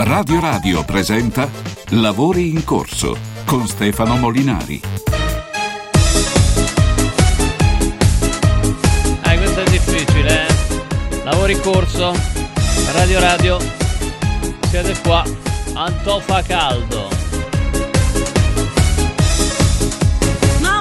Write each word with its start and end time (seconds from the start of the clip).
Radio 0.00 0.38
Radio 0.38 0.84
presenta 0.84 1.50
Lavori 1.88 2.50
in 2.50 2.62
corso 2.62 3.18
con 3.44 3.66
Stefano 3.66 4.16
Molinari. 4.16 4.80
Ah, 9.22 9.36
questo 9.36 9.60
è 9.60 9.70
difficile, 9.70 10.46
eh? 10.46 11.24
Lavori 11.24 11.54
in 11.54 11.60
corso, 11.60 12.14
Radio 12.92 13.18
Radio, 13.18 13.58
siete 14.68 14.96
qua, 15.02 15.24
Antofa 15.74 16.42
Caldo. 16.42 17.08
Ma 20.60 20.80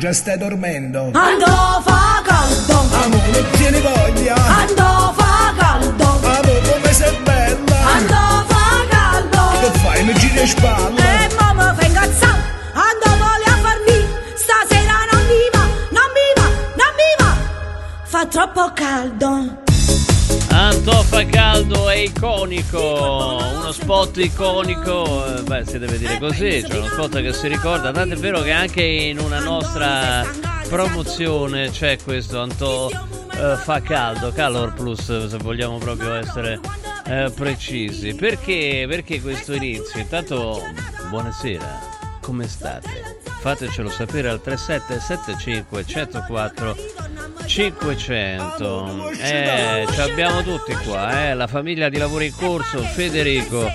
già 0.00 0.12
stai 0.14 0.38
dormendo. 0.38 1.10
andò 1.12 1.82
fa 1.84 2.22
caldo 2.24 2.72
Amo, 3.02 3.16
non 3.32 3.46
tieni 3.52 3.80
voglia. 3.80 4.34
andò 4.34 5.12
fa 5.14 5.52
caldo 5.58 6.04
Amo, 6.04 6.52
come 6.72 6.92
sei 6.92 7.16
bella. 7.22 7.76
andò 7.96 8.44
fa 8.46 8.86
caldo 8.88 9.40
Che 9.60 9.78
fai? 9.78 10.04
Mi 10.04 10.14
giri 10.14 10.34
le 10.34 10.46
spalle. 10.46 11.00
E 11.24 11.34
mamma 11.38 11.74
fa 11.74 11.84
incazzare, 11.84 12.42
ando 12.72 13.16
vuole 13.18 13.44
a 13.44 13.56
farmi, 13.64 14.06
stasera 14.36 14.96
non 15.12 15.22
mi 15.26 15.42
va, 15.52 15.64
non 15.96 16.08
mi 16.16 16.28
va, 16.36 16.46
non 16.80 16.92
mi 16.96 17.10
va, 17.18 17.36
fa 18.04 18.24
troppo 18.26 18.72
caldo. 18.72 19.68
Antofa 20.80 21.26
Caldo 21.26 21.90
è 21.90 21.96
iconico, 21.96 23.36
uno 23.54 23.70
spot 23.70 24.16
iconico, 24.16 25.26
eh, 25.26 25.42
beh 25.42 25.66
si 25.66 25.78
deve 25.78 25.98
dire 25.98 26.18
così, 26.18 26.64
cioè 26.66 26.78
uno 26.78 26.88
spot 26.88 27.20
che 27.20 27.34
si 27.34 27.48
ricorda, 27.48 27.92
tanto 27.92 28.14
è 28.14 28.16
vero 28.16 28.40
che 28.40 28.50
anche 28.50 28.82
in 28.82 29.18
una 29.18 29.40
nostra 29.40 30.24
promozione 30.70 31.68
c'è 31.68 31.98
questo 32.02 32.40
Anto 32.40 32.88
eh, 32.90 33.56
fa 33.56 33.82
caldo, 33.82 34.32
Calor 34.32 34.72
Plus 34.72 35.26
se 35.26 35.36
vogliamo 35.36 35.76
proprio 35.76 36.14
essere 36.14 36.58
eh, 37.04 37.30
precisi. 37.34 38.14
Perché, 38.14 38.86
perché 38.88 39.20
questo 39.20 39.52
inizio? 39.52 40.00
Intanto 40.00 40.62
buonasera, 41.10 41.78
come 42.22 42.48
state? 42.48 43.19
Fatecelo 43.40 43.88
sapere 43.88 44.28
al 44.28 44.42
3775 44.42 45.86
104 45.86 46.76
500. 47.46 49.10
Eh, 49.18 49.86
ci 49.90 50.00
abbiamo 50.00 50.42
tutti 50.42 50.74
qua, 50.84 51.28
eh, 51.28 51.34
la 51.34 51.46
famiglia 51.46 51.88
di 51.88 51.96
lavoro 51.96 52.22
in 52.22 52.34
corso, 52.36 52.78
Federico 52.80 53.66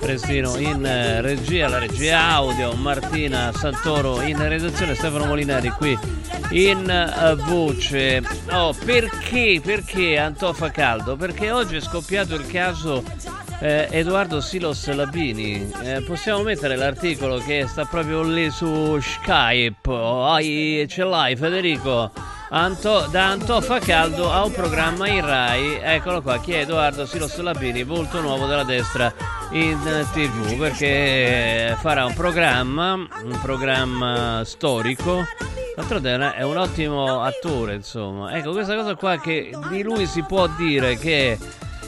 Prestino 0.00 0.56
in 0.56 0.84
eh, 0.84 1.20
regia, 1.20 1.68
la 1.68 1.78
regia 1.78 2.30
audio, 2.30 2.72
Martina 2.72 3.52
Santoro 3.52 4.22
in 4.22 4.36
redazione, 4.48 4.94
Stefano 4.94 5.26
Molinari 5.26 5.68
qui 5.68 5.96
in 6.52 6.88
eh, 6.88 7.34
voce. 7.44 8.22
Oh, 8.50 8.72
perché? 8.72 9.60
Perché 9.62 10.16
Antofa 10.16 10.70
Caldo? 10.70 11.16
Perché 11.16 11.50
oggi 11.50 11.76
è 11.76 11.80
scoppiato 11.80 12.34
il 12.34 12.46
caso 12.46 13.04
eh, 13.60 13.88
Edoardo 13.90 14.40
Silos 14.40 14.92
Labini. 14.92 15.70
Eh, 15.82 16.02
possiamo 16.02 16.42
mettere 16.42 16.76
l'articolo 16.76 17.38
che 17.38 17.66
sta 17.68 17.84
proprio 17.84 18.22
lì 18.22 18.50
su 18.50 18.98
Skype. 19.00 19.90
Oh, 19.90 20.26
ai- 20.26 20.86
ce 20.88 21.04
l'hai 21.04 21.36
Federico? 21.36 22.10
Anto- 22.52 23.06
da 23.10 23.26
Antofa 23.28 23.78
Caldo 23.78 24.32
a 24.32 24.44
un 24.44 24.50
programma 24.52 25.06
in 25.08 25.24
Rai. 25.24 25.78
Eccolo 25.80 26.20
qua, 26.20 26.40
chi 26.40 26.52
è 26.52 26.60
Edoardo 26.60 27.06
Silos 27.06 27.36
Labini, 27.38 27.84
volto 27.84 28.20
nuovo 28.20 28.46
della 28.46 28.64
destra 28.64 29.12
in 29.52 29.78
tv 30.12 30.56
perché 30.58 31.76
farà 31.78 32.04
un 32.06 32.14
programma, 32.14 32.94
un 32.94 33.38
programma 33.40 34.42
storico. 34.44 35.24
Una- 35.88 36.34
è 36.34 36.42
un 36.42 36.56
ottimo 36.56 37.22
attore, 37.22 37.74
insomma. 37.74 38.36
Ecco, 38.36 38.50
questa 38.52 38.74
cosa 38.74 38.96
qua 38.96 39.18
che 39.18 39.50
di 39.70 39.82
lui 39.82 40.06
si 40.06 40.22
può 40.24 40.46
dire 40.48 40.96
che 40.98 41.38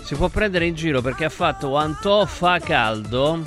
si 0.03 0.15
può 0.15 0.29
prendere 0.29 0.67
in 0.67 0.75
giro 0.75 1.01
perché 1.01 1.25
ha 1.25 1.31
fatto 1.31 1.77
Antofa 1.77 2.59
Caldo 2.59 3.41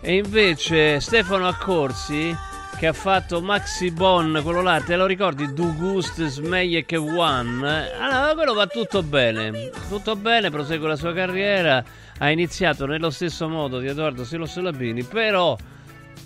e 0.00 0.16
invece 0.16 1.00
Stefano 1.00 1.48
Accorsi 1.48 2.34
che 2.78 2.86
ha 2.86 2.92
fatto 2.92 3.42
Maxi 3.42 3.90
Bon, 3.90 4.40
quello 4.44 4.62
là, 4.62 4.80
te 4.80 4.94
lo 4.94 5.04
ricordi? 5.04 5.52
Du 5.52 5.74
Gust 5.74 6.24
Smeie 6.26 6.84
che 6.84 6.96
One? 6.96 7.92
Allora, 7.98 8.32
quello 8.34 8.54
va 8.54 8.68
tutto 8.68 9.02
bene, 9.02 9.70
tutto 9.88 10.14
bene, 10.14 10.48
prosegue 10.48 10.86
la 10.86 10.94
sua 10.94 11.12
carriera, 11.12 11.82
ha 12.18 12.30
iniziato 12.30 12.86
nello 12.86 13.10
stesso 13.10 13.48
modo 13.48 13.80
di 13.80 13.88
Edoardo 13.88 14.24
Silos 14.24 14.56
Labini, 14.60 15.02
però 15.02 15.56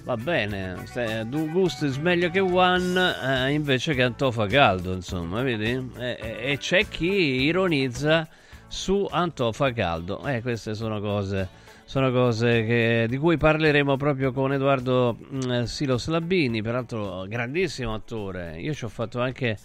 va 0.05 0.17
bene, 0.19 0.85
Du 1.25 1.51
Gust 1.51 1.99
che 2.31 2.41
One 2.41 3.47
eh, 3.47 3.53
invece 3.53 3.95
che 3.95 4.03
Antofa 4.03 4.47
Caldo, 4.47 4.93
insomma, 4.93 5.41
vedi? 5.41 5.71
E, 5.97 6.19
e- 6.21 6.53
e 6.53 6.59
c'è 6.59 6.87
chi 6.87 7.45
ironizza 7.45 8.29
su 8.73 9.07
Antofa 9.09 9.71
Caldo. 9.73 10.25
Eh, 10.27 10.41
queste 10.41 10.75
sono 10.75 10.99
cose, 10.99 11.47
sono 11.85 12.11
cose 12.11 12.65
che- 12.65 13.07
di 13.07 13.19
cui 13.19 13.37
parleremo 13.37 13.99
proprio 13.99 14.33
con 14.33 14.51
Edoardo 14.51 15.15
mm, 15.21 15.65
Silos 15.65 16.09
Labini, 16.09 16.63
peraltro 16.63 17.27
grandissimo 17.29 17.93
attore. 17.93 18.59
Io 18.59 18.73
ci 18.73 18.87
ho 18.87 18.89
fatto 18.89 19.21
anche 19.21 19.59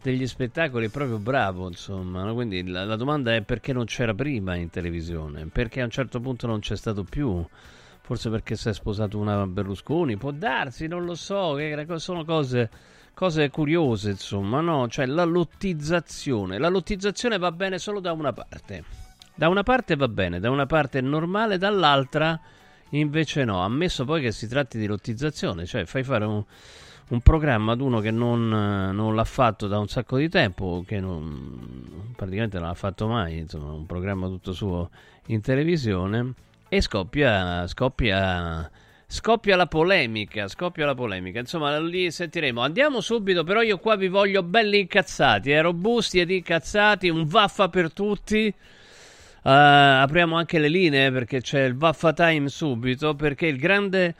degli 0.00 0.24
spettacoli 0.28 0.88
proprio 0.90 1.18
bravo, 1.18 1.66
insomma. 1.66 2.22
no? 2.22 2.34
Quindi 2.34 2.64
la, 2.68 2.84
la 2.84 2.94
domanda 2.94 3.34
è 3.34 3.42
perché 3.42 3.72
non 3.72 3.84
c'era 3.84 4.14
prima 4.14 4.54
in 4.54 4.70
televisione? 4.70 5.48
Perché 5.52 5.80
a 5.80 5.84
un 5.84 5.90
certo 5.90 6.20
punto 6.20 6.46
non 6.46 6.60
c'è 6.60 6.76
stato 6.76 7.02
più? 7.02 7.44
Forse 8.00 8.30
perché 8.30 8.54
si 8.54 8.68
è 8.68 8.72
sposato 8.72 9.18
una 9.18 9.44
Berlusconi? 9.44 10.16
Può 10.16 10.30
darsi, 10.30 10.86
non 10.86 11.04
lo 11.04 11.16
so. 11.16 11.56
sono 11.98 12.24
cose 12.24 12.70
cose 13.14 13.50
curiose, 13.50 14.10
insomma, 14.10 14.60
no? 14.60 14.88
Cioè 14.88 15.06
la 15.06 15.24
lottizzazione. 15.24 16.58
La 16.58 16.68
lottizzazione 16.68 17.38
va 17.38 17.52
bene 17.52 17.78
solo 17.78 18.00
da 18.00 18.12
una 18.12 18.32
parte. 18.32 18.84
Da 19.34 19.48
una 19.48 19.62
parte 19.62 19.96
va 19.96 20.08
bene, 20.08 20.40
da 20.40 20.50
una 20.50 20.66
parte 20.66 20.98
è 20.98 21.02
normale, 21.02 21.58
dall'altra 21.58 22.38
invece 22.90 23.44
no. 23.44 23.62
Ammesso 23.62 24.04
poi 24.04 24.20
che 24.20 24.32
si 24.32 24.46
tratti 24.48 24.78
di 24.78 24.86
lottizzazione, 24.86 25.64
cioè 25.66 25.84
fai 25.84 26.04
fare 26.04 26.24
un, 26.24 26.44
un 27.08 27.20
programma 27.20 27.72
ad 27.72 27.80
uno 27.80 28.00
che 28.00 28.10
non, 28.10 28.48
non 28.48 29.14
l'ha 29.14 29.24
fatto 29.24 29.66
da 29.66 29.78
un 29.78 29.88
sacco 29.88 30.16
di 30.16 30.28
tempo, 30.28 30.84
che 30.86 31.00
non, 31.00 32.12
praticamente 32.16 32.58
non 32.58 32.68
l'ha 32.68 32.74
fatto 32.74 33.06
mai, 33.06 33.38
insomma, 33.38 33.72
un 33.72 33.86
programma 33.86 34.26
tutto 34.26 34.52
suo 34.52 34.90
in 35.26 35.40
televisione 35.40 36.34
e 36.68 36.80
scoppia, 36.80 37.66
scoppia, 37.66 38.70
scoppia 39.12 39.56
la 39.56 39.66
polemica, 39.66 40.48
scoppia 40.48 40.86
la 40.86 40.94
polemica. 40.94 41.38
Insomma, 41.38 41.78
lì 41.78 42.10
sentiremo. 42.10 42.62
Andiamo 42.62 43.02
subito, 43.02 43.44
però 43.44 43.60
io 43.60 43.78
qua 43.78 43.94
vi 43.94 44.08
voglio 44.08 44.42
belli 44.42 44.80
incazzati, 44.80 45.50
eh, 45.50 45.60
robusti 45.60 46.18
ed 46.18 46.30
incazzati, 46.30 47.10
un 47.10 47.26
vaffa 47.26 47.68
per 47.68 47.92
tutti. 47.92 48.46
Eh, 48.46 49.50
apriamo 49.50 50.34
anche 50.34 50.58
le 50.58 50.68
linee 50.68 51.12
perché 51.12 51.42
c'è 51.42 51.64
il 51.64 51.76
Vaffa 51.76 52.12
Time 52.12 52.48
subito 52.48 53.14
perché 53.14 53.46
il 53.46 53.58
grande, 53.58 54.14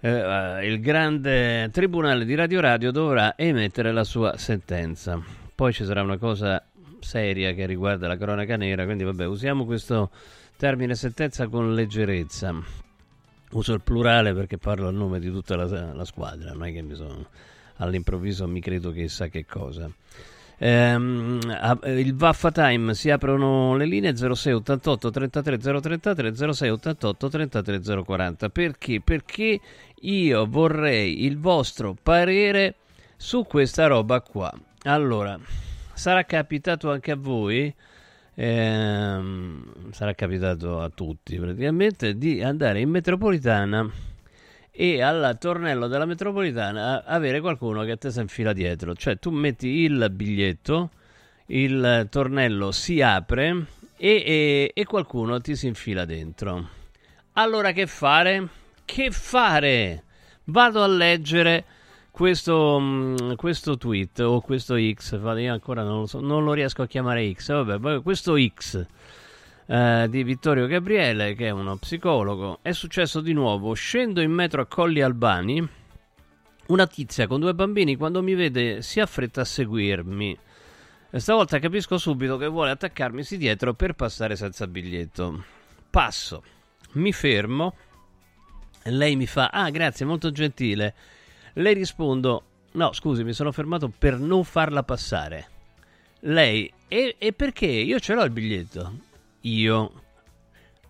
eh, 0.00 0.66
il 0.66 0.80
grande 0.80 1.70
tribunale 1.72 2.24
di 2.24 2.34
Radio 2.34 2.60
Radio 2.60 2.92
dovrà 2.92 3.36
emettere 3.36 3.90
la 3.90 4.04
sua 4.04 4.36
sentenza. 4.36 5.20
Poi 5.54 5.72
ci 5.72 5.84
sarà 5.84 6.02
una 6.02 6.18
cosa 6.18 6.62
seria 7.00 7.52
che 7.52 7.66
riguarda 7.66 8.06
la 8.06 8.16
cronaca 8.16 8.56
nera, 8.56 8.84
quindi 8.84 9.02
vabbè, 9.02 9.26
usiamo 9.26 9.64
questo 9.64 10.10
termine 10.56 10.94
sentenza 10.94 11.48
con 11.48 11.74
leggerezza. 11.74 12.84
Uso 13.56 13.72
il 13.72 13.80
plurale 13.80 14.34
perché 14.34 14.58
parlo 14.58 14.86
a 14.86 14.90
nome 14.90 15.18
di 15.18 15.30
tutta 15.30 15.56
la, 15.56 15.94
la 15.94 16.04
squadra, 16.04 16.52
non 16.52 16.66
è 16.66 16.72
che 16.72 16.82
mi 16.82 16.94
sono 16.94 17.26
all'improvviso 17.76 18.46
mi 18.46 18.60
credo 18.60 18.92
chissà 18.92 19.28
che 19.28 19.46
cosa. 19.46 19.90
Ehm, 20.58 21.38
il 21.84 22.14
Vaffa 22.14 22.50
Time 22.50 22.94
si 22.94 23.10
aprono 23.10 23.74
le 23.76 23.86
linee 23.86 24.14
06 24.14 24.52
88 24.52 25.10
33 25.10 25.58
033 25.58 26.52
06 26.52 26.68
88 26.70 27.28
33 27.28 28.02
040 28.04 28.48
perché? 28.50 29.00
Perché 29.00 29.60
io 30.00 30.46
vorrei 30.46 31.24
il 31.24 31.38
vostro 31.38 31.96
parere 32.02 32.76
su 33.16 33.44
questa 33.44 33.86
roba 33.86 34.20
qua. 34.20 34.52
Allora, 34.82 35.38
sarà 35.94 36.24
capitato 36.24 36.90
anche 36.90 37.10
a 37.10 37.16
voi 37.16 37.74
ehm, 38.36 39.90
sarà 39.90 40.14
capitato 40.14 40.80
a 40.80 40.90
tutti 40.90 41.36
praticamente, 41.36 42.16
di 42.16 42.42
andare 42.42 42.80
in 42.80 42.90
metropolitana 42.90 43.90
e 44.70 45.00
al 45.00 45.36
tornello 45.40 45.88
della 45.88 46.04
metropolitana 46.04 47.04
avere 47.04 47.40
qualcuno 47.40 47.82
che 47.84 47.96
te 47.96 48.10
si 48.10 48.20
infila 48.20 48.52
dietro. 48.52 48.94
Cioè 48.94 49.18
tu 49.18 49.30
metti 49.30 49.68
il 49.68 50.08
biglietto, 50.12 50.90
il 51.46 52.06
tornello 52.10 52.72
si 52.72 53.00
apre 53.00 53.66
e, 53.96 54.22
e, 54.24 54.70
e 54.74 54.84
qualcuno 54.84 55.40
ti 55.40 55.56
si 55.56 55.66
infila 55.66 56.04
dentro. 56.04 56.68
Allora 57.32 57.72
che 57.72 57.86
fare? 57.86 58.48
Che 58.84 59.10
fare? 59.10 60.02
Vado 60.44 60.82
a 60.82 60.86
leggere 60.86 61.64
questo, 62.16 62.78
mm, 62.80 63.34
questo 63.34 63.76
tweet 63.76 64.20
o 64.20 64.40
questo 64.40 64.74
X, 64.78 65.20
io 65.20 65.52
ancora 65.52 65.82
non 65.82 65.98
lo, 66.00 66.06
so, 66.06 66.18
non 66.18 66.44
lo 66.44 66.54
riesco 66.54 66.80
a 66.80 66.86
chiamare 66.86 67.30
X, 67.30 67.48
vabbè, 67.62 68.00
questo 68.00 68.36
X 68.42 68.86
eh, 69.66 70.06
di 70.08 70.22
Vittorio 70.22 70.66
Gabriele, 70.66 71.34
che 71.34 71.48
è 71.48 71.50
uno 71.50 71.76
psicologo, 71.76 72.60
è 72.62 72.72
successo 72.72 73.20
di 73.20 73.34
nuovo, 73.34 73.74
scendo 73.74 74.22
in 74.22 74.30
metro 74.30 74.62
a 74.62 74.64
Colli 74.66 75.02
Albani, 75.02 75.68
una 76.68 76.86
tizia 76.86 77.26
con 77.26 77.38
due 77.38 77.52
bambini 77.52 77.96
quando 77.96 78.22
mi 78.22 78.32
vede 78.32 78.80
si 78.80 78.98
affretta 78.98 79.42
a 79.42 79.44
seguirmi. 79.44 80.38
Stavolta 81.12 81.58
capisco 81.58 81.98
subito 81.98 82.38
che 82.38 82.46
vuole 82.46 82.70
attaccarmi 82.70 83.24
sì 83.24 83.36
dietro 83.36 83.74
per 83.74 83.92
passare 83.92 84.36
senza 84.36 84.66
biglietto. 84.66 85.44
Passo, 85.90 86.42
mi 86.92 87.12
fermo, 87.12 87.74
lei 88.84 89.16
mi 89.16 89.26
fa, 89.26 89.48
ah 89.48 89.68
grazie, 89.68 90.06
molto 90.06 90.30
gentile. 90.30 90.94
Le 91.58 91.72
rispondo, 91.72 92.44
no 92.72 92.92
scusi, 92.92 93.24
mi 93.24 93.32
sono 93.32 93.52
fermato 93.52 93.92
per 93.96 94.18
non 94.18 94.44
farla 94.44 94.82
passare. 94.82 95.48
Lei, 96.20 96.72
e, 96.88 97.16
e 97.18 97.32
perché? 97.32 97.66
Io 97.66 97.98
ce 97.98 98.14
l'ho 98.14 98.24
il 98.24 98.30
biglietto 98.30 99.04
io. 99.46 99.92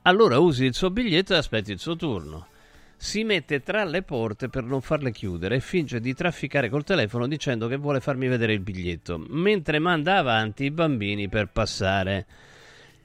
Allora 0.02 0.38
usi 0.38 0.64
il 0.64 0.74
suo 0.74 0.90
biglietto 0.90 1.34
e 1.34 1.36
aspetti 1.36 1.72
il 1.72 1.78
suo 1.78 1.96
turno. 1.96 2.48
Si 2.96 3.24
mette 3.24 3.62
tra 3.62 3.84
le 3.84 4.02
porte 4.02 4.48
per 4.48 4.64
non 4.64 4.80
farle 4.80 5.12
chiudere 5.12 5.56
e 5.56 5.60
finge 5.60 6.00
di 6.00 6.14
trafficare 6.14 6.70
col 6.70 6.84
telefono 6.84 7.26
dicendo 7.26 7.68
che 7.68 7.76
vuole 7.76 8.00
farmi 8.00 8.26
vedere 8.26 8.54
il 8.54 8.60
biglietto, 8.60 9.22
mentre 9.28 9.78
manda 9.78 10.16
avanti 10.16 10.64
i 10.64 10.70
bambini 10.70 11.28
per 11.28 11.50
passare. 11.50 12.26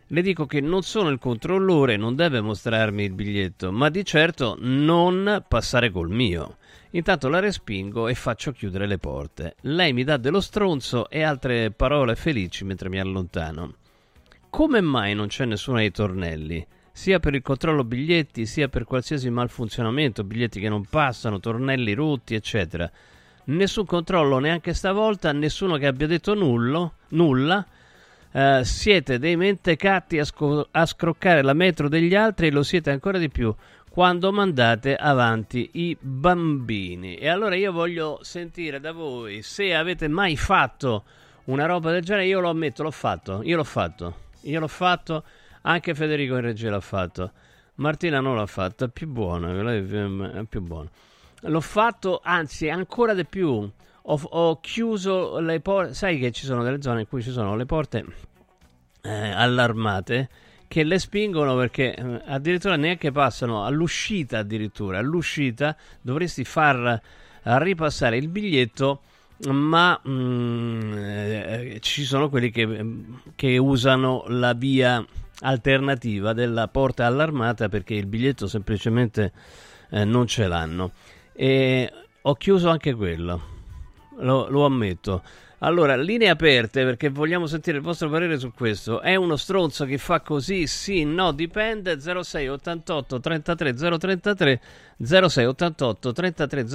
Le 0.07 0.21
dico 0.21 0.45
che 0.45 0.61
non 0.61 0.83
sono 0.83 1.09
il 1.09 1.19
controllore, 1.19 1.97
non 1.97 2.15
deve 2.15 2.39
mostrarmi 2.39 3.03
il 3.03 3.13
biglietto, 3.13 3.71
ma 3.71 3.89
di 3.89 4.05
certo 4.05 4.57
non 4.59 5.43
passare 5.47 5.89
col 5.89 6.09
mio. 6.09 6.57
Intanto 6.93 7.29
la 7.29 7.39
respingo 7.39 8.09
e 8.09 8.15
faccio 8.15 8.51
chiudere 8.51 8.85
le 8.85 8.97
porte. 8.97 9.55
Lei 9.61 9.93
mi 9.93 10.03
dà 10.03 10.17
dello 10.17 10.41
stronzo 10.41 11.09
e 11.09 11.23
altre 11.23 11.71
parole 11.71 12.15
felici 12.15 12.65
mentre 12.65 12.89
mi 12.89 12.99
allontano. 12.99 13.75
Come 14.49 14.81
mai 14.81 15.15
non 15.15 15.27
c'è 15.27 15.45
nessuno 15.45 15.77
ai 15.77 15.91
tornelli? 15.91 16.65
Sia 16.91 17.19
per 17.19 17.33
il 17.33 17.41
controllo 17.41 17.85
biglietti, 17.85 18.45
sia 18.45 18.67
per 18.67 18.83
qualsiasi 18.83 19.29
malfunzionamento, 19.29 20.25
biglietti 20.25 20.59
che 20.59 20.67
non 20.67 20.83
passano, 20.83 21.39
tornelli 21.39 21.93
rotti, 21.93 22.35
eccetera. 22.35 22.91
Nessun 23.45 23.85
controllo 23.85 24.39
neanche 24.39 24.73
stavolta, 24.73 25.31
nessuno 25.31 25.77
che 25.77 25.87
abbia 25.87 26.07
detto 26.07 26.33
nullo, 26.33 26.95
nulla. 27.09 27.65
Uh, 28.33 28.63
siete 28.63 29.19
dei 29.19 29.35
mentecatti 29.35 30.19
a, 30.19 30.25
sco- 30.25 30.67
a 30.71 30.85
scroccare 30.85 31.41
la 31.41 31.53
metro 31.53 31.89
degli 31.89 32.15
altri 32.15 32.47
e 32.47 32.51
lo 32.51 32.63
siete 32.63 32.89
ancora 32.89 33.17
di 33.17 33.29
più 33.29 33.53
quando 33.91 34.31
mandate 34.31 34.95
avanti 34.95 35.69
i 35.73 35.97
bambini. 35.99 37.15
E 37.15 37.27
allora 37.27 37.55
io 37.55 37.73
voglio 37.73 38.19
sentire 38.21 38.79
da 38.79 38.93
voi 38.93 39.41
se 39.41 39.75
avete 39.75 40.07
mai 40.07 40.37
fatto 40.37 41.03
una 41.45 41.65
roba 41.65 41.91
del 41.91 42.01
genere. 42.01 42.25
Io 42.25 42.39
lo 42.39 42.49
ammetto, 42.49 42.83
l'ho 42.83 42.91
fatto. 42.91 43.41
Io 43.43 43.57
l'ho 43.57 43.65
fatto. 43.65 44.15
Io 44.43 44.61
l'ho 44.61 44.69
fatto, 44.69 45.25
anche 45.63 45.93
Federico 45.93 46.35
in 46.35 46.41
regia 46.41 46.69
l'ha 46.69 46.79
fatto. 46.79 47.31
Martina 47.75 48.21
non 48.21 48.37
l'ha 48.37 48.45
fatto, 48.45 48.85
è 48.85 48.87
più 48.87 49.07
buona, 49.09 49.51
è 49.51 50.45
più 50.45 50.61
buona. 50.61 50.89
L'ho 51.41 51.61
fatto, 51.61 52.21
anzi, 52.23 52.69
ancora 52.69 53.13
di 53.13 53.25
più. 53.25 53.69
Ho, 54.03 54.21
ho 54.23 54.59
chiuso 54.61 55.37
le 55.39 55.59
porte. 55.59 55.93
Sai 55.95 56.17
che 56.17 56.31
ci 56.31 56.45
sono 56.45 56.63
delle 56.63 56.81
zone 56.81 57.01
in 57.01 57.07
cui 57.09 57.21
ci 57.21 57.31
sono 57.31 57.57
le 57.57 57.65
porte 57.65 58.05
eh, 59.01 59.31
allarmate 59.31 60.29
che 60.71 60.85
le 60.85 60.99
spingono 60.99 61.57
perché 61.57 61.93
eh, 61.93 62.21
addirittura 62.27 62.77
neanche 62.77 63.11
passano 63.11 63.65
all'uscita 63.65 64.37
addirittura 64.37 64.99
all'uscita 64.99 65.75
dovresti 65.99 66.45
far 66.45 67.01
ripassare 67.43 68.15
il 68.15 68.29
biglietto 68.29 69.01
ma 69.49 69.99
mm, 70.07 70.93
eh, 70.93 71.77
ci 71.81 72.05
sono 72.05 72.29
quelli 72.29 72.51
che, 72.51 72.85
che, 73.35 73.57
usano 73.57 74.23
la 74.27 74.53
via 74.53 75.05
alternativa 75.41 76.31
della 76.31 76.69
porta 76.69 77.05
allarmata 77.05 77.67
perché 77.67 77.95
il 77.95 78.05
biglietto 78.05 78.47
semplicemente 78.47 79.33
eh, 79.89 80.05
non 80.05 80.25
ce 80.27 80.47
l'hanno. 80.47 80.91
E 81.33 81.91
ho 82.21 82.35
chiuso 82.35 82.69
anche 82.69 82.93
quello, 82.93 83.41
lo, 84.19 84.47
lo 84.47 84.63
ammetto. 84.63 85.23
Allora, 85.63 85.95
linee 85.95 86.29
aperte 86.29 86.83
perché 86.83 87.09
vogliamo 87.09 87.45
sentire 87.45 87.77
il 87.77 87.83
vostro 87.83 88.09
parere 88.09 88.39
su 88.39 88.51
questo. 88.51 88.99
È 88.99 89.13
uno 89.15 89.35
stronzo 89.35 89.85
che 89.85 89.99
fa 89.99 90.21
così? 90.21 90.65
Sì, 90.65 91.03
no, 91.03 91.31
dipende. 91.33 91.99
0688 91.99 93.19
33 93.19 93.73
033 93.75 94.61
0688 94.97 96.11
33 96.13 96.65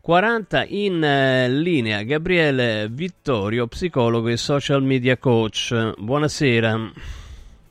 040 0.00 0.64
in 0.68 1.02
eh, 1.02 1.48
linea 1.48 2.02
Gabriele 2.02 2.88
Vittorio, 2.88 3.66
psicologo 3.66 4.28
e 4.28 4.36
social 4.36 4.84
media 4.84 5.16
coach. 5.16 5.94
Buonasera. 5.98 6.92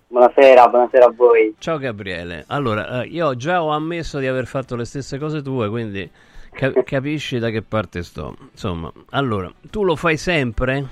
Buonasera, 0.08 0.68
buonasera 0.68 1.06
a 1.06 1.14
voi. 1.16 1.56
Ciao 1.60 1.78
Gabriele. 1.78 2.44
Allora, 2.48 3.04
eh, 3.04 3.08
io 3.08 3.38
già 3.38 3.64
ho 3.64 3.70
ammesso 3.70 4.20
di 4.20 4.28
aver 4.28 4.48
fatto 4.48 4.76
le 4.76 4.84
stesse 4.84 5.18
cose 5.18 5.42
tue, 5.42 5.70
quindi 5.70 6.10
Cap- 6.52 6.84
capisci 6.84 7.40
da 7.40 7.50
che 7.50 7.62
parte 7.62 8.04
sto. 8.04 8.36
Insomma, 8.52 8.92
allora, 9.12 9.52
tu 9.70 9.84
lo 9.84 9.96
fai 9.96 10.18
sempre? 10.18 10.86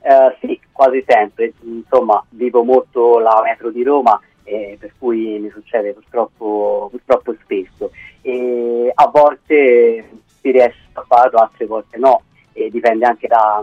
Uh, 0.00 0.34
sì, 0.40 0.58
quasi 0.72 1.04
sempre. 1.06 1.52
Insomma, 1.62 2.24
vivo 2.30 2.64
molto 2.64 3.18
la 3.18 3.40
metro 3.44 3.70
di 3.70 3.82
Roma, 3.82 4.20
eh, 4.44 4.76
per 4.80 4.92
cui 4.98 5.38
mi 5.38 5.50
succede 5.50 5.92
purtroppo, 5.92 6.88
purtroppo 6.90 7.34
spesso. 7.42 7.92
E 8.22 8.90
a 8.92 9.06
volte 9.08 10.08
si 10.40 10.50
riesce 10.50 10.88
a 10.94 11.04
farlo, 11.06 11.38
altre 11.38 11.66
volte 11.66 11.98
no. 11.98 12.22
E 12.52 12.70
dipende 12.70 13.04
anche 13.04 13.28
da, 13.28 13.62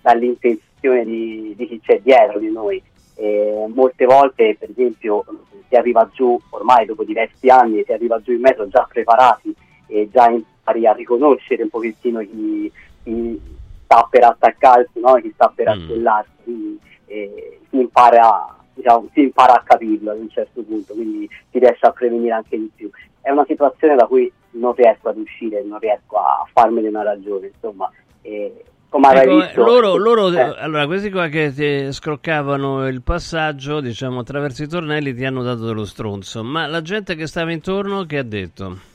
dall'intenzione 0.00 1.04
di, 1.04 1.54
di, 1.56 1.66
chi 1.68 1.80
c'è 1.80 2.00
dietro 2.00 2.38
di 2.38 2.50
noi. 2.50 2.82
E 3.14 3.66
molte 3.72 4.06
volte, 4.06 4.56
per 4.58 4.70
esempio, 4.70 5.24
si 5.68 5.76
arriva 5.76 6.08
giù, 6.12 6.40
ormai 6.50 6.86
dopo 6.86 7.04
diversi 7.04 7.48
anni, 7.48 7.84
si 7.84 7.92
arriva 7.92 8.20
giù 8.20 8.32
in 8.32 8.40
metro 8.40 8.66
già 8.68 8.86
preparati 8.90 9.54
e 9.92 10.08
già 10.10 10.28
impari 10.30 10.86
a 10.86 10.92
riconoscere 10.92 11.62
un 11.62 11.68
pochettino 11.68 12.20
chi, 12.20 12.72
chi 13.02 13.40
sta 13.84 14.06
per 14.10 14.24
attaccarsi, 14.24 15.00
no? 15.00 15.14
chi 15.16 15.30
sta 15.34 15.52
per 15.54 15.76
mm. 15.76 15.88
quindi 16.42 16.78
eh, 17.06 17.58
si, 17.68 17.78
impara, 17.78 18.56
diciamo, 18.72 19.08
si 19.12 19.20
impara 19.20 19.54
a 19.54 19.62
capirlo 19.62 20.12
ad 20.12 20.18
un 20.18 20.30
certo 20.30 20.62
punto, 20.62 20.94
quindi 20.94 21.28
si 21.50 21.58
riesce 21.58 21.86
a 21.86 21.92
prevenire 21.92 22.32
anche 22.32 22.56
di 22.56 22.70
più. 22.74 22.90
È 23.20 23.30
una 23.30 23.44
situazione 23.46 23.94
da 23.94 24.06
cui 24.06 24.32
non 24.52 24.74
riesco 24.74 25.10
ad 25.10 25.18
uscire, 25.18 25.62
non 25.62 25.78
riesco 25.78 26.16
a 26.16 26.46
farmene 26.52 26.88
una 26.88 27.02
ragione, 27.02 27.50
insomma. 27.52 27.90
Eh, 28.22 28.64
ecco, 28.88 29.36
visto, 29.36 29.62
loro, 29.62 29.96
loro 29.96 30.32
eh. 30.32 30.54
allora, 30.58 30.86
questi 30.86 31.10
qua 31.10 31.28
che 31.28 31.92
scroccavano 31.92 32.86
il 32.88 33.02
passaggio, 33.02 33.80
diciamo, 33.80 34.20
attraverso 34.20 34.62
i 34.62 34.68
tornelli 34.68 35.14
ti 35.14 35.24
hanno 35.24 35.42
dato 35.42 35.66
dello 35.66 35.84
stronzo, 35.84 36.42
ma 36.42 36.66
la 36.66 36.80
gente 36.80 37.14
che 37.14 37.26
stava 37.26 37.52
intorno 37.52 38.04
che 38.04 38.18
ha 38.18 38.22
detto? 38.22 38.90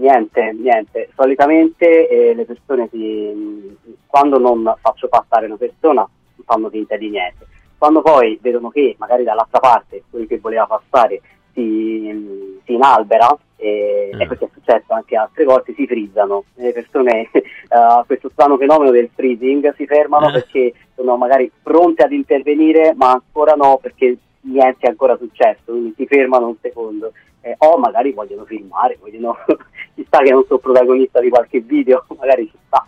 Niente, 0.00 0.52
niente. 0.58 1.10
Solitamente 1.14 2.08
eh, 2.08 2.34
le 2.34 2.46
persone 2.46 2.88
si, 2.90 3.76
quando 4.06 4.38
non 4.38 4.74
faccio 4.80 5.08
passare 5.08 5.44
una 5.44 5.56
persona 5.56 6.08
fanno 6.44 6.70
finta 6.70 6.96
di 6.96 7.10
niente. 7.10 7.46
Quando 7.76 8.00
poi 8.00 8.38
vedono 8.40 8.70
che 8.70 8.96
magari 8.98 9.24
dall'altra 9.24 9.60
parte 9.60 10.04
quello 10.08 10.26
che 10.26 10.38
voleva 10.38 10.66
passare 10.66 11.20
si, 11.52 12.60
si 12.64 12.72
inalbera, 12.72 13.36
e, 13.56 14.10
mm. 14.14 14.20
e 14.20 14.26
questo 14.26 14.46
è 14.46 14.48
successo 14.54 14.94
anche 14.94 15.16
altre 15.16 15.44
volte, 15.44 15.74
si 15.74 15.86
frizzano. 15.86 16.44
Le 16.54 16.72
persone 16.72 17.30
a 17.68 17.98
uh, 17.98 18.06
questo 18.06 18.30
strano 18.30 18.56
fenomeno 18.56 18.90
del 18.90 19.10
freezing 19.14 19.74
si 19.74 19.84
fermano 19.86 20.30
mm. 20.30 20.32
perché 20.32 20.72
sono 20.94 21.16
magari 21.18 21.50
pronte 21.62 22.04
ad 22.04 22.12
intervenire, 22.12 22.94
ma 22.96 23.10
ancora 23.12 23.52
no 23.52 23.78
perché 23.80 24.16
niente 24.42 24.86
è 24.86 24.88
ancora 24.88 25.18
successo, 25.18 25.60
quindi 25.66 25.92
si 25.94 26.06
fermano 26.06 26.46
un 26.48 26.56
secondo. 26.60 27.12
Eh, 27.42 27.54
o 27.58 27.78
magari 27.78 28.12
vogliono 28.12 28.44
filmare, 28.44 28.98
vogliono 29.00 29.36
ci 29.94 30.04
sta 30.06 30.18
che 30.18 30.30
non 30.30 30.44
sono 30.46 30.58
protagonista 30.58 31.20
di 31.20 31.30
qualche 31.30 31.60
video, 31.60 32.04
magari 32.18 32.48
ci 32.50 32.58
sta. 32.66 32.84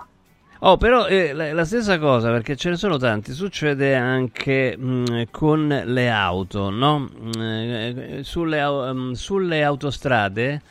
Oh, 0.64 0.76
però 0.76 1.06
eh, 1.06 1.32
la, 1.32 1.52
la, 1.52 1.64
stessa 1.64 1.98
cosa, 1.98 2.30
perché 2.30 2.54
ce 2.54 2.68
ne 2.70 2.76
sono 2.76 2.96
tanti, 2.96 3.32
succede 3.32 3.96
anche 3.96 4.76
mh, 4.76 4.84
mm, 4.84 5.22
con 5.32 5.82
le 5.84 6.08
auto, 6.08 6.70
no? 6.70 7.00
Mm, 7.00 7.40
eh, 7.40 8.18
sulle, 8.22 8.62
um, 8.62 9.12
sulle, 9.12 9.64
autostrade 9.64 10.62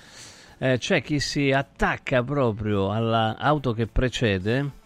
eh, 0.59 0.77
c'è 0.77 1.01
chi 1.01 1.19
si 1.19 1.51
attacca 1.51 2.23
proprio 2.23 2.89
all'auto 2.91 3.73
che 3.73 3.87
precede 3.87 4.79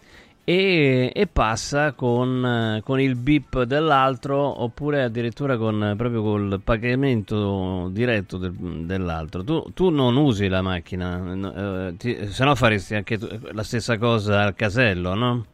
e, 0.48 1.10
e 1.12 1.26
passa 1.26 1.90
con, 1.90 2.80
con 2.84 3.00
il 3.00 3.16
bip 3.16 3.64
dell'altro 3.64 4.62
oppure 4.62 5.02
addirittura 5.02 5.56
con, 5.56 5.94
proprio 5.96 6.22
col 6.22 6.60
pagamento 6.62 7.88
diretto 7.90 8.36
del- 8.38 8.54
dell'altro. 8.86 9.42
Tu, 9.42 9.72
tu 9.74 9.88
non 9.88 10.14
usi 10.14 10.46
la 10.46 10.62
macchina, 10.62 11.90
eh, 12.00 12.28
se 12.28 12.44
no 12.44 12.54
faresti 12.54 12.94
anche 12.94 13.18
tu- 13.18 13.26
la 13.50 13.64
stessa 13.64 13.98
cosa 13.98 14.42
al 14.42 14.54
casello, 14.54 15.14
no? 15.14 15.46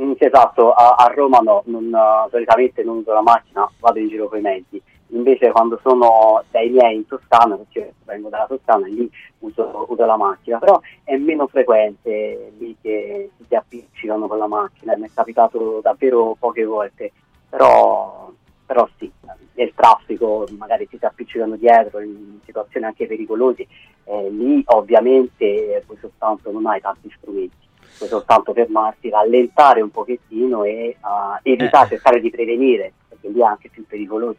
Mm, 0.00 0.12
esatto, 0.16 0.72
a, 0.72 0.94
a 0.94 1.12
Roma 1.14 1.40
no, 1.40 1.62
non, 1.66 1.84
eh, 1.94 2.28
solitamente 2.30 2.82
non 2.82 2.96
uso 2.96 3.12
la 3.12 3.20
macchina, 3.22 3.70
vado 3.78 3.98
in 3.98 4.08
giro 4.08 4.28
con 4.28 4.38
i 4.38 4.40
mezzi. 4.40 4.80
Invece 5.14 5.52
quando 5.52 5.78
sono 5.80 6.42
dai 6.50 6.70
miei 6.70 6.96
in 6.96 7.06
Toscana, 7.06 7.54
perché 7.54 7.78
io 7.78 7.92
vengo 8.04 8.28
dalla 8.28 8.46
Toscana, 8.46 8.86
lì 8.86 9.08
uso, 9.38 9.86
uso 9.88 10.04
la 10.04 10.16
macchina, 10.16 10.58
però 10.58 10.80
è 11.04 11.16
meno 11.16 11.46
frequente 11.46 12.52
lì 12.58 12.76
che 12.82 13.30
si 13.46 13.54
appiccicano 13.54 14.26
con 14.26 14.38
la 14.38 14.48
macchina, 14.48 14.96
mi 14.96 15.06
è 15.06 15.10
capitato 15.14 15.78
davvero 15.80 16.36
poche 16.36 16.64
volte, 16.64 17.12
però, 17.48 18.28
però 18.66 18.88
sì, 18.98 19.08
nel 19.52 19.72
traffico 19.72 20.46
magari 20.58 20.88
si 20.90 20.98
si 20.98 21.04
appiccicano 21.04 21.54
dietro 21.54 22.00
in 22.00 22.40
situazioni 22.44 22.86
anche 22.86 23.06
pericolose, 23.06 23.68
eh, 24.04 24.30
lì 24.30 24.62
ovviamente 24.66 25.80
puoi 25.86 25.98
soltanto 26.00 26.50
non 26.50 26.66
hai 26.66 26.80
tanti 26.80 27.12
strumenti 27.16 27.62
puoi 27.96 28.08
soltanto 28.08 28.52
fermarti, 28.52 29.10
rallentare 29.10 29.80
un 29.80 29.90
pochettino 29.90 30.64
e 30.64 30.96
uh, 31.00 31.38
evitare, 31.42 31.86
Eh. 31.86 31.88
cercare 31.90 32.20
di 32.20 32.28
prevenire, 32.30 32.92
perché 33.08 33.28
lì 33.28 33.38
è 33.38 33.44
anche 33.44 33.68
più 33.68 33.86
pericoloso. 33.86 34.38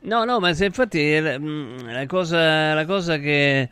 No, 0.00 0.24
no, 0.24 0.38
ma 0.40 0.52
se 0.54 0.64
infatti 0.66 0.98
mm, 1.20 1.88
la 1.90 2.06
cosa, 2.06 2.72
la 2.72 2.86
cosa 2.86 3.18
che, 3.18 3.68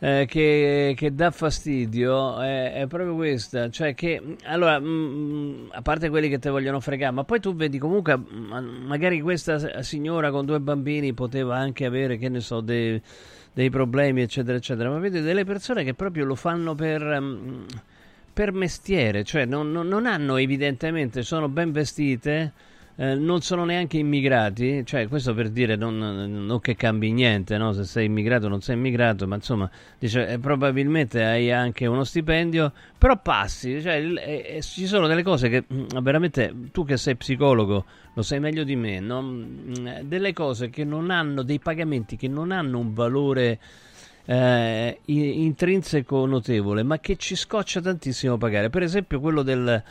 eh, 0.00 0.26
che, 0.28 0.94
che 0.96 1.14
dà 1.14 1.30
fastidio 1.30 2.38
è, 2.40 2.74
è 2.74 2.86
proprio 2.86 3.14
questa, 3.14 3.70
cioè 3.70 3.94
che, 3.94 4.20
mm, 4.22 4.32
allora, 4.44 4.78
mm, 4.78 5.68
a 5.72 5.80
parte 5.82 6.08
quelli 6.10 6.28
che 6.28 6.38
te 6.38 6.50
vogliono 6.50 6.80
fregare, 6.80 7.12
ma 7.14 7.24
poi 7.24 7.40
tu 7.40 7.54
vedi 7.54 7.78
comunque, 7.78 8.16
mm, 8.18 8.84
magari 8.86 9.20
questa 9.22 9.82
signora 9.82 10.30
con 10.30 10.44
due 10.44 10.60
bambini 10.60 11.14
poteva 11.14 11.56
anche 11.56 11.84
avere, 11.86 12.18
che 12.18 12.28
ne 12.28 12.40
so, 12.40 12.60
dei, 12.60 13.00
dei 13.52 13.70
problemi, 13.70 14.20
eccetera, 14.22 14.56
eccetera, 14.58 14.90
ma 14.90 14.98
vedi 14.98 15.20
delle 15.22 15.44
persone 15.44 15.84
che 15.84 15.94
proprio 15.94 16.24
lo 16.26 16.34
fanno 16.34 16.74
per... 16.74 17.02
mm, 17.20 17.62
per 18.32 18.52
mestiere, 18.52 19.24
cioè 19.24 19.44
non, 19.44 19.70
non- 19.72 19.88
non 19.88 20.06
hanno 20.06 20.36
evidentemente, 20.36 21.22
sono 21.22 21.48
ben 21.48 21.72
vestite, 21.72 22.52
eh, 23.00 23.14
non 23.14 23.40
sono 23.40 23.64
neanche 23.64 23.96
immigrati, 23.96 24.84
cioè 24.84 25.08
questo 25.08 25.32
per 25.32 25.48
dire 25.48 25.74
non, 25.74 25.96
non 25.96 26.60
che 26.60 26.76
cambi 26.76 27.12
niente, 27.12 27.56
no? 27.56 27.72
se 27.72 27.84
sei 27.84 28.04
immigrato 28.04 28.44
o 28.44 28.48
non 28.50 28.60
sei 28.60 28.76
immigrato, 28.76 29.26
ma 29.26 29.36
insomma 29.36 29.70
dice, 29.98 30.28
eh, 30.28 30.38
probabilmente 30.38 31.24
hai 31.24 31.50
anche 31.50 31.86
uno 31.86 32.04
stipendio, 32.04 32.70
però 32.98 33.18
passi, 33.18 33.80
cioè, 33.80 34.04
eh, 34.04 34.56
eh, 34.56 34.60
ci 34.60 34.86
sono 34.86 35.06
delle 35.06 35.22
cose 35.22 35.48
che 35.48 35.64
mm, 35.72 35.98
veramente 36.02 36.54
tu 36.72 36.84
che 36.84 36.98
sei 36.98 37.16
psicologo 37.16 37.86
lo 38.12 38.20
sai 38.20 38.38
meglio 38.38 38.64
di 38.64 38.76
me, 38.76 39.00
no? 39.00 39.22
Mm, 39.22 40.00
delle 40.02 40.34
cose 40.34 40.68
che 40.68 40.84
non 40.84 41.10
hanno, 41.10 41.42
dei 41.42 41.58
pagamenti 41.58 42.16
che 42.16 42.28
non 42.28 42.50
hanno 42.50 42.78
un 42.78 42.92
valore 42.92 43.58
eh, 44.26 45.00
intrinseco 45.06 46.26
notevole, 46.26 46.82
ma 46.82 46.98
che 46.98 47.16
ci 47.16 47.34
scoccia 47.34 47.80
tantissimo 47.80 48.36
pagare. 48.36 48.68
Per 48.68 48.82
esempio 48.82 49.20
quello 49.20 49.40
del, 49.40 49.82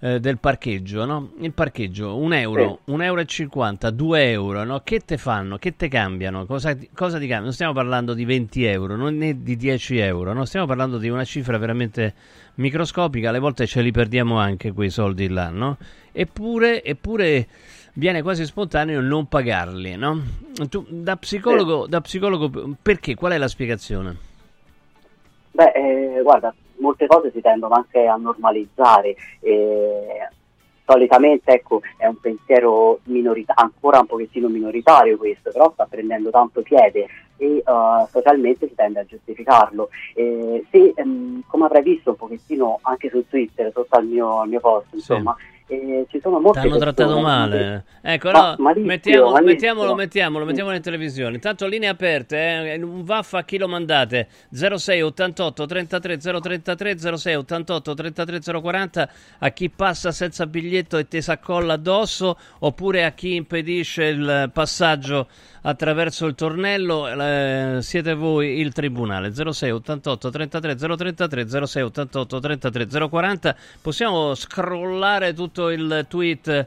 eh, 0.00 0.20
del 0.20 0.38
parcheggio, 0.38 1.04
no? 1.04 1.32
Il 1.40 1.52
parcheggio, 1.52 2.16
un 2.16 2.32
euro, 2.32 2.80
un 2.86 3.02
euro 3.02 3.20
e 3.20 3.24
50, 3.24 3.90
2 3.90 4.30
euro, 4.30 4.64
no? 4.64 4.80
Che 4.80 5.00
te 5.00 5.16
fanno? 5.16 5.56
Che 5.56 5.76
te 5.76 5.88
cambiano? 5.88 6.44
Cosa, 6.46 6.76
cosa 6.94 7.14
ti 7.18 7.22
cambiano? 7.22 7.44
Non 7.44 7.52
stiamo 7.52 7.72
parlando 7.72 8.14
di 8.14 8.24
20 8.24 8.64
euro, 8.64 8.96
non 8.96 9.16
né 9.16 9.42
di 9.42 9.56
10 9.56 9.98
euro, 9.98 10.32
no? 10.32 10.44
Stiamo 10.44 10.66
parlando 10.66 10.98
di 10.98 11.08
una 11.08 11.24
cifra 11.24 11.58
veramente 11.58 12.14
microscopica, 12.56 13.28
alle 13.28 13.38
volte 13.38 13.66
ce 13.66 13.80
li 13.82 13.90
perdiamo 13.90 14.38
anche 14.38 14.72
quei 14.72 14.90
soldi 14.90 15.28
là, 15.28 15.48
no? 15.48 15.76
Eppure, 16.12 16.82
eppure 16.82 17.46
viene 17.94 18.22
quasi 18.22 18.44
spontaneo 18.44 19.00
non 19.00 19.26
pagarli, 19.26 19.96
no? 19.96 20.22
Tu, 20.68 20.84
da 20.88 21.16
psicologo, 21.16 21.86
da 21.86 22.00
psicologo, 22.00 22.76
perché? 22.80 23.14
Qual 23.14 23.32
è 23.32 23.38
la 23.38 23.48
spiegazione? 23.48 24.16
Beh, 25.52 25.72
eh, 25.74 26.22
guarda, 26.22 26.54
molte 26.78 27.06
cose 27.06 27.30
si 27.32 27.40
tendono 27.40 27.74
anche 27.74 28.06
a 28.06 28.16
normalizzare. 28.16 29.16
eh, 29.40 30.28
solitamente 30.86 31.50
ecco, 31.52 31.80
è 31.96 32.06
un 32.06 32.18
pensiero 32.20 33.00
minorita- 33.04 33.54
ancora 33.56 33.98
un 33.98 34.06
pochettino 34.06 34.46
minoritario 34.48 35.16
questo, 35.16 35.50
però 35.50 35.72
sta 35.72 35.84
prendendo 35.86 36.30
tanto 36.30 36.62
piede 36.62 37.08
e 37.36 37.56
eh, 37.56 37.62
socialmente 38.08 38.68
si 38.68 38.74
tende 38.74 39.00
a 39.00 39.04
giustificarlo. 39.04 39.88
Eh, 40.14 40.64
se, 40.70 40.92
ehm, 40.94 41.42
come 41.48 41.64
avrai 41.64 41.82
visto 41.82 42.10
un 42.10 42.16
pochettino 42.16 42.78
anche 42.82 43.10
su 43.10 43.26
Twitter, 43.28 43.72
sotto 43.72 43.96
al 43.96 44.06
mio, 44.06 44.40
al 44.40 44.48
mio 44.48 44.60
post, 44.60 44.86
insomma, 44.92 45.34
eh, 45.68 46.06
ci 46.10 46.20
sono 46.22 46.38
molte 46.40 46.60
Ti 46.60 46.66
hanno 46.66 46.78
persone 46.78 46.94
trattato 46.94 47.16
che- 47.16 47.22
male. 47.22 47.84
Ecco, 48.02 48.30
Ma- 48.30 48.50
no, 48.50 48.54
malissimo, 48.62 48.86
mettiamo- 48.86 49.40
mettiamolo, 49.40 49.94
mettiamolo, 49.94 50.44
mettiamolo 50.44 50.76
in 50.76 50.82
televisione. 50.82 51.34
Intanto 51.34 51.66
linee 51.66 51.88
aperte, 51.88 52.72
eh, 52.72 52.82
un 52.82 53.04
vaffa 53.04 53.38
a 53.38 53.44
chi 53.44 53.58
lo 53.58 53.66
mandate. 53.68 54.28
06 54.50 55.02
88 55.02 55.66
33 55.66 56.18
033 56.18 56.98
06 57.16 57.34
88 57.34 57.94
33 57.94 58.40
040 58.60 59.08
a 59.38 59.48
chi 59.50 59.70
passa 59.70 60.12
senza 60.12 60.46
biglietto 60.46 60.98
e 60.98 61.08
ti 61.08 61.20
s'accolla 61.20 61.72
addosso 61.74 62.36
oppure 62.60 63.04
a 63.04 63.10
chi 63.12 63.34
impedisce 63.34 64.04
il 64.04 64.50
passaggio 64.52 65.28
attraverso 65.66 66.26
il 66.26 66.34
tornello 66.36 67.08
eh, 67.08 67.78
siete 67.82 68.14
voi 68.14 68.60
il 68.60 68.72
tribunale 68.72 69.32
06 69.34 69.70
88 69.72 70.30
33 70.30 70.74
033 70.76 71.66
06 71.66 71.82
88 71.82 72.40
33 72.40 73.08
040 73.08 73.56
possiamo 73.82 74.34
scrollare 74.34 75.34
tutto 75.34 75.70
il 75.70 76.06
tweet 76.08 76.66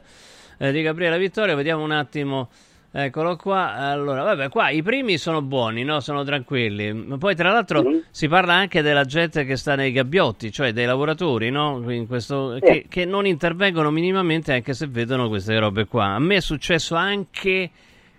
eh, 0.58 0.72
di 0.72 0.82
Gabriele 0.82 1.18
Vittorio 1.18 1.56
vediamo 1.56 1.82
un 1.82 1.92
attimo 1.92 2.48
Eccolo 2.92 3.36
qua, 3.36 3.74
allora, 3.74 4.24
vabbè, 4.24 4.48
qua 4.48 4.70
i 4.70 4.82
primi 4.82 5.16
sono 5.16 5.42
buoni, 5.42 5.84
no? 5.84 6.00
Sono 6.00 6.24
tranquilli. 6.24 6.92
Ma 6.92 7.18
poi, 7.18 7.36
tra 7.36 7.52
l'altro, 7.52 7.82
Mhm. 7.82 8.02
si 8.10 8.26
parla 8.26 8.54
anche 8.54 8.82
della 8.82 9.04
gente 9.04 9.44
che 9.44 9.54
sta 9.54 9.76
nei 9.76 9.92
gabbiotti, 9.92 10.50
cioè 10.50 10.72
dei 10.72 10.86
lavoratori, 10.86 11.50
no? 11.50 11.88
In 11.88 12.08
questo, 12.08 12.54
Sì. 12.54 12.60
che, 12.62 12.86
che 12.88 13.04
non 13.04 13.26
intervengono 13.26 13.92
minimamente 13.92 14.52
anche 14.52 14.74
se 14.74 14.88
vedono 14.88 15.28
queste 15.28 15.56
robe 15.60 15.84
qua. 15.86 16.06
A 16.06 16.18
me 16.18 16.34
è 16.34 16.40
successo 16.40 16.96
anche 16.96 17.70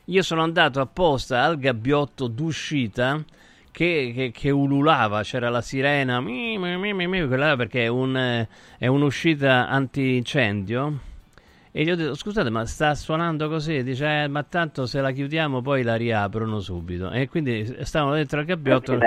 io 0.05 0.21
sono 0.21 0.41
andato 0.43 0.79
apposta 0.81 1.43
al 1.43 1.57
gabbiotto 1.57 2.27
d'uscita 2.27 3.23
che, 3.71 4.11
che- 4.13 4.31
che 4.33 4.49
ululava, 4.49 5.21
c'era 5.23 5.49
la 5.49 5.61
sirena, 5.61 6.19
mi, 6.19 6.57
mi, 6.57 6.93
mi, 6.93 7.27
quella 7.27 7.55
perché 7.55 7.83
è, 7.83 7.87
un, 7.87 8.45
è 8.77 8.87
un'uscita 8.87 9.67
antincendio. 9.69 11.09
E 11.73 11.83
gli 11.85 11.89
ho 11.89 11.95
detto, 11.95 12.15
scusate, 12.15 12.49
ma 12.49 12.65
sta 12.65 12.93
suonando 12.95 13.47
così? 13.47 13.81
Dice, 13.81 14.23
"Eh, 14.23 14.27
ma 14.27 14.43
tanto 14.43 14.85
se 14.85 14.99
la 14.99 15.11
chiudiamo 15.11 15.61
poi 15.61 15.83
la 15.83 15.95
riaprono 15.95 16.59
subito. 16.59 17.09
E 17.11 17.29
quindi 17.29 17.77
stavano 17.83 18.15
dentro 18.15 18.39
al 18.39 18.45
gabbiotto, 18.45 18.97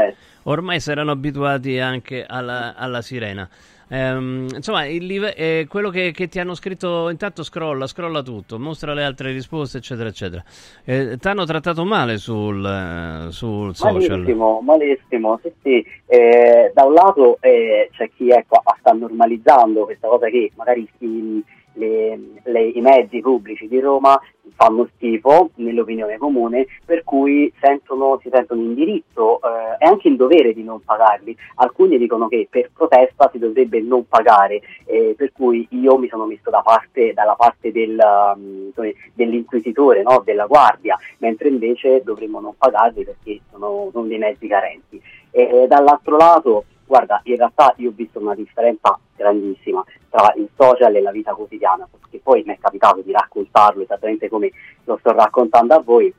ormai 0.45 0.81
si 0.81 0.91
erano 0.91 1.11
abituati 1.11 1.79
anche 1.79 2.25
alla, 2.25 2.75
alla 2.75 3.03
sirena. 3.03 3.47
Ehm, 3.95 4.49
insomma, 4.57 4.83
live- 4.87 5.35
eh, 5.37 5.67
quello 5.69 5.89
che, 5.89 6.11
che 6.11 6.27
ti 6.27 6.41
hanno 6.41 6.55
scritto, 6.55 7.09
intanto 7.11 7.45
scrolla, 7.45 7.87
scrolla 7.87 8.23
tutto, 8.23 8.59
mostra 8.59 8.93
le 8.93 9.05
altre 9.05 9.31
risposte, 9.31 9.79
eccetera, 9.79 10.09
eccetera. 10.09 10.43
Eh, 10.85 11.17
ti 11.17 11.29
hanno 11.29 11.45
trattato 11.45 11.85
male 11.85 12.17
sul, 12.17 12.65
eh, 12.65 13.31
sul 13.31 13.73
social. 13.77 14.19
Malissimo, 14.19 14.61
malissimo, 14.63 15.39
sì, 15.43 15.53
sì. 15.63 15.87
Eh, 16.07 16.73
da 16.75 16.85
un 16.85 16.93
lato 16.93 17.39
eh, 17.41 17.89
c'è 17.93 18.11
chi 18.17 18.31
ecco, 18.31 18.61
sta 18.81 18.91
normalizzando 18.93 19.85
questa 19.85 20.09
cosa 20.09 20.29
che 20.29 20.51
magari 20.57 20.89
i, 20.99 21.45
le- 21.75 22.19
le- 22.43 22.69
i 22.69 22.81
mezzi 22.81 23.21
pubblici 23.21 23.69
di 23.69 23.81
Roma 23.81 24.21
fanno 24.57 24.89
schifo 24.95 25.51
nell'opinione 25.57 26.19
comune, 26.19 26.67
per 26.85 27.03
cui 27.03 27.53
sentono, 27.61 28.19
si 28.23 28.29
sentono 28.33 28.61
in 28.61 28.75
diritto 28.75 29.41
eh, 29.41 29.85
e 29.85 29.87
anche 29.87 30.09
in 30.09 30.17
dovere 30.17 30.53
di 30.53 30.63
non 30.63 30.81
pagarli. 30.81 31.37
Alcuni 31.57 31.99
dicono 31.99 32.29
che 32.29 32.47
per 32.49 32.71
protesta 32.73 33.29
si 33.33 33.39
dovrebbe 33.39 33.81
non 33.81 34.07
pagare, 34.07 34.61
eh, 34.85 35.15
per 35.17 35.33
cui 35.33 35.67
io 35.71 35.99
mi 35.99 36.09
sono 36.09 36.27
messo 36.27 36.51
da 36.51 36.63
parte, 36.63 37.13
dalla 37.13 37.35
parte 37.35 37.73
del, 37.73 37.99
um, 38.35 38.73
dell'inquisitore, 39.15 40.03
no? 40.03 40.23
della 40.25 40.47
guardia, 40.47 40.99
mentre 41.19 41.49
invece 41.49 42.03
dovremmo 42.05 42.41
non 42.41 42.55
pagarli 42.57 43.05
perché 43.05 43.41
sono, 43.51 43.89
sono 43.93 44.07
dei 44.07 44.19
mezzi 44.19 44.47
carenti. 44.47 45.01
E 45.31 45.67
dall'altro 45.67 46.17
lato, 46.17 46.65
guarda, 46.87 47.21
in 47.25 47.37
realtà 47.37 47.75
io 47.77 47.91
ho 47.91 47.93
visto 47.95 48.19
una 48.19 48.35
differenza 48.35 48.99
grandissima 49.17 49.85
tra 50.09 50.33
il 50.37 50.49
social 50.57 50.95
e 50.95 51.01
la 51.01 51.11
vita 51.11 51.35
quotidiana, 51.35 51.89
perché 51.91 52.21
poi 52.23 52.43
mi 52.47 52.55
è 52.55 52.59
capitato 52.59 53.01
di 53.01 53.13
raccontarlo 53.13 53.83
esattamente 53.83 54.29
come 54.29 54.51
lo 54.85 54.97
sto 54.99 55.13
raccontando 55.13 55.75
a 55.75 55.81
voi, 55.81 56.13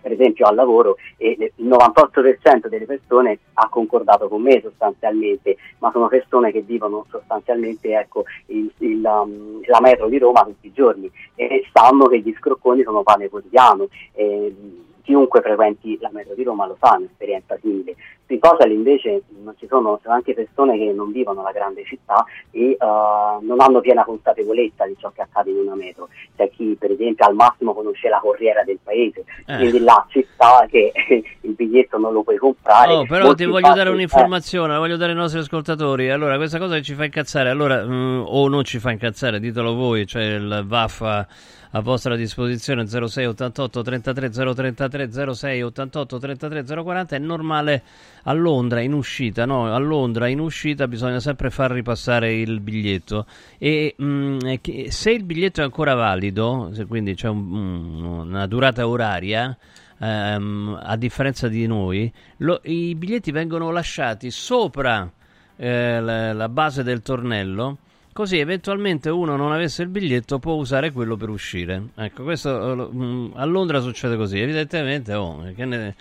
per 0.00 0.12
esempio 0.12 0.46
al 0.46 0.56
lavoro 0.56 0.96
e 1.16 1.52
il 1.56 1.68
98% 1.68 2.68
delle 2.68 2.86
persone 2.86 3.38
ha 3.54 3.68
concordato 3.68 4.28
con 4.28 4.42
me 4.42 4.60
sostanzialmente, 4.60 5.56
ma 5.78 5.90
sono 5.92 6.08
persone 6.08 6.50
che 6.50 6.60
vivono 6.62 7.06
sostanzialmente 7.08 7.96
ecco, 7.96 8.24
il- 8.46 8.72
il, 8.78 9.04
um, 9.04 9.60
la 9.66 9.80
metro 9.80 10.08
di 10.08 10.18
Roma 10.18 10.42
tutti 10.42 10.66
i 10.66 10.72
giorni 10.72 11.08
e 11.36 11.64
sanno 11.72 12.06
che 12.06 12.18
gli 12.18 12.34
scrocconi 12.36 12.82
sono 12.82 13.02
pane 13.02 13.28
quotidiano. 13.28 13.88
E, 14.12 14.54
chiunque 15.02 15.40
frequenti 15.40 15.98
la 16.00 16.10
metro 16.12 16.34
di 16.34 16.42
Roma 16.44 16.66
lo 16.66 16.76
sa, 16.80 16.94
un'esperienza 16.96 17.58
simile, 17.60 17.94
sui 18.32 18.38
social 18.40 18.70
invece 18.70 19.22
non 19.42 19.54
ci 19.58 19.66
sono, 19.66 19.98
sono 20.02 20.14
anche 20.14 20.32
persone 20.32 20.78
che 20.78 20.92
non 20.92 21.12
vivono 21.12 21.42
la 21.42 21.52
grande 21.52 21.84
città 21.84 22.24
e 22.50 22.70
eh, 22.70 22.76
non 22.80 23.60
hanno 23.60 23.80
piena 23.80 24.04
consapevolezza 24.04 24.86
di 24.86 24.96
ciò 24.98 25.10
che 25.10 25.22
accade 25.22 25.50
in 25.50 25.58
una 25.58 25.74
metro. 25.74 26.08
C'è 26.36 26.50
chi 26.50 26.76
per 26.78 26.92
esempio 26.92 27.26
al 27.26 27.34
massimo 27.34 27.74
conosce 27.74 28.08
la 28.08 28.20
corriera 28.20 28.62
del 28.62 28.78
paese, 28.82 29.24
Eh. 29.46 29.56
quindi 29.56 29.80
là 29.80 30.04
ci 30.08 30.26
sta 30.32 30.66
che 30.70 30.92
il 31.40 31.52
biglietto 31.52 31.98
non 31.98 32.12
lo 32.12 32.22
puoi 32.22 32.38
comprare. 32.38 32.94
Oh, 32.94 33.06
però 33.06 33.34
ti 33.34 33.44
voglio 33.44 33.74
dare 33.74 33.90
eh, 33.90 33.92
un'informazione, 33.92 34.72
la 34.72 34.78
voglio 34.78 34.96
dare 34.96 35.12
ai 35.12 35.18
nostri 35.18 35.40
ascoltatori. 35.40 36.10
Allora, 36.10 36.36
questa 36.36 36.58
cosa 36.58 36.76
che 36.76 36.82
ci 36.82 36.94
fa 36.94 37.04
incazzare, 37.04 37.50
allora, 37.50 37.84
mm, 37.84 38.22
o 38.26 38.48
non 38.48 38.64
ci 38.64 38.78
fa 38.78 38.90
incazzare, 38.90 39.40
ditelo 39.40 39.74
voi, 39.74 40.06
cioè 40.06 40.22
il 40.22 40.64
VAF 40.66 41.26
a, 41.72 41.80
vostra 41.80 42.16
disposizione 42.16 42.86
06 42.86 43.26
88 43.26 43.82
33 43.82 44.30
033 44.30 45.34
06 45.34 45.62
88 45.62 46.18
33 46.18 46.64
040 46.64 47.16
è 47.16 47.18
normale 47.18 47.82
a 48.24 48.32
Londra 48.32 48.80
in 48.80 48.92
uscita, 48.92 49.44
no? 49.44 49.72
A 49.72 49.78
Londra 49.78 50.28
in 50.28 50.38
uscita 50.38 50.86
bisogna 50.88 51.20
sempre 51.20 51.50
far 51.50 51.70
ripassare 51.72 52.32
il 52.34 52.60
biglietto 52.60 53.26
e 53.58 53.94
mm, 54.00 54.38
è 54.40 54.60
che- 54.60 54.90
se 54.90 55.10
il 55.10 55.24
biglietto 55.24 55.60
è 55.60 55.64
ancora 55.64 55.94
valido, 55.94 56.70
quindi 56.88 57.14
c'è 57.14 57.28
un- 57.28 57.52
un- 57.52 58.04
una 58.28 58.46
durata 58.46 58.86
oraria, 58.86 59.56
ehm, 59.98 60.78
a 60.82 60.96
differenza 60.96 61.48
di 61.48 61.66
noi, 61.66 62.12
lo- 62.38 62.60
i 62.64 62.94
biglietti 62.94 63.30
vengono 63.30 63.70
lasciati 63.70 64.30
sopra 64.30 65.10
eh, 65.56 66.00
la, 66.00 66.32
la 66.32 66.48
base 66.48 66.82
del 66.82 67.02
tornello. 67.02 67.78
Così 68.12 68.38
eventualmente 68.38 69.08
uno 69.08 69.36
non 69.36 69.52
avesse 69.52 69.82
il 69.82 69.88
biglietto 69.88 70.38
può 70.38 70.52
usare 70.52 70.92
quello 70.92 71.16
per 71.16 71.30
uscire. 71.30 71.82
Ecco, 71.96 72.24
questo 72.24 72.72
eh, 72.72 72.88
mm, 72.94 73.30
a 73.36 73.44
Londra 73.46 73.80
succede 73.80 74.16
così. 74.16 74.38
Evidentemente, 74.38 75.14
oh, 75.14 75.42
che, 75.56 75.64
ne, 75.64 75.94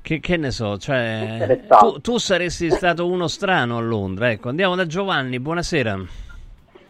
che- 0.00 0.20
che 0.20 0.36
ne 0.38 0.50
so, 0.52 0.78
cioè, 0.78 1.66
tu, 1.78 2.00
tu 2.00 2.16
saresti 2.16 2.70
stato 2.70 3.06
uno 3.06 3.28
strano 3.28 3.76
a 3.76 3.80
Londra. 3.82 4.30
Ecco, 4.30 4.48
andiamo 4.48 4.74
da 4.74 4.86
Giovanni, 4.86 5.38
buonasera. 5.38 5.98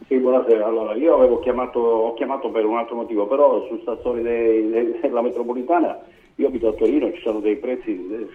Sì, 0.06 0.16
buonasera. 0.18 0.64
Allora, 0.64 0.94
io 0.94 1.16
avevo 1.16 1.40
chiamato, 1.40 1.80
ho 1.80 2.14
chiamato 2.14 2.50
per 2.50 2.64
un 2.64 2.76
altro 2.78 2.94
motivo, 2.94 3.26
però 3.26 3.66
su 3.66 3.82
de- 4.22 4.98
della 5.02 5.22
metropolitana, 5.22 5.98
io 6.36 6.46
abito 6.46 6.68
a 6.68 6.72
Torino, 6.74 7.12
ci 7.12 7.20
sono 7.22 7.40
dei 7.40 7.56
prezzi 7.56 7.90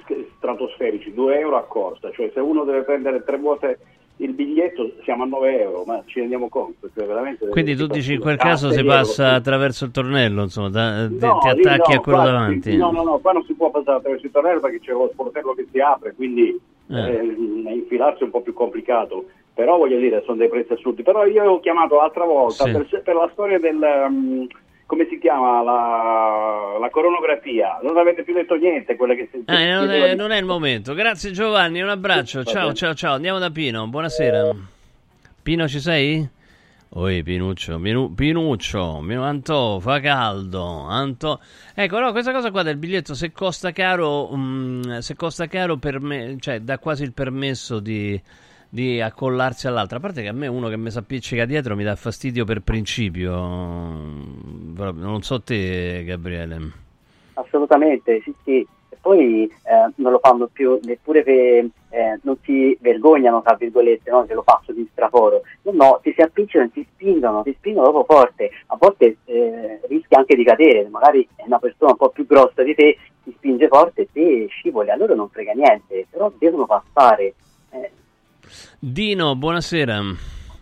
eh, 0.10 0.27
stratosferici, 0.36 1.13
2 1.13 1.39
euro 1.39 1.56
a 1.56 1.63
corsa, 1.63 2.12
cioè 2.12 2.30
se 2.34 2.42
uno 2.42 2.65
deve 2.65 2.82
prendere 2.84 3.24
tre 3.24 3.38
volte 3.38 3.80
il 4.17 4.31
biglietto 4.34 4.93
siamo 5.03 5.24
a 5.24 5.25
9 5.25 5.62
euro, 5.62 5.84
ma 5.86 6.01
ci 6.05 6.19
rendiamo 6.19 6.48
conto. 6.50 6.89
Cioè 6.95 7.05
veramente 7.05 7.48
Quindi 7.48 7.75
tu 7.75 7.86
dici 7.88 8.13
in 8.13 8.19
quel 8.22 8.38
caso 8.38 8.72
si 8.72 8.84
passa 8.84 9.29
sì. 9.29 9.36
attraverso 9.36 9.86
il 9.86 9.91
tornello, 9.91 10.43
insomma, 10.43 10.69
da- 10.69 11.07
ti, 11.07 11.17
No, 11.25 11.39
ti 11.39 11.48
attacchi 11.50 11.93
no, 11.93 12.00
a 12.00 12.01
quello 12.01 12.17
qua- 12.19 12.25
davanti. 12.31 12.75
No, 12.77 12.91
no, 12.91 13.03
no, 13.03 13.17
qua 13.19 13.31
non 13.34 13.43
si 13.45 13.53
può 13.55 13.69
passare 13.72 13.98
attraverso 13.98 14.25
il 14.25 14.31
tornello 14.31 14.60
perché 14.62 14.79
c'è 14.79 14.91
lo 14.93 15.10
sportello 15.12 15.53
che 15.53 15.67
si 15.72 15.79
apre, 15.79 16.13
quindi 16.15 16.57
Eh. 16.89 16.95
eh, 16.95 17.74
infilarsi 17.74 18.22
è 18.22 18.25
un 18.25 18.31
po' 18.31 18.41
più 18.41 18.53
complicato. 18.53 19.25
Però 19.53 19.77
voglio 19.77 19.98
dire, 20.00 20.22
sono 20.25 20.38
dei 20.38 20.50
prezzi 20.50 20.74
assurdi. 20.74 21.01
Però 21.01 21.25
io 21.25 21.39
avevo 21.39 21.60
chiamato 21.62 21.95
l'altra 21.95 22.25
volta 22.25 22.65
Sì. 22.65 22.72
per, 22.72 23.01
per 23.03 23.15
la 23.15 23.29
storia 23.31 23.57
del... 23.60 23.77
um, 24.10 24.48
come 24.86 25.08
si 25.10 25.18
chiama? 25.20 25.62
La, 25.63 26.77
la 26.80 26.89
coronografia. 26.89 27.80
Non 27.82 27.98
avete 27.98 28.24
più 28.24 28.34
detto 28.34 28.56
niente, 28.56 28.96
quelle 28.96 29.15
che 29.15 29.30
si... 29.32 29.44
Eh, 29.46 29.65
non, 29.68 29.88
chiedeva 29.88 30.06
è, 30.08 30.15
non 30.15 30.32
è 30.32 30.38
il 30.38 30.46
momento. 30.46 30.94
Grazie 30.94 31.32
Giovanni, 31.32 31.82
un 31.82 31.89
abbraccio. 31.89 32.44
Va 32.44 32.51
Ciao, 32.51 32.74
ciao, 32.74 32.94
ciao. 32.94 33.13
Andiamo 33.15 33.39
da 33.39 33.50
Pino. 33.50 33.88
Buonasera. 33.88 34.56
Pino, 35.42 35.68
ci 35.68 35.80
sei? 35.80 36.27
Oi, 36.98 37.24
Pinuccio, 37.24 37.77
Pinu- 37.77 38.15
Pinuccio, 38.15 39.01
Minu- 39.01 39.24
Antò, 39.24 39.80
fa 39.80 40.00
caldo. 40.00 40.63
Antò. 40.88 41.38
Ecco, 41.74 42.00
no, 42.00 42.12
questa 42.12 42.32
cosa 42.32 42.51
qua 42.51 42.63
del 42.63 42.77
biglietto, 42.77 43.13
se 43.13 43.34
costa 43.34 43.74
caro, 43.74 44.30
mm, 44.34 45.00
se 45.00 45.13
costa 45.15 45.48
caro 45.48 45.75
per 45.75 46.00
me, 46.00 46.38
cioè 46.39 46.62
dà 46.62 46.80
quasi 46.80 47.04
il 47.04 47.12
permesso 47.12 47.82
di, 47.82 48.20
di 48.75 49.00
accollarsi 49.00 49.67
all'altra. 49.67 49.98
A 49.98 50.01
parte 50.01 50.22
che 50.22 50.27
a 50.27 50.34
me 50.34 50.48
uno 50.48 50.67
che 50.67 50.75
mi 50.75 50.91
si 50.91 50.98
appiccica 50.98 51.46
dietro 51.46 51.77
mi 51.77 51.86
dà 51.86 51.96
fastidio 51.96 52.44
per 52.44 52.60
principio. 52.60 53.34
Non 53.34 55.20
so 55.22 55.41
te, 55.41 56.03
Gabriele. 56.03 56.71
Assolutamente, 57.36 58.19
sì, 58.21 58.36
sì. 58.43 58.67
E 58.89 58.97
poi 58.99 59.45
eh, 59.45 59.91
non 59.95 60.12
lo 60.12 60.19
fanno 60.21 60.47
più 60.52 60.78
neppure 60.84 61.23
per, 61.23 61.65
eh, 61.89 62.19
non 62.23 62.36
si 62.43 62.78
vergognano, 62.82 63.41
tra 63.41 63.56
virgolette, 63.56 64.12
no, 64.12 64.26
se 64.28 64.34
lo 64.34 64.41
faccio 64.41 64.73
di 64.73 64.86
straforo. 64.91 65.43
No, 65.62 65.71
no, 65.71 65.99
ti 66.04 66.12
si 66.13 66.21
appiccicano, 66.21 66.69
ti 66.69 66.86
spingono, 66.93 67.43
ti 67.43 67.56
spingono 67.58 67.91
proprio 67.91 68.17
forte. 68.17 68.52
A 68.67 68.76
volte 68.78 69.17
eh, 69.23 69.80
rischi 69.88 70.15
anche 70.15 70.36
di 70.36 70.43
cadere, 70.43 70.86
magari 70.89 71.26
è 71.36 71.43
una 71.45 71.60
persona 71.60 71.91
un 71.91 71.97
po' 71.97 72.10
più 72.10 72.26
grossa 72.26 72.62
di 72.62 72.76
te, 72.76 72.97
ti 73.23 73.34
spinge 73.38 73.69
forte 73.69 74.02
e 74.02 74.08
te 74.12 74.47
scivoli, 74.49 74.89
a 74.89 74.97
loro 74.97 75.15
non 75.15 75.30
frega 75.30 75.54
niente, 75.54 76.08
però 76.10 76.30
devono 76.38 76.65
passare. 76.65 77.36
Eh, 77.69 77.91
Dino, 78.79 79.36
buonasera. 79.36 80.01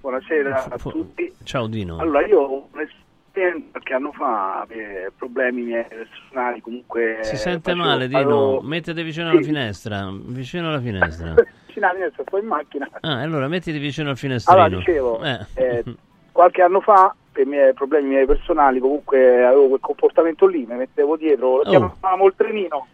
Buonasera 0.01 0.63
a 0.69 0.77
tutti. 0.77 1.33
Ciao 1.43 1.67
Dino. 1.67 1.97
Allora, 1.97 2.25
io 2.25 2.39
ho 2.41 2.69
un'esperienza 2.73 3.67
qualche 3.71 3.93
anno 3.93 4.11
fa, 4.11 4.65
eh, 4.69 5.11
problemi 5.17 5.63
miei 5.63 5.85
personali, 5.87 6.61
comunque... 6.61 7.19
Si 7.21 7.35
sente 7.37 7.71
facevo- 7.71 7.87
male, 7.87 8.07
Dino. 8.07 8.19
avevo- 8.19 8.61
Mettete 8.61 9.03
vicino 9.03 9.29
Sì. 9.29 9.35
alla 9.35 9.45
finestra. 9.45 10.09
Vicino 10.13 10.67
alla 10.69 10.79
finestra. 10.81 11.33
Vicino 11.73 11.87
alla 11.87 11.95
finestra, 11.95 12.23
sto 12.27 12.37
in 12.37 12.45
macchina. 12.45 12.89
Ah, 13.01 13.21
allora 13.21 13.47
mettiti 13.47 13.77
vicino 13.79 14.09
al 14.11 14.17
finestrino. 14.17 14.61
Allora, 14.61 14.77
dicevo, 14.77 15.23
Eh. 15.23 15.39
eh, 15.55 15.83
qualche 16.31 16.61
anno 16.61 16.81
fa, 16.81 17.15
per 17.31 17.47
i 17.47 17.49
miei 17.49 17.73
problemi 17.73 18.09
miei 18.09 18.25
personali, 18.27 18.79
comunque 18.79 19.43
avevo 19.43 19.69
quel 19.69 19.79
comportamento 19.79 20.45
lì, 20.45 20.65
mi 20.67 20.75
mettevo 20.75 21.17
dietro, 21.17 21.55
lo 21.55 21.61
Oh. 21.61 21.69
chiamavamo 21.69 22.27
il 22.27 22.33
trenino. 22.37 22.87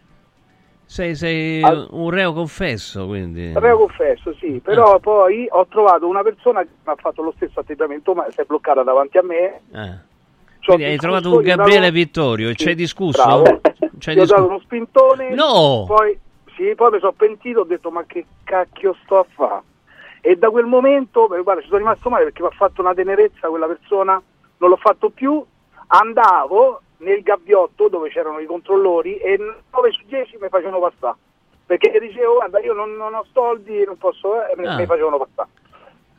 Sei, 0.90 1.14
sei 1.14 1.62
Al- 1.62 1.86
un 1.92 2.10
reo 2.10 2.32
confesso, 2.32 3.06
quindi. 3.06 3.52
Avevo 3.54 3.86
confesso, 3.86 4.34
sì, 4.40 4.56
Ah. 4.56 4.60
però 4.60 4.98
poi 4.98 5.46
ho 5.48 5.64
trovato 5.68 6.08
una 6.08 6.22
persona 6.24 6.62
che 6.62 6.68
mi 6.84 6.92
ha 6.92 6.96
fatto 6.96 7.22
lo 7.22 7.32
stesso 7.36 7.60
atteggiamento, 7.60 8.12
ma 8.12 8.26
si 8.30 8.40
è 8.40 8.44
bloccata 8.44 8.82
davanti 8.82 9.16
a 9.16 9.22
me. 9.22 9.60
Eh. 9.72 9.98
Quindi 10.64 10.82
hai 10.82 10.96
trovato 10.96 11.28
un 11.28 11.34
ho 11.34 11.40
dato- 11.42 11.46
Gabriele 11.58 11.92
Vittorio 11.92 12.48
e 12.48 12.54
Sì, 12.56 12.56
ci 12.64 12.68
hai 12.70 12.74
discusso? 12.74 13.22
bravo. 13.24 13.60
Ci 14.00 14.08
hai 14.08 14.16
Gli 14.16 14.18
ho 14.18 14.24
dato 14.24 14.34
discu- 14.34 14.48
uno 14.50 14.58
spintone. 14.58 15.32
No! 15.32 15.84
Poi, 15.86 16.18
sì, 16.56 16.74
poi 16.74 16.90
mi 16.90 16.98
sono 16.98 17.12
pentito, 17.12 17.60
ho 17.60 17.64
detto 17.64 17.90
ma 17.92 18.02
che 18.04 18.26
cacchio 18.42 18.96
sto 19.04 19.20
a 19.20 19.26
fare? 19.32 19.62
E 20.22 20.34
da 20.34 20.50
quel 20.50 20.66
momento, 20.66 21.28
guarda, 21.28 21.60
ci 21.60 21.68
sono 21.68 21.78
rimasto 21.78 22.10
male 22.10 22.24
perché 22.24 22.42
mi 22.42 22.48
ha 22.48 22.56
fatto 22.56 22.80
una 22.80 22.94
tenerezza 22.94 23.46
quella 23.46 23.66
persona, 23.68 24.20
non 24.56 24.68
l'ho 24.68 24.76
fatto 24.76 25.10
più, 25.10 25.40
andavo 25.86 26.80
nel 27.00 27.22
gabbiotto 27.22 27.88
dove 27.88 28.08
c'erano 28.10 28.38
i 28.40 28.46
controllori 28.46 29.16
e 29.16 29.36
9 29.38 29.90
su 29.92 30.02
10 30.06 30.38
mi 30.40 30.48
facevano 30.48 30.80
passare. 30.80 31.16
Perché 31.66 31.98
dicevo, 32.00 32.34
guarda, 32.34 32.58
io 32.60 32.72
non, 32.72 32.94
non 32.96 33.14
ho 33.14 33.24
soldi, 33.32 33.84
non 33.84 33.96
posso, 33.96 34.34
eh, 34.44 34.52
e 34.52 34.60
mi- 34.60 34.66
Ah. 34.66 34.76
mi 34.76 34.86
facevano 34.86 35.18
passare. 35.18 35.48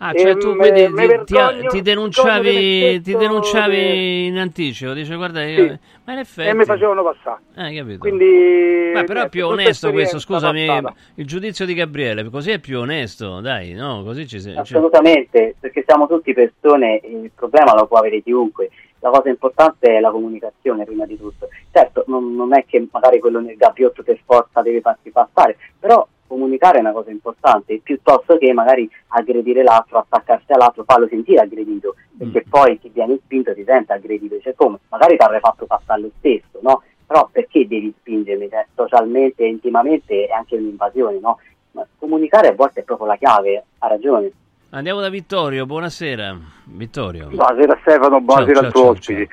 Ah, 0.04 0.14
cioè 0.14 0.32
E 0.32 0.38
tu 0.38 0.54
me- 0.54 0.58
quindi 0.72 0.88
me 0.88 1.24
ti, 1.26 1.34
vergogno- 1.36 1.70
ti- 1.70 1.82
denunciavi, 1.84 3.02
ti 3.02 3.16
denunciavi 3.16 3.76
de- 3.76 4.26
in 4.26 4.38
anticipo. 4.40 4.94
Dice, 4.94 5.16
guarda, 5.16 5.44
io... 5.46 5.64
Sì. 5.68 5.80
Ma 6.06 6.14
in 6.14 6.20
effetti... 6.20 6.50
E 6.50 6.54
mi 6.56 6.66
facevano 6.66 7.04
passare. 7.04 7.42
Eh, 7.56 7.76
capito. 7.76 8.00
Quindi... 8.00 8.92
Ma 8.96 9.04
però 9.04 9.24
è 9.24 9.30
più 9.30 9.46
onesto 9.46 9.92
questo, 9.92 10.18
scusami, 10.18 10.66
passata. 10.66 10.96
il 11.16 11.28
giudizio 11.28 11.66
di 11.68 11.76
Gabriele, 11.76 12.28
così 12.32 12.50
è 12.50 12.58
più 12.60 12.80
onesto, 12.80 13.42
dai, 13.42 13.74
no, 13.74 14.02
così 14.04 14.28
ci 14.28 14.40
sei... 14.40 14.54
cioè- 14.54 14.62
Assolutamente, 14.62 15.54
perché 15.60 15.84
siamo 15.86 16.08
tutti 16.08 16.34
persone 16.34 17.00
il 17.04 17.30
problema 17.36 17.76
lo 17.76 17.86
può 17.86 18.00
avere 18.00 18.24
chiunque. 18.24 18.72
La 19.02 19.10
cosa 19.10 19.30
importante 19.30 19.98
è 19.98 20.00
la 20.00 20.12
comunicazione 20.12 20.86
prima 20.86 21.06
di 21.06 21.18
tutto. 21.18 21.50
Certo, 21.72 22.04
non, 22.08 22.36
non 22.36 22.56
è 22.56 22.66
che 22.66 22.88
magari 22.92 23.20
quello 23.20 23.40
nel 23.40 23.58
gabbiotto 23.58 24.04
per 24.04 24.20
forza 24.24 24.62
deve 24.62 24.80
farsi 24.82 25.10
passare, 25.10 25.58
però 25.80 26.08
comunicare 26.28 26.78
è 26.78 26.82
una 26.82 26.94
cosa 26.94 27.10
importante, 27.12 27.80
piuttosto 27.84 28.38
che 28.38 28.54
magari 28.54 28.90
aggredire 29.08 29.64
l'altro, 29.64 29.98
attaccarsi 29.98 30.54
all'altro, 30.54 30.84
farlo 30.86 31.08
sentire 31.08 31.42
aggredito, 31.42 31.96
perché 32.18 32.44
Mm. 32.46 32.50
poi 32.50 32.80
chi 32.80 32.90
viene 32.90 33.20
spinto 33.24 33.54
si 33.54 33.64
sente 33.66 33.92
aggredito, 33.92 34.40
cioè 34.40 34.54
come? 34.56 34.78
Magari 34.90 35.18
ti 35.18 35.24
avrei 35.24 35.40
fatto 35.42 35.66
passare 35.66 36.02
lo 36.02 36.12
stesso, 36.20 36.60
no? 36.62 36.84
Però 37.06 37.28
perché 37.30 37.68
devi 37.68 37.94
spingermi? 38.00 38.48
Cioè, 38.50 38.68
socialmente, 38.74 39.44
intimamente 39.46 40.28
è 40.28 40.32
anche 40.32 40.56
un'invasione, 40.56 41.20
no? 41.20 41.40
Ma 41.72 41.86
comunicare 41.98 42.48
a 42.50 42.54
volte 42.54 42.82
è 42.82 42.84
proprio 42.84 43.08
la 43.08 43.18
chiave, 43.18 43.66
ha 43.80 43.88
ragione. 43.88 44.32
Andiamo 44.74 45.02
da 45.02 45.10
Vittorio, 45.10 45.66
buonasera. 45.66 46.34
Vittorio. 46.66 47.28
Buonasera 47.28 47.78
Stefano, 47.82 48.22
buonasera 48.22 48.60
Ciao, 48.60 48.68
a 48.68 48.72
ciao, 48.72 48.82
tuoi 48.82 48.84
ciao, 49.02 49.16
ospiti. 49.16 49.30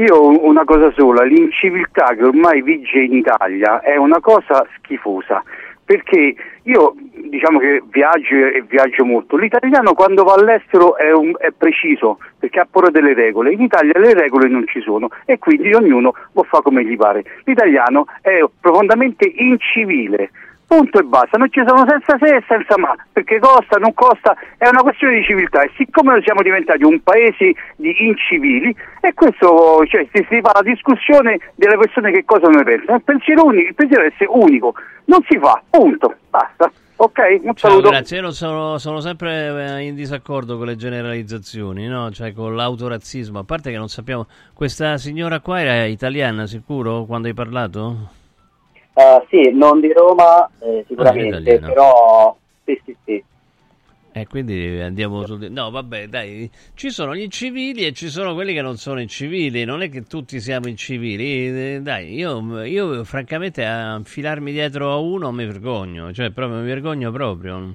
Io 0.00 0.14
ho 0.16 0.46
una 0.46 0.64
cosa 0.64 0.92
sola, 0.96 1.22
l'inciviltà 1.22 2.14
che 2.16 2.24
ormai 2.24 2.62
vige 2.62 2.98
in 3.00 3.14
Italia 3.14 3.80
è 3.80 3.96
una 3.96 4.20
cosa 4.20 4.66
schifosa, 4.76 5.42
perché 5.84 6.34
io 6.62 6.94
diciamo 7.30 7.58
che 7.60 7.82
viaggio 7.88 8.34
e 8.34 8.64
viaggio 8.68 9.04
molto, 9.04 9.36
l'italiano 9.36 9.94
quando 9.94 10.24
va 10.24 10.34
all'estero 10.34 10.96
è, 10.96 11.12
un- 11.12 11.34
è 11.38 11.50
preciso, 11.56 12.18
perché 12.38 12.58
ha 12.60 12.66
pure 12.70 12.90
delle 12.90 13.14
regole, 13.14 13.52
in 13.52 13.62
Italia 13.62 13.98
le 13.98 14.12
regole 14.12 14.48
non 14.48 14.64
ci 14.66 14.80
sono 14.80 15.08
e 15.24 15.38
quindi 15.38 15.72
ognuno 15.72 16.12
può 16.32 16.42
fare 16.42 16.62
come 16.64 16.84
gli 16.84 16.96
pare. 16.96 17.24
L'italiano 17.44 18.06
è 18.20 18.44
profondamente 18.60 19.24
incivile, 19.24 20.30
punto 20.68 20.98
e 21.00 21.02
basta, 21.02 21.38
non 21.38 21.50
ci 21.50 21.62
sono 21.66 21.84
senza 21.88 22.18
se 22.20 22.36
e 22.36 22.44
senza 22.46 22.76
ma, 22.78 22.94
perché 23.10 23.38
costa, 23.38 23.78
non 23.78 23.94
costa, 23.94 24.36
è 24.58 24.68
una 24.68 24.82
questione 24.82 25.16
di 25.16 25.24
civiltà 25.24 25.62
e 25.62 25.70
siccome 25.76 26.12
noi 26.12 26.22
siamo 26.22 26.42
diventati 26.42 26.84
un 26.84 27.02
paese 27.02 27.54
di 27.76 28.06
incivili 28.06 28.76
e 29.00 29.14
questo, 29.14 29.84
cioè, 29.86 30.06
si, 30.12 30.24
si 30.28 30.40
fa 30.42 30.52
la 30.54 30.62
discussione 30.62 31.38
delle 31.54 31.78
persone 31.78 32.12
che 32.12 32.24
cosa 32.26 32.48
ne 32.48 32.62
pensano, 32.62 32.98
il 32.98 33.02
pensiero 33.02 33.46
unico, 33.46 33.68
il 33.68 33.74
pensiero 33.74 34.02
deve 34.02 34.14
essere 34.14 34.30
unico, 34.30 34.74
non 35.06 35.24
si 35.26 35.38
fa, 35.38 35.60
punto, 35.70 36.14
basta. 36.28 36.70
Ok, 37.00 37.18
un 37.42 37.54
Ciao, 37.54 37.70
saluto. 37.70 37.90
grazie. 37.90 38.18
Io 38.18 38.32
sono, 38.32 38.76
sono 38.78 38.98
sempre 38.98 39.76
eh, 39.76 39.82
in 39.86 39.94
disaccordo 39.94 40.56
con 40.56 40.66
le 40.66 40.74
generalizzazioni, 40.74 41.86
no? 41.86 42.10
Cioè 42.10 42.32
con 42.32 42.56
l'autorazzismo. 42.56 43.38
A 43.38 43.44
parte 43.44 43.70
che 43.70 43.76
non 43.76 43.86
sappiamo. 43.86 44.26
Questa 44.52 44.98
signora 44.98 45.38
qua 45.38 45.60
era 45.60 45.84
italiana, 45.84 46.48
sicuro? 46.48 47.04
Quando 47.04 47.28
hai 47.28 47.34
parlato? 47.34 48.17
Eh, 48.98 49.26
sì, 49.30 49.52
non 49.52 49.78
di 49.78 49.92
Roma 49.92 50.50
eh, 50.58 50.84
sicuramente, 50.88 51.36
Ah, 51.36 51.38
italiana. 51.38 51.66
però 51.68 52.36
sì, 52.64 52.80
sì, 52.84 52.96
sì. 53.04 53.24
E 54.10 54.26
quindi 54.26 54.80
andiamo 54.80 55.24
sul. 55.24 55.46
No, 55.52 55.70
vabbè, 55.70 56.08
dai. 56.08 56.50
Ci 56.74 56.90
sono 56.90 57.14
gli 57.14 57.20
incivili 57.20 57.86
e 57.86 57.92
ci 57.92 58.08
sono 58.08 58.34
quelli 58.34 58.52
che 58.52 58.62
non 58.62 58.76
sono 58.76 59.00
incivili. 59.00 59.64
Non 59.64 59.82
è 59.82 59.88
che 59.88 60.02
tutti 60.02 60.40
siamo 60.40 60.66
incivili. 60.66 61.74
Eh, 61.76 61.80
Dai, 61.80 62.12
io, 62.14 62.64
io 62.64 63.04
francamente 63.04 63.64
a 63.64 63.94
infilarmi 63.94 64.50
dietro 64.50 64.90
a 64.90 64.96
uno 64.96 65.30
mi 65.30 65.46
vergogno. 65.46 66.12
Cioè, 66.12 66.30
proprio 66.30 66.58
mi 66.58 66.66
vergogno 66.66 67.12
proprio. 67.12 67.74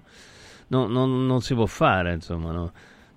No, 0.68 0.88
non, 0.88 1.26
non 1.26 1.40
si 1.40 1.54
può 1.54 1.66
fare, 1.68 2.12
insomma, 2.12 2.52
no. 2.52 2.72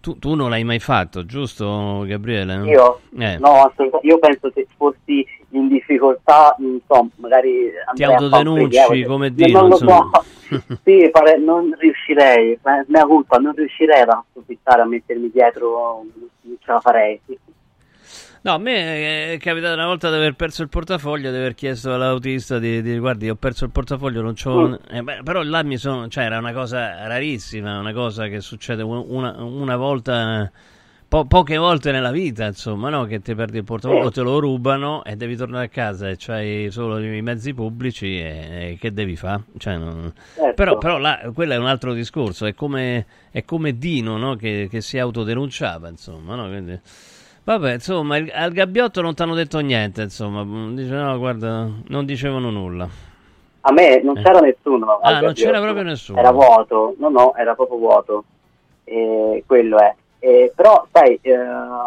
Tu, 0.06 0.20
tu 0.20 0.34
non 0.36 0.50
l'hai 0.50 0.62
mai 0.62 0.78
fatto, 0.78 1.26
giusto, 1.26 2.04
Gabriele? 2.06 2.64
Io? 2.70 3.00
Eh. 3.18 3.38
No, 3.38 3.64
assolutamente. 3.64 4.06
Io 4.06 4.18
penso 4.20 4.50
che 4.50 4.68
fossi 4.76 5.26
in 5.48 5.66
difficoltà, 5.66 6.54
non 6.60 6.80
so, 6.86 7.08
magari 7.16 7.72
Ti 7.92 8.04
fare 8.04 8.14
autodenunci 8.14 8.78
preghiero, 8.78 9.08
come 9.08 9.32
perché 9.32 9.44
Dio, 9.46 9.60
Non 9.60 9.68
lo 9.70 9.76
so. 9.76 10.10
sì, 10.84 11.10
fare- 11.10 11.38
non 11.38 11.74
riuscirei, 11.76 12.56
mea 12.86 13.04
colpa, 13.04 13.38
non 13.38 13.52
riuscirei 13.56 14.02
ad 14.02 14.10
approfittare 14.10 14.82
a 14.82 14.84
mettermi 14.84 15.28
dietro, 15.28 16.04
non 16.14 16.56
ce 16.60 16.70
la 16.70 16.78
farei. 16.78 17.20
No, 18.46 18.52
a 18.52 18.58
me 18.58 19.32
è 19.32 19.38
capitato 19.38 19.74
una 19.74 19.86
volta 19.86 20.08
di 20.08 20.14
aver 20.14 20.34
perso 20.36 20.62
il 20.62 20.68
portafoglio, 20.68 21.32
di 21.32 21.36
aver 21.36 21.56
chiesto 21.56 21.92
all'autista 21.92 22.60
di, 22.60 22.80
di 22.80 22.96
guardi, 22.96 23.28
ho 23.28 23.34
perso 23.34 23.64
il 23.64 23.72
portafoglio, 23.72 24.22
non 24.22 24.34
c'ho... 24.34 24.68
Mm. 24.68 24.74
eh, 24.88 25.02
beh, 25.02 25.22
però 25.24 25.42
là 25.42 25.64
mi 25.64 25.76
sono... 25.76 26.06
cioè 26.06 26.26
era 26.26 26.38
una 26.38 26.52
cosa 26.52 27.08
rarissima, 27.08 27.80
una 27.80 27.92
cosa 27.92 28.28
che 28.28 28.40
succede 28.40 28.84
un- 28.84 29.04
una, 29.08 29.34
una 29.42 29.74
volta, 29.76 30.48
po- 31.08 31.24
poche 31.24 31.56
volte 31.56 31.90
nella 31.90 32.12
vita, 32.12 32.46
insomma, 32.46 32.88
no? 32.88 33.04
Che 33.06 33.20
ti 33.20 33.34
perdi 33.34 33.56
il 33.58 33.64
portafoglio, 33.64 34.12
te 34.12 34.20
lo 34.20 34.38
rubano 34.38 35.02
e 35.02 35.16
devi 35.16 35.34
tornare 35.34 35.64
a 35.64 35.68
casa 35.68 36.08
e 36.08 36.14
c'hai 36.16 36.70
solo 36.70 37.00
i 37.00 37.22
mezzi 37.22 37.52
pubblici 37.52 38.16
e, 38.16 38.70
e 38.74 38.78
che 38.78 38.92
devi 38.92 39.16
fare? 39.16 39.42
Cioè, 39.58 39.76
non- 39.76 40.12
Certo. 40.36 40.54
Però, 40.54 40.78
però 40.78 40.98
là, 40.98 41.32
quello 41.34 41.54
è 41.54 41.58
un 41.58 41.66
altro 41.66 41.92
discorso, 41.92 42.46
è 42.46 42.54
come, 42.54 43.06
è 43.32 43.44
come 43.44 43.76
Dino, 43.76 44.16
no? 44.16 44.36
Che, 44.36 44.68
che 44.70 44.80
si 44.82 45.00
autodenunciava, 45.00 45.88
insomma, 45.88 46.36
no? 46.36 46.46
Quindi... 46.46 46.80
Vabbè, 47.46 47.74
insomma, 47.74 48.16
il- 48.16 48.32
al 48.34 48.50
gabbiotto 48.50 49.00
non 49.02 49.14
ti 49.14 49.22
hanno 49.22 49.34
detto 49.34 49.60
niente, 49.60 50.02
insomma. 50.02 50.42
Dice, 50.74 50.92
no, 50.92 51.16
guarda, 51.16 51.68
non 51.86 52.04
dicevano 52.04 52.50
nulla. 52.50 52.88
A 53.60 53.72
me 53.72 54.00
non 54.02 54.18
Eh. 54.18 54.22
c'era 54.22 54.40
nessuno. 54.40 54.98
Ah, 54.98 55.20
non 55.20 55.32
c'era 55.32 55.60
proprio 55.60 55.84
nessuno. 55.84 56.18
Era 56.18 56.32
vuoto, 56.32 56.96
no, 56.98 57.08
no, 57.08 57.34
era 57.36 57.54
proprio 57.54 57.78
vuoto. 57.78 58.24
E 58.82 59.44
quello 59.46 59.78
è. 59.78 59.94
E, 60.18 60.52
però, 60.56 60.88
sai, 60.90 61.16
eh, 61.22 61.36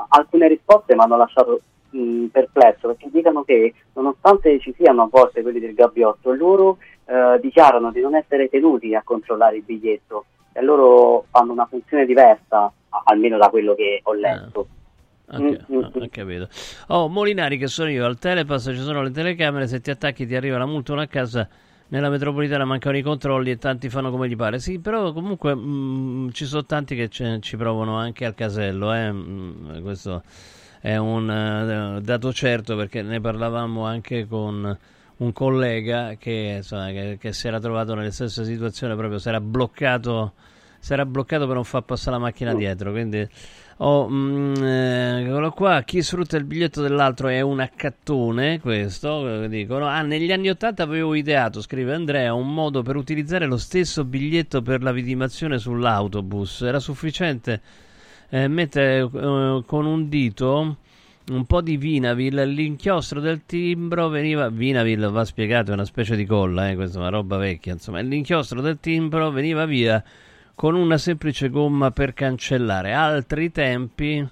alcune 0.08 0.48
risposte 0.48 0.96
mi 0.96 1.02
hanno 1.02 1.18
lasciato 1.18 1.60
mh, 1.90 2.26
perplesso 2.28 2.88
perché 2.88 3.10
dicono 3.12 3.44
che 3.44 3.74
nonostante 3.96 4.60
ci 4.60 4.74
siano 4.78 5.02
a 5.04 5.08
volte 5.12 5.42
quelli 5.42 5.60
del 5.60 5.74
gabbiotto, 5.74 6.32
loro 6.34 6.78
eh, 7.06 7.38
dichiarano 7.42 7.92
di 7.92 8.00
non 8.00 8.16
essere 8.16 8.48
tenuti 8.48 8.96
a 8.96 9.02
controllare 9.04 9.58
il 9.58 9.64
biglietto 9.64 10.26
e 10.54 10.62
loro 10.62 11.26
fanno 11.32 11.52
una 11.52 11.66
funzione 11.66 12.06
diversa, 12.06 12.72
almeno 13.06 13.38
da 13.38 13.50
quello 13.50 13.74
che 13.76 14.00
ho 14.04 14.14
letto. 14.14 14.60
Ok, 14.60 14.68
Mm, 15.32 15.46
mm, 15.48 15.80
no, 15.80 15.92
ho 15.94 16.08
capito. 16.10 16.50
Oh, 16.88 17.08
Molinari, 17.08 17.58
che 17.58 17.68
sono 17.68 17.90
io, 17.90 18.06
al 18.06 18.18
Telepass 18.18 18.66
ci 18.70 18.80
sono 18.80 19.04
le 19.04 19.12
telecamere, 19.12 19.68
se 19.68 19.80
ti 19.80 19.92
attacchi 19.92 20.26
ti 20.26 20.36
arriva 20.36 20.58
la 20.58 20.66
multa 20.66 20.94
una 20.94 21.08
casa. 21.08 21.48
Nella 21.90 22.10
metropolitana 22.10 22.66
mancano 22.66 22.98
i 22.98 23.02
controlli 23.02 23.50
e 23.52 23.58
tanti 23.58 23.90
fanno 23.90 24.12
come 24.12 24.28
gli 24.30 24.36
pare. 24.36 24.60
Sì, 24.60 24.80
però 24.80 25.12
comunque 25.12 25.56
mm, 25.56 26.30
ci 26.32 26.46
sono 26.46 26.66
tanti 26.66 26.96
che 26.96 27.10
ce- 27.10 27.40
ci 27.42 27.58
provano 27.58 27.96
anche 27.98 28.26
al 28.26 28.36
casello. 28.36 28.94
eh. 28.94 29.12
Mm, 29.12 29.82
questo 29.82 30.22
è 30.82 30.96
un 30.98 31.30
eh, 31.98 32.02
dato 32.02 32.32
certo 32.34 32.76
perché 32.76 33.02
ne 33.02 33.20
parlavamo 33.20 33.86
anche 33.86 34.28
con 34.28 34.78
un 35.18 35.34
collega 35.34 36.16
che, 36.18 36.56
insomma, 36.58 36.88
che, 36.92 37.18
che 37.20 37.34
si 37.34 37.48
era 37.48 37.60
trovato 37.60 37.94
nella 37.96 38.12
stessa 38.12 38.44
situazione, 38.44 38.96
proprio 38.96 39.18
si 39.20 39.28
era 39.28 39.42
bloccato, 39.42 40.34
si 40.80 40.94
era 40.94 41.06
bloccato 41.06 41.46
per 41.46 41.56
non 41.56 41.64
far 41.66 41.84
passare 41.84 42.12
la 42.18 42.22
macchina 42.22 42.54
dietro. 42.54 42.92
Quindi 42.92 43.28
Oh, 43.82 44.10
mm, 44.10 44.56
eh, 44.56 45.22
eccolo 45.24 45.52
qua, 45.52 45.84
chi 45.84 46.02
sfrutta 46.02 46.36
il 46.36 46.44
biglietto 46.44 46.82
dell'altro 46.82 47.30
è 47.30 47.40
un 47.40 47.62
accattone, 47.62 48.60
questo, 48.60 49.44
eh, 49.44 49.48
dicono. 49.48 49.86
Ah, 49.86 50.02
negli 50.02 50.34
anni 50.34 50.50
Ottanta 50.50 50.84
avevo 50.84 51.14
ideato, 51.14 51.62
scrive 51.62 51.94
Andrea, 51.94 52.34
un 52.34 52.54
modo 52.54 52.82
per 52.82 52.98
utilizzare 52.98 53.46
lo 53.46 53.56
stesso 53.56 54.04
biglietto 54.04 54.62
per 54.62 54.84
la 54.84 54.92
vidimazione 54.92 55.58
sull'autobus. 55.60 56.64
Era 56.64 56.80
sufficiente 56.80 57.62
eh, 58.30 58.50
mettere 58.50 59.00
eh, 59.00 59.64
con 59.66 59.86
un 59.86 60.10
dito 60.10 60.78
un 61.30 61.46
po' 61.46 61.62
di 61.62 61.78
Vinavil, 61.78 62.36
l'inchiostro 62.36 63.22
del 63.22 63.46
timbro 63.46 64.10
veniva... 64.10 64.50
Vinavil, 64.50 65.08
va 65.10 65.24
spiegato, 65.24 65.72
è 65.72 65.74
una 65.76 65.86
specie 65.86 66.18
di 66.18 66.26
colla, 66.26 66.70
eh, 66.70 66.76
questa 66.76 66.98
è 66.98 67.02
una 67.02 67.10
roba 67.10 67.38
vecchia, 67.38 67.72
insomma. 67.72 68.02
L'inchiostro 68.02 68.60
del 68.60 68.78
timbro 68.82 69.32
veniva 69.32 69.66
via 69.66 70.04
con 70.60 70.76
una 70.76 70.98
semplice 70.98 71.48
gomma 71.48 71.90
per 71.92 72.14
cancellare. 72.14 72.92
Altri 72.92 73.50
tempi, 73.50 74.28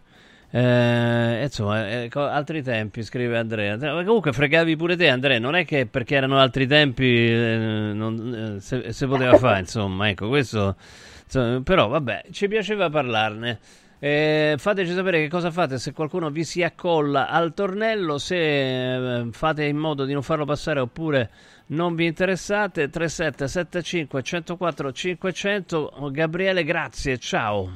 eh, 0.51 1.39
insomma, 1.41 1.87
eh, 1.87 2.09
altri 2.13 2.61
tempi, 2.61 3.01
scrive 3.01 3.37
Andrea. 3.37 3.77
Comunque 3.77 4.33
fregavi 4.33 4.75
pure 4.75 4.97
te, 4.97 5.07
Andrea. 5.07 5.39
Non 5.39 5.55
è 5.55 5.63
che 5.63 5.85
perché 5.85 6.15
erano 6.15 6.37
altri 6.37 6.67
tempi 6.67 7.31
eh, 7.31 7.91
non, 7.93 8.55
eh, 8.57 8.59
se, 8.59 8.91
se 8.91 9.07
poteva 9.07 9.37
fare, 9.39 9.59
insomma, 9.59 10.09
ecco, 10.09 10.27
questo. 10.27 10.75
insomma, 11.23 11.61
però 11.61 11.87
vabbè, 11.87 12.25
ci 12.31 12.49
piaceva 12.49 12.89
parlarne. 12.89 13.59
Eh, 13.97 14.55
fateci 14.57 14.93
sapere 14.93 15.21
che 15.21 15.29
cosa 15.29 15.49
fate 15.49 15.79
se 15.79 15.93
qualcuno 15.93 16.29
vi 16.29 16.43
si 16.43 16.61
accolla 16.61 17.29
al 17.29 17.53
tornello, 17.53 18.17
se 18.17 19.19
eh, 19.19 19.27
fate 19.31 19.63
in 19.63 19.77
modo 19.77 20.03
di 20.03 20.11
non 20.11 20.23
farlo 20.23 20.43
passare 20.43 20.81
oppure 20.81 21.29
non 21.67 21.95
vi 21.95 22.05
interessate. 22.05 22.89
3775 22.89 24.21
104 24.21 24.91
500. 24.91 26.09
Gabriele, 26.11 26.63
grazie, 26.63 27.17
ciao. 27.17 27.69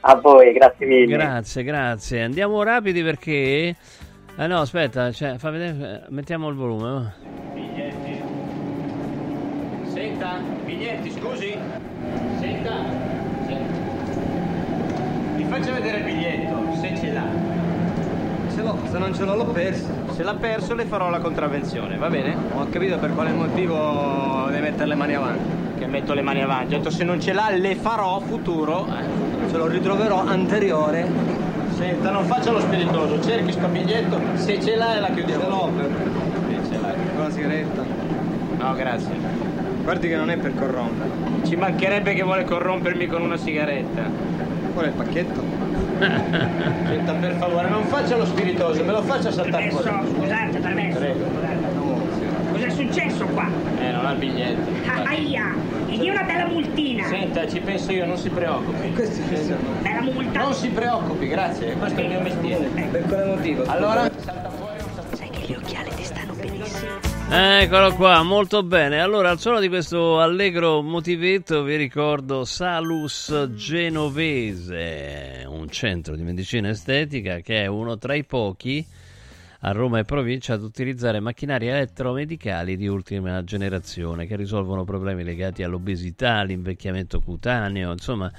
A 0.00 0.16
voi, 0.16 0.52
grazie 0.52 0.86
mille. 0.86 1.16
Grazie, 1.16 1.62
grazie. 1.62 2.22
Andiamo 2.22 2.62
rapidi 2.62 3.02
perché. 3.02 3.76
Ah 4.36 4.46
no, 4.46 4.60
aspetta, 4.60 5.12
cioè, 5.12 5.36
fa 5.36 5.50
vedere, 5.50 6.04
eh, 6.06 6.06
mettiamo 6.08 6.48
il 6.48 6.56
volume. 6.56 7.14
Biglietti. 7.52 8.20
Senta, 9.92 10.40
biglietti, 10.64 11.10
scusi. 11.10 11.56
Senta. 12.40 12.72
Senta. 13.46 13.80
Mi 15.36 15.44
faccia 15.44 15.72
vedere 15.72 15.98
il 15.98 16.04
biglietto, 16.04 16.74
se 16.80 16.96
ce 16.96 17.12
l'ha. 17.12 17.26
Ce 18.54 18.62
l'ho, 18.62 18.78
se 18.90 18.98
non 18.98 19.14
ce 19.14 19.24
l'ho 19.24 19.36
l'ho 19.36 19.52
perso. 19.52 20.01
Se 20.22 20.28
l'ha 20.28 20.34
perso 20.34 20.74
le 20.74 20.84
farò 20.84 21.10
la 21.10 21.18
contravvenzione, 21.18 21.96
va 21.96 22.08
bene? 22.08 22.36
Ho 22.54 22.68
capito 22.70 22.96
per 22.96 23.12
quale 23.12 23.32
motivo 23.32 24.46
devi 24.50 24.60
mettere 24.60 24.86
le 24.86 24.94
mani 24.94 25.16
avanti. 25.16 25.50
Che 25.76 25.86
metto 25.88 26.14
le 26.14 26.22
mani 26.22 26.40
avanti. 26.40 26.74
Ho 26.74 26.76
detto 26.76 26.90
se 26.90 27.02
non 27.02 27.20
ce 27.20 27.32
l'ha 27.32 27.50
le 27.50 27.74
farò 27.74 28.20
futuro. 28.20 28.86
Eh. 28.86 29.50
Ce 29.50 29.56
lo 29.56 29.66
ritroverò 29.66 30.24
anteriore. 30.24 31.10
Senta, 31.76 32.12
non 32.12 32.24
faccia 32.26 32.52
lo 32.52 32.60
spiritoso, 32.60 33.20
cerchi 33.20 33.50
sto 33.50 33.66
biglietto, 33.66 34.20
se 34.34 34.62
ce 34.62 34.76
l'ha 34.76 35.00
la 35.00 35.08
chiudiamo. 35.08 35.42
Ce 35.42 35.48
l'ho 35.48 35.70
per... 35.74 35.90
Sì, 36.46 36.70
ce 36.70 36.80
l'ha. 36.80 36.94
Con 37.16 37.24
la 37.24 37.30
sigaretta. 37.30 37.82
No, 38.58 38.74
grazie. 38.74 39.14
Guardi 39.82 40.08
che 40.08 40.16
non 40.16 40.30
è 40.30 40.36
per 40.36 40.54
corrompere. 40.54 41.10
Ci 41.42 41.56
mancherebbe 41.56 42.14
che 42.14 42.22
vuole 42.22 42.44
corrompermi 42.44 43.08
con 43.08 43.22
una 43.22 43.36
sigaretta. 43.36 44.02
Qual 44.72 44.84
è 44.84 44.88
il 44.88 44.94
pacchetto? 44.94 45.61
Senta, 45.98 47.12
per 47.14 47.34
favore, 47.34 47.68
non 47.68 47.84
faccia 47.84 48.16
lo 48.16 48.24
spiritoso, 48.24 48.82
me 48.84 48.92
lo 48.92 49.02
faccia 49.02 49.30
saltare 49.30 49.66
Permesso, 49.68 49.82
fuori. 49.88 50.08
scusate, 50.14 50.58
permesso. 50.58 50.98
Prego. 50.98 51.24
Cos'è 52.52 52.70
successo 52.70 53.24
qua? 53.26 53.46
Eh, 53.80 53.90
non 53.90 54.06
ha 54.06 54.12
il 54.12 54.18
biglietto. 54.18 54.70
Ah, 54.86 55.02
Aia, 55.08 55.54
gli 55.86 55.98
dia 55.98 56.12
una 56.12 56.22
bella 56.22 56.46
multina. 56.46 57.06
Senta, 57.06 57.46
ci 57.48 57.60
penso 57.60 57.92
io, 57.92 58.06
non 58.06 58.16
si 58.16 58.28
preoccupi. 58.30 58.92
Questi 58.92 59.22
ci 59.28 59.42
sono. 59.42 59.58
Bella 59.80 60.00
multa. 60.02 60.40
Non 60.40 60.54
si 60.54 60.68
preoccupi, 60.68 61.28
grazie, 61.28 61.72
questo 61.74 62.00
è 62.00 62.02
il 62.04 62.08
mio 62.10 62.20
mestiere. 62.20 62.64
Per 62.90 63.02
quale 63.06 63.24
motivo? 63.24 63.64
Allora, 63.66 64.10
Sai 65.14 65.30
che 65.30 65.40
gli 65.46 65.54
occhiali. 65.54 65.90
Eccolo 67.34 67.94
qua, 67.94 68.22
molto 68.22 68.62
bene. 68.62 69.00
Allora, 69.00 69.30
al 69.30 69.38
suono 69.40 69.58
di 69.58 69.68
questo 69.68 70.20
allegro 70.20 70.82
motivetto 70.82 71.62
vi 71.62 71.76
ricordo 71.76 72.44
Salus 72.44 73.48
Genovese, 73.54 75.42
un 75.48 75.70
centro 75.70 76.14
di 76.14 76.24
medicina 76.24 76.68
estetica 76.68 77.38
che 77.38 77.62
è 77.62 77.66
uno 77.66 77.96
tra 77.96 78.14
i 78.14 78.24
pochi 78.24 78.86
a 79.60 79.72
Roma 79.72 80.00
e 80.00 80.04
provincia 80.04 80.52
ad 80.52 80.62
utilizzare 80.62 81.20
macchinari 81.20 81.68
elettromedicali 81.68 82.76
di 82.76 82.86
ultima 82.86 83.42
generazione 83.44 84.26
che 84.26 84.36
risolvono 84.36 84.84
problemi 84.84 85.24
legati 85.24 85.62
all'obesità, 85.62 86.34
all'invecchiamento 86.34 87.20
cutaneo, 87.20 87.92
insomma 87.92 88.30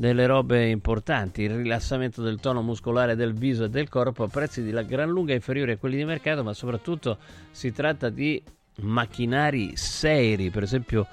delle 0.00 0.24
robe 0.24 0.66
importanti, 0.66 1.42
il 1.42 1.56
rilassamento 1.56 2.22
del 2.22 2.40
tono 2.40 2.62
muscolare 2.62 3.16
del 3.16 3.34
viso 3.34 3.64
e 3.64 3.68
del 3.68 3.90
corpo 3.90 4.22
a 4.22 4.28
prezzi 4.28 4.62
di 4.62 4.72
gran 4.86 5.10
lunga 5.10 5.34
inferiori 5.34 5.72
a 5.72 5.76
quelli 5.76 5.98
di 5.98 6.06
mercato, 6.06 6.42
ma 6.42 6.54
soprattutto 6.54 7.18
si 7.50 7.70
tratta 7.70 8.08
di 8.08 8.42
macchinari 8.76 9.76
seri, 9.76 10.48
per 10.50 10.62
esempio 10.62 11.06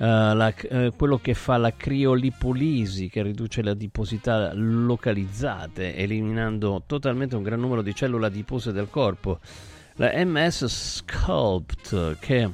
Uh, 0.00 0.34
la, 0.34 0.54
uh, 0.70 0.96
quello 0.96 1.18
che 1.18 1.34
fa 1.34 1.58
la 1.58 1.74
criolipolisi 1.76 3.10
che 3.10 3.22
riduce 3.22 3.60
le 3.60 3.72
adiposità 3.72 4.50
localizzate 4.54 5.94
eliminando 5.94 6.84
totalmente 6.86 7.36
un 7.36 7.42
gran 7.42 7.60
numero 7.60 7.82
di 7.82 7.94
cellule 7.94 8.28
adipose 8.28 8.72
del 8.72 8.88
corpo. 8.88 9.40
La 9.96 10.10
MS 10.24 10.64
Sculpt 10.64 12.16
che 12.18 12.50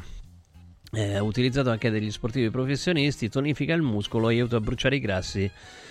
è 0.97 1.19
utilizzato 1.19 1.69
anche 1.69 1.91
dagli 1.91 2.11
sportivi 2.11 2.49
professionisti 2.49 3.29
tonifica 3.29 3.75
il 3.75 3.83
muscolo 3.83 4.29
aiuta 4.29 4.57
a 4.57 4.61
bruciare 4.61 4.97
i 4.97 5.01
grassi 5.01 5.51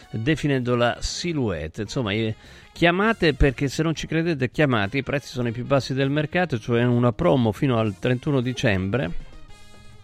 definendo 0.10 0.76
la 0.76 0.98
silhouette. 1.00 1.84
Insomma 1.84 2.12
eh, 2.12 2.36
chiamate 2.72 3.36
perché 3.36 3.68
se 3.68 3.84
non 3.84 3.94
ci 3.94 4.08
credete 4.08 4.50
chiamate. 4.50 4.98
I 4.98 5.04
prezzi 5.04 5.28
sono 5.28 5.50
i 5.50 5.52
più 5.52 5.64
bassi 5.64 5.94
del 5.94 6.10
mercato 6.10 6.58
cioè 6.58 6.84
una 6.84 7.12
promo 7.12 7.52
fino 7.52 7.78
al 7.78 8.00
31 8.00 8.42
dicembre 8.42 9.34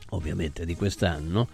ovviamente 0.09 0.65
di 0.65 0.75
quest'anno, 0.75 1.47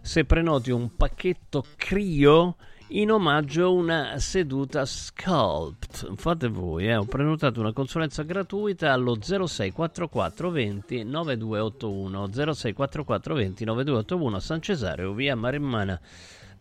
se 0.00 0.24
prenoti 0.24 0.70
un 0.70 0.94
pacchetto 0.94 1.64
Crio 1.76 2.56
in 2.94 3.10
omaggio 3.10 3.74
una 3.74 4.18
seduta 4.18 4.84
Sculpt. 4.84 6.14
Fate 6.14 6.48
voi, 6.48 6.86
eh. 6.86 6.94
ho 6.94 7.04
prenotato 7.04 7.58
una 7.58 7.72
consulenza 7.72 8.22
gratuita 8.22 8.92
allo 8.92 9.16
0644 9.20 10.50
20 10.50 11.02
9281 11.02 12.26
0644 12.32 13.34
20 13.34 13.64
9281 13.64 14.36
a 14.36 14.40
San 14.40 14.60
Cesareo, 14.60 15.12
via 15.12 15.34
Maremmana 15.34 16.00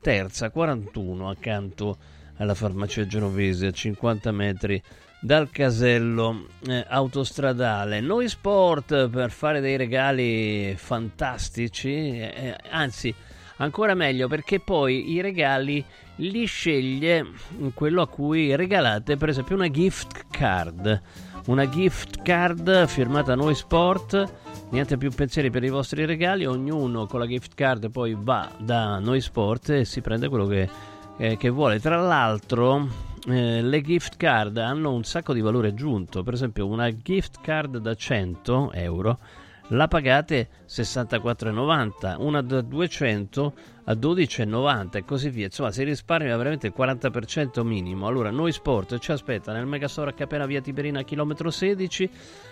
Terza 0.01 0.49
41 0.49 1.29
accanto 1.29 1.97
alla 2.37 2.55
farmacia 2.55 3.05
genovese 3.05 3.67
a 3.67 3.71
50 3.71 4.31
metri 4.31 4.81
dal 5.21 5.51
casello 5.51 6.47
eh, 6.67 6.83
autostradale. 6.87 8.01
Noi 8.01 8.27
Sport 8.27 9.07
per 9.09 9.29
fare 9.29 9.61
dei 9.61 9.77
regali 9.77 10.73
fantastici, 10.77 11.91
eh, 12.19 12.57
anzi 12.71 13.13
ancora 13.57 13.93
meglio 13.93 14.27
perché 14.27 14.59
poi 14.59 15.11
i 15.11 15.21
regali 15.21 15.85
li 16.17 16.45
sceglie 16.45 17.25
quello 17.73 18.01
a 18.01 18.07
cui 18.07 18.55
regalate 18.55 19.17
per 19.17 19.29
esempio 19.29 19.55
una 19.55 19.69
gift 19.69 20.25
card. 20.29 21.01
Una 21.45 21.67
gift 21.67 22.21
card 22.21 22.87
firmata 22.87 23.35
Noi 23.35 23.53
Sport, 23.53 24.31
niente 24.69 24.95
più 24.95 25.11
pensieri 25.11 25.49
per 25.49 25.63
i 25.63 25.69
vostri 25.69 26.05
regali, 26.05 26.45
ognuno 26.45 27.05
con 27.05 27.19
la 27.19 27.27
gift 27.27 27.53
card 27.53 27.89
poi 27.89 28.15
va 28.17 28.49
da 28.57 28.99
Noi 28.99 29.19
Sport 29.19 29.69
e 29.69 29.85
si 29.85 29.99
prende 29.99 30.29
quello 30.29 30.45
che, 30.45 30.69
eh, 31.17 31.35
che 31.35 31.49
vuole. 31.49 31.81
Tra 31.81 31.97
l'altro 31.97 32.87
eh, 33.27 33.61
le 33.61 33.81
gift 33.81 34.15
card 34.15 34.57
hanno 34.57 34.93
un 34.93 35.03
sacco 35.03 35.33
di 35.33 35.41
valore 35.41 35.69
aggiunto. 35.69 36.23
Per 36.23 36.33
esempio, 36.33 36.65
una 36.65 36.89
gift 36.95 37.39
card 37.41 37.77
da 37.77 37.93
100 37.93 38.71
euro 38.71 39.19
la 39.67 39.87
pagate 39.87 40.49
64,90, 40.67 42.15
una 42.19 42.41
da 42.41 42.61
200 42.61 43.53
a 43.85 43.93
12,90 43.93 44.97
e 44.97 45.05
così 45.05 45.29
via. 45.29 45.45
Insomma, 45.45 45.71
si 45.71 45.83
risparmia 45.83 46.35
veramente 46.37 46.67
il 46.67 46.73
40% 46.75 47.63
minimo. 47.63 48.07
Allora, 48.07 48.29
noi 48.29 48.51
sport 48.51 48.97
ci 48.99 49.11
aspetta 49.11 49.53
nel 49.53 49.65
Megastore 49.65 50.11
a 50.11 50.13
Capena 50.13 50.45
via 50.45 50.61
Tiberina, 50.61 51.03
chilometro 51.03 51.49
16, 51.49 52.09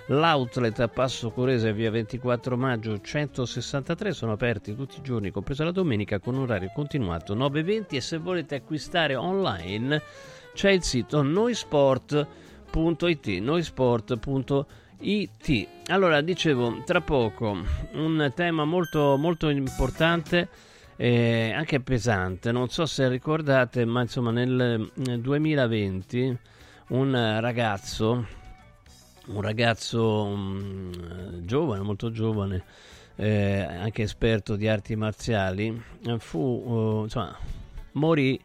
l'outlet 0.08 0.80
a 0.80 0.88
Passo 0.88 1.30
Corese 1.32 1.74
via 1.74 1.91
24 1.91 2.58
maggio 2.58 3.00
163. 3.00 4.13
Sono 4.13 4.32
aperti 4.32 4.76
tutti 4.76 4.97
i 5.00 5.04
giorni, 5.04 5.32
compresa 5.32 5.63
la 5.63 5.71
domenica, 5.71 6.19
con 6.19 6.36
orario 6.36 6.71
continuato 6.74 7.36
9.20 7.36 7.86
e 7.89 8.02
se 8.02 8.17
volete 8.17 8.56
acquistare 8.56 9.15
online 9.15 10.02
c'è 10.54 10.71
il 10.71 10.84
sito 10.84 11.21
noisport.it, 11.21 13.28
noisport.it. 13.28 14.65
Allora, 15.88 16.22
dicevo, 16.22 16.84
tra 16.86 17.02
poco 17.02 17.58
un 17.94 18.32
tema 18.36 18.66
molto, 18.66 19.18
molto 19.18 19.50
importante 19.50 20.48
e 20.96 21.52
anche 21.52 21.80
pesante. 21.80 22.52
Non 22.52 22.70
so 22.70 22.86
se 22.86 23.10
ricordate, 23.10 23.84
ma 23.86 24.02
insomma 24.02 24.30
nel 24.30 24.92
2020 24.94 26.38
un 26.90 27.38
ragazzo, 27.40 28.28
un 29.28 29.42
ragazzo 29.42 30.24
um, 30.24 30.92
giovane, 31.46 31.82
molto 31.82 32.12
giovane, 32.12 32.64
eh, 33.16 33.62
anche 33.62 34.04
esperto 34.04 34.56
di 34.56 34.68
arti 34.68 34.96
marziali, 34.96 35.82
fu, 36.20 36.38
uh, 36.40 37.04
insomma, 37.04 37.36
morì 37.94 38.40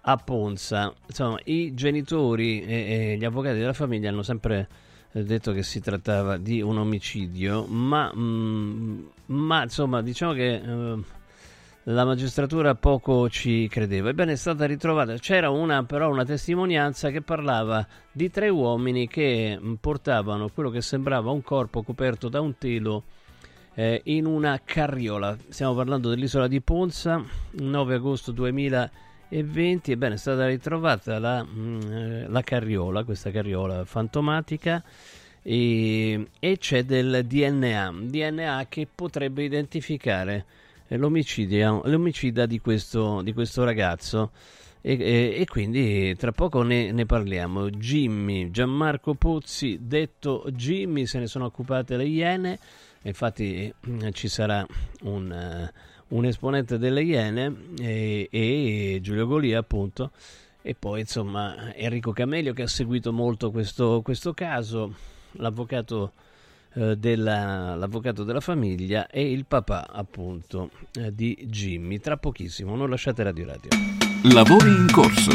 a 0.00 0.16
Ponza. 0.16 0.92
Insomma, 1.06 1.38
i 1.44 1.74
genitori 1.74 2.62
e, 2.62 3.12
e, 3.12 3.16
gli 3.18 3.24
avvocati 3.24 3.58
della 3.58 3.72
famiglia 3.72 4.08
hanno 4.08 4.22
sempre 4.22 4.68
detto 5.22 5.52
che 5.52 5.62
si 5.62 5.80
trattava 5.80 6.36
di 6.38 6.60
un 6.60 6.78
omicidio, 6.78 7.66
ma, 7.66 8.12
mh, 8.12 8.20
mm, 8.20 9.04
ma 9.26 9.62
insomma, 9.62 10.02
diciamo 10.02 10.32
che 10.32 10.54
eh, 10.54 10.98
la 11.84 12.04
magistratura 12.04 12.74
poco 12.74 13.28
ci 13.28 13.68
credeva. 13.68 14.08
Ebbene, 14.08 14.32
è 14.32 14.36
stata 14.36 14.64
ritrovata. 14.64 15.16
C'era 15.18 15.50
una, 15.50 15.84
però 15.84 16.10
una 16.10 16.24
testimonianza 16.24 17.10
che 17.10 17.20
parlava 17.20 17.86
di 18.10 18.30
tre 18.30 18.48
uomini 18.48 19.06
che 19.06 19.58
mm, 19.60 19.74
portavano 19.74 20.48
quello 20.48 20.70
che 20.70 20.80
sembrava 20.80 21.30
un 21.30 21.42
corpo 21.42 21.82
coperto 21.82 22.28
da 22.28 22.40
un 22.40 22.56
telo. 22.58 23.04
Eh, 23.76 24.00
in 24.04 24.26
una 24.26 24.60
carriola, 24.64 25.36
stiamo 25.48 25.74
parlando 25.74 26.08
dell'isola 26.08 26.46
di 26.46 26.60
Ponza, 26.60 27.22
9 27.52 27.94
agosto 27.94 28.30
2000 28.30 28.84
e 28.84 28.90
20. 29.42 29.92
Ebbene, 29.92 30.14
è 30.14 30.18
stata 30.18 30.46
ritrovata 30.46 31.18
la, 31.18 31.44
mm, 31.44 31.80
eh, 31.80 32.26
la 32.28 32.42
carriola, 32.42 33.04
questa 33.04 33.30
carriola 33.30 33.84
fantomatica. 33.84 34.82
E, 35.42 36.28
e, 36.38 36.58
c'è 36.58 36.84
del 36.84 37.24
DNA, 37.26 37.94
DNA 38.00 38.66
che 38.68 38.88
potrebbe 38.92 39.42
identificare 39.44 40.44
l'omicida 40.88 42.46
di 42.46 42.60
questo, 42.60 43.20
di 43.22 43.32
questo 43.32 43.64
ragazzo. 43.64 44.30
E, 44.80 44.98
e, 44.98 45.34
e, 45.40 45.46
quindi 45.46 46.14
tra 46.16 46.32
poco 46.32 46.62
ne, 46.62 46.92
ne, 46.92 47.06
parliamo. 47.06 47.70
Jimmy, 47.70 48.50
Gianmarco 48.50 49.14
Pozzi, 49.14 49.78
detto 49.80 50.44
Jimmy, 50.50 51.06
se 51.06 51.18
ne 51.18 51.26
sono 51.26 51.46
occupate 51.46 51.96
le 51.96 52.04
Iene. 52.04 52.58
Infatti 53.02 53.72
mm, 53.88 54.08
ci 54.12 54.28
sarà 54.28 54.66
un. 55.02 55.70
Uh, 55.70 55.92
un 56.08 56.24
esponente 56.24 56.78
delle 56.78 57.02
Iene 57.02 57.54
e, 57.80 58.28
e 58.30 58.98
Giulio 59.02 59.26
Golia 59.26 59.58
appunto 59.58 60.10
e 60.66 60.74
poi 60.74 61.00
insomma 61.00 61.74
Enrico 61.74 62.12
Camelio 62.12 62.54
che 62.54 62.62
ha 62.62 62.66
seguito 62.66 63.12
molto 63.12 63.50
questo, 63.50 64.00
questo 64.02 64.32
caso, 64.32 64.94
l'avvocato, 65.32 66.12
eh, 66.72 66.96
della, 66.96 67.74
l'avvocato 67.74 68.24
della 68.24 68.40
famiglia 68.40 69.06
e 69.08 69.30
il 69.30 69.44
papà 69.44 69.86
appunto 69.90 70.70
eh, 70.94 71.14
di 71.14 71.36
Jimmy. 71.50 72.00
Tra 72.00 72.16
pochissimo, 72.16 72.76
non 72.76 72.88
lasciate 72.88 73.22
Radio 73.22 73.44
Radio. 73.44 73.68
Lavori 74.32 74.70
in 74.70 74.88
corso. 74.90 75.32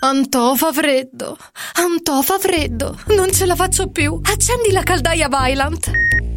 Antò 0.00 0.54
fa 0.54 0.70
freddo, 0.70 1.36
Antò 1.72 2.20
fa 2.20 2.38
freddo, 2.38 2.94
non 3.16 3.32
ce 3.32 3.46
la 3.46 3.56
faccio 3.56 3.88
più. 3.88 4.20
Accendi 4.22 4.70
la 4.70 4.82
caldaia 4.82 5.28
Vylant. 5.28 5.90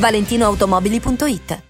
valentinoautomobili.it 0.00 1.69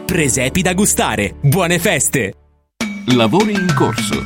Presepi 0.05 0.61
da 0.61 0.73
gustare. 0.73 1.35
Buone 1.41 1.79
feste! 1.79 2.33
Lavori 3.15 3.53
in 3.53 3.73
corso. 3.75 4.21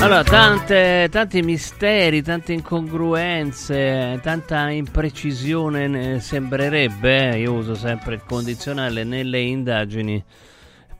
Allora, 0.00 0.22
tante, 0.22 1.08
tanti 1.10 1.42
misteri, 1.42 2.22
tante 2.22 2.52
incongruenze, 2.52 4.20
tanta 4.22 4.70
imprecisione 4.70 5.88
ne 5.88 6.20
sembrerebbe, 6.20 7.32
eh, 7.32 7.40
io 7.40 7.52
uso 7.54 7.74
sempre 7.74 8.14
il 8.14 8.22
condizionale, 8.26 9.04
nelle 9.04 9.40
indagini 9.40 10.22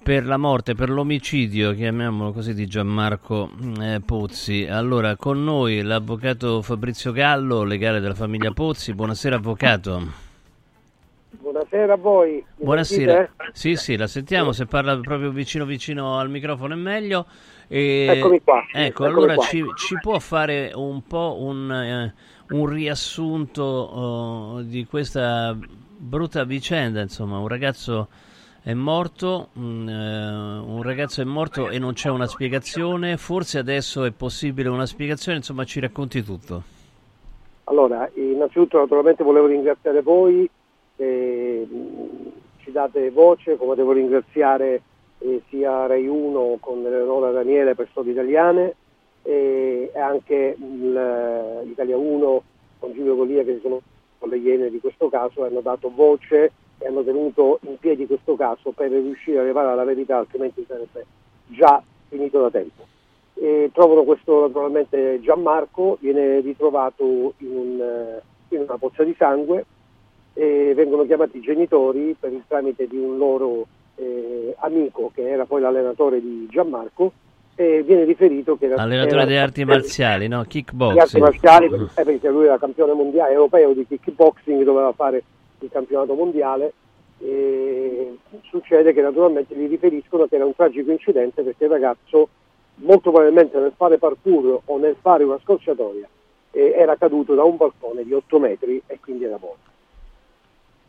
per 0.03 0.27
la 0.27 0.37
morte, 0.37 0.75
per 0.75 0.91
l'omicidio, 0.91 1.73
chiamiamolo 1.75 2.33
così, 2.33 2.53
di 2.55 2.67
Gianmarco 2.67 3.51
eh, 3.81 4.01
Pozzi. 4.05 4.67
Allora, 4.67 5.17
con 5.17 5.43
noi 5.43 5.83
l'avvocato 5.83 6.63
Fabrizio 6.63 7.13
Gallo, 7.13 7.65
legale 7.65 8.01
della 8.01 8.15
famiglia 8.15 8.53
Pozzi. 8.53 8.93
Buonasera, 8.93 9.37
avvocato. 9.37 10.33
Buonasera 11.41 11.93
a 11.93 11.97
voi. 11.97 12.45
Mi 12.57 12.65
Buonasera. 12.65 13.13
sentite? 13.15 13.51
Sì, 13.53 13.77
sì, 13.77 13.97
la 13.97 14.07
sentiamo, 14.07 14.53
se 14.53 14.67
parla 14.67 14.99
proprio 14.99 15.31
vicino 15.31 15.65
vicino 15.65 16.19
al 16.19 16.31
microfono 16.31 16.75
è 16.75 16.77
meglio. 16.77 17.27
E- 17.69 18.07
Eccomi 18.19 18.41
qua. 18.43 18.61
Ecco, 18.73 19.05
Eccomi 19.05 19.09
allora 19.09 19.35
qua. 19.35 19.45
ci, 19.45 19.65
ci 19.77 19.99
può 20.01 20.19
fare 20.19 20.71
un 20.75 21.03
po' 21.07 21.37
un, 21.41 21.71
eh, 21.71 22.15
un 22.55 22.67
riassunto 22.67 23.63
oh, 23.63 24.61
di 24.63 24.87
questa 24.87 25.57
brutta 25.97 26.45
vicenda, 26.45 27.01
insomma, 27.01 27.39
un 27.39 27.49
ragazzo 27.49 28.09
è 28.63 28.73
morto, 28.75 29.49
un, 29.55 29.89
eh, 29.89 30.71
un 30.71 30.83
ragazzo 30.83 31.21
è 31.21 31.25
morto 31.25 31.69
e 31.69 31.79
non 31.79 31.93
c'è 31.95 32.11
una 32.11 32.27
spiegazione, 32.27 33.17
forse 33.17 33.59
adesso 33.59 34.05
è 34.05 34.11
possibile 34.11 34.69
una 34.69 34.87
spiegazione, 34.87 35.39
insomma 35.39 35.65
ci 35.65 35.81
racconti 35.81 36.23
tutto. 36.23 36.63
Allora, 37.65 38.09
innanzitutto 38.15 38.79
naturalmente 38.79 39.25
volevo 39.25 39.47
ringraziare 39.47 40.03
voi 40.03 40.49
che 40.97 41.67
ci 42.59 42.73
date 42.73 43.11
voce, 43.11 43.57
come 43.57 43.75
devo 43.75 43.93
ringraziare 43.93 44.83
eh, 45.19 45.43
sia 45.49 45.87
Rai 45.87 46.07
1 46.07 46.59
con 46.61 46.85
Eleonora 46.85 47.31
Daniele 47.31 47.75
per 47.75 47.89
Storie 47.91 48.13
Italiane 48.13 48.75
e 49.23 49.91
anche 49.95 50.57
l'Italia 50.59 51.97
1 51.97 52.43
con 52.79 52.93
Giulio 52.93 53.17
Golia 53.17 53.43
che 53.43 53.59
sono 53.63 53.81
con 54.19 54.29
le 54.29 54.37
Iene 54.37 54.71
di 54.71 54.81
questo 54.81 55.09
caso 55.09 55.45
hanno 55.45 55.61
dato 55.61 55.91
voce 55.95 56.53
e 56.79 56.87
hanno 56.87 57.03
tenuto 57.03 57.59
in 57.63 57.79
piedi 57.79 58.07
questo 58.07 58.37
caso 58.37 58.71
per 58.73 58.91
riuscire 58.91 59.39
a 59.39 59.43
arrivare 59.43 59.71
alla 59.71 59.85
verità 59.85 60.19
altrimenti 60.19 60.65
sarebbe 60.67 61.07
già 61.47 61.83
finito 62.09 62.41
da 62.41 62.51
tempo. 62.51 62.83
E 63.35 63.71
trovano 63.73 64.05
questo 64.05 64.43
naturalmente 64.43 65.21
Gianmarco, 65.21 65.97
viene 66.01 66.41
ritrovato 66.41 67.35
in, 67.39 67.57
un, 67.57 67.81
eh, 67.81 68.23
in 68.55 68.63
una 68.63 68.77
pozza 68.77 69.03
di 69.03 69.15
sangue 69.17 69.65
e 70.35 70.73
vengono 70.75 71.07
chiamati 71.07 71.39
i 71.39 71.41
genitori 71.41 72.15
per 72.19 72.33
il 72.33 72.43
tramite 72.47 72.87
di 72.89 72.97
un 72.97 73.17
loro 73.17 73.67
eh, 73.95 74.55
amico 74.59 75.11
che 75.15 75.29
era 75.29 75.45
poi 75.45 75.61
l'allenatore 75.61 76.21
di 76.21 76.47
Gianmarco 76.51 77.13
e 77.55 77.83
viene 77.85 78.05
riferito 78.05 78.57
che 78.57 78.67
era, 78.67 78.83
Allenatore 78.83 79.21
era- 79.21 79.27
di 79.27 79.37
arti 79.37 79.65
marziali, 79.65 80.27
no? 80.27 80.39
di 80.43 80.59
arti 80.59 80.65
Kickboxing. 80.65 81.23
marziali 81.23 81.67
eh, 81.67 82.03
perché 82.03 82.29
lui 82.29 82.47
era 82.47 82.59
campione 82.59 82.93
mondiale 82.93 83.33
europeo 83.33 83.73
di 83.73 83.87
kickboxing 83.87 84.65
doveva 84.65 84.93
fare 84.93 85.23
il 85.61 85.71
campionato 85.71 86.15
mondiale 86.15 86.73
e 87.21 88.19
succede 88.51 88.93
che 88.93 89.01
naturalmente 89.01 89.55
gli 89.55 89.69
riferiscono 89.69 90.27
che 90.27 90.35
era 90.35 90.45
un 90.45 90.55
tragico 90.57 90.91
incidente 90.91 91.43
perché 91.43 91.65
il 91.65 91.71
ragazzo 91.71 92.29
molto 92.77 93.13
probabilmente 93.13 93.57
nel 93.61 93.73
fare 93.77 93.99
parkour 93.99 94.63
o 94.65 94.79
nel 94.79 94.97
fare 95.01 95.23
una 95.23 95.39
scorciatoia 95.41 96.09
eh, 96.51 96.75
era 96.77 96.97
caduto 96.97 97.35
da 97.35 97.45
un 97.45 97.57
balcone 97.57 98.03
di 98.03 98.13
8 98.13 98.39
metri 98.41 98.83
e 98.87 98.99
quindi 99.01 99.25
era 99.25 99.39
morto. 99.41 99.71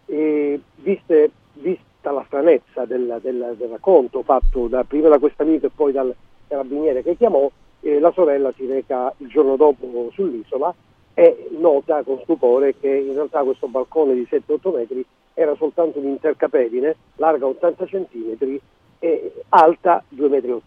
E 0.08 0.60
viste- 0.76 1.32
vista 1.53 2.12
la 2.12 2.24
stranezza 2.28 2.86
del, 2.86 3.20
del- 3.22 3.56
del 3.58 3.70
racconto 3.70 4.22
fatto 4.24 4.68
da- 4.68 4.84
prima 4.84 5.10
da 5.10 5.18
questo 5.20 5.41
amico 5.41 5.66
e 5.66 5.72
poi 5.74 5.91
dal 5.91 6.14
carabiniere 6.47 7.01
che 7.01 7.16
chiamò, 7.16 7.49
eh, 7.82 7.99
la 7.99 8.12
sorella 8.12 8.51
si 8.56 8.66
reca 8.68 9.12
il 9.18 9.28
giorno 9.28 9.56
dopo 9.56 10.10
sull'isola 10.14 10.74
e 11.14 11.47
nota 11.58 12.03
con 12.03 12.20
stupore 12.24 12.76
che 12.80 12.89
in 12.93 13.14
realtà 13.14 13.41
questo 13.43 13.68
balcone 13.68 14.14
di 14.14 14.28
7-8 14.30 14.74
metri 14.76 15.06
era 15.34 15.56
soltanto 15.56 15.99
un'intercapedine 15.99 16.95
larga 17.16 17.45
80 17.47 17.86
cm 17.86 18.60
e 18.99 19.34
alta 19.49 20.03
2,80 20.16 20.30
metri. 20.30 20.62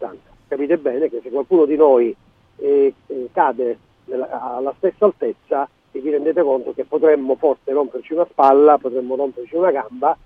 Capite 0.48 0.78
bene 0.78 1.08
che 1.08 1.20
se 1.22 1.30
qualcuno 1.30 1.64
di 1.64 1.76
noi 1.76 2.14
eh, 2.56 2.92
eh, 3.06 3.28
cade 3.32 3.78
alla 4.10 4.74
stessa 4.78 5.04
altezza 5.04 5.68
e 5.92 6.00
vi 6.00 6.10
rendete 6.10 6.42
conto 6.42 6.72
che 6.74 6.84
potremmo 6.84 7.36
forse 7.36 7.72
romperci 7.72 8.12
una 8.12 8.26
spalla, 8.30 8.78
potremmo 8.78 9.16
romperci 9.16 9.56
una 9.56 9.70
gamba, 9.70 10.16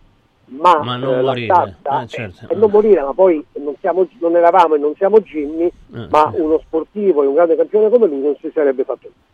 ma, 0.46 0.82
Ma 0.82 0.96
non 0.96 1.18
eh, 1.18 1.22
morire, 1.22 1.76
eh, 1.82 2.06
certo. 2.08 2.46
e 2.48 2.54
non 2.54 2.70
morire, 2.70 3.00
ma 3.02 3.12
poi 3.14 3.44
non, 3.54 3.74
siamo- 3.80 4.06
non 4.20 4.36
eravamo 4.36 4.74
e 4.74 4.78
non 4.78 4.94
siamo 4.96 5.20
Jimmy, 5.20 5.66
Eh, 5.66 6.06
ma 6.10 6.30
uno 6.34 6.58
sportivo 6.58 7.22
e 7.22 7.26
un 7.26 7.34
grande 7.34 7.56
campione 7.56 7.88
come 7.88 8.06
lui 8.06 8.20
non 8.20 8.36
si 8.40 8.50
sarebbe 8.52 8.84
fatto 8.84 9.00
niente. 9.02 9.30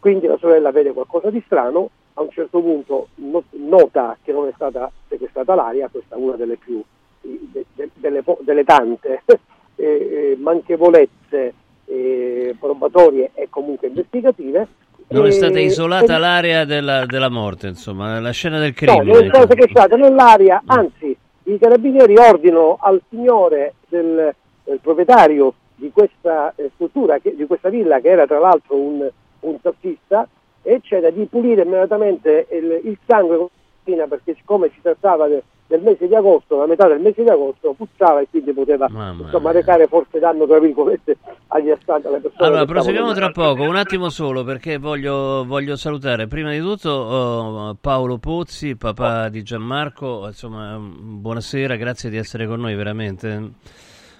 Quindi 0.00 0.26
la 0.26 0.36
sorella 0.38 0.72
vede 0.72 0.92
qualcosa 0.92 1.30
di 1.30 1.40
strano, 1.46 1.90
a 2.14 2.22
un 2.22 2.30
certo 2.30 2.60
punto 2.60 3.08
no- 3.16 3.44
nota 3.50 4.16
che 4.22 4.32
non 4.32 4.48
è 4.48 4.52
stata 4.54 4.90
sequestrata 5.08 5.54
l'aria, 5.54 5.88
questa 5.88 6.16
è 6.16 6.18
una 6.18 6.34
delle 6.34 6.56
più 6.56 6.82
de- 7.20 7.64
de- 7.74 7.90
delle, 7.94 8.24
delle 8.40 8.64
tante 8.64 9.22
eh, 9.76 9.84
eh, 9.84 10.36
manchevolezze 10.40 11.54
eh, 11.84 12.56
probatorie 12.58 13.30
e 13.34 13.48
comunque 13.48 13.88
investigative. 13.88 14.66
Non 15.08 15.26
è 15.26 15.30
stata 15.30 15.58
E- 15.58 15.64
isolata 15.64 16.16
e- 16.16 16.18
l'area 16.18 16.64
della, 16.64 17.04
della 17.06 17.28
morte, 17.28 17.68
insomma, 17.68 18.18
la 18.20 18.30
scena 18.30 18.58
del 18.58 18.68
No, 18.68 18.74
crimine. 18.74 19.12
non 19.12 19.24
è 19.24 19.28
stata 19.28 19.46
sequestrata 19.48 19.96
nell'aria, 19.96 20.62
anzi 20.66 21.16
i 21.44 21.58
carabinieri 21.58 22.16
ordinano 22.16 22.78
al 22.80 23.00
signore 23.08 23.74
del, 23.88 24.34
del 24.64 24.78
proprietario 24.80 25.54
di 25.74 25.90
questa 25.92 26.52
eh, 26.56 26.70
struttura, 26.74 27.18
che- 27.18 27.34
di 27.36 27.46
questa 27.46 27.68
villa 27.68 28.00
che 28.00 28.08
era 28.08 28.26
tra 28.26 28.38
l'altro 28.38 28.76
un, 28.76 29.08
un 29.40 29.60
tassista, 29.60 30.26
eccetera, 30.62 31.10
di 31.10 31.24
pulire 31.26 31.62
immediatamente 31.62 32.46
il, 32.52 32.80
il 32.84 32.96
sangue 33.06 33.36
con 33.36 33.48
la 33.50 33.60
macchina, 33.84 34.06
perché 34.06 34.34
siccome 34.38 34.70
si 34.72 34.80
trattava 34.80 35.26
de- 35.26 35.42
del 35.66 35.80
mese 35.82 36.06
di 36.06 36.14
agosto, 36.14 36.58
la 36.58 36.66
metà 36.66 36.86
del 36.86 37.00
mese 37.00 37.22
di 37.22 37.28
agosto, 37.28 37.72
puzzava 37.72 38.20
e 38.20 38.26
quindi 38.28 38.52
poteva 38.52 38.86
insomma, 38.88 39.52
recare 39.52 39.86
forse 39.86 40.18
danno 40.18 40.46
tra 40.46 40.58
virgolette 40.58 41.16
agli 41.48 41.70
astanti, 41.70 42.06
alle 42.06 42.18
persone. 42.18 42.46
Allora, 42.46 42.64
proseguiamo 42.64 43.12
tra 43.12 43.30
poco, 43.30 43.62
un 43.62 43.76
attimo 43.76 44.10
solo 44.10 44.44
perché 44.44 44.78
voglio, 44.78 45.44
voglio 45.46 45.76
salutare 45.76 46.26
prima 46.26 46.50
di 46.50 46.60
tutto 46.60 46.90
oh, 46.90 47.76
Paolo 47.80 48.18
Pozzi, 48.18 48.76
papà 48.76 49.28
di 49.28 49.42
Gianmarco, 49.42 50.26
insomma, 50.26 50.76
mm, 50.76 51.20
buonasera, 51.20 51.76
grazie 51.76 52.10
di 52.10 52.16
essere 52.18 52.46
con 52.46 52.60
noi 52.60 52.74
veramente. 52.74 53.52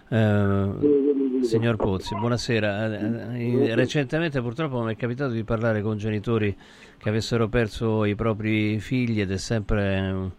Eh, 0.09 1.43
signor 1.43 1.77
Pozzi, 1.77 2.15
buonasera. 2.15 3.35
Eh, 3.35 3.67
eh, 3.69 3.75
Recentemente 3.75 4.41
purtroppo 4.41 4.81
mi 4.83 4.93
è 4.93 4.97
capitato 4.97 5.33
di 5.33 5.45
parlare 5.45 5.83
con 5.83 5.97
genitori 5.97 6.57
che 6.99 7.09
avessero 7.09 7.49
perso 7.49 8.05
i 8.05 8.15
propri 8.15 8.79
figli 8.79 9.21
ed 9.21 9.31
è 9.31 9.39
sempre... 9.39 10.31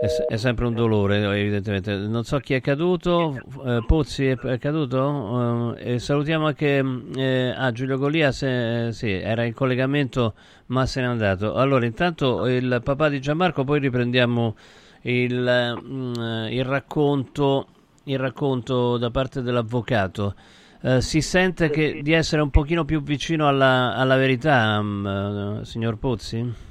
È, 0.00 0.06
è 0.32 0.36
sempre 0.38 0.64
un 0.64 0.72
dolore, 0.72 1.18
evidentemente. 1.38 1.94
Non 1.94 2.24
so 2.24 2.38
chi 2.38 2.54
è 2.54 2.60
caduto. 2.62 3.38
eh, 3.66 3.84
Pozzi 3.86 4.28
è, 4.28 4.38
è 4.38 4.58
caduto? 4.58 5.76
Eh, 5.76 5.98
salutiamo 5.98 6.46
anche 6.46 6.82
mm, 6.82 7.12
eh, 7.16 7.54
ah, 7.54 7.70
Giulio 7.70 7.98
Golia. 7.98 8.32
Se, 8.32 8.92
sì, 8.92 9.10
era 9.10 9.44
in 9.44 9.52
collegamento, 9.52 10.32
ma 10.66 10.86
se 10.86 11.02
n'è 11.02 11.06
andato. 11.06 11.54
Allora, 11.54 11.84
intanto 11.84 12.46
il 12.46 12.80
papà 12.82 13.10
di 13.10 13.20
Gianmarco, 13.20 13.64
poi 13.64 13.78
riprendiamo 13.78 14.56
il, 15.02 15.78
mm, 15.82 16.14
il 16.48 16.64
racconto, 16.64 17.66
il 18.04 18.18
racconto 18.18 18.96
da 18.96 19.10
parte 19.10 19.42
dell'avvocato. 19.42 20.34
Eh, 20.80 21.02
si 21.02 21.20
sente 21.20 21.68
che, 21.68 22.00
di 22.02 22.12
essere 22.12 22.40
un 22.40 22.48
pochino 22.48 22.86
più 22.86 23.02
vicino 23.02 23.46
alla, 23.46 23.94
alla 23.94 24.16
verità, 24.16 24.80
mm, 24.80 25.06
eh, 25.06 25.64
signor 25.64 25.98
Pozzi? 25.98 26.68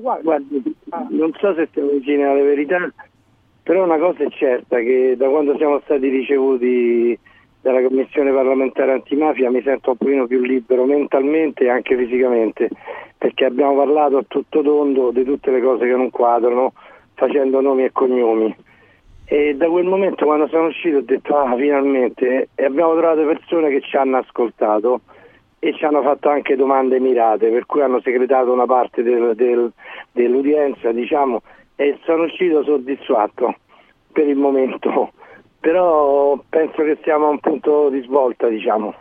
Guardi, 0.00 0.62
non 1.10 1.32
so 1.38 1.54
se 1.54 1.66
stiamo 1.70 1.90
vicini 1.90 2.24
alla 2.24 2.42
verità, 2.42 2.92
però 3.62 3.84
una 3.84 3.98
cosa 3.98 4.24
è 4.24 4.28
certa, 4.30 4.78
che 4.78 5.14
da 5.16 5.28
quando 5.28 5.56
siamo 5.56 5.80
stati 5.84 6.08
ricevuti 6.08 7.18
dalla 7.60 7.82
Commissione 7.82 8.32
parlamentare 8.32 8.92
antimafia 8.92 9.50
mi 9.50 9.62
sento 9.62 9.90
un 9.90 9.96
pochino 9.96 10.26
più 10.26 10.40
libero 10.40 10.84
mentalmente 10.84 11.64
e 11.64 11.68
anche 11.68 11.96
fisicamente, 11.96 12.70
perché 13.18 13.44
abbiamo 13.44 13.76
parlato 13.76 14.16
a 14.16 14.24
tutto 14.26 14.62
tondo 14.62 15.10
di 15.10 15.24
tutte 15.24 15.50
le 15.50 15.60
cose 15.60 15.86
che 15.86 15.94
non 15.94 16.10
quadrano, 16.10 16.72
facendo 17.14 17.60
nomi 17.60 17.84
e 17.84 17.92
cognomi. 17.92 18.56
E 19.26 19.54
da 19.54 19.68
quel 19.68 19.84
momento 19.84 20.24
quando 20.24 20.48
sono 20.48 20.68
uscito 20.68 20.96
ho 20.96 21.02
detto 21.02 21.36
ah 21.36 21.54
finalmente 21.54 22.48
e 22.54 22.64
abbiamo 22.64 22.96
trovato 22.96 23.24
persone 23.26 23.70
che 23.70 23.80
ci 23.82 23.96
hanno 23.96 24.16
ascoltato 24.16 25.02
e 25.62 25.74
ci 25.76 25.84
hanno 25.84 26.02
fatto 26.02 26.28
anche 26.30 26.56
domande 26.56 26.98
mirate, 26.98 27.48
per 27.50 27.66
cui 27.66 27.82
hanno 27.82 28.00
segretato 28.00 28.50
una 28.50 28.66
parte 28.66 29.02
del- 29.02 29.34
del- 29.36 29.70
dell'udienza, 30.10 30.90
diciamo, 30.90 31.42
e 31.76 31.98
sono 32.04 32.24
uscito 32.24 32.64
soddisfatto 32.64 33.54
per 34.12 34.26
il 34.26 34.36
momento. 34.36 35.12
Però 35.60 36.42
penso 36.48 36.82
che 36.82 36.98
siamo 37.02 37.26
a 37.26 37.30
un 37.30 37.38
punto 37.40 37.90
di 37.90 38.00
svolta, 38.00 38.48
diciamo. 38.48 38.94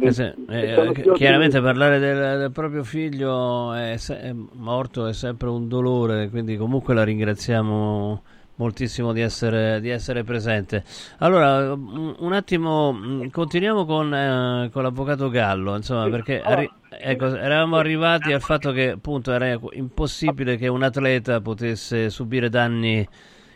Eh 0.00 0.12
sì, 0.12 0.22
eh, 0.50 0.90
più 0.92 1.12
chiaramente 1.12 1.60
parlare 1.60 1.98
del, 1.98 2.38
del 2.38 2.52
proprio 2.52 2.84
figlio 2.84 3.72
è, 3.72 3.96
se- 3.96 4.20
è 4.20 4.32
morto 4.52 5.06
è 5.06 5.12
sempre 5.14 5.48
un 5.48 5.66
dolore, 5.68 6.28
quindi 6.28 6.56
comunque 6.56 6.92
la 6.94 7.02
ringraziamo 7.02 8.22
moltissimo 8.56 9.12
di 9.12 9.20
essere, 9.20 9.80
di 9.80 9.88
essere 9.88 10.24
presente. 10.24 10.84
Allora, 11.18 11.72
un, 11.72 12.32
attimo, 12.32 12.92
mh, 12.92 13.30
continuiamo 13.30 13.84
con, 13.84 14.14
eh, 14.14 14.70
con 14.72 14.82
l'avvocato 14.82 15.28
Gallo, 15.30 15.76
insomma, 15.76 16.08
perché 16.08 16.40
arri- 16.40 16.70
ecco, 16.90 17.34
eravamo 17.34 17.76
arrivati 17.76 18.32
al 18.32 18.40
fatto 18.40 18.72
che 18.72 18.90
appunto 18.90 19.32
era 19.32 19.58
impossibile 19.72 20.56
che 20.56 20.68
un 20.68 20.82
atleta 20.82 21.40
potesse 21.40 22.10
subire 22.10 22.48
danni 22.48 23.06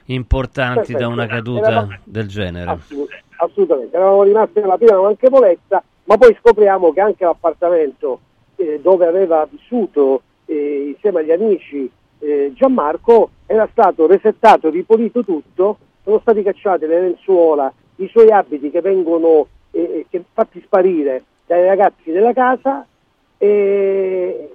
importanti 0.06 0.92
da 0.92 1.08
una 1.08 1.26
caduta 1.26 1.68
Eravamo- 1.68 1.98
del 2.04 2.28
genere. 2.28 2.70
Assolut- 2.70 3.22
assolutamente, 3.38 3.96
eravamo 3.96 4.22
rimasti 4.22 4.60
nella 4.60 4.78
piena 4.78 5.00
manchevolezza, 5.00 5.82
ma 6.04 6.16
poi 6.16 6.36
scopriamo 6.40 6.92
che 6.92 7.00
anche 7.00 7.24
l'appartamento 7.24 8.20
eh, 8.56 8.80
dove 8.82 9.06
aveva 9.06 9.46
vissuto 9.50 10.22
eh, 10.46 10.92
insieme 10.94 11.20
agli 11.20 11.32
amici 11.32 11.90
eh, 12.18 12.52
Gianmarco 12.54 13.30
era 13.46 13.68
stato 13.70 14.06
resettato, 14.06 14.70
ripulito 14.70 15.24
tutto, 15.24 15.78
sono 16.02 16.18
stati 16.20 16.42
cacciate 16.42 16.86
le 16.86 17.00
lenzuola, 17.00 17.72
i 17.96 18.08
suoi 18.08 18.30
abiti 18.30 18.70
che 18.70 18.80
vengono 18.80 19.46
eh, 19.70 19.80
eh, 19.80 20.06
che 20.08 20.22
fatti 20.32 20.60
sparire 20.64 21.24
dai 21.46 21.64
ragazzi 21.66 22.10
della 22.10 22.32
casa 22.32 22.86
e 23.38 24.50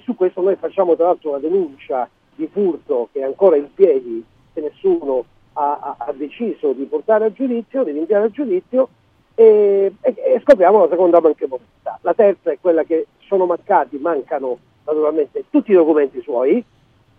e 0.00 0.02
su 0.02 0.14
questo 0.14 0.40
noi 0.40 0.56
facciamo 0.56 0.96
tra 0.96 1.06
l'altro 1.06 1.30
una 1.30 1.38
denuncia 1.38 2.08
di 2.34 2.48
furto 2.50 3.08
che 3.12 3.20
è 3.20 3.24
ancora 3.24 3.56
in 3.56 3.68
piedi 3.74 4.24
se 4.52 4.60
nessuno 4.60 5.24
ha, 5.54 5.78
ha- 5.80 5.96
ha 5.98 6.12
deciso 6.12 6.72
di 6.72 6.84
portare 6.84 7.26
a 7.26 7.32
giudizio, 7.32 7.84
di 7.84 7.92
rinviare 7.92 8.26
a 8.26 8.30
giudizio 8.30 8.88
e, 9.34 9.92
e- 10.00 10.14
e 10.16 10.40
scopriamo 10.42 10.80
la 10.80 10.88
seconda 10.88 11.20
manchevolezza. 11.20 11.98
La 12.02 12.14
terza 12.14 12.50
è 12.50 12.58
quella 12.60 12.84
che 12.84 13.06
sono 13.26 13.46
mancati, 13.46 13.98
mancano 13.98 14.58
naturalmente 14.84 15.44
tutti 15.50 15.70
i 15.70 15.74
documenti 15.74 16.20
suoi 16.22 16.64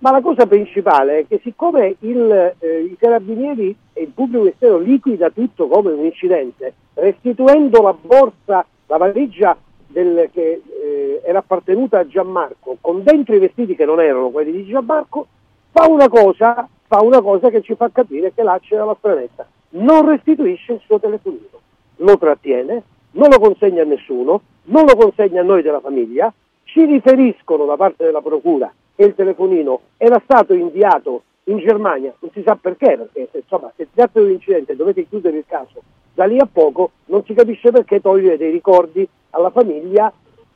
Ma 0.02 0.10
la 0.10 0.22
cosa 0.22 0.48
principale 0.48 1.20
è 1.20 1.28
che 1.28 1.40
siccome 1.44 1.96
il, 2.00 2.56
eh, 2.58 2.80
i 2.82 2.98
carabinieri 2.98 3.76
e 3.94 4.02
il 4.02 4.10
pubblico 4.10 4.46
ministero 4.46 4.80
liquida 4.80 5.30
tutto 5.30 5.68
come 5.68 5.92
un 5.92 6.04
incidente, 6.06 6.74
restituendo 6.96 7.84
la 7.84 7.94
borsa, 7.94 8.66
la 8.88 8.98
valigia 8.98 9.56
del, 9.86 10.28
che 10.34 10.64
eh, 10.66 11.22
era 11.24 11.38
appartenuta 11.38 12.00
a 12.00 12.08
Gianmarco, 12.08 12.78
con 12.82 13.04
dentro 13.04 13.36
i 13.36 13.40
vestiti 13.40 13.76
che 13.76 13.86
non 13.86 14.02
erano 14.02 14.32
quelli 14.32 14.52
di 14.52 14.66
Gianmarco, 14.66 15.28
fa 15.70 15.88
una 15.88 16.10
cosa, 16.10 16.68
fa 16.88 17.04
una 17.04 17.22
cosa 17.22 17.52
che 17.52 17.62
ci 17.62 17.76
fa 17.76 17.92
capire 17.94 18.34
che 18.34 18.42
là 18.42 18.58
c'era 18.60 18.86
la 18.86 18.96
stranezza. 18.98 19.46
Non 19.74 20.10
restituisce 20.10 20.74
il 20.74 20.82
suo 20.84 21.00
telefonino, 21.00 21.60
lo 21.98 22.18
trattiene, 22.18 22.82
non 23.12 23.30
lo 23.30 23.38
consegna 23.38 23.84
a 23.84 23.86
nessuno, 23.86 24.42
non 24.64 24.86
lo 24.86 24.96
consegna 24.96 25.42
a 25.42 25.46
noi 25.46 25.62
della 25.62 25.80
famiglia, 25.80 26.34
ci 26.64 26.86
riferiscono 26.86 27.66
da 27.66 27.76
parte 27.76 28.04
della 28.04 28.22
Procura 28.22 28.74
che 29.02 29.08
il 29.08 29.16
telefonino 29.16 29.82
era 29.98 30.22
stato 30.24 30.54
inviato 30.54 31.24
in 31.46 31.58
Germania, 31.58 32.14
non 32.20 32.30
si 32.34 32.44
sa 32.46 32.56
perché, 32.56 32.98
perché 32.98 33.30
se, 33.32 33.40
insomma, 33.40 33.72
se 33.76 33.86
si 33.86 33.96
tratta 33.96 34.20
di 34.20 34.26
un 34.28 34.32
incidente 34.34 34.76
dovete 34.76 35.08
chiudere 35.08 35.38
il 35.38 35.46
caso 35.48 35.82
da 36.14 36.26
lì 36.26 36.38
a 36.38 36.46
poco, 36.46 36.92
non 37.06 37.24
si 37.26 37.34
capisce 37.34 37.72
perché 37.72 38.00
togliere 38.00 38.38
dei 38.38 38.52
ricordi 38.52 39.08
alla 39.32 39.50
famiglia 39.50 40.14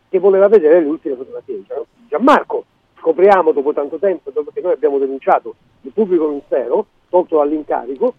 che 0.09 0.19
voleva 0.19 0.47
vedere 0.47 0.79
le 0.79 0.85
ultime 0.85 1.15
fotografie 1.15 1.55
di 1.55 1.65
Gianmarco. 2.07 2.65
Scopriamo 2.99 3.51
dopo 3.51 3.73
tanto 3.73 3.97
tempo, 3.97 4.29
dopo 4.29 4.51
che 4.53 4.61
noi 4.61 4.73
abbiamo 4.73 4.99
denunciato 4.99 5.55
il 5.81 5.91
pubblico 5.91 6.27
ministero, 6.27 6.85
tolto 7.09 7.37
dall'incarico, 7.37 8.13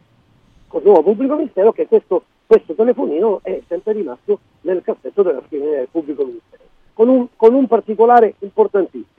col 0.66 0.82
nuovo 0.82 1.02
pubblico 1.02 1.36
ministero, 1.36 1.70
che 1.70 1.86
questo, 1.86 2.24
questo 2.46 2.74
telefonino 2.74 3.40
è 3.44 3.62
sempre 3.68 3.92
rimasto 3.92 4.40
nel 4.62 4.82
cassetto 4.82 5.22
della 5.22 5.42
scrivania 5.46 5.78
del 5.78 5.88
pubblico 5.88 6.24
ministero, 6.24 6.64
con 6.94 7.08
un, 7.08 7.28
con 7.36 7.54
un 7.54 7.68
particolare 7.68 8.34
importantissimo. 8.40 9.15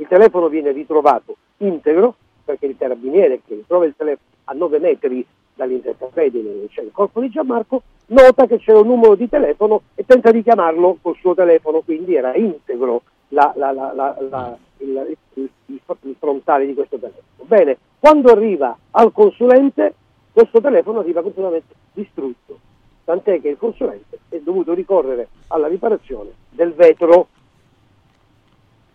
Il 0.00 0.06
telefono 0.08 0.48
viene 0.48 0.72
ritrovato 0.72 1.36
integro, 1.58 2.14
perché 2.42 2.64
il 2.64 2.76
carabiniere 2.78 3.42
che 3.46 3.54
ritrova 3.54 3.84
il 3.84 3.92
telefono 3.94 4.28
a 4.44 4.54
9 4.54 4.78
metri 4.78 5.24
dall'intercapedine 5.54 6.50
dove 6.54 6.68
c'è 6.68 6.80
il 6.80 6.90
corpo 6.90 7.20
di 7.20 7.28
Gianmarco, 7.28 7.82
nota 8.06 8.46
che 8.46 8.58
c'era 8.58 8.78
un 8.78 8.86
numero 8.86 9.14
di 9.14 9.28
telefono 9.28 9.82
e 9.94 10.06
tenta 10.06 10.30
di 10.30 10.42
chiamarlo 10.42 10.96
col 11.02 11.16
suo 11.16 11.34
telefono, 11.34 11.82
quindi 11.82 12.14
era 12.14 12.34
integro 12.34 13.02
la- 13.28 13.52
la- 13.56 13.72
la- 13.72 14.56
il- 14.78 15.16
il- 15.34 15.50
il 15.66 16.14
frontale 16.18 16.64
di 16.64 16.72
questo 16.72 16.96
telefono. 16.96 17.24
Bene, 17.42 17.76
quando 17.98 18.32
arriva 18.32 18.74
al 18.92 19.12
consulente, 19.12 19.94
questo 20.32 20.62
telefono 20.62 21.00
arriva 21.00 21.20
completamente 21.20 21.74
distrutto, 21.92 22.58
tant'è 23.04 23.38
che 23.42 23.48
il 23.48 23.58
consulente 23.58 24.18
è 24.30 24.38
dovuto 24.38 24.72
ricorrere 24.72 25.28
alla 25.48 25.66
riparazione 25.66 26.30
del 26.48 26.72
vetro 26.72 27.28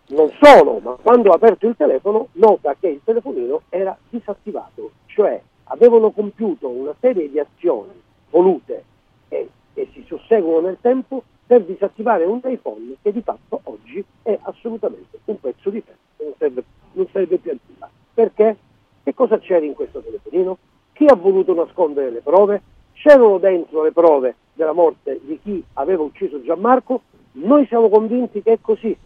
non 0.08 0.30
solo, 0.40 0.78
ma 0.78 0.96
quando 1.00 1.30
ha 1.30 1.34
aperto 1.34 1.66
il 1.66 1.76
telefono 1.76 2.28
nota 2.32 2.76
che 2.78 2.88
il 2.88 3.00
telefonino 3.02 3.62
era 3.68 3.96
disattivato, 4.08 4.92
cioè 5.06 5.40
avevano 5.64 6.10
compiuto 6.10 6.68
una 6.68 6.94
serie 7.00 7.30
di 7.30 7.38
azioni 7.38 8.00
volute 8.30 8.84
e, 9.28 9.48
e 9.74 9.88
si 9.92 10.04
susseguono 10.06 10.68
nel 10.68 10.78
tempo 10.80 11.22
per 11.46 11.62
disattivare 11.62 12.24
un 12.24 12.40
iPhone 12.44 12.96
che 13.02 13.12
di 13.12 13.22
fatto 13.22 13.60
oggi 13.64 14.04
è 14.22 14.38
assolutamente 14.42 15.18
un 15.26 15.40
pezzo 15.40 15.70
di 15.70 15.80
ferro, 15.80 15.98
non 16.18 16.34
serve, 16.38 16.64
non 16.92 17.06
serve 17.12 17.38
più 17.38 17.50
a 17.52 17.56
nulla. 17.66 17.90
Perché? 18.14 18.56
Che 19.02 19.14
cosa 19.14 19.38
c'era 19.38 19.64
in 19.64 19.74
questo 19.74 20.00
telefonino? 20.00 20.58
Chi 20.92 21.06
ha 21.06 21.14
voluto 21.14 21.54
nascondere 21.54 22.10
le 22.10 22.20
prove? 22.20 22.62
C'erano 22.94 23.38
dentro 23.38 23.82
le 23.82 23.92
prove 23.92 24.34
della 24.54 24.72
morte 24.72 25.20
di 25.22 25.38
chi 25.40 25.62
aveva 25.74 26.02
ucciso 26.02 26.42
Gianmarco? 26.42 27.02
Noi 27.32 27.66
siamo 27.66 27.88
convinti 27.88 28.42
che 28.42 28.54
è 28.54 28.58
così, 28.60 28.96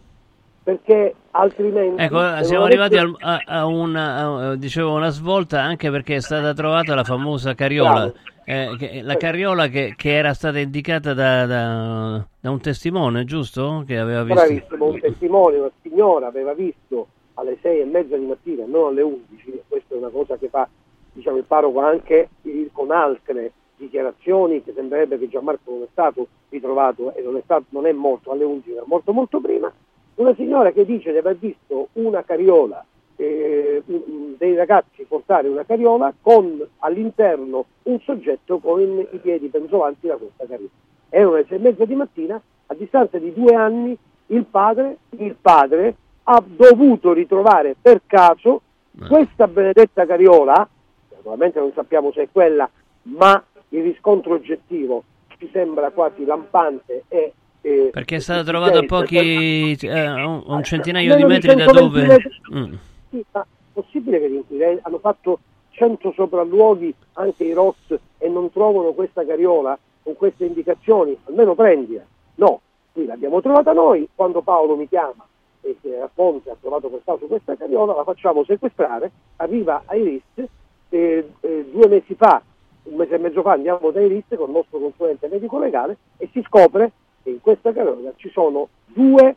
perché 0.63 1.15
altrimenti... 1.31 2.01
Ecco, 2.03 2.43
siamo 2.43 2.65
arrivati 2.65 2.97
al- 2.97 3.15
a, 3.19 3.41
a 3.45 3.65
una, 3.65 4.49
a- 4.49 4.55
dicevo, 4.55 4.93
una 4.93 5.09
svolta 5.09 5.61
anche 5.61 5.89
perché 5.89 6.15
è 6.15 6.21
stata 6.21 6.53
trovata 6.53 6.93
la 6.93 7.03
famosa 7.03 7.55
carriola, 7.55 8.11
eh, 8.45 8.75
che- 8.77 9.01
la 9.01 9.15
carriola 9.15 9.67
che, 9.67 9.93
che 9.97 10.15
era 10.15 10.33
stata 10.33 10.59
indicata 10.59 11.13
da, 11.13 11.45
da- 11.45 12.25
da 12.39 12.49
un 12.51 12.59
testimone, 12.59 13.25
giusto? 13.25 13.83
Che 13.87 13.97
aveva 13.97 14.23
visto. 14.23 14.43
Bravissimo, 14.43 14.85
un 14.85 14.99
testimone, 14.99 15.57
una 15.57 15.71
signora 15.81 16.27
aveva 16.27 16.53
visto 16.53 17.07
alle 17.35 17.57
sei 17.61 17.81
e 17.81 17.85
mezza 17.85 18.17
di 18.17 18.25
mattina, 18.25 18.65
non 18.67 18.87
alle 18.89 19.01
11, 19.01 19.49
e 19.51 19.63
questa 19.67 19.95
è 19.95 19.97
una 19.97 20.09
cosa 20.09 20.37
che 20.37 20.47
fa 20.49 20.67
diciamo, 21.13 21.37
il 21.37 21.43
parroco 21.43 21.79
anche 21.79 22.29
con 22.71 22.91
altre 22.91 23.51
dichiarazioni 23.77 24.63
che 24.63 24.73
sembrerebbe 24.75 25.17
che 25.17 25.27
Gianmarco 25.27 25.71
non 25.71 25.81
è 25.83 25.87
stato 25.91 26.27
ritrovato 26.49 27.15
e 27.15 27.21
non 27.23 27.35
è, 27.37 27.41
stato, 27.43 27.63
non 27.69 27.87
è 27.87 27.91
morto 27.91 28.31
alle 28.31 28.43
11, 28.43 28.71
era 28.73 28.83
morto 28.85 29.11
molto 29.11 29.41
prima, 29.41 29.71
una 30.15 30.33
signora 30.35 30.71
che 30.71 30.85
dice 30.85 31.11
di 31.11 31.17
aver 31.17 31.37
visto 31.37 31.89
una 31.93 32.23
carriola, 32.23 32.83
eh, 33.15 33.81
un- 33.85 34.35
dei 34.37 34.55
ragazzi 34.55 35.03
portare 35.03 35.47
una 35.47 35.63
carriola 35.63 36.13
con 36.21 36.65
all'interno 36.79 37.65
un 37.83 37.99
soggetto 38.01 38.59
con 38.59 38.79
i 38.81 39.17
piedi 39.21 39.47
penzolanti 39.47 40.07
da 40.07 40.15
questa 40.15 40.45
carriola. 40.45 40.69
Erano 41.09 41.35
le 41.35 41.45
sei 41.47 41.57
e 41.57 41.61
mezza 41.61 41.85
di 41.85 41.95
mattina, 41.95 42.41
a 42.67 42.73
distanza 42.73 43.17
di 43.17 43.33
due 43.33 43.53
anni 43.53 43.97
il 44.27 44.45
padre, 44.45 44.97
il 45.09 45.35
padre 45.39 45.95
ha 46.23 46.41
dovuto 46.45 47.13
ritrovare 47.13 47.75
per 47.79 48.01
caso 48.07 48.61
questa 49.07 49.47
benedetta 49.47 50.05
carriola, 50.05 50.67
naturalmente 51.15 51.59
non 51.59 51.71
sappiamo 51.73 52.11
se 52.11 52.23
è 52.23 52.27
quella, 52.31 52.69
ma 53.03 53.43
il 53.69 53.83
riscontro 53.83 54.33
oggettivo 54.33 55.03
ci 55.37 55.49
sembra 55.51 55.91
quasi 55.91 56.23
lampante 56.25 57.03
e 57.07 57.33
eh, 57.61 57.89
Perché 57.91 58.15
è 58.15 58.19
stata 58.19 58.43
trovata 58.43 58.79
a 58.79 58.85
pochi, 58.85 59.77
eh, 59.79 60.23
un, 60.23 60.63
centinaio 60.63 61.15
di 61.15 61.23
metri 61.23 61.55
da 61.55 61.65
120 61.65 62.07
dove... 62.07 62.17
Mm. 62.55 62.73
Sì, 63.09 63.25
ma 63.31 63.45
possibile 63.73 64.19
che 64.19 64.29
gli 64.29 64.35
inquirenti 64.35 64.81
hanno 64.83 64.99
fatto 64.99 65.39
100 65.69 66.13
sopralluoghi 66.13 66.93
anche 67.13 67.43
i 67.43 67.53
ROS 67.53 67.97
e 68.17 68.27
non 68.29 68.51
trovano 68.51 68.93
questa 68.93 69.25
carriola 69.25 69.77
con 70.03 70.15
queste 70.15 70.45
indicazioni? 70.45 71.15
Almeno 71.25 71.53
prendila. 71.53 72.03
No, 72.35 72.61
qui 72.91 73.05
l'abbiamo 73.05 73.41
trovata 73.41 73.73
noi, 73.73 74.07
quando 74.15 74.41
Paolo 74.41 74.75
mi 74.75 74.87
chiama 74.87 75.25
e 75.61 75.77
a 76.01 76.09
Ponte 76.11 76.49
ha 76.49 76.57
trovato 76.59 76.89
questa, 76.89 77.15
su 77.17 77.27
questa 77.27 77.55
carriola, 77.55 77.93
la 77.93 78.03
facciamo 78.03 78.43
sequestrare, 78.43 79.11
arriva 79.37 79.83
ai 79.85 80.03
RIS, 80.03 80.47
eh, 80.89 81.29
eh, 81.39 81.69
due 81.71 81.87
mesi 81.87 82.15
fa, 82.15 82.41
un 82.83 82.95
mese 82.95 83.15
e 83.15 83.17
mezzo 83.19 83.41
fa 83.41 83.51
andiamo 83.51 83.91
dai 83.91 84.07
RIS 84.07 84.37
con 84.37 84.47
il 84.47 84.55
nostro 84.55 84.79
consulente 84.79 85.27
medico 85.27 85.59
legale 85.59 85.97
e 86.17 86.27
si 86.31 86.41
scopre 86.41 86.91
in 87.29 87.41
questa 87.41 87.71
carriola 87.71 88.11
ci 88.15 88.29
sono 88.29 88.69
due 88.85 89.35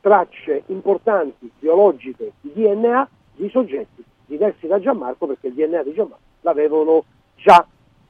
tracce 0.00 0.62
importanti 0.66 1.50
biologiche 1.58 2.32
di 2.40 2.52
DNA 2.54 3.08
di 3.34 3.50
soggetti 3.50 4.04
diversi 4.26 4.66
da 4.66 4.80
Gianmarco 4.80 5.26
perché 5.26 5.48
il 5.48 5.54
DNA 5.54 5.82
di 5.82 5.92
Gianmarco 5.92 6.22
l'avevano 6.42 7.04
già. 7.36 7.66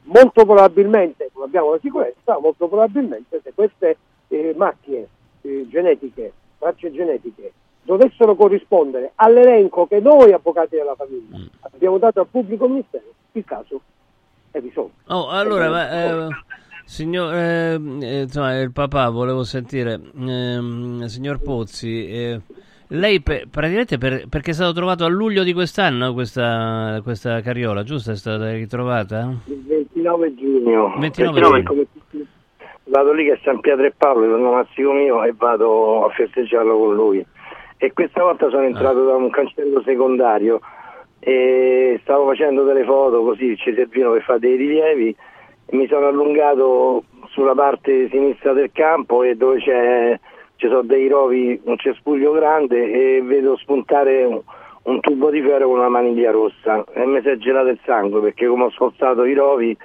Molto 0.09 0.45
probabilmente, 0.45 1.31
non 1.35 1.45
abbiamo 1.45 1.73
la 1.73 1.79
sicurezza, 1.81 2.39
molto 2.39 2.69
probabilmente 2.69 3.41
se 3.43 3.53
queste 3.53 3.97
eh, 4.29 4.55
macchie 4.57 5.09
eh, 5.41 5.67
genetiche, 5.69 6.33
tracce 6.59 6.93
genetiche 6.93 7.53
dovessero 7.83 8.35
corrispondere 8.35 9.13
all'elenco 9.15 9.87
che 9.87 10.01
noi 10.01 10.33
avvocati 10.33 10.77
della 10.77 10.95
famiglia 10.97 11.39
abbiamo 11.61 11.99
dato 11.99 12.21
al 12.21 12.27
pubblico 12.27 12.69
ministero, 12.69 13.05
il 13.33 13.45
caso 13.45 13.81
è 14.51 14.61
risolto. 14.61 15.13
Oh, 15.13 15.29
allora, 15.29 15.71
ma, 15.71 15.91
eh, 15.91 16.29
signor, 16.87 17.35
eh, 17.35 17.75
eh, 18.01 18.21
insomma, 18.23 18.59
il 18.61 18.73
papà 18.73 19.11
volevo 19.11 19.43
sentire, 19.43 20.01
ehm, 20.19 21.05
signor 21.07 21.43
Pozzi, 21.43 22.07
eh, 22.09 22.41
lei 22.91 23.21
per- 23.21 23.49
praticamente 23.51 23.99
per- 23.99 24.29
perché 24.29 24.53
è 24.53 24.55
stato 24.55 24.73
trovato 24.73 25.05
a 25.05 25.09
luglio 25.09 25.43
di 25.43 25.53
quest'anno 25.53 26.13
questa, 26.15 27.01
questa 27.03 27.41
carriola, 27.41 27.83
giusto? 27.83 28.13
È 28.13 28.17
stata 28.17 28.53
ritrovata? 28.53 29.35
Il 29.47 29.63
29 29.67 30.35
giugno. 30.37 30.95
29 30.99 31.41
Perché 31.41 31.41
no, 31.41 31.49
giugno. 31.63 31.63
come 31.69 31.87
Vado 32.89 33.13
lì 33.13 33.25
che 33.25 33.33
è 33.33 33.41
San 33.43 33.59
Pietro 33.59 33.85
e 33.85 33.93
Paolo, 33.97 34.25
il 34.37 34.41
mazzico 34.41 34.93
mio, 34.93 35.25
e 35.25 35.35
vado 35.37 36.07
a 36.07 36.11
festeggiarlo 36.11 36.79
con 36.79 36.95
lui. 36.95 37.27
E 37.79 37.93
questa 37.93 38.23
volta 38.23 38.49
sono 38.49 38.63
entrato 38.63 39.05
da 39.05 39.17
un 39.17 39.29
cancello 39.29 39.83
secondario 39.85 40.61
e 41.19 41.99
stavo 42.05 42.27
facendo 42.27 42.63
delle 42.63 42.85
foto 42.85 43.23
così 43.25 43.57
ci 43.57 43.75
servivano 43.75 44.13
per 44.13 44.23
fare 44.23 44.39
dei 44.39 44.55
rilievi 44.57 45.17
mi 45.71 45.87
sono 45.89 46.07
allungato 46.07 47.05
sulla 47.29 47.55
parte 47.55 48.09
sinistra 48.09 48.53
del 48.53 48.71
campo 48.73 49.23
e 49.23 49.35
dove 49.35 49.61
ci 49.61 50.69
sono 50.69 50.83
dei 50.83 51.09
rovi, 51.09 51.61
un 51.65 51.77
cespuglio 51.77 52.33
grande 52.33 53.17
e 53.17 53.23
vedo 53.23 53.57
spuntare 53.57 54.25
un, 54.83 55.01
tubo 55.01 55.31
di 55.31 55.43
ferro 55.43 55.69
con 55.69 55.79
una 55.79 55.89
maniglia 55.89 56.31
rossa 56.31 56.85
e 56.93 57.05
mi 57.05 57.21
si 57.21 57.29
è 57.29 57.37
gelato 57.37 57.69
il 57.69 57.81
sangue 57.85 58.21
perché 58.21 58.47
come 58.47 58.65
ho 58.65 58.71
sforzato 58.71 59.25
i 59.25 59.35
rovi 59.35 59.77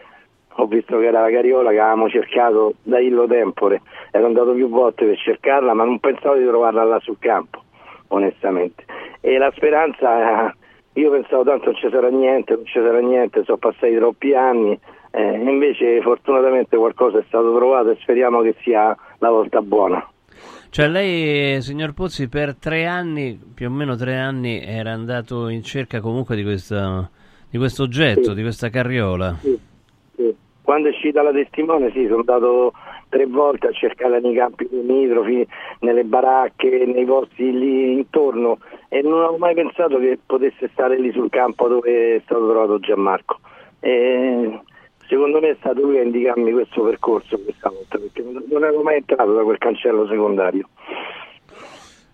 ho 0.55 0.65
visto 0.67 0.97
che 0.97 1.05
era 1.05 1.21
la 1.21 1.31
carriola 1.31 1.71
che 1.71 1.79
avevamo 1.79 2.09
cercato 2.09 2.73
da 2.83 2.99
Illo 2.99 3.25
Tempore, 3.25 3.81
ero 4.11 4.25
andato 4.25 4.53
più 4.53 4.69
volte 4.69 5.05
per 5.05 5.17
cercarla 5.17 5.73
ma 5.73 5.83
non 5.83 5.99
pensavo 5.99 6.35
di 6.35 6.45
trovarla 6.45 6.83
là 6.83 6.99
sul 6.99 7.17
campo, 7.19 7.63
onestamente. 8.09 8.83
E 9.21 9.37
la 9.37 9.51
speranza, 9.55 10.53
io 10.93 11.11
pensavo 11.11 11.43
tanto 11.43 11.65
non 11.65 11.75
ci 11.75 11.89
sarà 11.89 12.09
niente, 12.09 12.55
non 12.55 12.65
ci 12.65 12.79
sarà 12.79 12.99
niente, 12.99 13.43
sono 13.43 13.57
passati 13.57 13.95
troppi 13.95 14.33
anni, 14.33 14.77
eh, 15.11 15.21
invece 15.37 16.01
fortunatamente 16.01 16.77
qualcosa 16.77 17.19
è 17.19 17.23
stato 17.27 17.53
trovato 17.55 17.91
e 17.91 17.97
speriamo 18.01 18.41
che 18.41 18.55
sia 18.61 18.95
la 19.19 19.29
volta 19.29 19.61
buona. 19.61 20.05
Cioè 20.69 20.87
lei, 20.87 21.61
signor 21.61 21.93
Pozzi, 21.93 22.29
per 22.29 22.55
tre 22.55 22.85
anni, 22.85 23.37
più 23.53 23.67
o 23.67 23.71
meno 23.71 23.95
tre 23.97 24.17
anni, 24.17 24.61
era 24.63 24.91
andato 24.91 25.49
in 25.49 25.63
cerca 25.63 25.99
comunque 25.99 26.37
di 26.37 26.43
questo, 26.43 27.09
di 27.49 27.57
questo 27.57 27.83
oggetto, 27.83 28.29
Sì. 28.29 28.35
di 28.35 28.41
questa 28.41 28.69
carriola. 28.69 29.35
Sì, 29.41 29.59
sì. 30.15 30.33
Quando 30.61 30.87
è 30.87 30.91
uscita 30.91 31.21
la 31.21 31.33
testimone, 31.33 31.91
sì, 31.91 32.03
sono 32.05 32.19
andato 32.19 32.71
tre 33.09 33.25
volte 33.25 33.67
a 33.67 33.71
cercare 33.73 34.21
nei 34.21 34.33
campi 34.33 34.65
limitrofi, 34.71 35.45
nelle 35.81 36.05
baracche, 36.05 36.85
nei 36.85 37.03
posti 37.03 37.51
lì 37.51 37.91
intorno 37.91 38.59
e 38.87 39.01
non 39.01 39.19
avevo 39.19 39.37
mai 39.37 39.53
pensato 39.53 39.99
che 39.99 40.17
potesse 40.25 40.69
stare 40.71 40.97
lì 40.97 41.11
sul 41.11 41.29
campo 41.29 41.67
dove 41.67 42.15
è 42.15 42.21
stato 42.23 42.47
trovato 42.47 42.79
Gianmarco. 42.79 43.39
E 43.81 44.61
secondo 45.11 45.41
me 45.41 45.49
è 45.49 45.55
stato 45.59 45.81
lui 45.81 45.99
a 45.99 46.03
indicarmi 46.03 46.53
questo 46.53 46.83
percorso 46.83 47.37
questa 47.37 47.69
volta, 47.69 47.97
perché 47.97 48.23
non 48.23 48.63
ero 48.63 48.81
mai 48.81 48.95
entrato 48.95 49.33
da 49.33 49.43
quel 49.43 49.57
cancello 49.57 50.07
secondario. 50.07 50.69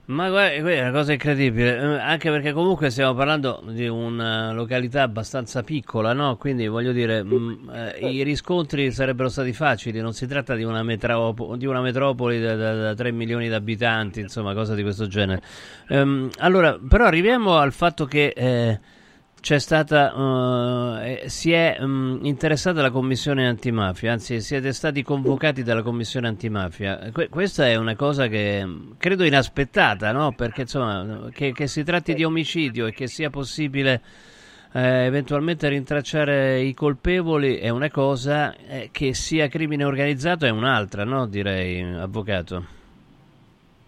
Ma 0.05 0.29
guarda, 0.29 0.71
è 0.71 0.81
una 0.81 0.91
cosa 0.91 1.11
incredibile, 1.11 1.77
eh, 1.77 1.99
anche 1.99 2.31
perché 2.31 2.53
comunque 2.53 2.89
stiamo 2.89 3.13
parlando 3.13 3.61
di 3.67 3.87
una 3.87 4.53
località 4.53 5.01
abbastanza 5.03 5.63
piccola, 5.63 6.13
no? 6.13 6.37
Quindi 6.37 6.65
voglio 6.67 6.93
dire, 6.93 7.21
mh, 7.21 7.71
eh, 7.99 8.09
i 8.09 8.23
riscontri 8.23 8.89
sarebbero 8.91 9.27
stati 9.27 9.51
facili, 9.51 9.99
non 9.99 10.13
si 10.13 10.25
tratta 10.25 10.55
di 10.55 10.63
una, 10.63 10.81
metropo- 10.81 11.57
di 11.57 11.65
una 11.65 11.81
metropoli 11.81 12.39
da, 12.39 12.55
da- 12.55 12.75
da 12.75 12.93
3 12.95 13.11
milioni 13.11 13.47
di 13.49 13.53
abitanti, 13.53 14.21
insomma, 14.21 14.53
cosa 14.53 14.73
di 14.75 14.81
questo 14.81 15.07
genere. 15.07 15.41
Ehm, 15.89 16.29
allora, 16.39 16.79
però 16.79 17.03
arriviamo 17.03 17.57
al 17.57 17.73
fatto 17.73 18.05
che 18.05 18.33
eh, 18.35 18.79
c'è 19.39 19.59
stata, 19.59 21.01
eh, 21.03 21.21
eh, 21.23 21.29
si 21.29 21.51
è 21.51 21.79
mh, 21.79 22.19
interessata 22.23 22.81
la 22.81 22.89
commissione 22.91 23.47
antimafia, 23.47 24.11
anzi 24.11 24.41
siete 24.41 24.73
stati 24.73 25.03
convocati 25.03 25.63
dalla 25.63 25.83
commissione 25.83 26.27
antimafia. 26.27 27.09
Que- 27.11 27.29
questa 27.29 27.67
è 27.67 27.75
una 27.75 27.95
cosa 27.95 28.27
che 28.27 28.65
mh, 28.65 28.95
credo 28.97 29.23
inaspettata, 29.23 30.11
no? 30.11 30.33
Perché 30.33 30.61
insomma, 30.61 31.29
che, 31.31 31.51
che 31.53 31.67
si 31.67 31.83
tratti 31.83 32.13
di 32.13 32.23
omicidio 32.23 32.87
e 32.87 32.91
che 32.93 33.07
sia 33.07 33.29
possibile 33.29 34.01
eh, 34.73 35.05
eventualmente 35.05 35.69
rintracciare 35.69 36.61
i 36.61 36.73
colpevoli 36.73 37.57
è 37.57 37.69
una 37.69 37.89
cosa, 37.89 38.55
eh, 38.55 38.89
che 38.91 39.13
sia 39.13 39.47
crimine 39.47 39.83
organizzato 39.83 40.45
è 40.45 40.49
un'altra, 40.49 41.03
no? 41.03 41.25
Direi, 41.27 41.81
avvocato. 41.81 42.76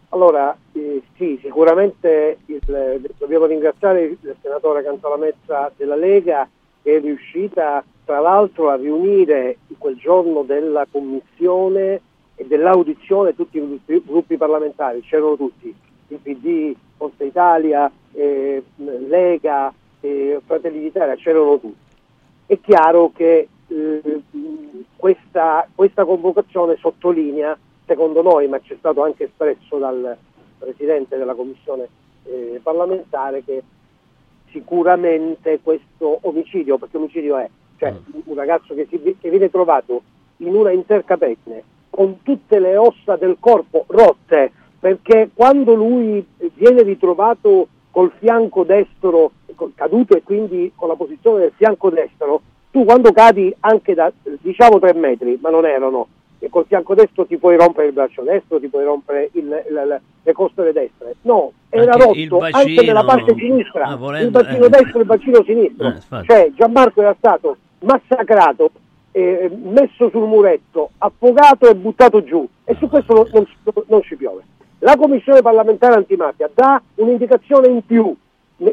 Allora, 0.10 0.56
eh, 0.74 1.02
sì, 1.18 1.40
sicuramente 1.42 2.40
il- 2.48 3.12
dobbiamo 3.18 3.46
ringraziare 3.46 4.04
il 4.04 4.36
senatore 4.42 4.84
Cantalamezza 4.84 5.72
della 5.76 5.96
Lega 5.96 6.48
che 6.82 6.98
è 6.98 7.00
riuscita 7.00 7.84
tra 8.06 8.20
l'altro 8.20 8.70
a 8.70 8.76
riunire 8.76 9.58
quel 9.78 9.96
giorno 9.98 10.42
della 10.42 10.88
commissione 10.90 12.02
e 12.36 12.46
dell'audizione 12.48 13.36
tutti 13.36 13.58
i 13.58 13.60
gruppi, 13.60 14.02
gruppi 14.04 14.38
parlamentari, 14.38 15.02
c'erano 15.02 15.36
tutti, 15.36 15.74
il 16.08 16.18
PD, 16.18 16.74
Forza 16.98 17.24
Italia, 17.24 17.92
eh, 18.14 18.64
Lega, 18.78 19.72
eh, 20.00 20.42
Fratelli 20.44 20.80
d'Italia, 20.80 21.16
c'erano 21.16 21.60
tutti. 21.60 21.78
È 22.48 22.60
chiaro 22.62 23.12
che 23.14 23.48
eh, 23.68 24.22
questa, 24.96 25.68
questa 25.76 26.04
convocazione 26.06 26.78
sottolinea, 26.78 27.56
secondo 27.90 28.22
noi, 28.22 28.48
ma 28.48 28.60
c'è 28.60 28.76
stato 28.78 29.02
anche 29.02 29.24
espresso 29.26 29.80
dal 29.80 30.16
Presidente 30.60 31.18
della 31.18 31.34
Commissione 31.34 31.88
eh, 32.26 32.60
parlamentare, 32.62 33.44
che 33.44 33.64
sicuramente 34.52 35.60
questo 35.64 36.20
omicidio, 36.22 36.78
perché 36.78 36.98
omicidio 36.98 37.38
è, 37.38 37.50
cioè 37.78 37.96
un 38.26 38.36
ragazzo 38.36 38.76
che, 38.76 38.88
si- 38.90 39.18
che 39.20 39.30
viene 39.30 39.50
trovato 39.50 40.04
in 40.38 40.54
una 40.54 40.72
intercapetne 40.72 41.64
con 41.90 42.22
tutte 42.22 42.60
le 42.60 42.78
ossa 42.78 43.16
del 43.16 43.38
corpo 43.40 43.86
rotte, 43.88 44.52
perché 44.80 45.32
quando 45.34 45.74
lui 45.74 46.24
viene 46.54 46.84
ritrovato 46.84 47.68
col 47.90 48.12
fianco 48.20 48.64
destro 48.64 49.32
caduto 49.74 50.16
e 50.16 50.22
quindi 50.22 50.72
con 50.76 50.88
la 50.88 50.96
posizione 50.96 51.40
del 51.40 51.54
fianco 51.56 51.90
destro, 51.90 52.42
tu 52.72 52.86
quando 52.86 53.12
cadi 53.12 53.54
anche 53.62 53.96
da 53.96 54.12
diciamo 54.42 54.80
tre 54.80 54.94
metri, 54.94 55.40
ma 55.42 55.50
non 55.50 55.66
erano, 55.66 56.08
e 56.42 56.50
col 56.50 56.66
fianco 56.68 56.94
destro 56.96 57.26
ti 57.26 57.38
puoi 57.38 57.58
rompere 57.58 57.88
il 57.88 57.94
braccio 57.94 58.22
destro, 58.24 58.60
ti 58.60 58.68
puoi 58.68 58.84
rompere 58.86 59.30
il- 59.34 59.64
la- 59.70 59.86
la- 59.86 60.00
le 60.24 60.32
costole 60.34 60.72
destre. 60.72 61.16
No, 61.24 61.52
era 61.70 61.92
Anche 61.94 62.20
il 62.20 62.30
rotto 62.30 62.44
anche 62.46 62.58
bacino, 62.60 62.82
nella 62.82 63.04
parte 63.04 63.36
sinistra, 63.38 63.84
ah, 63.84 63.92
il 63.92 63.98
volendo, 63.98 64.40
bacino 64.42 64.66
eh. 64.66 64.70
destro 64.70 64.98
e 64.98 65.02
il 65.02 65.06
bacino 65.08 65.44
sinistro. 65.44 65.88
Eh, 65.88 66.24
cioè 66.26 66.52
Gianmarco 66.56 67.02
era 67.02 67.16
stato 67.18 67.58
massacrato, 67.80 68.72
eh, 69.12 69.50
messo 69.64 70.10
sul 70.10 70.28
muretto, 70.28 70.92
affogato 71.00 71.70
e 71.70 71.76
buttato 71.76 72.24
giù 72.24 72.48
e 72.64 72.76
su 72.80 72.88
questo 72.88 73.14
non, 73.14 73.28
non 73.34 73.46
ci- 73.46 73.84
non 73.88 74.02
ci 74.04 74.16
piove. 74.16 74.44
La 74.80 74.96
Commissione 74.96 75.42
parlamentare 75.42 75.96
antimafia 75.96 76.50
dà 76.54 76.82
un'indicazione 76.96 77.68
in 77.68 77.86
più, 77.86 78.16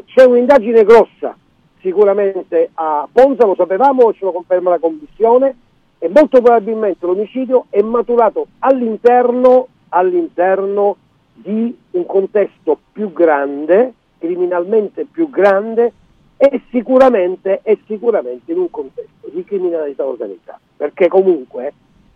c'è 0.05 0.23
un'indagine 0.23 0.83
grossa 0.85 1.35
sicuramente 1.81 2.69
a 2.75 3.07
Ponza, 3.11 3.45
lo 3.45 3.55
sapevamo, 3.55 4.13
ce 4.13 4.25
lo 4.25 4.31
conferma 4.31 4.71
la 4.71 4.79
Commissione 4.79 5.55
e 5.99 6.09
molto 6.09 6.41
probabilmente 6.41 7.05
l'omicidio 7.05 7.65
è 7.69 7.81
maturato 7.81 8.47
all'interno, 8.59 9.67
all'interno 9.89 10.97
di 11.33 11.75
un 11.91 12.05
contesto 12.05 12.79
più 12.91 13.11
grande, 13.13 13.93
criminalmente 14.19 15.05
più 15.05 15.29
grande 15.29 15.93
e 16.37 16.61
sicuramente, 16.69 17.61
e 17.63 17.79
sicuramente 17.87 18.51
in 18.51 18.59
un 18.59 18.69
contesto 18.69 19.27
di 19.31 19.43
criminalità 19.43 20.05
organizzata, 20.05 20.59
perché 20.75 21.07
comunque 21.07 21.73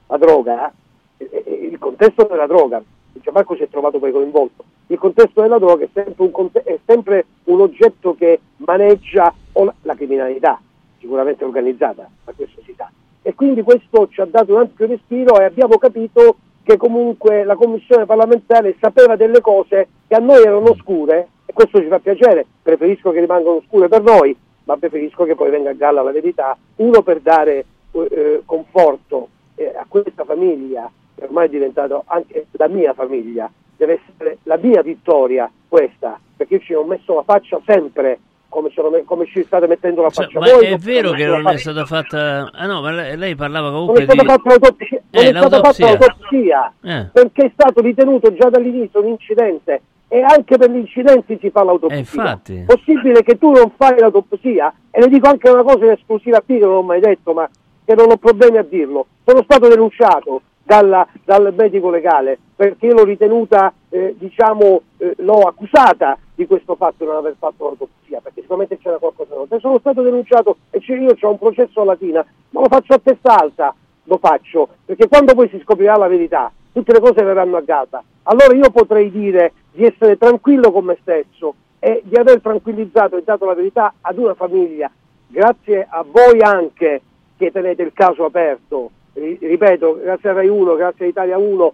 la 0.07 0.17
droga, 0.17 0.71
eh, 1.17 1.29
eh, 1.32 1.67
il 1.71 1.77
contesto 1.79 2.27
della 2.29 2.47
droga, 2.47 2.84
Gianmarco 3.13 3.55
si 3.55 3.63
è 3.63 3.69
trovato 3.69 3.99
poi 3.99 4.11
coinvolto, 4.11 4.63
il 4.88 4.97
contesto 4.97 5.41
della 5.41 5.57
droga 5.57 5.86
è 5.86 5.89
sempre 5.93 6.23
un, 6.23 6.49
è 6.51 6.79
sempre 6.86 7.25
un 7.45 7.61
oggetto 7.61 8.15
che 8.15 8.39
maneggia 8.57 9.34
la 9.82 9.95
criminalità, 9.95 10.59
sicuramente 10.99 11.43
organizzata, 11.43 12.09
ma 12.25 12.34
questo 12.36 12.61
si 12.63 12.73
sa. 12.75 12.89
E 13.22 13.36
quindi 13.36 13.61
questo 13.61 14.07
ci 14.09 14.22
ha 14.22 14.26
dato 14.26 14.53
un 14.53 14.61
ampio 14.61 14.88
respiro 14.88 15.39
e 15.39 15.43
abbiamo 15.43 15.78
capito 15.78 16.38
che 16.63 16.78
comunque 16.78 17.43
la 17.43 17.55
commissione 17.55 18.05
parlamentare 18.05 18.76
sapeva 18.80 19.15
delle 19.15 19.41
cose 19.41 19.88
che 20.07 20.15
a 20.15 20.19
noi 20.19 20.41
erano 20.41 20.72
oscure 20.72 21.28
e 21.45 21.53
questo 21.53 21.80
ci 21.80 21.88
fa 21.88 21.99
piacere, 21.99 22.45
preferisco 22.61 23.11
che 23.11 23.19
rimangano 23.19 23.57
oscure 23.57 23.88
per 23.88 24.01
noi, 24.01 24.36
ma 24.65 24.78
preferisco 24.78 25.24
che 25.26 25.36
poi 25.36 25.49
venga 25.49 25.72
a 25.72 25.74
galla 25.74 26.01
la 26.01 26.11
verità, 26.11 26.57
uno 26.78 27.01
per 27.01 27.19
dare 27.19 27.65
eh, 27.91 28.07
eh, 28.09 28.41
conforto 28.45 29.30
eh, 29.55 29.74
a 29.76 29.86
questa 29.88 30.24
famiglia 30.24 30.89
che 31.15 31.26
ormai 31.26 31.47
è 31.47 31.49
diventato 31.49 32.03
anche 32.07 32.47
la 32.51 32.67
mia 32.67 32.93
famiglia, 32.93 33.51
deve 33.76 33.99
essere 34.01 34.38
la 34.43 34.57
mia 34.57 34.82
vittoria 34.82 35.51
questa, 35.67 36.19
perché 36.36 36.55
io 36.55 36.61
ci 36.61 36.74
ho 36.74 36.84
messo 36.84 37.15
la 37.15 37.24
faccia 37.24 37.59
sempre 37.65 38.19
come, 38.52 38.70
me- 38.91 39.04
come 39.06 39.26
ci 39.28 39.43
state 39.45 39.66
mettendo 39.66 40.02
la 40.02 40.10
Cioè, 40.10 40.26
faccia 40.26 40.39
ma 40.39 40.52
voi. 40.52 40.66
è 40.66 40.70
non 40.72 40.80
vero 40.84 41.12
che 41.12 41.26
non 41.26 41.47
è 41.47 41.58
stata 41.58 41.86
fatta... 41.86 42.49
Ah 42.54 42.66
no, 42.66 42.82
ma 42.82 42.91
lei, 42.91 43.18
lei 43.18 43.36
parlava 43.36 43.70
non 43.70 43.88
comunque 43.88 44.02
è 44.02 44.04
stata 44.04 44.22
di... 44.22 44.28
fatta 44.28 44.49
l'autopsia, 44.49 45.02
non 45.10 45.24
Eh, 45.24 45.28
è 45.28 45.30
stata 45.30 45.62
fatta 45.62 45.86
l'autopsia. 45.86 45.88
l'autopsia, 45.88 46.74
Eh. 46.84 47.10
perché 47.14 47.45
è 47.45 47.52
stato 47.54 47.82
ritenuto 47.82 48.34
già 48.36 48.49
dall'inizio 48.49 48.99
un 49.02 49.08
incidente 49.08 49.82
e 50.10 50.22
anche 50.22 50.58
per 50.58 50.70
gli 50.70 50.76
incidenti 50.78 51.38
si 51.41 51.49
fa 51.49 51.64
l'autopsia. 51.64 51.95
Eh, 51.95 51.99
infatti. 52.02 52.64
Possibile 52.68 53.24
che 53.24 53.38
tu 53.38 53.52
non 53.52 53.72
fai 53.78 53.97
l'autopsia? 53.97 54.74
E 54.91 54.99
le 54.99 55.08
dico 55.08 55.30
anche 55.30 55.49
una 55.49 55.64
cosa 55.64 55.86
in 55.86 55.91
esclusiva 55.91 56.41
qui 56.41 56.60
che 56.60 56.66
non 56.66 56.76
ho 56.76 56.82
mai 56.84 56.99
detto, 56.99 57.32
ma 57.34 57.49
che 57.86 57.95
non 57.95 58.12
ho 58.12 58.18
problemi 58.18 58.58
a 58.58 58.64
dirlo. 58.64 59.06
Sono 59.24 59.41
stato 59.43 59.70
denunciato 59.70 60.41
dalla- 60.64 61.07
dal 61.24 61.53
medico 61.55 61.89
legale 61.89 62.38
perché 62.55 62.91
l'ho 62.91 63.03
ritenuta, 63.03 63.74
eh, 63.89 64.16
diciamo, 64.18 64.82
eh, 64.97 65.16
l'ho 65.18 65.41
accusata 65.47 66.18
di 66.36 66.45
questo 66.45 66.76
fatto 66.76 66.97
di 66.99 67.05
non 67.05 67.16
aver 67.16 67.36
fatto 67.39 67.66
l'autopsia, 67.66 68.20
perché 68.22 68.41
sicuramente 68.41 68.78
c'era 68.78 68.97
qualcosa 68.97 69.34
di 69.36 69.59
Sono 69.59 69.80
stato 69.80 70.03
denunciato 70.03 70.57
e 70.70 70.80
io 70.86 71.16
ho 71.20 71.30
un 71.30 71.39
processo 71.39 71.82
a 71.82 71.86
Latina, 71.86 72.24
ma 72.51 72.62
lo 72.62 72.68
faccio 72.68 72.93
a 72.93 72.99
testa 72.99 73.36
alta, 73.36 73.74
lo 74.03 74.18
faccio, 74.18 74.68
perché 74.86 75.07
quando 75.07 75.34
poi 75.34 75.49
si 75.49 75.59
scoprirà 75.64 75.97
la 75.97 76.07
verità, 76.07 76.51
tutte 76.72 76.93
le 76.93 76.99
cose 76.99 77.24
verranno 77.24 77.57
a 77.57 77.62
galla. 77.62 78.03
Allora 78.24 78.53
io 78.53 78.70
potrei 78.70 79.09
dire 79.09 79.53
di 79.72 79.84
essere 79.84 80.18
tranquillo 80.18 80.72
con 80.72 80.86
me 80.86 80.97
stesso 81.01 81.55
e 81.80 82.01
di 82.05 82.16
aver 82.16 82.41
tranquillizzato 82.41 83.18
e 83.18 83.24
dato 83.24 83.45
la 83.45 83.55
verità 83.55 83.95
ad 84.01 84.18
una 84.20 84.36
famiglia, 84.36 84.91
grazie 85.28 85.88
a 85.89 86.05
voi 86.07 86.41
anche 86.41 87.01
che 87.38 87.51
tenete 87.51 87.82
il 87.82 87.91
caso 87.93 88.26
aperto, 88.26 88.91
ripeto, 89.14 89.99
grazie 90.01 90.30
a 90.30 90.34
Rai 90.34 90.47
1, 90.47 90.76
grazie 90.76 91.05
a 91.05 91.09
Italia 91.09 91.38
1, 91.38 91.74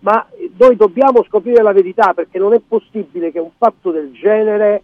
ma 0.00 0.26
noi 0.58 0.76
dobbiamo 0.76 1.22
scoprire 1.24 1.62
la 1.62 1.72
verità 1.72 2.12
perché 2.14 2.38
non 2.38 2.52
è 2.54 2.60
possibile 2.66 3.30
che 3.32 3.38
un 3.38 3.50
fatto 3.56 3.90
del 3.90 4.12
genere 4.12 4.82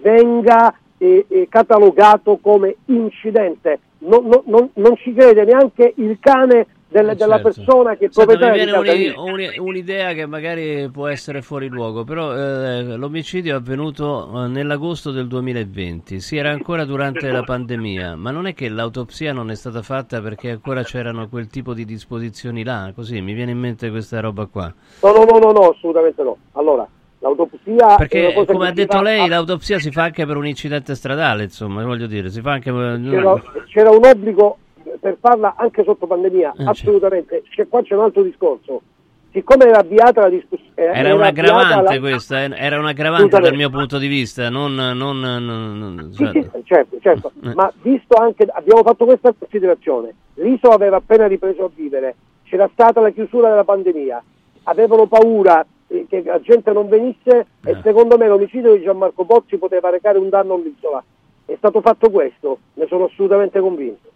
venga 0.00 0.74
eh, 0.98 1.24
eh, 1.28 1.46
catalogato 1.48 2.38
come 2.40 2.76
incidente. 2.86 3.80
Non, 3.98 4.26
non- 4.26 4.42
non- 4.46 4.70
non 4.74 4.96
ci 4.96 5.12
crede 5.14 5.44
neanche 5.44 5.92
il 5.96 6.18
cane 6.20 6.66
del- 6.90 7.14
della 7.16 7.38
Certo. 7.40 7.42
persona 7.42 7.96
che 7.96 8.06
è 8.06 8.08
Senta, 8.10 8.50
mi 8.50 8.52
viene 8.52 9.12
un'i- 9.14 9.58
un'idea 9.58 10.12
che 10.14 10.26
magari 10.26 10.88
può 10.90 11.06
essere 11.06 11.42
fuori 11.42 11.68
luogo, 11.68 12.04
però 12.04 12.34
eh, 12.34 12.96
l'omicidio 12.96 13.52
è 13.54 13.56
avvenuto 13.56 14.44
eh, 14.44 14.48
nell'agosto 14.48 15.10
del 15.10 15.26
2020, 15.26 16.20
si 16.20 16.36
era 16.36 16.50
ancora 16.50 16.84
durante 16.84 17.30
la 17.30 17.42
pandemia, 17.42 18.16
ma 18.16 18.30
non 18.30 18.46
è 18.46 18.54
che 18.54 18.68
l'autopsia 18.68 19.32
non 19.32 19.50
è 19.50 19.54
stata 19.54 19.82
fatta 19.82 20.20
perché 20.22 20.50
ancora 20.50 20.82
c'erano 20.82 21.28
quel 21.28 21.48
tipo 21.48 21.74
di 21.74 21.84
disposizioni 21.84 22.64
là, 22.64 22.90
così 22.94 23.20
mi 23.20 23.34
viene 23.34 23.50
in 23.52 23.58
mente 23.58 23.90
questa 23.90 24.20
roba 24.20 24.46
qua. 24.46 24.72
No, 25.02 25.12
no, 25.12 25.24
no, 25.24 25.38
no, 25.38 25.52
no, 25.52 25.68
assolutamente 25.70 26.22
no. 26.22 26.36
Allora, 26.52 26.88
l'autopsia 27.18 27.96
Perché 27.96 28.32
come 28.46 28.68
ha 28.68 28.72
detto 28.72 29.02
lei, 29.02 29.20
a- 29.20 29.28
l'autopsia 29.28 29.78
si 29.78 29.90
fa 29.90 30.04
anche 30.04 30.24
per 30.24 30.36
un 30.36 30.46
incidente 30.46 30.94
stradale, 30.94 31.42
insomma, 31.44 31.84
voglio 31.84 32.06
dire, 32.06 32.30
si 32.30 32.40
fa 32.40 32.52
anche 32.52 32.72
per... 32.72 33.00
c'era, 33.02 33.42
c'era 33.68 33.90
un 33.90 34.04
obbligo 34.06 34.56
per 35.00 35.16
farla 35.20 35.54
anche 35.56 35.82
sotto 35.84 36.06
pandemia, 36.06 36.54
Eh, 36.58 36.64
assolutamente. 36.64 37.42
C'è, 37.48 37.68
qua 37.68 37.82
c'è 37.82 37.94
un 37.94 38.02
altro 38.04 38.22
discorso. 38.22 38.82
Siccome 39.30 39.66
era 39.66 39.80
avviata 39.80 40.22
la 40.22 40.28
discussione... 40.30 40.72
Era 40.74 41.14
un 41.14 41.22
aggravante 41.22 41.98
questa, 42.00 42.44
eh, 42.44 42.50
era 42.56 42.78
un 42.78 42.86
aggravante 42.86 43.38
dal 43.38 43.54
mio 43.54 43.68
punto 43.68 43.98
di 43.98 44.06
vista, 44.06 44.48
non... 44.48 44.74
non, 44.74 44.94
non- 44.96 45.44
non- 45.44 46.10
Sì, 46.12 46.24
cioè- 46.24 46.32
sì, 46.32 46.48
certo, 46.64 46.96
certo. 47.00 47.32
Eh. 47.44 47.52
ma 47.54 47.70
visto 47.82 48.16
anche, 48.16 48.46
abbiamo 48.50 48.82
fatto 48.82 49.04
questa 49.04 49.34
considerazione, 49.38 50.14
l'isola 50.34 50.74
aveva 50.74 50.96
appena 50.96 51.26
ripreso 51.26 51.64
a 51.66 51.70
vivere, 51.74 52.14
c'era 52.44 52.68
stata 52.72 53.00
la 53.02 53.10
chiusura 53.10 53.50
della 53.50 53.64
pandemia, 53.64 54.22
avevano 54.64 55.06
paura 55.06 55.64
eh, 55.88 56.06
che 56.08 56.22
la 56.24 56.40
gente 56.40 56.72
non 56.72 56.88
venisse 56.88 57.46
Eh. 57.64 57.70
e 57.70 57.76
secondo 57.82 58.16
me 58.16 58.26
l'omicidio 58.28 58.74
di 58.74 58.82
Gianmarco 58.82 59.24
Pozzi 59.24 59.58
poteva 59.58 59.90
recare 59.90 60.16
un 60.18 60.30
danno 60.30 60.54
all'isola. 60.54 61.04
È 61.44 61.54
stato 61.58 61.80
fatto 61.82 62.10
questo, 62.10 62.58
ne 62.74 62.86
sono 62.88 63.04
assolutamente 63.04 63.60
convinto. 63.60 64.07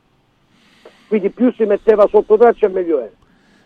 Quindi 1.12 1.28
più 1.28 1.52
si 1.52 1.64
metteva 1.64 2.06
sotto 2.08 2.38
traccia 2.38 2.68
meglio 2.68 2.98
era. 2.98 3.10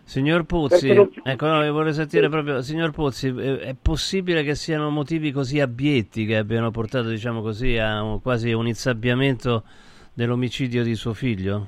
Signor 0.02 0.42
Pozzi, 0.46 0.92
non- 0.92 1.12
ecco, 1.22 1.46
no, 1.46 1.72
vorrei 1.72 1.92
sentire 1.92 2.28
proprio, 2.28 2.60
signor 2.60 2.90
Pozzi, 2.90 3.28
è 3.28 3.72
possibile 3.80 4.42
che 4.42 4.56
siano 4.56 4.90
motivi 4.90 5.30
così 5.30 5.60
abbietti 5.60 6.26
che 6.26 6.38
abbiano 6.38 6.72
portato, 6.72 7.08
diciamo 7.08 7.42
così, 7.42 7.78
a 7.78 8.02
un- 8.02 8.20
quasi 8.20 8.52
un 8.52 8.66
insabbiamento 8.66 9.62
dell'omicidio 10.12 10.82
di 10.82 10.96
suo 10.96 11.12
figlio? 11.12 11.66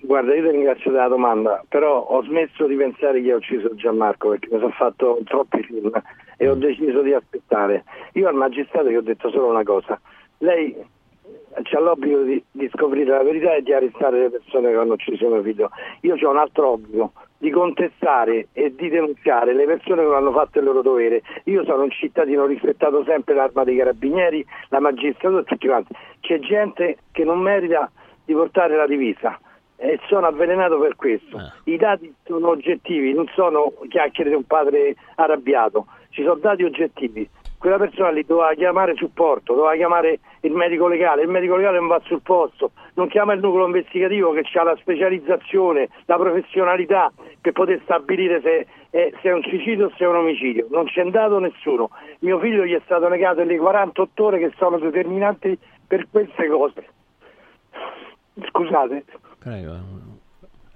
Guarda, 0.00 0.34
io 0.34 0.42
ti 0.42 0.50
ringrazio 0.52 0.90
della 0.90 1.08
domanda, 1.08 1.62
però 1.68 2.00
ho 2.00 2.22
smesso 2.22 2.66
di 2.66 2.76
pensare 2.76 3.20
chi 3.20 3.30
ha 3.30 3.36
ucciso 3.36 3.74
Gianmarco 3.74 4.30
perché 4.30 4.48
mi 4.52 4.58
sono 4.58 4.72
fatto 4.72 5.18
troppi 5.24 5.62
film 5.64 5.90
e 6.38 6.48
ho 6.48 6.54
deciso 6.54 7.02
di 7.02 7.12
aspettare. 7.12 7.84
Io 8.14 8.26
al 8.26 8.36
magistrato 8.36 8.88
gli 8.88 8.96
ho 8.96 9.02
detto 9.02 9.28
solo 9.28 9.48
una 9.50 9.64
cosa, 9.64 10.00
lei 10.38 10.74
c'ha 11.62 11.80
l'obbligo 11.80 12.22
di, 12.22 12.42
di 12.50 12.68
scoprire 12.74 13.10
la 13.10 13.22
verità 13.22 13.54
e 13.54 13.62
di 13.62 13.72
arrestare 13.72 14.18
le 14.20 14.30
persone 14.30 14.70
che 14.70 14.76
hanno 14.76 14.94
ucciso 14.94 15.28
mio 15.28 15.42
figlio. 15.42 15.70
Io 16.02 16.16
ho 16.20 16.30
un 16.30 16.36
altro 16.36 16.70
obbligo, 16.72 17.12
di 17.38 17.50
contestare 17.50 18.48
e 18.52 18.74
di 18.74 18.88
denunziare 18.88 19.54
le 19.54 19.64
persone 19.64 20.02
che 20.02 20.08
non 20.08 20.16
hanno 20.16 20.32
fatto 20.32 20.58
il 20.58 20.64
loro 20.64 20.82
dovere. 20.82 21.22
Io 21.44 21.64
sono 21.64 21.82
un 21.82 21.90
cittadino, 21.90 22.42
ho 22.42 22.46
rispettato 22.46 23.04
sempre 23.04 23.34
l'arma 23.34 23.64
dei 23.64 23.76
carabinieri, 23.76 24.44
la 24.68 24.80
magistratura 24.80 25.42
e 25.42 25.44
tutti 25.44 25.66
quanti. 25.66 25.94
C'è 26.20 26.38
gente 26.38 26.98
che 27.12 27.24
non 27.24 27.40
merita 27.40 27.90
di 28.24 28.32
portare 28.32 28.76
la 28.76 28.86
divisa 28.86 29.38
e 29.76 30.00
sono 30.08 30.26
avvelenato 30.26 30.78
per 30.78 30.96
questo. 30.96 31.38
I 31.64 31.76
dati 31.76 32.12
sono 32.24 32.48
oggettivi, 32.48 33.12
non 33.12 33.28
sono 33.34 33.72
chiacchiere 33.88 34.30
di 34.30 34.36
un 34.36 34.44
padre 34.44 34.96
arrabbiato, 35.16 35.86
ci 36.10 36.22
sono 36.22 36.36
dati 36.36 36.64
oggettivi. 36.64 37.28
Quella 37.58 37.78
persona 37.78 38.10
lì 38.10 38.24
doveva 38.24 38.52
chiamare 38.54 38.94
supporto, 38.94 39.54
doveva 39.54 39.74
chiamare 39.74 40.20
il 40.40 40.52
medico 40.52 40.86
legale, 40.86 41.22
il 41.22 41.28
medico 41.28 41.56
legale 41.56 41.78
non 41.78 41.88
va 41.88 42.00
sul 42.04 42.20
posto, 42.22 42.72
non 42.94 43.08
chiama 43.08 43.32
il 43.32 43.40
nucleo 43.40 43.66
investigativo 43.66 44.32
che 44.32 44.44
ha 44.58 44.62
la 44.62 44.76
specializzazione, 44.76 45.88
la 46.04 46.16
professionalità 46.16 47.12
per 47.40 47.52
poter 47.52 47.80
stabilire 47.84 48.40
se 48.40 48.66
è, 48.90 49.12
se 49.20 49.28
è 49.28 49.32
un 49.32 49.42
suicidio 49.42 49.86
o 49.86 49.92
se 49.96 50.04
è 50.04 50.08
un 50.08 50.16
omicidio. 50.16 50.66
Non 50.70 50.86
c'è 50.86 51.00
andato 51.00 51.38
nessuno. 51.38 51.90
Mio 52.20 52.38
figlio 52.38 52.64
gli 52.64 52.74
è 52.74 52.80
stato 52.84 53.08
negato 53.08 53.42
le 53.42 53.56
48 53.56 54.24
ore 54.24 54.38
che 54.38 54.52
sono 54.56 54.78
determinanti 54.78 55.58
per 55.86 56.06
queste 56.10 56.48
cose. 56.48 56.84
Scusate. 58.48 59.04
Prego, 59.38 59.78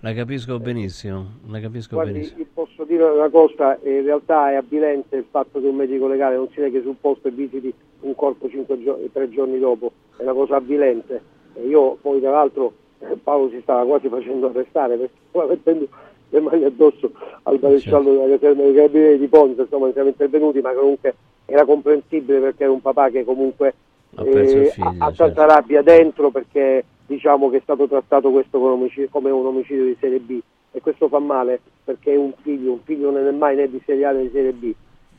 la 0.00 0.14
capisco 0.14 0.58
benissimo, 0.58 1.26
la 1.48 1.60
capisco 1.60 1.94
Guardi, 1.94 2.12
benissimo. 2.12 2.46
posso 2.54 2.84
dire 2.84 3.04
una 3.04 3.28
cosa, 3.28 3.78
eh, 3.80 3.98
in 3.98 4.04
realtà 4.04 4.50
è 4.50 4.54
avvilente 4.54 5.16
il 5.16 5.26
fatto 5.30 5.60
che 5.60 5.66
un 5.66 5.76
medico 5.76 6.08
legale 6.08 6.36
non 6.36 6.48
si 6.52 6.60
rechi 6.60 6.80
sul 6.82 6.96
posto 6.98 7.28
e 7.28 7.32
visiti 7.32 7.72
un 8.00 8.14
corpo 8.14 8.48
cinque 8.48 8.80
gio- 8.82 8.98
tre 9.12 9.28
giorni 9.28 9.58
dopo, 9.58 9.92
è 10.16 10.22
una 10.22 10.32
cosa 10.32 10.56
avvilente. 10.56 11.20
E 11.54 11.66
io 11.66 11.98
poi 12.00 12.20
tra 12.20 12.30
l'altro 12.30 12.72
eh, 13.00 13.16
Paolo 13.22 13.50
si 13.50 13.60
stava 13.62 13.84
quasi 13.84 14.08
facendo 14.08 14.48
arrestare 14.48 14.96
perché 14.96 15.14
stava 15.28 15.46
mettendo 15.46 15.88
le 16.30 16.40
mani 16.40 16.64
addosso 16.64 17.10
al 17.42 17.58
maresciallo 17.60 18.12
della 18.12 18.38
caserma 18.38 18.62
dei 18.62 18.74
carabinieri 18.74 19.18
di 19.18 19.26
Ponza, 19.26 19.62
insomma 19.62 19.92
siamo 19.92 20.08
intervenuti, 20.08 20.60
ma 20.60 20.72
comunque 20.72 21.14
era 21.44 21.64
comprensibile 21.64 22.38
perché 22.38 22.62
era 22.62 22.72
un 22.72 22.80
papà 22.80 23.10
che 23.10 23.24
comunque 23.24 23.74
eh, 24.16 24.70
figlio, 24.72 24.86
ha, 24.86 24.94
ha 25.06 25.12
certo. 25.12 25.34
tanta 25.34 25.54
rabbia 25.54 25.82
dentro 25.82 26.30
perché 26.30 26.84
diciamo 27.10 27.50
che 27.50 27.56
è 27.56 27.60
stato 27.62 27.88
trattato 27.88 28.30
questo 28.30 28.60
come, 28.60 29.30
un 29.30 29.46
omicidio 29.46 29.84
di 29.84 29.96
serie 29.98 30.20
B 30.20 30.38
e 30.70 30.80
questo 30.80 31.08
fa 31.08 31.18
male 31.18 31.60
perché 31.82 32.12
è 32.12 32.16
un 32.16 32.32
figlio, 32.42 32.70
un 32.72 32.80
figlio 32.84 33.10
non 33.10 33.26
è 33.26 33.32
mai 33.32 33.56
né 33.56 33.68
di 33.68 33.82
serie 33.84 34.04
A 34.06 34.12
né 34.12 34.22
di 34.22 34.30
serie 34.32 34.52
B, 34.52 34.72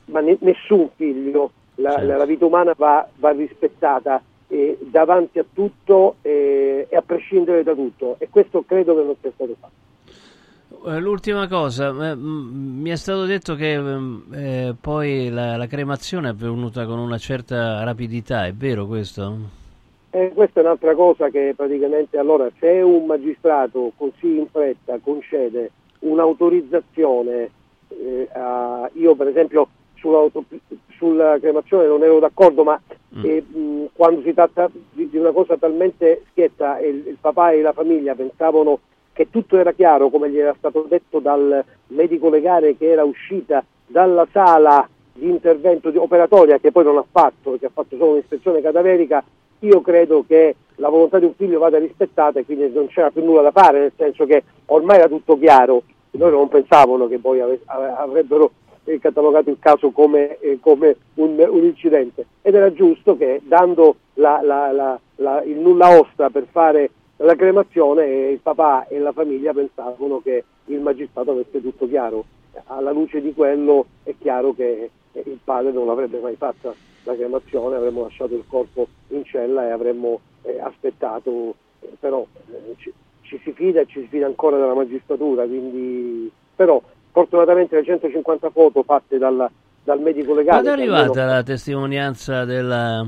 ma 0.06 0.22
ne- 0.22 0.38
nessun 0.40 0.88
figlio, 0.96 1.52
la, 1.76 1.92
Certo. 1.98 2.18
la- 2.18 2.26
vita 2.26 2.46
umana 2.46 2.74
va, 2.78 3.06
va 3.18 3.32
rispettata 3.32 4.24
eh, 4.48 4.78
davanti 4.80 5.40
a 5.40 5.46
tutto 5.54 6.16
eh, 6.22 6.88
e 6.90 6.96
a 6.96 7.02
prescindere 7.02 7.64
da 7.64 7.74
tutto 7.74 8.16
e 8.20 8.30
questo 8.30 8.64
credo 8.66 8.96
che 8.96 9.04
non 9.04 9.16
sia 9.20 9.32
stato 9.36 9.56
fatto. 9.60 10.90
Eh, 10.90 11.00
L'ultima 11.02 11.50
cosa, 11.50 12.12
eh, 12.12 12.16
mi 12.16 12.90
è 12.90 12.96
stato 12.96 13.26
detto 13.26 13.56
che 13.56 13.74
ehm, 13.74 14.24
eh, 14.32 14.76
poi 14.80 15.30
la, 15.30 15.58
la 15.58 15.68
cremazione 15.68 16.30
è 16.30 16.32
avvenuta 16.32 16.86
con 16.86 17.00
una 17.00 17.18
certa 17.18 17.84
rapidità, 17.84 18.46
è 18.46 18.54
vero 18.54 18.86
questo? 18.88 19.60
E 20.14 20.32
questa 20.34 20.60
è 20.60 20.64
un'altra 20.64 20.94
cosa 20.94 21.30
che 21.30 21.54
praticamente 21.56 22.18
allora 22.18 22.50
se 22.60 22.68
un 22.82 23.06
magistrato 23.06 23.94
così 23.96 24.38
in 24.40 24.48
fretta 24.52 25.00
concede 25.02 25.72
un'autorizzazione, 26.00 27.50
eh, 27.88 28.28
a- 28.34 28.90
io 28.94 29.16
per 29.16 29.28
esempio 29.30 29.68
sulla 30.98 31.40
cremazione 31.40 31.88
non 31.88 32.04
ero 32.04 32.20
d'accordo, 32.20 32.64
ma 32.64 32.80
eh, 33.24 33.42
mh, 33.42 33.86
quando 33.94 34.22
si 34.22 34.34
tratta 34.34 34.70
di, 34.92 35.10
di 35.10 35.18
una 35.18 35.32
cosa 35.32 35.56
talmente 35.58 36.24
schietta 36.32 36.78
e 36.80 36.90
il, 36.90 37.08
il 37.08 37.18
papà 37.20 37.52
e 37.52 37.62
la 37.62 37.72
famiglia 37.74 38.14
pensavano 38.16 38.80
che 39.14 39.30
tutto 39.30 39.58
era 39.58 39.72
chiaro, 39.74 40.10
come 40.10 40.30
gli 40.30 40.40
era 40.40 40.56
stato 40.58 40.86
detto 40.90 41.20
dal 41.20 41.64
medico 41.88 42.30
legale 42.30 42.76
che 42.78 42.90
era 42.90 43.04
uscita 43.04 43.64
dalla 43.86 44.28
sala 44.32 44.88
di 45.14 45.30
intervento 45.30 45.90
di- 45.90 45.98
operatoria, 45.98 46.58
che 46.60 46.72
poi 46.72 46.84
non 46.84 46.98
ha 46.98 47.06
fatto, 47.10 47.58
che 47.60 47.68
ha 47.68 47.72
fatto 47.72 47.96
solo 47.98 48.12
un'ispezione 48.12 48.62
cadaverica, 48.62 49.24
io 49.62 49.82
credo 49.82 50.24
che 50.28 50.56
la 50.76 50.90
volontà 50.90 51.20
di 51.20 51.26
un 51.26 51.34
figlio 51.36 51.60
vada 51.60 51.78
rispettata 51.78 52.40
e 52.40 52.46
quindi 52.46 52.70
non 52.72 52.88
c'era 52.88 53.12
più 53.12 53.24
nulla 53.24 53.42
da 53.42 53.52
fare, 53.52 53.80
nel 53.80 53.92
senso 53.96 54.26
che 54.26 54.44
ormai 54.68 54.98
era 54.98 55.08
tutto 55.08 55.38
chiaro, 55.38 55.84
loro 56.12 56.38
non 56.38 56.50
pensavano 56.50 57.08
che 57.08 57.20
poi 57.20 57.42
avrebbero 57.66 58.52
eh, 58.86 59.00
catalogato 59.00 59.50
il 59.52 59.58
caso 59.60 59.92
come, 59.92 60.38
eh, 60.40 60.58
come 60.60 60.96
un, 61.16 61.36
un 61.48 61.64
incidente. 61.64 62.26
Ed 62.42 62.56
era 62.56 62.74
giusto 62.74 63.16
che 63.16 63.40
dando 63.44 63.96
la- 64.16 64.42
la- 64.44 65.00
la- 65.18 65.44
il 65.44 65.58
nulla 65.58 66.00
osta 66.00 66.30
per 66.32 66.48
fare 66.52 66.90
la 67.18 67.36
cremazione 67.36 68.06
eh, 68.06 68.32
il 68.32 68.40
papà 68.40 68.88
e 68.88 68.98
la 68.98 69.12
famiglia 69.12 69.54
pensavano 69.54 70.20
che 70.24 70.44
il 70.66 70.80
magistrato 70.80 71.32
avesse 71.32 71.62
tutto 71.62 71.88
chiaro. 71.88 72.26
Alla 72.66 72.92
luce 72.92 73.22
di 73.22 73.34
quello 73.34 73.86
è 74.04 74.16
chiaro 74.18 74.54
che 74.56 74.90
il 75.14 75.40
padre 75.44 75.72
non 75.72 75.86
l'avrebbe 75.86 76.20
mai 76.20 76.36
fatta 76.36 76.74
la 77.04 77.16
cremazione, 77.16 77.76
avremmo 77.76 78.04
lasciato 78.04 78.36
il 78.36 78.44
corpo 78.48 78.88
in 79.10 79.24
cella 79.26 79.68
e 79.68 79.72
avremmo 79.72 80.20
eh, 80.44 80.60
aspettato, 80.60 81.56
eh, 81.82 81.96
però 82.00 82.26
eh, 82.52 82.76
ci, 82.78 82.92
ci 83.22 83.40
si 83.44 83.52
fida 83.54 83.82
e 83.82 83.86
ci 83.88 84.02
si 84.02 84.08
fida 84.08 84.26
ancora 84.26 84.58
della 84.58 84.74
magistratura, 84.74 85.46
quindi 85.46 86.32
però 86.56 86.82
fortunatamente 87.12 87.76
le 87.76 87.84
150 87.84 88.50
foto 88.52 88.84
fatte 88.84 89.18
dal, 89.18 89.50
dal 89.84 90.00
medico 90.00 90.34
legale... 90.34 90.62
Quando 90.62 90.70
è 90.70 90.76
che 90.76 90.82
almeno- 90.90 91.12
arrivata 91.12 91.26
la 91.26 91.44
testimonianza 91.44 92.46
della, 92.46 93.06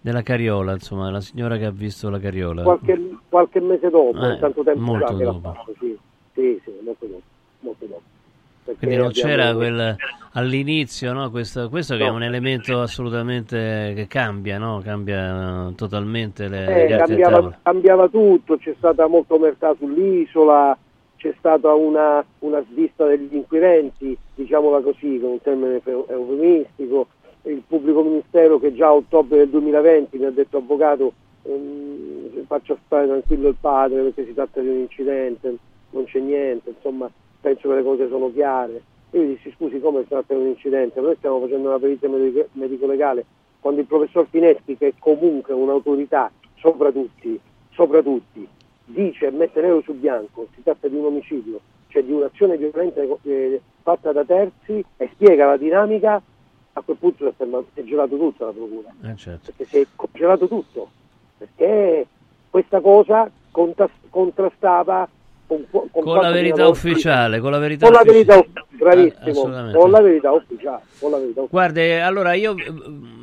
della 0.00 0.22
carriola, 0.22 0.72
insomma, 0.72 1.10
la 1.10 1.20
signora 1.20 1.56
che 1.56 1.64
ha 1.64 1.70
visto 1.70 2.10
la 2.10 2.18
carriola? 2.18 2.62
qualche, 2.62 3.16
qualche 3.28 3.60
mese 3.60 3.90
dopo, 3.90 4.26
Eh, 4.26 4.38
tanto 4.38 4.62
tempo 4.62 4.80
molto 4.82 5.06
fa 5.06 5.16
che 5.16 5.24
l'ha 5.24 5.32
dopo. 5.32 5.52
fatto, 5.52 5.74
sì, 5.80 5.98
sì, 6.34 6.60
sì, 6.64 6.72
molto 6.82 7.06
dopo, 7.06 7.22
molto 7.60 7.86
dopo. 7.86 8.02
Quindi 8.74 8.96
non 8.96 9.10
c'era 9.10 9.54
quel, 9.54 9.96
all'inizio, 10.32 11.12
no? 11.12 11.30
questo, 11.30 11.68
questo 11.68 11.96
che 11.96 12.04
è 12.04 12.08
No. 12.08 12.14
un 12.14 12.22
elemento 12.22 12.80
assolutamente 12.80 13.92
che 13.94 14.06
cambia, 14.08 14.58
no? 14.58 14.80
cambia 14.82 15.68
eh, 15.68 15.74
totalmente 15.74 16.48
le, 16.48 16.86
Eh, 16.86 16.96
cambiava, 16.96 17.58
cambiava 17.62 18.08
tutto, 18.08 18.56
c'è 18.58 18.74
stata 18.76 19.06
molta 19.06 19.34
omertà 19.34 19.74
sull'isola, 19.78 20.76
c'è 21.16 21.34
stata 21.38 21.72
una, 21.72 22.24
una 22.40 22.62
svista 22.70 23.06
degli 23.06 23.34
inquirenti, 23.34 24.16
diciamola 24.34 24.80
così, 24.80 25.18
con 25.20 25.30
un 25.30 25.40
termine 25.40 25.80
fe- 25.80 26.04
eufemistico, 26.08 27.06
il 27.42 27.62
pubblico 27.66 28.02
ministero 28.02 28.58
che 28.58 28.74
già 28.74 28.86
a 28.88 28.94
ottobre 28.94 29.38
del 29.38 29.48
2020 29.50 30.18
mi 30.18 30.24
ha 30.24 30.30
detto 30.30 30.56
avvocato 30.56 31.12
ehm, 31.44 32.44
faccia 32.46 32.76
stare 32.86 33.06
tranquillo 33.06 33.48
il 33.48 33.56
padre 33.60 34.02
perché 34.02 34.24
si 34.26 34.34
tratta 34.34 34.60
di 34.60 34.68
un 34.68 34.78
incidente, 34.80 35.54
non 35.90 36.04
c'è 36.04 36.18
niente, 36.18 36.70
insomma 36.70 37.08
penso 37.40 37.68
che 37.68 37.74
le 37.74 37.82
cose 37.82 38.08
sono 38.08 38.32
chiare. 38.32 38.82
Io 39.10 39.22
gli 39.22 39.34
dissi 39.34 39.52
scusi 39.56 39.80
come 39.80 40.02
si 40.02 40.08
tratta 40.08 40.34
di 40.34 40.40
un 40.40 40.46
incidente, 40.48 41.00
noi 41.00 41.14
stiamo 41.16 41.40
facendo 41.40 41.68
una 41.68 41.78
perizia 41.78 42.08
medico- 42.08 42.48
medico-legale 42.52 43.24
quando 43.60 43.80
il 43.80 43.86
professor 43.86 44.26
Fineschi 44.28 44.76
che 44.76 44.88
è 44.88 44.92
comunque 44.98 45.54
un'autorità 45.54 46.30
sopra 46.56 46.92
tutti, 46.92 47.38
sopra 47.72 48.02
tutti, 48.02 48.46
dice 48.84 49.26
e 49.26 49.30
mette 49.30 49.60
nero 49.60 49.80
su 49.82 49.92
bianco, 49.94 50.46
si 50.54 50.62
tratta 50.62 50.86
di 50.88 50.96
un 50.96 51.06
omicidio, 51.06 51.60
cioè 51.88 52.04
di 52.04 52.12
un'azione 52.12 52.56
violenta 52.56 53.02
eh, 53.22 53.60
fatta 53.82 54.12
da 54.12 54.24
terzi 54.24 54.84
e 54.96 55.08
spiega 55.12 55.46
la 55.46 55.56
dinamica, 55.56 56.22
a 56.72 56.80
quel 56.82 56.96
punto 56.96 57.26
è, 57.26 57.82
gelato 57.84 58.16
tutto 58.16 58.44
la 58.44 58.52
procura, 58.52 58.92
Eh, 59.02 59.16
certo. 59.16 59.46
perché 59.56 59.64
si 59.64 59.78
è 59.78 59.86
congelato 59.96 60.46
tutto, 60.46 60.88
perché 61.38 62.06
questa 62.50 62.80
cosa 62.80 63.30
contrastava 64.10 65.08
con, 65.46 65.64
con, 65.70 65.88
Con 66.02 66.18
la 66.20 66.30
verità 66.30 66.66
ufficiale, 66.68 67.38
con 67.40 67.50
la 67.50 67.58
verità 67.58 67.86
con 67.86 67.94
la 67.94 68.02
verità 68.04 68.36
ufficiale. 68.38 68.66
ufficiale, 68.68 69.10
bravissimo, 69.16 69.56
Ah, 69.56 69.72
con 69.72 69.90
la 69.90 70.00
verità 70.00 70.32
ufficiale, 70.32 70.82
con 70.98 71.10
la 71.10 71.16
verità 71.18 71.40
ufficiale. 71.42 71.48
Guardi, 71.50 71.90
allora 71.92 72.32
io 72.34 72.56
eh, 72.56 72.72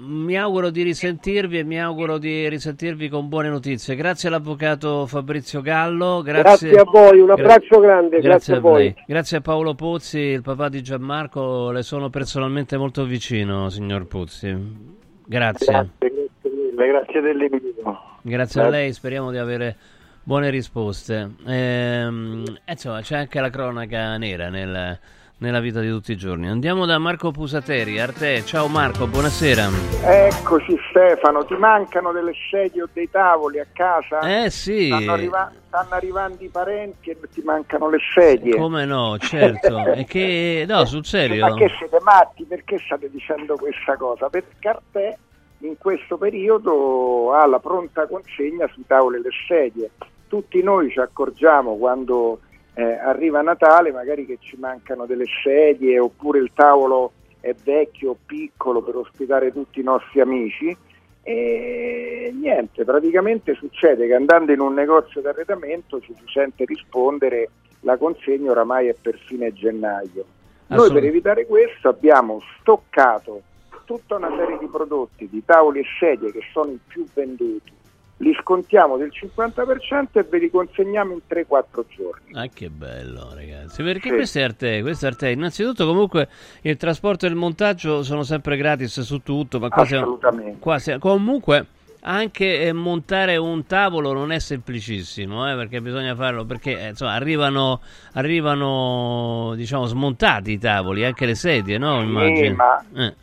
mi 0.05 0.37
auguro 0.37 0.69
di 0.69 0.81
risentirvi 0.83 1.59
e 1.59 1.63
mi 1.63 1.79
auguro 1.81 2.17
di 2.17 2.47
risentirvi 2.49 3.09
con 3.09 3.29
buone 3.29 3.49
notizie. 3.49 3.95
Grazie 3.95 4.29
all'avvocato 4.29 5.05
Fabrizio 5.05 5.61
Gallo, 5.61 6.21
grazie, 6.21 6.69
Grazie 6.71 6.79
a 6.79 6.83
voi, 6.91 7.19
un 7.19 7.25
Gra- 7.25 7.33
abbraccio 7.35 7.79
grande, 7.79 8.19
grazie 8.19 8.55
a 8.55 8.59
voi. 8.59 8.77
lei. 8.83 8.95
Grazie 9.05 9.37
a 9.37 9.41
Paolo 9.41 9.75
Pozzi, 9.75 10.19
il 10.19 10.41
papà 10.41 10.69
di 10.69 10.81
Gianmarco, 10.81 11.71
le 11.71 11.83
sono 11.83 12.09
personalmente 12.09 12.77
molto 12.77 13.03
vicino, 13.05 13.69
signor 13.69 14.07
Pozzi. 14.07 14.91
Grazie. 15.25 15.65
Grazie, 15.71 15.89
grazie 15.99 16.87
grazie 16.91 17.21
dell'invito. 17.21 17.99
Grazie 18.21 18.61
a 18.61 18.69
lei, 18.69 18.93
speriamo 18.93 19.31
di 19.31 19.37
avere 19.37 19.75
buone 20.23 20.49
risposte. 20.49 21.29
Ehm, 21.45 22.43
e 22.65 22.71
insomma, 22.71 23.01
c'è 23.01 23.17
anche 23.17 23.39
la 23.39 23.49
cronaca 23.49 24.17
nera 24.17 24.49
nel- 24.49 24.97
nella 25.37 25.59
vita 25.59 25.81
di 25.81 25.89
tutti 25.89 26.13
i 26.13 26.17
giorni. 26.17 26.47
Andiamo 26.47 26.85
da 26.85 26.97
Marco 26.99 27.31
Pusateri, 27.31 27.99
Arte. 27.99 28.45
Ciao 28.45 28.67
Marco, 28.69 29.07
buonasera. 29.07 29.67
Eccoci 30.05 30.77
Stefano, 30.89 31.43
ti 31.43 31.55
mancano 31.55 32.13
delle 32.13 32.31
sedie 32.49 32.83
o 32.83 32.89
dei 32.93 33.09
tavoli 33.09 33.59
a 33.59 33.65
casa? 33.73 34.19
Eh 34.45 34.49
sì. 34.49 34.85
Stanno, 34.87 35.11
arriva- 35.11 35.51
stanno 35.67 35.89
arrivando 35.95 36.37
i 36.43 36.47
parenti 36.47 37.09
e 37.09 37.17
ti 37.29 37.41
mancano 37.43 37.89
le 37.89 37.97
sedie. 38.13 38.55
Come 38.55 38.85
no, 38.85 39.17
certo. 39.19 39.83
E 39.93 40.05
che 40.05 40.63
no, 40.65 40.85
sul 40.85 41.03
serio. 41.03 41.45
Ma 41.45 41.53
che 41.55 41.69
siete 41.77 41.97
matti? 42.01 42.45
Perché 42.45 42.77
state 42.77 43.09
dicendo 43.11 43.55
questa 43.57 43.97
cosa? 43.97 44.29
Perché 44.29 44.67
Arte 44.69 45.17
in 45.59 45.75
questo 45.77 46.17
periodo 46.17 47.33
ha 47.33 47.45
la 47.47 47.59
pronta 47.59 48.07
consegna 48.07 48.65
sui 48.73 48.83
tavoli 48.87 49.17
e 49.17 49.21
le 49.21 49.29
sedie. 49.45 49.89
Tutti 50.33 50.63
noi 50.63 50.89
ci 50.89 50.99
accorgiamo 50.99 51.75
quando 51.75 52.39
eh, 52.73 52.81
arriva 52.81 53.43
Natale, 53.43 53.91
magari 53.91 54.25
che 54.25 54.39
ci 54.39 54.57
mancano 54.57 55.05
delle 55.05 55.25
sedie 55.43 55.99
oppure 55.99 56.39
il 56.39 56.49
tavolo 56.55 57.11
è 57.39 57.53
vecchio 57.53 58.09
o 58.09 58.17
piccolo 58.25 58.81
per 58.81 58.95
ospitare 58.95 59.53
tutti 59.53 59.79
i 59.79 59.83
nostri 59.83 60.21
amici. 60.21 60.75
E 61.21 62.33
niente, 62.33 62.83
praticamente 62.83 63.53
succede 63.53 64.07
che 64.07 64.15
andando 64.15 64.51
in 64.51 64.59
un 64.59 64.73
negozio 64.73 65.21
di 65.21 65.27
arredamento 65.27 65.99
ci 65.99 66.15
si 66.15 66.23
sente 66.25 66.65
rispondere 66.65 67.49
la 67.81 67.95
consegna 67.97 68.49
oramai 68.49 68.87
è 68.87 68.95
per 68.99 69.19
fine 69.27 69.53
gennaio. 69.53 70.25
Noi 70.65 70.91
per 70.91 71.03
evitare 71.03 71.45
questo 71.45 71.89
abbiamo 71.89 72.41
stoccato 72.59 73.43
tutta 73.85 74.15
una 74.15 74.35
serie 74.35 74.57
di 74.57 74.65
prodotti, 74.65 75.29
di 75.29 75.45
tavoli 75.45 75.81
e 75.81 75.85
sedie 75.99 76.31
che 76.31 76.41
sono 76.51 76.71
i 76.71 76.79
più 76.87 77.05
venduti, 77.13 77.81
li 78.23 78.33
scontiamo 78.41 78.97
del 78.97 79.11
50% 79.13 80.05
e 80.13 80.23
ve 80.23 80.39
li 80.39 80.49
consegniamo 80.49 81.13
in 81.13 81.19
3-4 81.29 81.85
giorni. 81.89 82.33
Ah, 82.33 82.47
che 82.47 82.69
bello, 82.69 83.29
ragazzi. 83.33 83.83
Perché 83.83 84.09
Sì. 84.09 84.15
questo 84.15 84.39
è 84.39 84.41
Arte, 84.43 84.81
questo 84.81 85.05
è 85.05 85.09
Arte. 85.09 85.29
Innanzitutto, 85.29 85.85
comunque, 85.85 86.27
il 86.61 86.77
trasporto 86.77 87.25
e 87.25 87.29
il 87.29 87.35
montaggio 87.35 88.01
sono 88.01 88.23
sempre 88.23 88.57
gratis 88.57 89.01
su 89.01 89.19
tutto, 89.21 89.59
ma 89.59 89.69
quasi, 89.69 89.95
Assolutamente. 89.95 90.57
quasi- 90.59 90.97
comunque 90.97 91.65
anche 92.05 92.63
eh, 92.63 92.73
montare 92.73 93.37
un 93.37 93.65
tavolo 93.65 94.11
non 94.11 94.31
è 94.33 94.39
semplicissimo, 94.39 95.49
eh, 95.49 95.55
perché 95.55 95.79
bisogna 95.81 96.13
farlo 96.15 96.43
perché 96.43 96.77
eh, 96.77 96.89
insomma, 96.89 97.13
arrivano, 97.13 97.79
arrivano 98.13 99.53
diciamo 99.55 99.85
smontati 99.85 100.51
i 100.51 100.57
tavoli, 100.59 101.05
anche 101.05 101.25
le 101.25 101.35
sedie, 101.35 101.77
no? 101.77 101.99
Sì, 101.99 102.05
Immagino. 102.05 102.55
ma 102.55 102.85
Eh. 103.05 103.13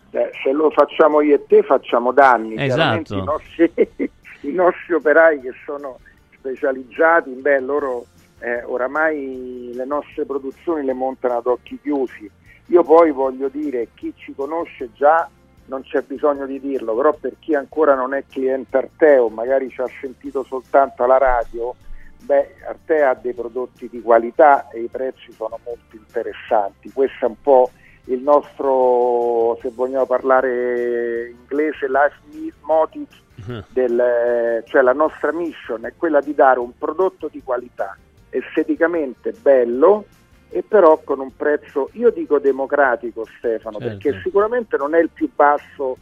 se 0.43 0.53
lo 0.53 0.71
facciamo 0.71 1.21
io 1.21 1.35
e 1.37 1.45
te 1.47 1.63
facciamo 1.63 2.13
danni. 2.13 2.55
Esatto. 2.57 3.17
I 3.19 3.23
nostri, 3.25 3.71
i 4.43 4.53
nostri 4.53 4.95
operai 4.95 5.41
che 5.41 5.53
sono 5.65 5.99
specializzati, 6.35 7.31
beh, 7.31 7.61
loro 7.61 8.07
eh, 8.41 8.63
oramai 8.65 9.71
le 9.75 9.85
nostre 9.85 10.25
produzioni 10.25 10.85
le 10.85 10.95
montano 10.95 11.37
ad 11.37 11.47
occhi 11.47 11.79
chiusi. 11.81 12.31
Io 12.67 12.83
poi 12.83 13.11
voglio 13.11 13.49
dire, 13.49 13.89
chi 13.95 14.13
ci 14.17 14.35
conosce 14.35 14.91
già 14.95 15.29
non 15.67 15.83
c'è 15.83 16.03
bisogno 16.03 16.47
di 16.47 16.61
dirlo, 16.61 16.95
però 16.95 17.13
per 17.13 17.35
chi 17.39 17.55
ancora 17.55 17.95
non 17.95 18.15
è 18.15 18.25
cliente 18.29 18.77
Arteo, 18.77 19.29
magari 19.29 19.71
ci 19.71 19.81
ha 19.81 19.89
sentito 20.01 20.43
soltanto 20.43 21.05
alla 21.05 21.19
radio, 21.19 21.75
beh, 22.23 22.57
Artea 22.67 23.11
ha 23.11 23.15
dei 23.15 23.35
prodotti 23.35 23.89
di 23.89 24.01
qualità 24.01 24.69
e 24.71 24.83
i 24.83 24.89
prezzi 24.89 25.33
sono 25.33 25.59
molto 25.65 25.97
interessanti. 25.97 26.91
Questo 26.93 27.25
è 27.25 27.29
un 27.29 27.41
po' 27.41 27.71
il 28.05 28.21
nostro, 28.21 29.59
se 29.61 29.71
vogliamo 29.75 30.07
parlare 30.07 31.31
inglese, 31.31 31.89
life 31.89 32.55
motive, 32.63 33.07
del, 33.69 34.63
cioè 34.67 34.83
la 34.83 34.93
nostra 34.93 35.33
mission 35.33 35.85
è 35.87 35.93
quella 35.97 36.21
di 36.21 36.35
dare 36.35 36.59
un 36.59 36.77
prodotto 36.77 37.29
di 37.29 37.43
qualità, 37.43 37.97
esteticamente 38.29 39.33
bello 39.41 40.05
e 40.51 40.63
però 40.67 41.01
con 41.03 41.21
un 41.21 41.35
prezzo, 41.37 41.91
io 41.93 42.11
dico 42.11 42.39
democratico 42.39 43.25
Stefano, 43.39 43.79
Certo. 43.79 43.99
perché 43.99 44.21
sicuramente 44.23 44.77
non 44.77 44.95
è 44.95 45.01
il 45.01 45.11
più 45.13 45.31
basso 45.35 45.97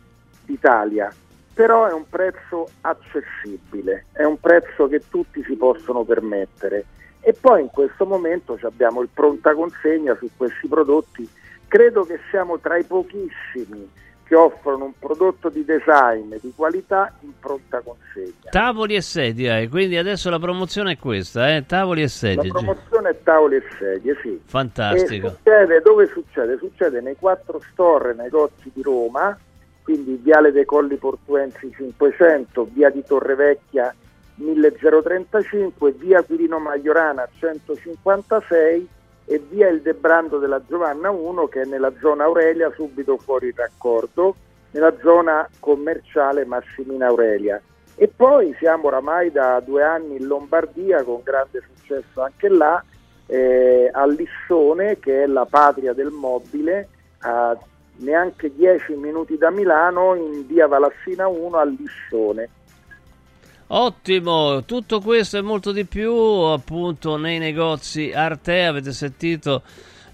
d'Italia, 0.44 1.12
però 1.52 1.86
è 1.86 1.92
un 1.92 2.08
prezzo 2.08 2.68
accessibile, 2.80 4.06
è 4.12 4.24
un 4.24 4.38
prezzo 4.40 4.88
che 4.88 5.02
tutti 5.08 5.42
si 5.44 5.54
possono 5.54 6.02
permettere. 6.04 6.84
E 7.20 7.34
poi 7.38 7.62
in 7.62 7.68
questo 7.68 8.06
momento 8.06 8.58
abbiamo 8.62 9.02
il 9.02 9.08
pronta 9.12 9.52
consegna 9.54 10.16
su 10.16 10.30
questi 10.36 10.66
prodotti. 10.66 11.28
Credo 11.68 12.04
che 12.04 12.18
siamo 12.30 12.58
tra 12.58 12.76
i 12.78 12.84
pochissimi 12.84 13.88
che 14.24 14.34
offrono 14.34 14.84
un 14.84 14.92
prodotto 14.98 15.48
di 15.48 15.64
design 15.64 16.34
di 16.40 16.52
qualità 16.54 17.12
in 17.20 17.32
pronta 17.40 17.80
consegna. 17.80 18.50
Tavoli 18.50 18.94
e 18.94 19.00
sedie, 19.00 19.50
hai, 19.50 19.68
quindi 19.68 19.96
adesso 19.96 20.28
la 20.28 20.38
promozione 20.38 20.92
è 20.92 20.98
questa, 20.98 21.54
eh? 21.54 21.64
Tavoli 21.66 22.00
e 22.00 22.04
La 22.04 22.08
sedie. 22.10 22.50
promozione 22.50 23.08
è 23.10 23.16
tavoli 23.22 23.56
e 23.56 23.62
sedie, 23.78 24.18
sì. 24.22 24.38
Fantastico. 24.44 25.28
E 25.28 25.30
succede, 25.30 25.80
dove 25.80 26.06
succede? 26.08 26.58
Succede 26.58 27.00
nei 27.00 27.16
quattro 27.16 27.58
store 27.72 28.12
negozi 28.12 28.70
di 28.74 28.82
Roma, 28.82 29.38
quindi 29.82 30.20
Viale 30.22 30.52
dei 30.52 30.66
Colli 30.66 30.96
Portuensi 30.96 31.72
500, 31.74 32.68
Via 32.72 32.90
di 32.90 33.02
Torrevecchia 33.02 33.94
1035, 34.34 35.92
Via 35.92 36.22
Quirino 36.22 36.58
Maiorana 36.58 37.26
156 37.38 38.88
e 39.28 39.42
Via 39.50 39.68
Il 39.68 39.82
Debrando 39.82 40.38
della 40.38 40.62
Giovanna 40.66 41.10
1 41.10 41.48
che 41.48 41.60
è 41.60 41.64
nella 41.66 41.92
zona 42.00 42.24
Aurelia 42.24 42.72
subito 42.74 43.18
fuori 43.18 43.52
raccordo, 43.54 44.34
nella 44.70 44.94
zona 45.02 45.46
commerciale 45.60 46.46
Massimina 46.46 47.08
Aurelia. 47.08 47.60
E 47.94 48.08
poi 48.08 48.54
siamo 48.58 48.86
oramai 48.86 49.30
da 49.30 49.60
due 49.60 49.82
anni 49.82 50.16
in 50.16 50.26
Lombardia 50.26 51.02
con 51.02 51.20
grande 51.22 51.62
successo 51.74 52.22
anche 52.22 52.48
là, 52.48 52.82
eh, 53.26 53.90
a 53.92 54.06
Lissone 54.06 54.98
che 54.98 55.24
è 55.24 55.26
la 55.26 55.44
patria 55.44 55.92
del 55.92 56.10
mobile, 56.10 56.88
a 57.18 57.58
neanche 57.96 58.54
10 58.54 58.94
minuti 58.94 59.36
da 59.36 59.50
Milano 59.50 60.14
in 60.14 60.46
via 60.46 60.66
Valassina 60.66 61.28
1 61.28 61.56
a 61.58 61.64
Lissone. 61.64 62.48
Ottimo, 63.70 64.64
tutto 64.64 65.00
questo 65.00 65.36
e 65.36 65.42
molto 65.42 65.72
di 65.72 65.84
più 65.84 66.10
appunto 66.14 67.18
nei 67.18 67.38
negozi 67.38 68.10
Arte, 68.12 68.64
avete 68.64 68.92
sentito 68.92 69.62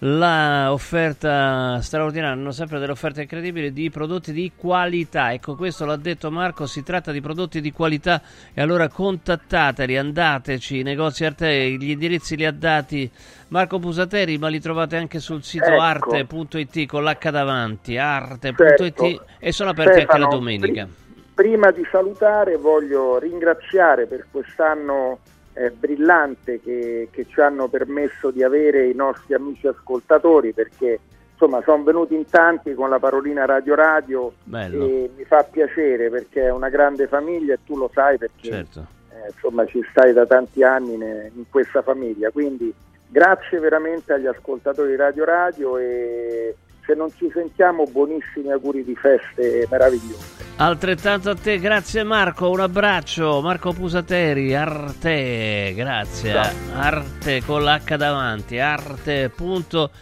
l'offerta 0.00 1.80
straordinaria, 1.80 2.34
hanno 2.34 2.50
sempre 2.50 2.80
delle 2.80 2.90
offerte 2.90 3.22
incredibili 3.22 3.72
di 3.72 3.90
prodotti 3.90 4.32
di 4.32 4.50
qualità, 4.56 5.32
ecco 5.32 5.54
questo 5.54 5.84
l'ha 5.84 5.94
detto 5.94 6.32
Marco, 6.32 6.66
si 6.66 6.82
tratta 6.82 7.12
di 7.12 7.20
prodotti 7.20 7.60
di 7.60 7.70
qualità 7.70 8.20
e 8.52 8.60
allora 8.60 8.88
contattateli, 8.88 9.96
andateci, 9.96 10.80
i 10.80 10.82
negozi 10.82 11.24
Arte, 11.24 11.70
gli 11.78 11.90
indirizzi 11.90 12.34
li 12.34 12.44
ha 12.44 12.52
dati 12.52 13.08
Marco 13.48 13.78
Pusateri, 13.78 14.36
ma 14.36 14.48
li 14.48 14.58
trovate 14.58 14.96
anche 14.96 15.20
sul 15.20 15.44
sito 15.44 15.66
Ecco. 15.66 15.80
arte.it 15.80 16.86
con 16.86 17.04
l'H 17.04 17.30
davanti, 17.30 17.96
arte.it 17.96 18.56
Certo. 18.56 19.24
e 19.38 19.52
sono 19.52 19.70
aperti 19.70 20.00
anche 20.00 20.18
la 20.18 20.26
Stefano, 20.26 20.36
domenica. 20.36 20.88
Prima 21.34 21.70
di 21.72 21.84
salutare 21.90 22.56
voglio 22.56 23.18
ringraziare 23.18 24.06
per 24.06 24.26
quest'anno 24.30 25.18
eh, 25.54 25.70
brillante 25.70 26.60
che, 26.60 27.08
che 27.10 27.26
ci 27.28 27.40
hanno 27.40 27.68
permesso 27.68 28.30
di 28.30 28.42
avere 28.42 28.86
i 28.88 28.94
nostri 28.94 29.34
amici 29.34 29.66
ascoltatori 29.66 30.52
perché 30.52 31.00
insomma 31.32 31.60
sono 31.62 31.82
venuti 31.82 32.14
in 32.14 32.26
tanti 32.28 32.74
con 32.74 32.88
la 32.88 32.98
parolina 33.00 33.44
Radio 33.44 33.74
Radio 33.74 34.32
Bello. 34.44 34.84
e 34.84 35.10
mi 35.16 35.24
fa 35.24 35.42
piacere 35.42 36.08
perché 36.08 36.42
è 36.44 36.50
una 36.52 36.68
grande 36.68 37.08
famiglia 37.08 37.54
e 37.54 37.58
tu 37.66 37.76
lo 37.76 37.90
sai 37.92 38.16
perché 38.18 38.48
Certo. 38.50 38.86
eh, 39.10 39.30
insomma 39.32 39.66
ci 39.66 39.84
stai 39.90 40.12
da 40.12 40.26
tanti 40.26 40.62
anni 40.62 40.96
ne- 40.96 41.32
in 41.34 41.44
questa 41.50 41.82
famiglia, 41.82 42.30
quindi 42.30 42.72
grazie 43.08 43.58
veramente 43.58 44.12
agli 44.12 44.26
ascoltatori 44.26 44.90
di 44.90 44.96
Radio 44.96 45.24
Radio 45.24 45.78
e 45.78 46.54
se 46.86 46.94
non 46.94 47.10
ci 47.16 47.30
sentiamo 47.32 47.84
buonissimi 47.84 48.50
auguri 48.50 48.84
di 48.84 48.94
feste 48.94 49.66
meravigliose. 49.70 50.42
Altrettanto 50.56 51.30
a 51.30 51.34
te, 51.34 51.58
grazie 51.58 52.04
Marco, 52.04 52.48
un 52.50 52.60
abbraccio. 52.60 53.40
Marco 53.40 53.72
Pusateri, 53.72 54.54
Arte, 54.54 55.72
grazie. 55.74 56.32
Ciao. 56.32 56.52
Arte 56.74 57.42
con 57.44 57.64
l'H 57.64 57.96
davanti, 57.96 58.58
arte.it. 58.58 59.96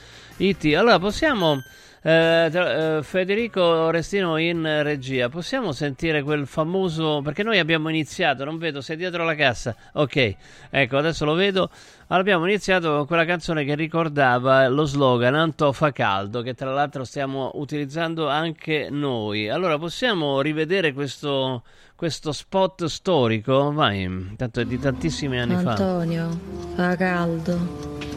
Allora 0.74 0.98
possiamo, 0.98 1.62
eh, 2.02 2.50
eh, 2.52 3.00
Federico 3.02 3.90
Restino 3.90 4.36
in 4.36 4.80
regia, 4.82 5.28
possiamo 5.28 5.72
sentire 5.72 6.22
quel 6.22 6.46
famoso, 6.46 7.20
perché 7.22 7.42
noi 7.42 7.58
abbiamo 7.58 7.88
iniziato, 7.88 8.44
non 8.44 8.58
vedo, 8.58 8.80
sei 8.80 8.96
dietro 8.96 9.24
la 9.24 9.34
cassa, 9.36 9.74
ok, 9.92 10.34
ecco 10.70 10.96
adesso 10.96 11.24
lo 11.24 11.34
vedo, 11.34 11.70
abbiamo 12.08 12.46
iniziato 12.46 12.96
con 12.96 13.06
quella 13.06 13.24
canzone 13.24 13.64
che 13.64 13.74
ricordava 13.74 14.68
lo 14.68 14.84
slogan 14.84 15.34
Anto 15.34 15.72
fa 15.72 15.92
caldo, 15.92 16.42
che 16.42 16.54
tra 16.54 16.72
l'altro 16.72 17.04
stiamo 17.04 17.52
utilizzando 17.54 18.28
anche 18.28 18.88
noi. 18.90 19.48
Allora 19.48 19.78
possiamo 19.78 20.40
rivedere 20.40 20.92
questo, 20.92 21.62
questo 21.94 22.32
spot 22.32 22.84
storico? 22.86 23.72
Vai, 23.72 24.34
tanto 24.36 24.60
è 24.60 24.64
di 24.64 24.78
tantissimi 24.78 25.40
anni 25.40 25.56
fa. 25.62 25.70
Antonio, 25.70 26.28
fa 26.74 26.96
caldo. 26.96 28.11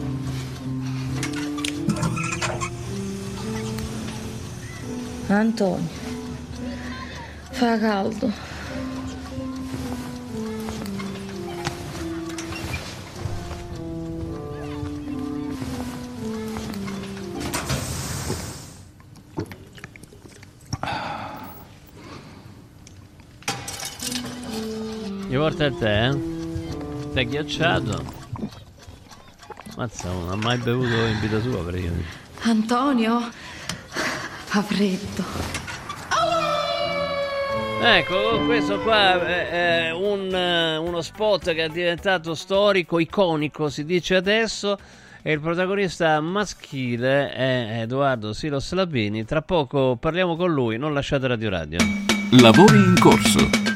Antonio, 5.28 5.88
fa 7.50 7.76
caldo. 7.78 8.30
Gli 25.28 25.34
porta 25.34 25.64
il 25.64 25.76
tè, 25.76 26.08
eh? 26.08 27.12
Tè 27.12 27.24
ghiacciato. 27.26 28.04
Mazza, 29.76 30.08
non 30.10 30.30
ha 30.30 30.36
mai 30.36 30.56
bevuto 30.58 30.94
in 30.94 31.18
vita 31.20 31.40
sua 31.40 31.64
praticamente. 31.64 32.06
Antonio, 32.42 33.28
fa 34.56 34.62
freddo. 34.62 35.24
Ecco, 37.82 38.42
questo 38.46 38.80
qua 38.80 39.20
è, 39.26 39.88
è 39.88 39.92
un, 39.92 40.34
eh, 40.34 40.78
uno 40.78 41.02
spot 41.02 41.52
che 41.52 41.64
è 41.64 41.68
diventato 41.68 42.34
storico, 42.34 42.98
iconico, 42.98 43.68
si 43.68 43.84
dice 43.84 44.16
adesso. 44.16 44.78
E 45.20 45.32
il 45.32 45.40
protagonista 45.40 46.20
maschile 46.20 47.32
è 47.32 47.80
Edoardo 47.82 48.32
Silos 48.32 48.72
Labini. 48.72 49.24
Tra 49.24 49.42
poco 49.42 49.96
parliamo 49.96 50.36
con 50.36 50.52
lui, 50.52 50.78
non 50.78 50.94
lasciate 50.94 51.26
Radio 51.26 51.50
Radio. 51.50 51.78
Lavori 52.40 52.76
in 52.76 52.94
corso. 52.98 53.75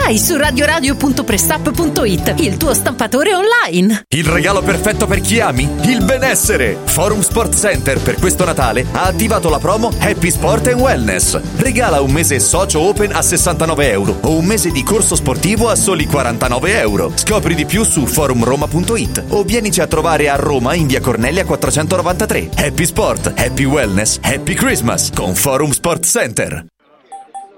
Vai 0.03 0.17
su 0.17 0.35
radioradio.pressup.it, 0.35 2.33
il 2.39 2.57
tuo 2.57 2.73
stampatore 2.73 3.35
online. 3.35 4.05
Il 4.09 4.25
regalo 4.25 4.63
perfetto 4.63 5.05
per 5.05 5.21
chi 5.21 5.39
ami? 5.39 5.69
Il 5.83 6.03
benessere! 6.03 6.75
Forum 6.85 7.21
Sport 7.21 7.55
Center 7.55 7.99
per 7.99 8.15
questo 8.15 8.43
Natale 8.43 8.83
ha 8.93 9.03
attivato 9.03 9.47
la 9.47 9.59
promo 9.59 9.91
Happy 9.99 10.31
Sport 10.31 10.69
and 10.69 10.79
Wellness. 10.79 11.39
Regala 11.57 12.01
un 12.01 12.11
mese 12.11 12.39
socio 12.39 12.79
open 12.79 13.13
a 13.13 13.21
69 13.21 13.91
euro 13.91 14.17
o 14.21 14.35
un 14.35 14.45
mese 14.45 14.71
di 14.71 14.81
corso 14.83 15.15
sportivo 15.15 15.69
a 15.69 15.75
soli 15.75 16.07
49 16.07 16.79
euro. 16.79 17.11
Scopri 17.13 17.53
di 17.53 17.65
più 17.65 17.83
su 17.83 18.07
forumroma.it 18.07 19.25
o 19.29 19.43
vienici 19.43 19.81
a 19.81 19.87
trovare 19.87 20.29
a 20.29 20.35
Roma 20.35 20.73
in 20.73 20.87
via 20.87 20.99
Cornelia 20.99 21.45
493. 21.45 22.49
Happy 22.55 22.85
Sport, 22.85 23.33
Happy 23.37 23.65
Wellness, 23.65 24.17
Happy 24.23 24.55
Christmas 24.55 25.11
con 25.13 25.35
Forum 25.35 25.69
Sport 25.69 26.05
Center. 26.05 26.65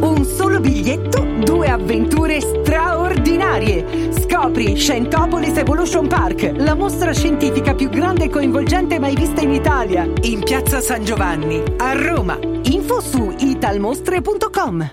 Un 0.00 0.24
solo 0.24 0.60
biglietto, 0.60 1.24
due 1.42 1.68
avventure 1.68 2.40
straordinarie. 2.40 4.12
Scopri 4.12 4.76
Scientopolis 4.76 5.56
Evolution 5.56 6.06
Park, 6.06 6.52
la 6.56 6.74
mostra 6.74 7.12
scientifica 7.12 7.74
più 7.74 7.88
grande 7.88 8.24
e 8.24 8.28
coinvolgente 8.28 8.98
mai 8.98 9.14
vista 9.14 9.40
in 9.40 9.52
Italia. 9.52 10.06
In 10.22 10.42
piazza 10.42 10.80
San 10.80 11.04
Giovanni, 11.04 11.62
a 11.78 11.92
Roma. 11.94 12.38
Info 12.64 13.00
su 13.00 13.34
italmostre.com. 13.38 14.90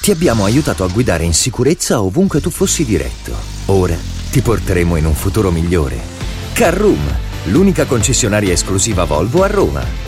Ti 0.00 0.10
abbiamo 0.10 0.44
aiutato 0.44 0.84
a 0.84 0.88
guidare 0.88 1.24
in 1.24 1.34
sicurezza 1.34 2.00
ovunque 2.00 2.40
tu 2.40 2.48
fossi 2.50 2.86
diretto. 2.86 3.32
Ora 3.66 3.96
ti 4.30 4.40
porteremo 4.40 4.96
in 4.96 5.04
un 5.04 5.14
futuro 5.14 5.50
migliore. 5.50 5.98
Carroom, 6.54 7.00
l'unica 7.44 7.84
concessionaria 7.84 8.54
esclusiva 8.54 9.04
Volvo 9.04 9.42
a 9.42 9.48
Roma. 9.48 10.07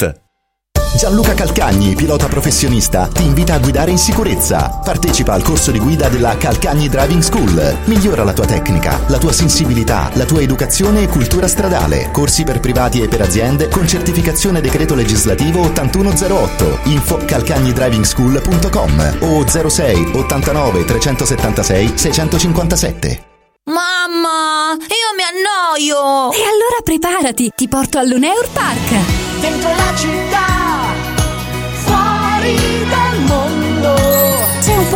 Gianluca 0.97 1.33
Calcagni, 1.33 1.95
pilota 1.95 2.27
professionista, 2.27 3.07
ti 3.07 3.23
invita 3.23 3.53
a 3.53 3.59
guidare 3.59 3.91
in 3.91 3.97
sicurezza. 3.97 4.79
Partecipa 4.83 5.33
al 5.33 5.41
corso 5.41 5.71
di 5.71 5.79
guida 5.79 6.09
della 6.09 6.35
Calcagni 6.37 6.89
Driving 6.89 7.21
School. 7.21 7.77
Migliora 7.85 8.23
la 8.23 8.33
tua 8.33 8.45
tecnica, 8.45 8.99
la 9.07 9.17
tua 9.17 9.31
sensibilità, 9.31 10.11
la 10.13 10.25
tua 10.25 10.41
educazione 10.41 11.03
e 11.03 11.07
cultura 11.07 11.47
stradale. 11.47 12.09
Corsi 12.11 12.43
per 12.43 12.59
privati 12.59 13.01
e 13.01 13.07
per 13.07 13.21
aziende 13.21 13.69
con 13.69 13.87
certificazione 13.87 14.61
decreto 14.61 14.93
legislativo 14.93 15.61
8108. 15.61 16.79
Info 16.83 17.17
calcagnidrivingschool.com 17.17 19.17
o 19.21 19.47
06 19.47 20.11
89 20.13 20.85
376 20.85 21.93
657. 21.95 23.25
Mamma, 23.63 24.75
io 24.75 25.13
mi 25.15 25.23
annoio! 25.23 26.31
E 26.31 26.41
allora 26.41 26.81
preparati, 26.83 27.51
ti 27.55 27.67
porto 27.67 27.99
all'Uneur 27.99 28.49
Park. 28.51 29.39
Dentro 29.39 29.69
la 29.69 29.95
città, 29.95 30.20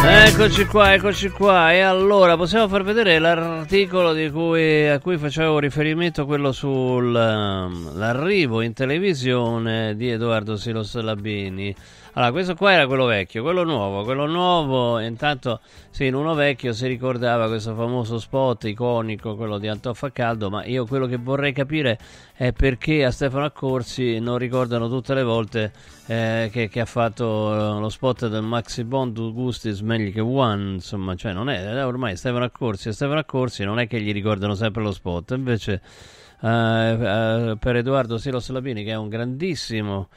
Eccoci 0.00 0.66
qua, 0.66 0.94
eccoci 0.94 1.28
qua. 1.30 1.72
E 1.72 1.80
allora 1.80 2.36
possiamo 2.36 2.68
far 2.68 2.82
vedere 2.84 3.18
l'articolo 3.18 4.14
cui, 4.30 4.88
a 4.88 5.00
cui 5.00 5.18
facevo 5.18 5.58
riferimento, 5.58 6.24
quello 6.24 6.52
sull'arrivo 6.52 7.40
in 8.62 8.72
televisione 8.72 9.96
di 9.96 10.10
Edoardo 10.10 10.56
Silos 10.56 10.94
Labini. 10.94 11.74
Allora, 12.18 12.32
questo 12.32 12.56
qua 12.56 12.72
era 12.72 12.88
quello 12.88 13.04
vecchio, 13.04 13.44
quello 13.44 13.62
nuovo, 13.62 14.02
quello 14.02 14.26
nuovo, 14.26 14.98
intanto 14.98 15.60
sì, 15.88 16.06
in 16.06 16.16
uno 16.16 16.34
vecchio 16.34 16.72
si 16.72 16.88
ricordava 16.88 17.46
questo 17.46 17.76
famoso 17.76 18.18
spot 18.18 18.64
iconico, 18.64 19.36
quello 19.36 19.56
di 19.58 19.68
Antoffa 19.68 20.10
Caldo, 20.10 20.50
ma 20.50 20.64
io 20.64 20.84
quello 20.84 21.06
che 21.06 21.16
vorrei 21.16 21.52
capire 21.52 21.96
è 22.34 22.50
perché 22.50 23.04
a 23.04 23.12
Stefano 23.12 23.44
Accorsi 23.44 24.18
non 24.18 24.36
ricordano 24.36 24.88
tutte 24.88 25.14
le 25.14 25.22
volte 25.22 25.70
eh, 26.06 26.48
che, 26.50 26.68
che 26.68 26.80
ha 26.80 26.86
fatto 26.86 27.78
lo 27.78 27.88
spot 27.88 28.26
del 28.26 28.42
Maxi 28.42 28.82
Bond 28.82 29.12
Due 29.12 29.30
Gusti 29.30 29.72
meglio 29.84 30.10
che 30.10 30.20
One, 30.20 30.72
insomma, 30.72 31.14
cioè 31.14 31.32
non 31.32 31.48
è, 31.48 31.72
eh, 31.72 31.82
ormai 31.82 32.16
Stefano 32.16 32.42
Accorsi 32.42 32.88
e 32.88 32.92
Stefano 32.94 33.20
Accorsi 33.20 33.62
non 33.62 33.78
è 33.78 33.86
che 33.86 34.00
gli 34.00 34.12
ricordano 34.12 34.56
sempre 34.56 34.82
lo 34.82 34.90
spot, 34.90 35.30
invece 35.36 35.80
eh, 36.40 36.48
eh, 36.48 37.56
per 37.60 37.76
Edoardo 37.76 38.18
Silos 38.18 38.48
Labini 38.48 38.82
che 38.82 38.90
è 38.90 38.96
un 38.96 39.08
grandissimo 39.08 40.08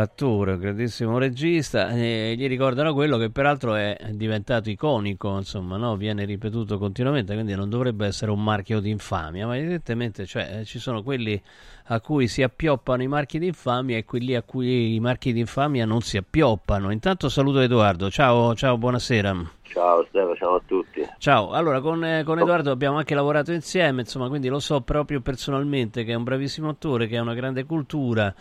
attore, 0.00 0.52
un 0.52 0.58
grandissimo 0.58 1.18
regista, 1.18 1.88
e 1.90 2.34
gli 2.36 2.46
ricordano 2.46 2.92
quello 2.92 3.16
che 3.16 3.30
peraltro 3.30 3.74
è 3.74 3.96
diventato 4.10 4.68
iconico, 4.68 5.36
insomma, 5.36 5.76
no? 5.76 5.96
viene 5.96 6.24
ripetuto 6.24 6.78
continuamente, 6.78 7.32
quindi 7.32 7.54
non 7.54 7.70
dovrebbe 7.70 8.06
essere 8.06 8.30
un 8.30 8.42
marchio 8.42 8.80
di 8.80 8.90
infamia, 8.90 9.46
ma 9.46 9.56
evidentemente 9.56 10.26
cioè, 10.26 10.62
ci 10.64 10.78
sono 10.78 11.02
quelli 11.02 11.40
a 11.88 12.00
cui 12.00 12.28
si 12.28 12.42
appioppano 12.42 13.02
i 13.02 13.06
marchi 13.06 13.38
di 13.38 13.46
infamia 13.46 13.96
e 13.96 14.04
quelli 14.04 14.34
a 14.34 14.42
cui 14.42 14.94
i 14.94 15.00
marchi 15.00 15.32
di 15.32 15.40
infamia 15.40 15.86
non 15.86 16.00
si 16.02 16.16
appioppano. 16.16 16.90
Intanto 16.90 17.28
saluto 17.28 17.60
Edoardo, 17.60 18.10
ciao, 18.10 18.54
ciao 18.54 18.76
buonasera. 18.76 19.52
Ciao 19.62 20.04
Stefano, 20.08 20.34
ciao 20.36 20.54
a 20.56 20.62
tutti. 20.66 21.08
Ciao, 21.18 21.50
allora 21.50 21.80
con, 21.80 22.04
eh, 22.04 22.22
con, 22.24 22.38
Edoardo 22.38 22.70
abbiamo 22.70 22.98
anche 22.98 23.14
lavorato 23.14 23.52
insieme, 23.52 24.02
insomma, 24.02 24.28
quindi 24.28 24.48
lo 24.48 24.58
so 24.58 24.80
proprio 24.80 25.20
personalmente 25.20 26.04
che 26.04 26.12
è 26.12 26.14
un 26.14 26.24
bravissimo 26.24 26.68
attore, 26.68 27.06
che 27.06 27.16
ha 27.16 27.22
una 27.22 27.34
grande 27.34 27.64
cultura 27.64 28.34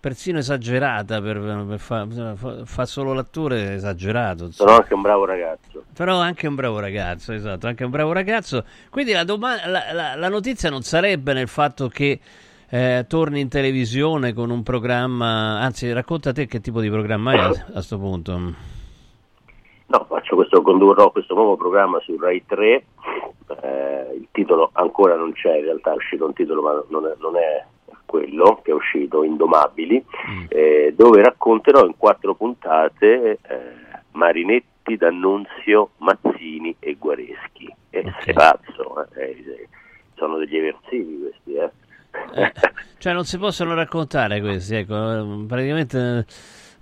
persino 0.00 0.38
esagerata 0.38 1.20
per, 1.20 1.40
per 1.40 1.78
fa, 1.78 2.06
fa, 2.64 2.86
solo 2.86 3.12
l'attore 3.12 3.74
esagerato 3.74 4.44
insomma. 4.44 4.70
però 4.70 4.82
anche 4.82 4.94
un 4.94 5.02
bravo 5.02 5.24
ragazzo. 5.24 5.84
Però 5.92 6.18
anche 6.18 6.46
un 6.46 6.54
bravo 6.54 6.78
ragazzo 6.78 7.32
esatto 7.32 7.66
anche 7.66 7.84
un 7.84 7.90
bravo 7.90 8.12
ragazzo. 8.12 8.64
Quindi 8.90 9.12
la, 9.12 9.24
doma- 9.24 9.66
la, 9.66 9.92
la, 9.92 10.14
la 10.14 10.28
notizia 10.28 10.70
non 10.70 10.82
sarebbe 10.82 11.32
nel 11.32 11.48
fatto 11.48 11.88
che 11.88 12.20
eh, 12.70 13.06
torni 13.08 13.40
in 13.40 13.48
televisione 13.48 14.32
con 14.32 14.50
un 14.50 14.62
programma 14.62 15.58
anzi 15.60 15.92
racconta 15.92 16.32
te 16.32 16.46
che 16.46 16.60
tipo 16.60 16.80
di 16.80 16.90
programma 16.90 17.32
è 17.32 17.38
a 17.38 17.72
questo 17.72 17.98
punto. 17.98 18.38
No 19.90 20.04
faccio 20.06 20.36
questo 20.36 20.62
condurrò 20.62 21.10
questo 21.10 21.34
nuovo 21.34 21.56
programma 21.56 21.98
su 22.00 22.16
Rai 22.18 22.44
3 22.46 22.66
eh, 22.66 24.14
il 24.14 24.28
titolo 24.30 24.70
ancora 24.74 25.16
non 25.16 25.32
c'è 25.32 25.56
in 25.56 25.64
realtà 25.64 25.92
è 25.92 25.96
uscito 25.96 26.26
un 26.26 26.34
titolo 26.34 26.60
ma 26.62 26.84
non 26.88 27.06
è, 27.06 27.14
non 27.18 27.36
è 27.36 27.64
quello 28.08 28.60
che 28.64 28.70
è 28.70 28.74
uscito, 28.74 29.22
Indomabili, 29.22 30.02
mm. 30.02 30.44
eh, 30.48 30.94
dove 30.96 31.22
racconterò 31.22 31.84
in 31.84 31.94
quattro 31.98 32.34
puntate 32.34 33.38
eh, 33.42 33.58
Marinetti, 34.12 34.96
D'Annunzio, 34.96 35.90
Mazzini 35.98 36.74
e 36.78 36.96
Guareschi. 36.98 37.70
Eh, 37.90 37.98
okay. 37.98 38.12
Sei 38.24 38.32
pazzo, 38.32 39.06
eh, 39.14 39.68
sono 40.14 40.38
degli 40.38 40.56
eversivi 40.56 41.18
questi, 41.20 41.52
eh. 41.52 41.70
eh. 42.42 42.52
cioè 42.96 43.12
non 43.12 43.24
si 43.24 43.36
possono 43.36 43.74
raccontare 43.74 44.40
questi, 44.40 44.76
ecco, 44.76 45.44
praticamente 45.46 46.24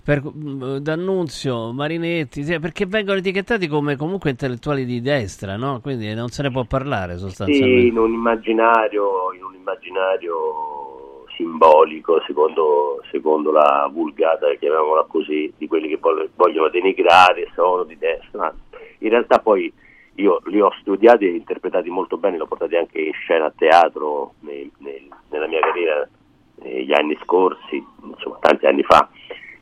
per, 0.01 0.21
D'Annunzio, 0.21 1.73
Marinetti, 1.73 2.41
perché 2.61 2.85
vengono 2.85 3.17
etichettati 3.17 3.67
come 3.67 3.97
comunque 3.97 4.29
intellettuali 4.29 4.85
di 4.85 5.01
destra, 5.01 5.57
no? 5.57 5.81
Quindi 5.81 6.13
non 6.13 6.29
se 6.29 6.43
ne 6.43 6.51
può 6.51 6.63
parlare 6.63 7.17
sostanzialmente. 7.17 7.81
Sì, 7.81 7.87
in 7.87 7.97
un 7.97 8.13
immaginario, 8.13 9.33
in 9.33 9.43
un 9.43 9.53
immaginario 9.53 10.96
simbolico, 11.37 12.21
secondo, 12.25 13.01
secondo, 13.09 13.51
la 13.51 13.89
vulgata, 13.91 14.53
chiamiamola 14.55 15.05
così, 15.07 15.53
di 15.57 15.67
quelli 15.67 15.87
che 15.87 15.99
vogliono 16.35 16.67
denigrare, 16.67 17.49
sono 17.53 17.83
di 17.83 17.97
destra. 17.97 18.53
In 18.99 19.09
realtà 19.09 19.39
poi 19.39 19.71
io 20.15 20.41
li 20.45 20.59
ho 20.59 20.71
studiati 20.79 21.25
e 21.25 21.35
interpretati 21.35 21.89
molto 21.89 22.17
bene, 22.17 22.35
li 22.35 22.41
ho 22.41 22.47
portati 22.47 22.75
anche 22.75 22.99
in 22.99 23.13
scena 23.13 23.45
a 23.45 23.53
teatro 23.55 24.33
nel, 24.41 24.69
nel, 24.79 25.07
nella 25.29 25.47
mia 25.47 25.59
carriera 25.59 26.07
negli 26.55 26.91
anni 26.91 27.17
scorsi, 27.23 27.83
insomma 28.03 28.37
tanti 28.41 28.65
anni 28.65 28.83
fa. 28.83 29.07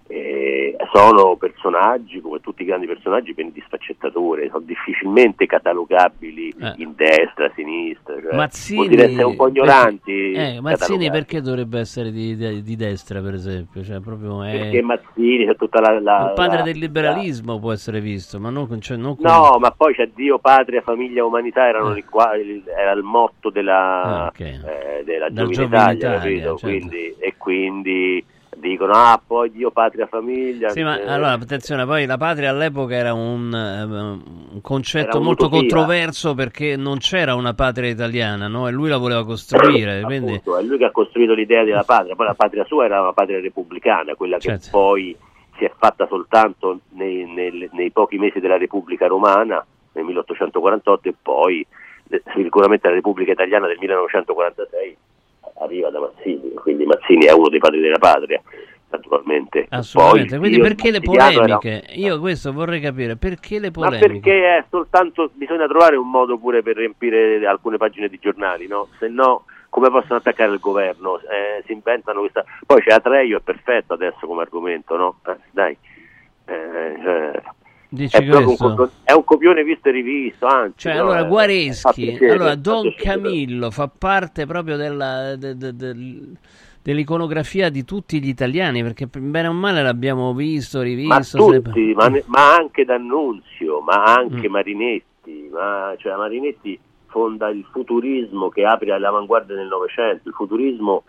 Eh, 0.08 0.76
sono 0.94 1.36
personaggi, 1.36 2.22
come 2.22 2.40
tutti 2.40 2.62
i 2.62 2.66
grandi 2.66 2.86
personaggi, 2.86 3.34
pieni 3.34 3.52
di 3.52 3.64
sfaccettature, 3.66 4.48
sono 4.50 4.64
difficilmente 4.64 5.48
catalogabili 5.48 6.54
eh. 6.62 6.74
in 6.78 6.94
destra, 6.96 7.46
a 7.46 7.52
sinistra. 7.56 8.22
Cioè, 8.22 8.36
Mazzini, 8.36 8.78
vuol 8.78 8.90
dire 8.90 9.04
essere 9.06 9.24
un 9.24 9.36
po' 9.36 9.48
ignoranti. 9.48 10.32
Perché, 10.32 10.56
eh, 10.56 10.62
Mazzini 10.62 11.10
perché 11.10 11.42
dovrebbe 11.42 11.80
essere 11.80 12.12
di, 12.12 12.36
di, 12.36 12.62
di 12.62 12.76
destra, 12.76 13.20
per 13.20 13.34
esempio? 13.34 13.84
Cioè, 13.84 13.96
è... 13.96 14.00
Perché 14.00 14.82
Mazzini 14.84 15.48
c'è 15.48 15.56
tutta 15.56 15.80
la, 15.82 16.00
la 16.00 16.28
Il 16.28 16.34
padre 16.36 16.58
la, 16.58 16.64
del 16.64 16.78
liberalismo 16.78 17.54
la... 17.54 17.60
può 17.60 17.72
essere 17.72 18.00
visto, 18.00 18.40
ma 18.40 18.52
non, 18.52 18.80
cioè, 18.82 18.98
non 18.98 19.16
No, 19.20 19.58
ma 19.60 19.72
poi 19.72 19.96
c'è 19.96 20.10
Dio, 20.14 20.38
Patria, 20.38 20.82
Famiglia, 20.82 21.26
Umanità, 21.26 21.68
erano 21.68 21.96
eh. 21.96 22.04
qua, 22.06 22.34
era 22.36 22.92
il 22.92 23.04
motto 23.04 23.50
della, 23.50 24.02
ah, 24.04 24.28
okay. 24.28 24.54
Eh, 24.54 25.04
della 25.04 25.34
Giovine 25.34 25.64
Italia, 25.64 26.22
certo. 26.22 26.58
quindi, 26.62 27.16
e 27.18 27.34
quindi 27.38 28.24
dicono 28.70 28.94
ah 28.94 29.22
poi 29.26 29.52
Dio, 29.52 29.72
patria, 29.72 30.08
famiglia. 30.08 30.70
Sì, 30.70 30.84
ma 30.84 31.00
eh, 31.00 31.10
allora 31.10 31.32
attenzione, 31.32 31.86
poi 31.86 32.06
la 32.06 32.18
patria 32.18 32.50
all'epoca 32.50 32.96
era 32.96 33.14
un, 33.14 33.52
uh, 33.52 34.54
un 34.54 34.62
concetto 34.62 35.22
molto 35.22 35.50
controverso 35.50 36.34
perché 36.34 36.76
non 36.76 36.98
c'era 36.98 37.36
una 37.36 37.54
patria 37.54 37.90
italiana, 37.90 38.48
no? 38.48 38.68
E 38.68 38.72
lui 38.72 38.90
la 38.90 38.98
voleva 38.98 39.26
costruire. 39.26 40.02
quindi... 40.02 40.36
Appunto, 40.36 40.58
è 40.58 40.64
lui 40.64 40.78
che 40.78 40.86
ha 40.86 40.92
costruito 40.92 41.34
l'idea 41.34 41.64
della 41.64 41.84
patria, 41.84 42.16
poi 42.16 42.26
la 42.26 42.34
patria 42.34 42.66
sua 42.66 42.86
era 42.86 43.02
una 43.02 43.14
patria 43.14 43.40
repubblicana, 43.40 44.16
quella 44.16 44.40
certo. 44.40 44.64
che 44.64 44.70
poi 44.72 45.16
si 45.58 45.66
è 45.66 45.72
fatta 45.78 46.08
soltanto 46.08 46.80
nei, 46.90 47.26
nel- 47.26 47.70
nei 47.72 47.92
pochi 47.92 48.18
mesi 48.18 48.40
della 48.40 48.58
Repubblica 48.58 49.08
Romana, 49.08 49.66
nel 49.94 50.04
1848, 50.04 51.10
e 51.10 51.16
poi 51.22 51.66
eh, 52.10 52.22
sicuramente 52.36 52.88
la 52.88 52.94
Repubblica 52.94 53.32
Italiana 53.32 53.68
del 53.68 53.78
1946 53.80 54.98
arriva 55.60 55.90
da 55.90 56.00
Mazzini, 56.00 56.54
quindi 56.54 56.86
Mazzini 56.86 57.26
è 57.26 57.32
uno 57.32 57.50
dei 57.50 57.60
padri 57.60 57.80
della 57.80 57.98
patria, 57.98 58.42
naturalmente. 58.90 59.66
Assolutamente, 59.70 60.38
Poi 60.38 60.40
quindi 60.50 60.60
perché 60.60 60.92
le 60.92 61.00
Mazziniano 61.00 61.32
era- 61.44 61.58
polemiche? 61.58 61.94
Io 61.96 62.20
questo 62.20 62.54
vorrei 62.54 62.80
capire, 62.82 63.16
perché 63.16 63.60
le 63.60 63.68
Ma 63.68 63.72
polemiche? 63.72 64.08
perché 64.08 64.58
è 64.58 64.64
soltanto 64.70 65.30
bisogna 65.34 65.68
trovare 65.68 65.96
un 65.96 66.10
modo 66.10 66.38
pure 66.38 66.62
per 66.62 66.76
riempire 66.76 67.46
alcune 67.46 67.78
pagine 67.78 68.08
di 68.10 68.20
giornali, 68.20 68.68
no? 68.68 68.88
Se 69.00 69.08
no 69.08 69.46
come 69.70 69.90
possono 69.90 70.16
attaccare 70.20 70.54
il 70.54 70.60
governo? 70.60 71.20
Eh, 71.20 71.62
si 71.66 71.74
inventano 71.74 72.22
questa. 72.22 72.46
Poi 72.66 72.82
c'è 72.82 72.92
Atreio, 72.94 73.38
è 73.40 73.42
perfetto 73.42 73.94
adesso 73.94 74.26
come 74.26 74.42
argomento, 74.44 74.96
no? 74.96 75.20
Eh, 75.28 75.36
dai. 75.52 75.78
Eh, 76.46 76.96
cioè, 77.04 77.42
Dici 77.90 78.16
è, 78.18 78.36
un 78.36 78.56
copione, 78.58 78.90
è 79.04 79.12
un 79.14 79.24
copione 79.24 79.64
visto 79.64 79.90
e 79.90 79.92
rivisto, 79.92 80.46
anzi. 80.48 80.74
Cioè, 80.80 80.96
no, 80.96 81.02
allora 81.02 81.20
eh, 81.20 81.28
Guareschi, 81.28 82.06
piacere, 82.06 82.32
allora 82.34 82.56
Don. 82.56 82.94
Camillo 82.98 83.72
fa 83.72 83.88
parte 83.88 84.46
proprio 84.46 84.76
della, 84.76 85.36
de- 85.36 85.56
de- 85.56 85.76
del- 85.76 86.38
dell'iconografia 86.82 87.70
di 87.70 87.84
tutti 87.84 88.22
gli 88.22 88.28
italiani, 88.28 88.84
perché 88.84 89.08
bene 89.08 89.48
o 89.48 89.54
male 89.54 89.82
l'abbiamo 89.82 90.34
visto, 90.34 90.80
Ma 90.80 90.84
rivisto. 90.84 91.42
sempre. 91.50 91.72
tutti, 91.72 91.94
ma, 91.96 92.08
ne- 92.10 92.24
ma 92.28 92.56
anche 92.56 92.86
D'Annunzio, 92.86 93.80
ma 93.82 94.04
anche 94.04 94.48
Mm. 94.48 94.52
Marinetti, 94.52 95.50
ma, 95.52 95.94
cioè 95.98 96.16
Marinetti 96.16 96.80
fonda 97.08 97.50
il 97.50 97.66
futurismo 97.72 98.50
che 98.50 98.66
apre 98.66 98.92
all'avanguardia 98.92 99.56
del 99.56 99.68
Novecento, 99.68 100.28
il 100.28 100.36
futurismo, 100.36 101.04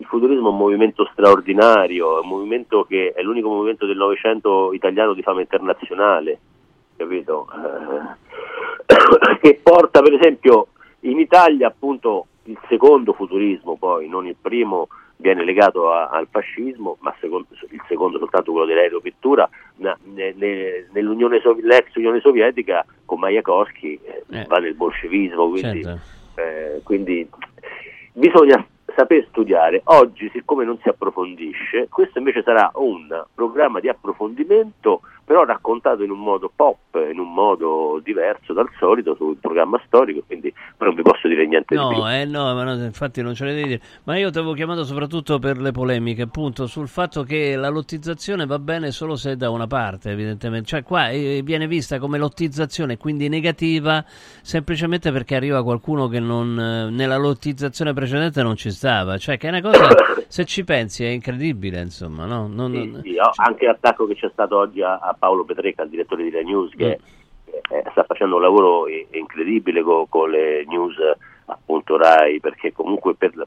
il 0.00 0.06
futurismo 0.06 0.48
è 0.48 0.50
un 0.50 0.56
movimento 0.56 1.06
straordinario, 1.12 2.16
è 2.16 2.20
un 2.22 2.28
movimento 2.28 2.84
che 2.84 3.12
è 3.14 3.20
l'unico 3.20 3.48
movimento 3.50 3.84
del 3.84 3.98
Novecento 3.98 4.72
italiano 4.72 5.12
di 5.12 5.22
fama 5.22 5.42
internazionale, 5.42 6.38
capito? 6.96 7.46
Eh, 8.86 9.36
che 9.40 9.60
porta 9.62 10.00
per 10.00 10.14
esempio 10.14 10.68
in 11.00 11.18
Italia 11.18 11.66
appunto 11.68 12.26
il 12.44 12.58
secondo 12.68 13.12
futurismo, 13.12 13.76
poi 13.76 14.08
non 14.08 14.26
il 14.26 14.36
primo 14.40 14.88
viene 15.16 15.44
legato 15.44 15.92
a- 15.92 16.08
al 16.08 16.28
fascismo, 16.30 16.96
ma 17.00 17.14
secondo- 17.20 17.48
il 17.68 17.82
secondo 17.86 18.18
soltanto 18.18 18.52
quello 18.52 18.66
dell'aeropittura, 18.66 19.46
na- 19.76 19.96
ne- 20.14 20.32
ne- 20.34 20.86
nell'Unione 20.92 21.40
Sovi- 21.40 21.60
l'ex 21.62 21.94
Unione 21.96 22.20
Sovietica 22.20 22.86
con 23.04 23.18
Majakovsky 23.18 24.00
eh, 24.02 24.24
Eh. 24.30 24.44
va 24.48 24.56
nel 24.56 24.74
bolscevismo, 24.74 25.50
quindi, 25.50 25.82
Certo. 25.82 26.00
eh, 26.40 26.80
quindi 26.84 27.28
bisogna 28.14 28.66
saper 28.96 29.26
studiare. 29.28 29.80
Oggi, 29.84 30.30
siccome 30.32 30.64
non 30.64 30.78
si 30.82 30.88
approfondisce, 30.88 31.88
questo 31.88 32.18
invece 32.18 32.42
sarà 32.42 32.70
un 32.74 33.24
programma 33.34 33.80
di 33.80 33.88
approfondimento, 33.88 35.00
però 35.30 35.44
raccontato 35.44 36.02
in 36.02 36.10
un 36.10 36.18
modo 36.18 36.50
pop, 36.52 36.78
in 37.08 37.20
un 37.20 37.32
modo 37.32 38.00
diverso 38.02 38.52
dal 38.52 38.68
solito 38.80 39.14
sul 39.14 39.36
programma 39.36 39.80
storico, 39.86 40.24
quindi 40.26 40.52
però 40.76 40.90
non 40.90 40.96
vi 40.96 41.08
posso 41.08 41.28
dire 41.28 41.46
niente 41.46 41.76
di 41.76 41.80
più. 41.80 41.98
No, 41.98 42.12
eh 42.12 42.24
no, 42.24 42.52
ma 42.52 42.64
no, 42.64 42.72
infatti 42.82 43.22
non 43.22 43.34
ce 43.34 43.44
ne 43.44 43.54
devi 43.54 43.68
dire. 43.68 43.80
Ma 44.02 44.16
io 44.16 44.32
ti 44.32 44.38
avevo 44.38 44.54
chiamato 44.54 44.82
soprattutto 44.82 45.38
per 45.38 45.58
le 45.58 45.70
polemiche, 45.70 46.22
appunto, 46.22 46.66
sul 46.66 46.88
fatto 46.88 47.22
che 47.22 47.54
la 47.54 47.68
lottizzazione 47.68 48.44
va 48.44 48.58
bene 48.58 48.90
solo 48.90 49.14
se 49.14 49.30
è 49.30 49.36
da 49.36 49.50
una 49.50 49.68
parte, 49.68 50.10
evidentemente. 50.10 50.66
Cioè, 50.66 50.82
qua 50.82 51.10
eh, 51.10 51.42
viene 51.44 51.68
vista 51.68 52.00
come 52.00 52.18
lottizzazione, 52.18 52.96
quindi 52.96 53.28
negativa, 53.28 54.04
semplicemente 54.42 55.12
perché 55.12 55.36
arriva 55.36 55.62
qualcuno 55.62 56.08
che 56.08 56.18
non, 56.18 56.58
eh, 56.58 56.90
nella 56.90 57.18
lottizzazione 57.18 57.92
precedente 57.92 58.42
non 58.42 58.56
ci 58.56 58.72
stava. 58.90 59.18
Cioè, 59.18 59.36
che 59.38 59.46
è 59.46 59.50
una 59.50 59.60
cosa, 59.62 59.88
se 60.28 60.44
ci 60.44 60.64
pensi, 60.64 61.04
è 61.04 61.08
incredibile, 61.08 61.80
insomma, 61.80 62.24
no? 62.26 62.46
Non- 62.48 62.70
Sì, 62.72 62.90
non- 62.90 63.00
sì, 63.02 63.16
anche 63.36 63.66
l'attacco 63.66 64.06
che 64.06 64.14
c'è 64.16 64.28
stato 64.32 64.58
oggi 64.58 64.82
a, 64.82 64.98
a 64.98 65.14
Paolo 65.18 65.44
Petrecca, 65.44 65.82
il 65.84 65.90
direttore 65.90 66.24
di 66.24 66.30
La 66.30 66.40
News, 66.42 66.72
che 66.76 66.98
eh, 67.70 67.84
sta 67.92 68.04
facendo 68.04 68.36
un 68.36 68.42
lavoro 68.42 68.86
incredibile 68.88 69.82
co- 69.82 70.06
con 70.08 70.30
le 70.30 70.64
news 70.66 70.94
appunto 71.46 71.96
Rai, 71.96 72.40
perché 72.40 72.72
comunque 72.72 73.14
per 73.14 73.34
la- 73.36 73.46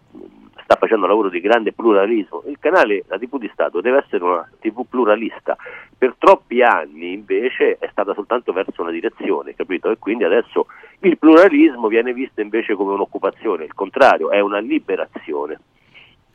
sta 0.64 0.76
facendo 0.76 1.04
un 1.04 1.10
lavoro 1.10 1.30
di 1.30 1.40
grande 1.40 1.74
pluralismo. 1.74 2.44
Il 2.48 2.58
canale, 2.60 3.04
la 3.08 3.18
TV 3.18 3.38
di 3.38 3.50
Stato, 3.54 3.82
deve 3.82 4.04
essere 4.06 4.24
una 4.24 4.50
TV 4.60 4.86
pluralista. 4.90 5.56
Per 5.98 6.16
troppi 6.18 6.62
anni 6.62 7.14
invece 7.14 7.78
è 7.80 7.88
stata 7.92 8.14
soltanto 8.14 8.52
verso 8.52 8.82
una 8.82 8.92
direzione, 8.92 9.56
capito? 9.56 9.90
E 9.90 9.98
quindi 9.98 10.24
adesso 10.24 10.68
il 11.00 11.18
pluralismo 11.18 11.88
viene 11.88 12.14
visto 12.14 12.42
invece 12.42 12.76
come 12.76 12.94
un'occupazione, 12.94 13.66
il 13.66 13.74
contrario, 13.74 14.32
è 14.32 14.40
una 14.40 14.60
liberazione. 14.60 15.60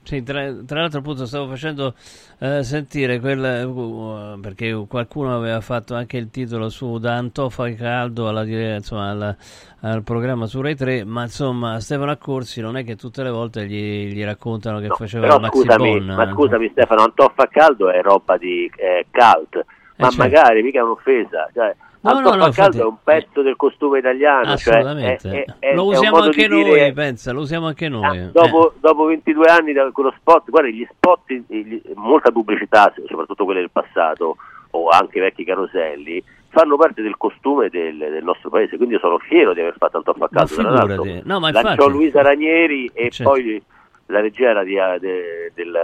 Sì, 0.08 0.22
tra, 0.22 0.50
tra 0.66 0.80
l'altro 0.80 1.00
appunto 1.00 1.26
stavo 1.26 1.48
facendo 1.48 1.92
eh, 2.38 2.62
sentire 2.64 3.20
quel, 3.20 3.66
uh, 3.66 4.40
perché 4.40 4.72
qualcuno 4.88 5.36
aveva 5.36 5.60
fatto 5.60 5.94
anche 5.94 6.16
il 6.16 6.30
titolo 6.30 6.70
su 6.70 6.96
da 6.96 7.16
Antofa 7.16 7.66
e 7.66 7.74
Caldo 7.74 8.26
alla, 8.26 8.42
insomma, 8.46 9.10
alla- 9.10 9.36
al 9.80 10.02
programma 10.04 10.46
su 10.46 10.62
Rai 10.62 10.74
3, 10.74 11.04
ma 11.04 11.24
insomma 11.24 11.78
Stefano 11.80 12.10
Accorsi 12.10 12.62
non 12.62 12.78
è 12.78 12.84
che 12.84 12.96
tutte 12.96 13.22
le 13.22 13.28
volte 13.28 13.66
gli, 13.66 14.06
gli 14.10 14.24
raccontano 14.24 14.80
che 14.80 14.88
faceva 14.88 15.26
Però 15.26 15.38
Maxi 15.40 15.58
scusami, 15.58 15.98
Bon, 15.98 16.14
ma 16.14 16.26
eh. 16.26 16.32
scusami 16.32 16.68
Stefano, 16.70 17.02
Antoffa 17.02 17.42
a 17.42 17.48
caldo 17.48 17.90
è 17.90 18.00
roba 18.00 18.38
di 18.38 18.64
eh, 18.76 19.08
cult, 19.10 19.62
ma 19.96 20.08
certo. 20.08 20.16
magari 20.16 20.62
mica 20.62 20.78
è 20.78 20.82
un'offesa. 20.84 21.50
Cioè, 21.52 21.76
No, 22.00 22.12
no, 22.12 22.16
Antoffa 22.18 22.36
no, 22.36 22.44
a 22.44 22.50
caldo 22.50 22.60
infatti- 22.62 22.78
è 22.78 22.84
un 22.84 22.96
pezzo 23.02 23.42
del 23.42 23.56
costume 23.56 23.98
italiano. 23.98 24.52
Assolutamente. 24.52 25.18
Cioè, 25.28 25.44
è- 25.44 25.54
è- 25.70 25.74
lo 25.74 25.86
usiamo 25.86 26.18
noi, 26.18 26.30
dire- 26.30 26.92
pensa, 26.92 27.32
lo 27.32 27.40
usiamo 27.40 27.66
anche 27.66 27.88
noi. 27.88 28.18
eh. 28.18 28.30
Dopo, 28.30 28.74
dopo 28.78 29.04
22 29.06 29.46
anni 29.48 29.72
da 29.72 29.90
quello 29.90 30.12
spot, 30.18 30.48
guarda, 30.50 30.68
gli 30.68 30.86
spot, 30.90 31.20
gli- 31.48 31.80
molta 31.94 32.30
pubblicità, 32.30 32.92
soprattutto 33.06 33.44
quelle 33.44 33.60
del 33.60 33.70
passato 33.70 34.36
o 34.72 34.88
anche 34.88 35.18
i 35.18 35.20
vecchi 35.20 35.44
caroselli, 35.44 36.22
fanno 36.50 36.76
parte 36.76 37.02
del 37.02 37.16
costume 37.16 37.68
del, 37.68 37.96
del 37.96 38.22
nostro 38.24 38.48
paese. 38.50 38.76
Quindi 38.76 38.94
io 38.94 39.00
sono 39.00 39.18
fiero 39.18 39.52
di 39.52 39.60
aver 39.60 39.74
fatto 39.76 39.96
Antoffa 39.98 40.24
a 40.24 40.28
Ma 40.30 40.38
caldo. 40.38 40.54
Tra 40.54 40.70
l'altro, 40.70 41.02
figurati. 41.02 41.26
No, 41.28 41.40
ma 41.40 41.50
lanciò 41.50 41.70
infatti- 41.70 41.90
Luisa 41.90 42.22
Ranieri 42.22 42.90
e 42.94 43.10
Certo. 43.10 43.30
poi 43.32 43.62
la 44.06 44.20
regia 44.20 44.62
di, 44.62 44.74
de- 45.00 45.52
del- 45.54 45.78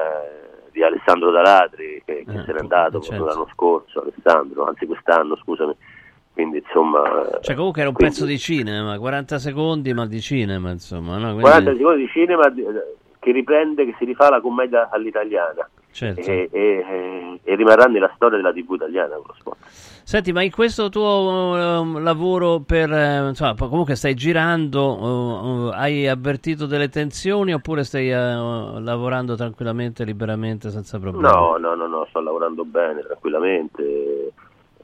di 0.70 0.82
Alessandro 0.82 1.30
Daladri, 1.30 2.02
che, 2.04 2.24
che 2.26 2.42
se 2.46 2.52
n'è 2.52 2.58
andato 2.58 3.00
certo. 3.00 3.24
l'anno 3.24 3.48
scorso, 3.52 4.00
Alessandro, 4.00 4.64
anzi 4.64 4.86
quest'anno, 4.86 5.36
scusami. 5.36 5.74
Quindi 6.34 6.58
insomma... 6.58 7.38
Cioè 7.40 7.54
comunque 7.54 7.80
era 7.80 7.90
un 7.90 7.94
quindi- 7.94 8.12
pezzo 8.14 8.26
di 8.26 8.38
cinema, 8.38 8.98
40 8.98 9.38
secondi 9.38 9.94
ma 9.94 10.04
di 10.06 10.20
cinema 10.20 10.70
insomma. 10.70 11.14
No? 11.16 11.26
Quindi- 11.26 11.42
40 11.42 11.76
secondi 11.76 12.02
di 12.02 12.08
cinema 12.08 12.48
di- 12.48 12.64
che 13.20 13.32
riprende, 13.32 13.84
che 13.86 13.94
si 13.98 14.04
rifà 14.04 14.28
la 14.28 14.40
commedia 14.40 14.90
all'italiana 14.90 15.66
Certo. 15.92 16.20
e, 16.28 16.48
e- 16.52 17.40
e 17.42 17.54
rimarrà 17.54 17.84
nella 17.86 18.10
storia 18.16 18.36
della 18.36 18.52
TV 18.52 18.72
italiana 18.74 19.14
quello 19.14 19.34
spot. 19.38 19.56
Senti, 20.06 20.32
ma 20.32 20.42
in 20.42 20.50
questo 20.50 20.90
tuo 20.90 21.56
ehm, 21.56 22.02
lavoro 22.02 22.60
per, 22.60 22.92
eh, 22.92 23.28
insomma, 23.28 23.54
comunque 23.54 23.94
stai 23.94 24.12
girando, 24.14 24.98
eh, 24.98 25.68
eh, 25.70 25.80
hai 25.80 26.06
avvertito 26.08 26.66
delle 26.66 26.90
tensioni 26.90 27.54
oppure 27.54 27.84
stai 27.84 28.10
eh, 28.10 28.14
lavorando 28.80 29.34
tranquillamente, 29.36 30.04
liberamente, 30.04 30.68
senza 30.70 30.98
problemi? 30.98 31.26
No, 31.26 31.56
no, 31.58 31.74
no, 31.74 31.86
no, 31.86 32.04
sto 32.10 32.20
lavorando 32.20 32.64
bene, 32.66 33.00
tranquillamente, 33.00 34.32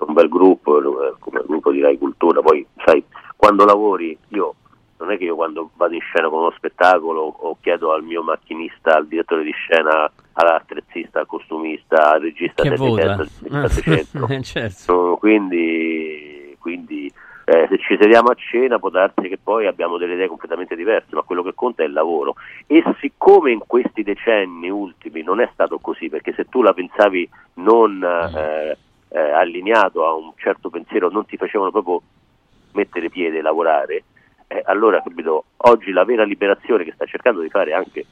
un 0.07 0.15
bel 0.15 0.29
gruppo, 0.29 0.79
eh, 0.79 1.15
come 1.19 1.41
il 1.41 1.47
gruppo 1.47 1.71
di 1.71 1.81
Rai 1.81 1.99
Cultura, 1.99 2.41
poi 2.41 2.67
sai, 2.85 3.03
quando 3.37 3.65
lavori, 3.65 4.17
io 4.29 4.55
non 4.99 5.11
è 5.11 5.19
che 5.19 5.25
io 5.25 5.35
quando 5.35 5.71
vado 5.77 5.95
in 5.95 6.01
scena 6.01 6.29
con 6.29 6.41
uno 6.41 6.53
spettacolo 6.57 7.23
o 7.23 7.57
chiedo 7.61 7.93
al 7.93 8.03
mio 8.03 8.23
macchinista, 8.23 8.97
al 8.97 9.07
direttore 9.07 9.43
di 9.43 9.53
scena, 9.53 10.11
all'attrezzista, 10.35 11.21
al 11.21 11.27
costumista, 11.27 12.13
al 12.13 12.21
regista 12.21 12.63
Che 12.63 12.69
del 12.69 13.31
centro. 13.83 14.29
Eh, 14.29 14.43
certo. 14.43 15.17
Quindi, 15.19 16.55
quindi 16.59 17.11
eh, 17.47 17.67
se 17.69 17.79
ci 17.79 17.97
sediamo 17.99 18.29
a 18.29 18.35
cena 18.35 18.79
può 18.79 18.91
darsi 18.91 19.27
che 19.29 19.39
poi 19.43 19.67
abbiamo 19.67 19.97
delle 19.97 20.15
idee 20.15 20.29
completamente 20.29 20.77
diverse, 20.77 21.15
ma 21.15 21.23
quello 21.23 21.43
che 21.43 21.55
conta 21.55 21.83
è 21.83 21.87
il 21.87 21.93
lavoro. 21.93 22.35
E 22.67 22.83
siccome 23.01 23.53
in 23.53 23.61
questi 23.67 24.03
decenni 24.03 24.69
ultimi 24.69 25.23
non 25.23 25.41
è 25.41 25.49
stato 25.55 25.79
così, 25.79 26.11
perché 26.11 26.35
se 26.35 26.45
tu 26.45 26.61
la 26.63 26.75
pensavi 26.75 27.29
non 27.55 28.05
eh, 28.05 28.77
eh, 29.11 29.19
allineato 29.19 30.07
a 30.07 30.15
un 30.15 30.33
certo 30.37 30.71
pensiero, 30.71 31.11
non 31.11 31.27
ti 31.27 31.37
facevano 31.37 31.71
proprio 31.71 32.01
mettere 32.73 33.09
piede 33.11 33.39
e 33.39 33.43
lavorare, 33.43 34.05
eh, 34.47 34.63
allora 34.67 35.03
capito, 35.03 35.45
oggi 35.59 35.93
la 35.93 36.05
vera 36.05 36.25
liberazione 36.25 36.85
che 36.85 36.93
sta 36.95 37.05
cercando 37.07 37.41
di 37.41 37.49
fare 37.51 37.73
anche 37.73 38.07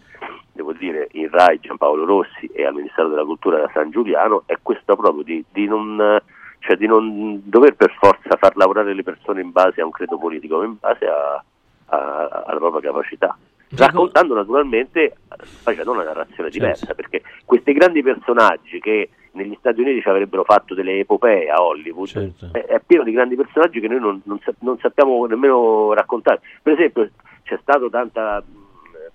devo 0.52 0.72
dire 0.72 1.08
in 1.12 1.28
Rai 1.30 1.60
Giampaolo 1.60 2.04
Rossi 2.04 2.46
e 2.52 2.64
al 2.66 2.74
Ministero 2.74 3.08
della 3.08 3.24
Cultura 3.24 3.58
da 3.58 3.70
San 3.72 3.90
Giuliano 3.90 4.42
è 4.46 4.56
questa 4.60 4.96
proprio 4.96 5.22
di, 5.22 5.44
di 5.52 5.66
non 5.66 6.20
cioè 6.60 6.76
di 6.76 6.86
non 6.88 7.40
dover 7.44 7.76
per 7.76 7.94
forza 8.00 8.36
far 8.36 8.56
lavorare 8.56 8.92
le 8.92 9.04
persone 9.04 9.40
in 9.40 9.52
base 9.52 9.80
a 9.80 9.84
un 9.84 9.92
credo 9.92 10.18
politico, 10.18 10.58
ma 10.58 10.64
in 10.64 10.76
base 10.78 11.06
a- 11.06 11.42
a- 11.86 12.44
alla 12.46 12.58
propria 12.58 12.90
capacità. 12.90 13.38
Raccontando 13.76 14.34
naturalmente, 14.34 15.14
facendo 15.62 15.92
una 15.92 16.02
narrazione 16.02 16.50
diversa, 16.50 16.94
perché 16.94 17.22
questi 17.44 17.72
grandi 17.72 18.02
personaggi 18.02 18.80
che 18.80 19.10
negli 19.38 19.56
Stati 19.58 19.80
Uniti 19.80 20.02
ci 20.02 20.08
avrebbero 20.08 20.44
fatto 20.44 20.74
delle 20.74 20.98
epopee 20.98 21.48
a 21.48 21.62
Hollywood, 21.62 22.50
è, 22.52 22.64
è 22.64 22.80
pieno 22.84 23.04
di 23.04 23.12
grandi 23.12 23.36
personaggi 23.36 23.80
che 23.80 23.88
noi 23.88 24.00
non, 24.00 24.20
non 24.24 24.38
non 24.60 24.78
sappiamo 24.78 25.24
nemmeno 25.26 25.92
raccontare. 25.94 26.40
Per 26.62 26.72
esempio 26.74 27.08
c'è 27.44 27.58
stato 27.62 27.88
tanta 27.88 28.42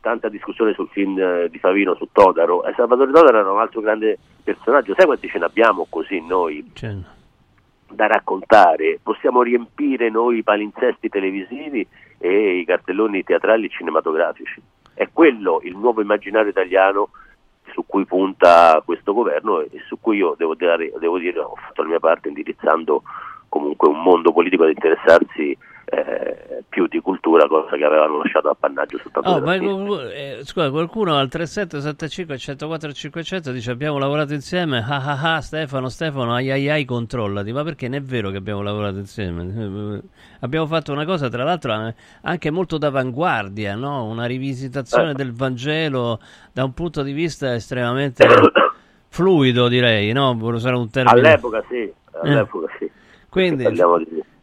tanta 0.03 0.27
discussione 0.27 0.73
sul 0.73 0.89
film 0.89 1.17
eh, 1.17 1.47
di 1.49 1.57
Favino 1.59 1.95
su 1.95 2.09
Todaro. 2.11 2.65
E 2.65 2.73
Salvatore 2.75 3.11
Todaro 3.11 3.37
era 3.39 3.51
un 3.51 3.59
altro 3.59 3.79
grande 3.79 4.17
personaggio. 4.43 4.93
Sai 4.95 5.05
quanti 5.05 5.29
ce 5.29 5.39
ne 5.39 5.45
abbiamo 5.45 5.87
così 5.89 6.19
noi 6.19 6.69
Cioè, 6.73 6.93
da 7.89 8.07
raccontare? 8.07 8.99
Possiamo 9.01 9.41
riempire 9.41 10.09
noi 10.09 10.39
i 10.39 10.43
palinsesti 10.43 11.07
televisivi 11.07 11.87
e 12.17 12.57
i 12.57 12.65
cartelloni 12.65 13.23
teatrali 13.23 13.67
e 13.67 13.69
cinematografici. 13.69 14.61
È 14.93 15.07
quello 15.11 15.61
il 15.63 15.77
nuovo 15.77 16.01
immaginario 16.01 16.49
italiano 16.49 17.09
su 17.73 17.85
cui 17.85 18.05
punta 18.05 18.81
questo 18.85 19.13
governo 19.13 19.59
e 19.59 19.69
su 19.87 19.99
cui 19.99 20.17
io 20.17 20.35
devo, 20.37 20.55
dare, 20.55 20.91
devo 20.99 21.17
dire 21.17 21.39
ho 21.39 21.55
fatto 21.55 21.81
la 21.81 21.89
mia 21.89 21.99
parte 21.99 22.29
indirizzando 22.29 23.03
comunque 23.53 23.87
un 23.87 24.01
mondo 24.01 24.31
politico 24.33 24.63
ad 24.63 24.69
interessarsi 24.69 25.55
eh, 25.85 26.63
più 26.67 26.87
di 26.87 26.99
cultura, 27.01 27.45
cosa 27.47 27.75
che 27.75 27.83
avevano 27.83 28.17
lasciato 28.17 28.49
appannaggio 28.49 28.97
soltanto 28.97 29.29
Oh, 29.29 29.41
ma, 29.41 29.53
eh, 30.11 30.39
scusa, 30.41 30.71
qualcuno 30.71 31.15
al 31.17 31.29
3775 31.29 32.35
104 32.35 32.91
500 32.91 33.51
dice 33.51 33.69
abbiamo 33.69 33.99
lavorato 33.99 34.33
insieme, 34.33 34.79
ah 34.79 35.03
ah 35.05 35.35
ah 35.35 35.41
Stefano, 35.41 35.89
Stefano, 35.89 36.33
ai 36.33 36.49
ai 36.49 36.67
ai 36.67 36.85
controllati, 36.85 37.51
ma 37.53 37.63
perché 37.63 37.87
non 37.87 37.99
è 37.99 38.01
vero 38.01 38.31
che 38.31 38.37
abbiamo 38.37 38.63
lavorato 38.63 38.97
insieme? 38.97 40.01
Abbiamo 40.39 40.65
fatto 40.65 40.91
una 40.91 41.05
cosa 41.05 41.29
tra 41.29 41.43
l'altro 41.43 41.73
eh, 41.73 41.93
anche 42.23 42.49
molto 42.49 42.79
d'avanguardia, 42.79 43.75
no? 43.75 44.05
una 44.05 44.25
rivisitazione 44.25 45.11
Eh. 45.11 45.13
del 45.13 45.31
Vangelo 45.31 46.19
da 46.51 46.63
un 46.63 46.73
punto 46.73 47.03
di 47.03 47.11
vista 47.11 47.53
estremamente 47.53 48.25
fluido 49.09 49.67
direi, 49.67 50.11
no? 50.11 50.35
Per 50.35 50.53
usare 50.55 50.75
un 50.75 50.89
termine. 50.89 51.19
All'epoca 51.19 51.63
sì, 51.69 51.93
all'epoca 52.19 52.65
sì. 52.79 52.89
Quindi 53.33 53.63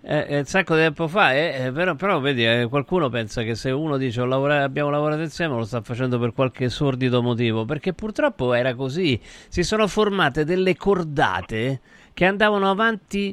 eh, 0.02 0.26
è 0.26 0.38
un 0.38 0.44
sacco 0.46 0.74
di 0.74 0.80
tempo 0.80 1.06
fa, 1.06 1.32
eh, 1.32 1.66
eh, 1.66 1.70
però, 1.70 1.94
però 1.94 2.18
vedi, 2.18 2.44
eh, 2.44 2.66
qualcuno 2.68 3.08
pensa 3.08 3.42
che 3.42 3.54
se 3.54 3.70
uno 3.70 3.96
dice 3.96 4.20
"Ho 4.20 4.24
lavora- 4.24 4.64
abbiamo 4.64 4.90
lavorato 4.90 5.22
insieme 5.22 5.54
lo 5.54 5.64
sta 5.64 5.80
facendo 5.80 6.18
per 6.18 6.32
qualche 6.32 6.68
sordido 6.68 7.22
motivo, 7.22 7.64
perché 7.64 7.92
purtroppo 7.92 8.52
era 8.52 8.74
così, 8.74 9.20
si 9.48 9.62
sono 9.62 9.86
formate 9.86 10.44
delle 10.44 10.76
cordate 10.76 11.80
che 12.12 12.24
andavano 12.24 12.68
avanti 12.68 13.32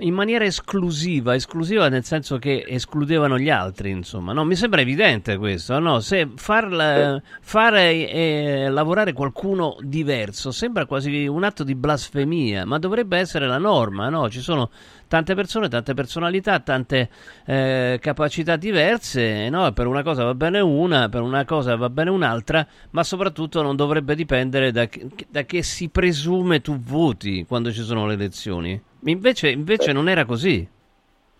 in 0.00 0.14
maniera 0.14 0.44
esclusiva, 0.46 1.34
esclusiva 1.34 1.88
nel 1.90 2.02
senso 2.02 2.38
che 2.38 2.64
escludevano 2.66 3.38
gli 3.38 3.50
altri, 3.50 3.90
insomma, 3.90 4.32
no? 4.32 4.42
Mi 4.44 4.56
sembra 4.56 4.80
evidente 4.80 5.36
questo, 5.36 5.78
no? 5.78 6.00
Se 6.00 6.30
farla- 6.34 7.20
fare 7.42 8.08
eh, 8.08 8.68
lavorare 8.70 9.12
qualcuno 9.12 9.76
diverso 9.80 10.50
sembra 10.50 10.86
quasi 10.86 11.26
un 11.26 11.44
atto 11.44 11.62
di 11.62 11.74
blasfemia, 11.74 12.64
ma 12.64 12.78
dovrebbe 12.78 13.18
essere 13.18 13.46
la 13.46 13.58
norma, 13.58 14.08
no? 14.08 14.30
Ci 14.30 14.40
sono 14.40 14.70
tante 15.08 15.34
persone, 15.34 15.68
tante 15.68 15.92
personalità, 15.92 16.58
tante 16.60 17.10
eh, 17.44 17.98
capacità 18.00 18.56
diverse, 18.56 19.50
no? 19.50 19.72
Per 19.72 19.86
una 19.86 20.02
cosa 20.02 20.24
va 20.24 20.34
bene 20.34 20.60
una, 20.60 21.10
per 21.10 21.20
una 21.20 21.44
cosa 21.44 21.76
va 21.76 21.90
bene 21.90 22.08
un'altra, 22.08 22.66
ma 22.92 23.04
soprattutto 23.04 23.60
non 23.60 23.76
dovrebbe 23.76 24.14
dipendere 24.14 24.72
da, 24.72 24.86
che- 24.86 25.06
da 25.28 25.44
che 25.44 25.62
si 25.62 25.90
presume 25.90 26.62
tu 26.62 26.78
voti 26.80 27.44
quando 27.46 27.70
ci 27.70 27.82
sono 27.82 28.06
le 28.06 28.14
elezioni. 28.14 28.82
Invece, 29.04 29.50
invece 29.50 29.92
non 29.92 30.08
era 30.08 30.24
così. 30.24 30.66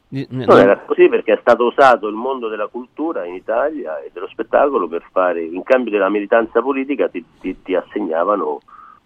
Non 0.08 0.58
era 0.58 0.76
così 0.78 1.08
perché 1.08 1.32
è 1.32 1.38
stato 1.40 1.64
usato 1.66 2.06
il 2.06 2.14
mondo 2.14 2.48
della 2.48 2.66
cultura 2.66 3.24
in 3.24 3.34
Italia 3.34 3.98
e 4.00 4.10
dello 4.12 4.26
spettacolo 4.28 4.86
per 4.86 5.04
fare, 5.10 5.42
in 5.42 5.62
cambio 5.62 5.90
della 5.90 6.10
militanza 6.10 6.60
politica, 6.60 7.08
ti, 7.08 7.24
ti- 7.40 7.62
ti 7.62 7.74
assegnavano 7.74 8.60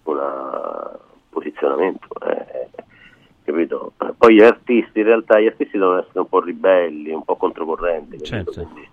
un 0.05 0.99
posizionamento. 1.31 2.09
eh, 2.27 2.69
capito? 3.45 3.93
Poi 4.17 4.35
gli 4.35 4.43
artisti, 4.43 4.99
in 4.99 5.05
realtà, 5.05 5.39
gli 5.39 5.47
artisti 5.47 5.79
devono 5.79 5.99
essere 6.01 6.19
un 6.21 6.29
po' 6.29 6.41
ribelli, 6.41 7.11
un 7.13 7.23
po' 7.25 7.37
controcorrenti. 7.37 8.25
Certo. 8.25 8.51
Quindi- 8.53 8.89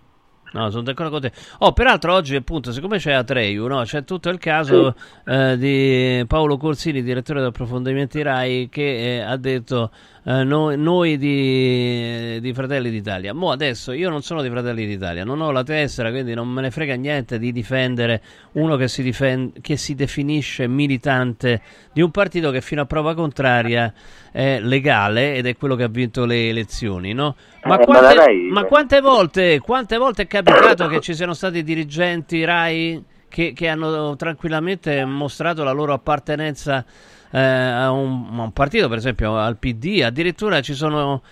No, 0.53 0.69
sono 0.69 0.83
d'accordo 0.83 1.11
con 1.11 1.21
te. 1.21 1.31
Oh, 1.59 1.73
peraltro 1.73 2.13
oggi 2.13 2.35
appunto, 2.35 2.71
siccome 2.71 2.99
c'è 2.99 3.11
Atreyu, 3.11 3.65
no, 3.65 3.81
c'è 3.83 4.03
tutto 4.03 4.29
il 4.29 4.37
caso 4.37 4.95
eh, 5.25 5.57
di 5.57 6.23
Paolo 6.27 6.57
Corsini, 6.57 7.01
direttore 7.01 7.39
di 7.41 7.47
approfondimenti 7.47 8.21
RAI, 8.21 8.69
che 8.69 9.17
eh, 9.17 9.19
ha 9.21 9.35
detto 9.35 9.89
eh, 10.25 10.43
no- 10.43 10.75
noi 10.75 11.17
di, 11.17 12.39
di 12.39 12.53
Fratelli 12.53 12.89
d'Italia. 12.89 13.33
Mo 13.33 13.51
adesso 13.51 13.91
io 13.91 14.09
non 14.09 14.21
sono 14.21 14.41
di 14.41 14.49
Fratelli 14.49 14.85
d'Italia, 14.85 15.23
non 15.23 15.41
ho 15.41 15.51
la 15.51 15.63
tessera, 15.63 16.09
quindi 16.11 16.33
non 16.33 16.47
me 16.47 16.61
ne 16.61 16.71
frega 16.71 16.95
niente 16.95 17.39
di 17.39 17.51
difendere 17.51 18.21
uno 18.53 18.75
che 18.75 18.87
si, 18.87 19.03
difen- 19.03 19.51
che 19.61 19.77
si 19.77 19.95
definisce 19.95 20.67
militante 20.67 21.61
di 21.91 22.01
un 22.01 22.11
partito 22.11 22.51
che 22.51 22.61
fino 22.61 22.81
a 22.81 22.85
prova 22.85 23.13
contraria 23.13 23.93
è 24.31 24.59
legale 24.59 25.35
ed 25.35 25.45
è 25.45 25.55
quello 25.55 25.75
che 25.75 25.83
ha 25.83 25.89
vinto 25.89 26.25
le 26.25 26.49
elezioni, 26.49 27.13
no? 27.13 27.35
Ma, 27.63 27.75
Eh, 27.75 27.77
ma 27.77 27.85
quante, 27.85 28.31
ma 28.51 28.63
quante 28.63 29.01
volte, 29.01 29.59
quante 29.59 29.97
volte 29.97 30.23
è 30.23 30.27
capitato 30.27 30.87
che 30.87 30.99
ci 30.99 31.13
siano 31.13 31.33
stati 31.33 31.63
dirigenti 31.63 32.43
RAI 32.43 33.03
che, 33.29 33.53
che 33.53 33.67
hanno 33.67 34.15
tranquillamente 34.15 35.03
mostrato 35.05 35.63
la 35.63 35.71
loro 35.71 35.93
appartenenza 35.93 36.85
eh, 37.33 37.39
a, 37.39 37.89
un, 37.91 38.27
a 38.37 38.41
un 38.43 38.51
partito, 38.53 38.87
per 38.87 38.99
esempio 38.99 39.35
al 39.37 39.57
PD? 39.57 40.01
Addirittura 40.05 40.61
ci 40.61 40.73
sono, 40.75 41.23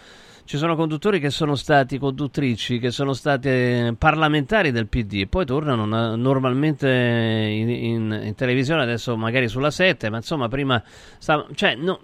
ci 0.46 0.58
sono 0.58 0.76
conduttori 0.76 1.20
che 1.20 1.30
sono 1.30 1.54
stati 1.54 2.00
conduttrici, 2.00 2.80
che 2.80 2.90
sono 2.90 3.14
state 3.14 3.94
parlamentari 3.98 4.72
del 4.72 4.88
PD 4.88 5.22
e 5.22 5.28
poi 5.28 5.46
tornano 5.46 5.86
na- 5.86 6.16
normalmente 6.16 6.90
in, 6.90 7.70
in- 7.70 8.22
in 8.24 8.36
televisione, 8.36 8.82
adesso 8.82 9.16
magari 9.16 9.48
sulla 9.48 9.70
7, 9.70 10.10
ma 10.10 10.18
insomma 10.18 10.48
prima... 10.48 10.82
stava- 11.20 11.46
cioè, 11.54 11.76
no- 11.76 12.02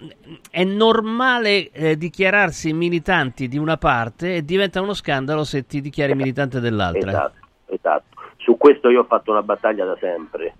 è 0.52 0.64
normale 0.64 1.72
eh, 1.72 1.98
dichiararsi 1.98 2.72
militanti 2.74 3.48
di 3.48 3.58
una 3.58 3.78
parte 3.78 4.36
e 4.36 4.46
diventa 4.46 4.80
uno 4.80 4.94
scandalo 4.94 5.44
se 5.44 5.66
ti 5.66 5.82
dichiari 5.82 6.14
militante 6.14 6.60
dell'altra. 6.60 7.10
Esatto, 7.10 7.46
esatto. 7.66 8.06
Su 8.38 8.56
questo 8.58 8.90
io 8.90 9.02
ho 9.02 9.06
fatto 9.06 9.32
una 9.32 9.42
battaglia 9.42 9.84
da 9.84 9.98
sempre, 10.00 10.56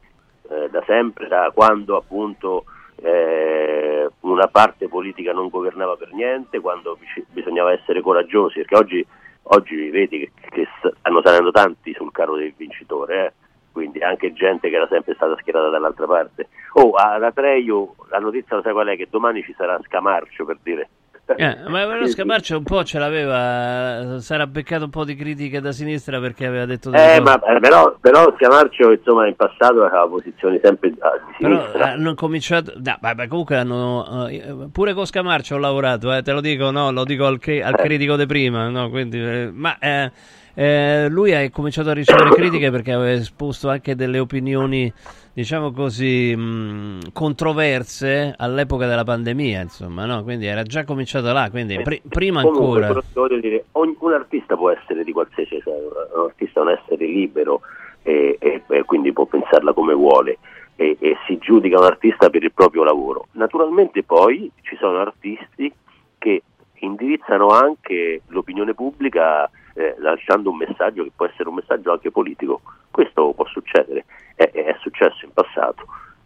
eh, 0.50 0.70
da 0.72 0.84
sempre, 0.86 1.28
da 1.28 1.52
quando 1.54 1.96
appunto 1.96 2.66
eh, 3.02 4.10
una 4.22 4.48
parte 4.48 4.88
politica 4.88 5.32
non 5.32 5.50
governava 5.50 5.96
per 5.96 6.14
niente, 6.14 6.60
quando 6.60 6.98
bisognava 7.30 7.72
essere 7.72 8.02
coraggiosi, 8.02 8.60
perché 8.60 8.76
oggi, 8.76 9.08
oggi 9.44 9.90
vedi 9.90 10.20
che, 10.20 10.32
che 10.50 10.68
stanno 10.78 11.22
salendo 11.24 11.52
tanti 11.52 11.94
sul 11.94 12.12
carro 12.12 12.36
del 12.36 12.54
vincitore, 12.56 13.26
eh? 13.26 13.34
quindi 13.72 14.00
anche 14.00 14.34
gente 14.34 14.70
che 14.70 14.76
era 14.76 14.88
sempre 14.88 15.14
stata 15.14 15.36
schierata 15.38 15.70
dall'altra 15.70 16.08
parte. 16.08 16.50
Oh, 16.74 16.92
ad 16.92 17.24
Atreio 17.24 17.96
la 18.10 18.18
notizia 18.18 18.56
lo 18.56 18.62
sai 18.64 18.74
qual 18.74 18.88
è? 18.88 18.98
Che 18.98 19.08
domani 19.10 19.44
ci 19.44 19.54
sarà 19.56 19.80
Scamarcio 19.84 20.46
per 20.46 20.58
dire. 20.64 20.90
Eh, 21.36 21.58
ma 21.68 21.86
però 21.86 22.06
Scamarcio 22.08 22.58
un 22.58 22.64
po' 22.64 22.84
ce 22.86 23.00
l'aveva, 23.00 24.20
sarà 24.22 24.48
beccato 24.48 24.86
un 24.86 24.90
po' 24.90 25.04
di 25.04 25.14
critiche 25.16 25.60
da 25.60 25.74
sinistra 25.74 26.20
perché 26.22 26.46
aveva 26.46 26.66
detto 26.66 26.92
Eh, 26.94 27.20
ma 27.20 27.38
eh, 27.44 27.60
però, 27.60 27.98
però 28.00 28.34
Scamarcio 28.40 28.92
insomma 28.92 29.28
in 29.28 29.36
passato 29.36 29.84
aveva 29.84 30.08
posizioni 30.08 30.58
sempre 30.64 30.94
ah, 31.00 31.12
di 31.26 31.34
Però 31.40 31.60
sinistra. 31.60 31.92
hanno 31.92 32.14
cominciato. 32.14 32.72
No, 32.78 32.98
vabbè, 33.02 33.28
comunque 33.28 33.58
hanno. 33.58 34.28
eh, 34.30 34.56
pure 34.72 34.94
con 34.94 35.06
Scamarcio 35.06 35.56
ho 35.56 35.60
lavorato, 35.60 36.14
eh, 36.14 36.22
te 36.22 36.32
lo 36.32 36.40
dico, 36.40 36.72
no, 36.72 36.92
lo 36.92 37.04
dico 37.04 37.26
al, 37.26 37.40
cri- 37.40 37.62
al 37.62 37.74
Eh. 37.78 37.84
critico 37.84 38.16
di 38.16 38.26
prima, 38.26 38.70
no, 38.70 38.90
quindi, 38.90 39.20
eh, 39.20 39.50
ma 39.52 39.78
eh, 39.80 40.10
eh, 40.54 41.08
lui 41.10 41.34
ha 41.36 41.50
cominciato 41.52 41.90
a 41.90 41.94
ricevere 41.94 42.30
critiche 42.30 42.72
perché 42.72 42.94
aveva 42.94 43.12
esposto 43.12 43.70
anche 43.70 43.96
delle 43.96 44.18
opinioni, 44.20 44.92
diciamo 45.38 45.72
così, 45.72 46.36
mh, 46.36 47.12
controverse 47.14 48.34
all'epoca 48.36 48.88
della 48.88 49.04
pandemia, 49.04 49.62
insomma, 49.62 50.06
no? 50.08 50.24
Quindi 50.24 50.48
era 50.48 50.64
già 50.64 50.84
cominciato 50.84 51.32
là, 51.32 51.48
quindi 51.52 51.80
pri- 51.80 52.02
prima 52.10 52.42
Comunque, 52.42 52.82
ancora. 52.86 53.04
voglio 53.14 53.40
dire, 53.40 53.66
ogni- 53.74 53.96
un 54.00 54.14
artista 54.14 54.56
può 54.58 54.72
essere 54.72 55.04
di 55.04 55.12
qualsiasi, 55.12 55.62
cioè, 55.64 55.76
un 55.76 56.24
artista 56.26 56.60
è 56.62 56.64
un 56.64 56.70
essere 56.72 57.06
libero 57.06 57.62
e, 58.02 58.36
e- 58.40 58.64
e 58.68 58.84
quindi 58.86 59.14
può 59.14 59.26
pensarla 59.26 59.74
come 59.74 59.94
vuole 59.94 60.40
e, 60.76 60.98
e 61.00 61.18
si 61.28 61.38
giudica 61.38 61.78
un 61.78 61.86
artista 61.86 62.32
per 62.32 62.42
il 62.42 62.52
proprio 62.52 62.84
lavoro. 62.84 63.28
Naturalmente 63.34 64.02
poi 64.02 64.50
ci 64.64 64.76
sono 64.80 64.98
artisti 64.98 65.72
che 66.18 66.42
indirizzano 66.80 67.50
anche 67.50 68.22
l'opinione 68.30 68.74
pubblica 68.74 69.48
eh, 69.78 69.96
lasciando 70.00 70.50
un 70.50 70.58
messaggio 70.58 71.04
che 71.04 71.12
può 71.16 71.28
essere 71.28 71.50
un 71.50 71.56
messaggio 71.56 71.92
anche 71.92 72.10
politico. 72.10 72.62
Questo 72.90 73.32
può 73.34 73.46
succedere, 73.46 74.06
è, 74.34 74.50
è 74.50 74.76
successo 74.82 75.24
in 75.24 75.32
passato, 75.32 75.86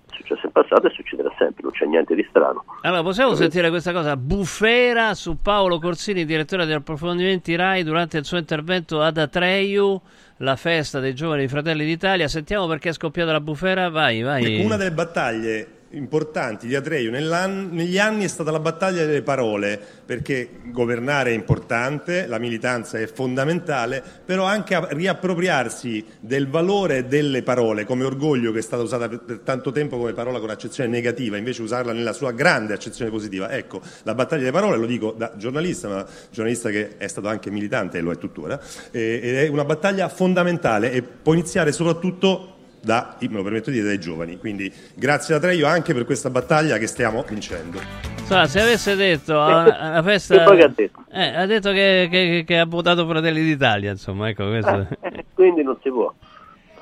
è 0.10 0.16
successo 0.16 0.46
in 0.46 0.54
passato 0.54 0.88
e 0.88 0.92
succederà 0.92 1.30
sempre, 1.38 1.64
non 1.64 1.72
c'è 1.74 1.86
niente 1.86 2.16
di 2.16 2.26
strano. 2.30 2.64
Allora, 2.84 3.04
possiamo 3.04 3.36
sentire 3.36 3.70
questa 3.70 3.92
cosa 3.92 4.16
bufera 4.16 5.14
su 5.16 5.36
Paolo 5.42 5.80
Corsini, 5.80 6.24
direttore 6.24 6.66
degli 6.66 6.76
approfondimenti 6.76 7.54
RAI, 7.54 7.84
durante 7.84 8.18
il 8.18 8.24
suo 8.24 8.38
intervento 8.38 9.02
ad 9.02 9.18
Atreyu, 9.18 10.00
la 10.38 10.56
festa 10.56 11.02
dei 11.02 11.14
giovani 11.14 11.50
fratelli 11.50 11.84
d'Italia. 11.84 12.30
Sentiamo 12.30 12.68
perché 12.68 12.90
è 12.90 12.94
scoppiata 12.94 13.34
la 13.34 13.42
bufera. 13.42 13.90
Vai, 13.90 14.22
vai. 14.22 14.56
Ecco, 14.56 14.66
una 14.66 14.78
delle 14.78 14.92
battaglie 14.92 15.80
importanti 15.92 16.68
di 16.68 16.76
Atreio 16.76 17.12
negli 17.12 17.98
anni 17.98 18.24
è 18.24 18.28
stata 18.28 18.52
la 18.52 18.60
battaglia 18.60 19.06
delle 19.06 19.22
parole, 19.22 19.80
perché 20.06 20.50
governare 20.66 21.32
è 21.32 21.34
importante, 21.34 22.28
la 22.28 22.38
militanza 22.38 22.98
è 22.98 23.08
fondamentale, 23.08 24.04
però 24.26 24.46
anche 24.46 24.80
riappropriarsi 24.90 26.06
del 26.20 26.48
valore 26.48 27.08
delle 27.08 27.44
parole 27.44 27.86
come 27.86 28.04
orgoglio 28.04 28.52
che 28.52 28.60
è 28.60 28.62
stata 28.62 28.84
usata 28.84 29.10
per, 29.10 29.20
per 29.22 29.40
tanto 29.40 29.72
tempo 29.72 29.98
come 29.98 30.14
parola 30.14 30.40
con 30.40 30.50
accezione 30.50 30.90
negativa, 30.90 31.38
invece 31.38 31.62
usarla 31.62 31.94
nella 31.94 32.14
sua 32.14 32.32
grande 32.32 32.74
accezione 32.74 33.12
positiva. 33.12 33.52
Ecco, 33.52 33.82
la 34.04 34.14
battaglia 34.14 34.42
delle 34.42 34.54
parole, 34.54 34.78
lo 34.78 34.86
dico 34.86 35.14
da 35.18 35.34
giornalista, 35.36 35.88
ma 35.88 36.06
giornalista 36.30 36.70
che 36.70 36.98
è 36.98 37.08
stato 37.08 37.28
anche 37.28 37.50
militante 37.50 37.98
e 37.98 38.02
lo 38.02 38.12
è 38.12 38.18
tuttora, 38.18 38.60
eh, 38.92 39.20
ed 39.22 39.36
è 39.36 39.48
una 39.48 39.66
battaglia 39.66 40.08
fondamentale 40.10 40.92
e 40.92 41.02
può 41.02 41.34
iniziare 41.34 41.72
soprattutto 41.72 42.51
da, 42.82 43.16
me 43.20 43.28
lo 43.30 43.44
permetto 43.44 43.70
di 43.70 43.78
dire, 43.78 43.88
dai 43.88 44.00
giovani. 44.00 44.38
Quindi 44.38 44.72
grazie 44.96 45.36
a 45.36 45.40
Treio 45.40 45.68
anche 45.68 45.94
per 45.94 46.06
questa 46.06 46.30
battaglia 46.30 46.78
che 46.78 46.88
stiamo 46.88 47.24
vincendo. 47.28 47.80
Insomma, 48.18 48.48
se 48.48 48.62
avesse 48.62 48.96
detto 48.96 49.40
a 49.40 49.46
una, 49.48 49.80
a 49.80 49.90
una 49.90 50.04
festa... 50.04 50.44
ha 50.44 50.68
detto? 50.68 51.04
Eh, 51.12 51.36
ha 51.36 51.46
detto 51.46 51.72
che, 51.72 52.08
che- 52.10 52.44
che 52.46 52.58
ha 52.60 52.66
votato 52.66 53.06
Fratelli 53.08 53.44
d'Italia, 53.44 53.92
insomma, 53.92 54.30
ecco 54.30 54.48
questo. 54.48 54.88
Eh, 55.02 55.26
quindi 55.34 55.64
non 55.64 55.78
si 55.82 55.90
può. 55.90 56.14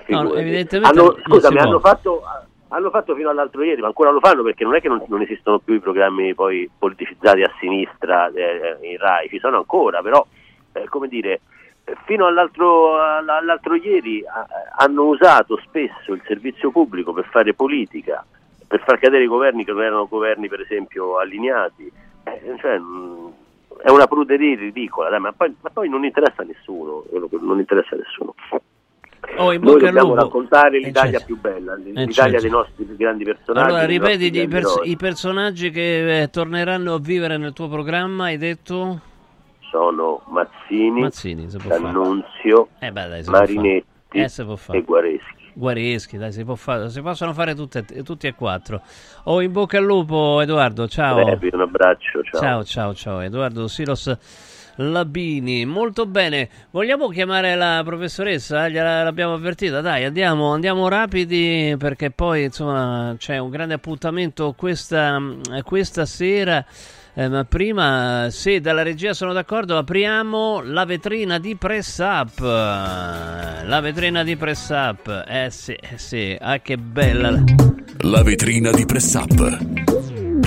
No, 0.08 0.34
evidentemente 0.36 1.00
Hanno- 1.00 1.18
scusami, 1.24 1.58
hanno 1.60 1.80
fatto, 1.80 2.22
hanno 2.70 2.90
fatto 2.90 3.16
fino 3.16 3.30
all'altro 3.30 3.64
ieri, 3.64 3.82
ma 3.82 3.88
ancora 3.88 4.10
lo 4.12 4.20
fanno 4.20 4.42
perché 4.44 4.64
non 4.64 4.76
è 4.76 4.82
che 4.82 4.88
non, 4.88 5.04
non 5.08 5.22
esistono 5.22 5.60
più 5.60 5.74
i 5.76 5.80
programmi 5.80 6.34
poi 6.34 6.70
politicizzati 6.78 7.42
a 7.44 7.52
sinistra 7.60 8.28
eh, 8.32 8.78
in 8.88 8.98
RAI, 8.98 9.30
ci 9.30 9.40
sono 9.40 9.58
ancora, 9.58 10.02
però, 10.02 10.26
eh, 10.74 10.86
come 10.88 11.08
dire, 11.08 11.34
eh, 11.34 11.42
fino 12.06 12.26
all'altro, 12.26 13.00
all- 13.00 13.28
all'altro 13.30 13.76
ieri 13.76 14.24
ah, 14.26 14.46
hanno 14.78 15.06
usato 15.06 15.60
spesso 15.64 16.14
il 16.14 16.22
servizio 16.26 16.72
pubblico 16.72 17.14
per 17.14 17.26
fare 17.30 17.54
politica, 17.54 18.26
per 18.68 18.82
far 18.86 19.00
cadere 19.00 19.24
i 19.24 19.28
governi 19.28 19.66
che 19.66 19.72
non 19.72 19.84
erano 19.84 20.08
governi, 20.08 20.48
per 20.48 20.62
esempio, 20.62 21.18
allineati. 21.18 21.92
Eh, 22.24 22.56
cioè, 22.60 22.78
mh, 22.78 23.32
è 23.82 23.90
una 23.90 24.08
pruderia 24.08 24.58
ridicola, 24.58 25.10
dai, 25.10 25.20
ma, 25.20 25.32
poi, 25.32 25.56
ma 25.62 25.70
poi 25.70 25.90
non 25.90 26.04
interessa 26.04 26.42
a 26.42 26.46
nessuno, 26.46 27.06
non 27.42 27.60
interessa 27.60 27.96
a 27.96 27.98
nessuno. 27.98 28.36
Oh, 29.38 29.52
in 29.52 29.62
Noi 29.62 29.80
dobbiamo 29.80 30.16
raccontare 30.16 30.78
Eh, 30.78 30.82
l'Italia 30.82 31.20
certo. 31.20 31.26
più 31.26 31.40
bella, 31.40 31.76
Eh, 31.76 31.78
l'Italia 31.80 32.14
certo. 32.14 32.42
dei 32.42 32.50
nostri 32.50 32.84
più 32.84 32.96
grandi 32.96 33.24
personaggi. 33.24 33.68
Allora, 33.68 33.86
ripeti 33.86 34.38
i, 34.38 34.48
pers- 34.48 34.82
i 34.84 34.96
personaggi 34.96 35.70
che 35.72 36.22
eh, 36.22 36.30
torneranno 36.30 36.94
a 36.96 37.00
vivere 37.00 37.38
nel 37.38 37.54
tuo 37.54 37.68
programma, 37.68 38.26
hai 38.26 38.38
detto? 38.38 39.02
Sono 39.70 40.22
Mazzini, 40.28 41.02
Mazzini. 41.02 41.48
D'Annunzio, 41.48 42.70
Eh 42.80 42.92
beh, 42.92 43.08
dai, 43.08 43.24
Marinetti. 43.26 43.88
Eh, 44.12 44.28
e 44.72 44.82
Guareschi. 44.82 45.52
Guareschi, 45.54 46.18
dai, 46.18 46.32
si, 46.32 46.44
può 46.44 46.56
fare, 46.56 46.90
si 46.90 47.02
possono 47.02 47.34
fare 47.34 47.54
tutte, 47.54 47.86
tutti 48.04 48.28
e 48.28 48.34
quattro. 48.34 48.82
Oh, 49.26 49.42
in 49.42 49.52
bocca 49.52 49.78
al 49.78 49.84
lupo, 49.84 50.42
Edoardo, 50.42 50.88
ciao. 50.88 51.24
Repi, 51.28 51.50
un 51.52 51.62
abbraccio, 51.62 52.24
ciao. 52.24 52.40
Ciao, 52.42 52.64
ciao, 52.64 52.94
ciao. 52.94 53.20
Edoardo 53.20 53.68
Silos 53.68 54.18
Labini. 54.78 55.66
Molto 55.66 56.06
bene. 56.06 56.50
Vogliamo 56.72 57.10
chiamare 57.10 57.56
la 57.56 57.82
professoressa? 57.84 58.70
Gliela- 58.70 59.04
l'abbiamo 59.04 59.34
avvertita. 59.34 59.82
Dai, 59.82 60.06
andiamo, 60.06 60.54
andiamo 60.54 60.88
rapidi 60.88 61.76
perché 61.78 62.10
poi, 62.12 62.44
insomma, 62.44 63.14
c'è 63.18 63.38
un 63.38 63.50
grande 63.50 63.74
appuntamento 63.74 64.54
questa, 64.58 65.22
questa 65.64 66.06
sera. 66.06 66.66
Eh, 67.20 67.28
ma 67.28 67.44
prima, 67.44 68.30
se 68.32 68.62
dalla 68.62 68.82
regia 68.82 69.14
sono 69.14 69.34
d'accordo, 69.34 69.78
apriamo 69.78 70.62
la 70.64 70.86
vetrina 70.86 71.38
di 71.38 71.58
Press 71.58 71.98
Up. 71.98 72.40
La 72.40 73.80
vetrina 73.82 74.24
di 74.24 74.38
Press 74.38 74.70
Up. 74.70 75.26
Eh 75.28 75.50
sì, 75.52 75.74
eh 75.74 75.98
sì, 75.98 76.38
ah 76.40 76.62
che 76.62 76.78
bella. 76.78 77.44
La 78.04 78.24
vetrina 78.24 78.72
di 78.72 78.86
Press 78.86 79.16
Up. 79.16 79.58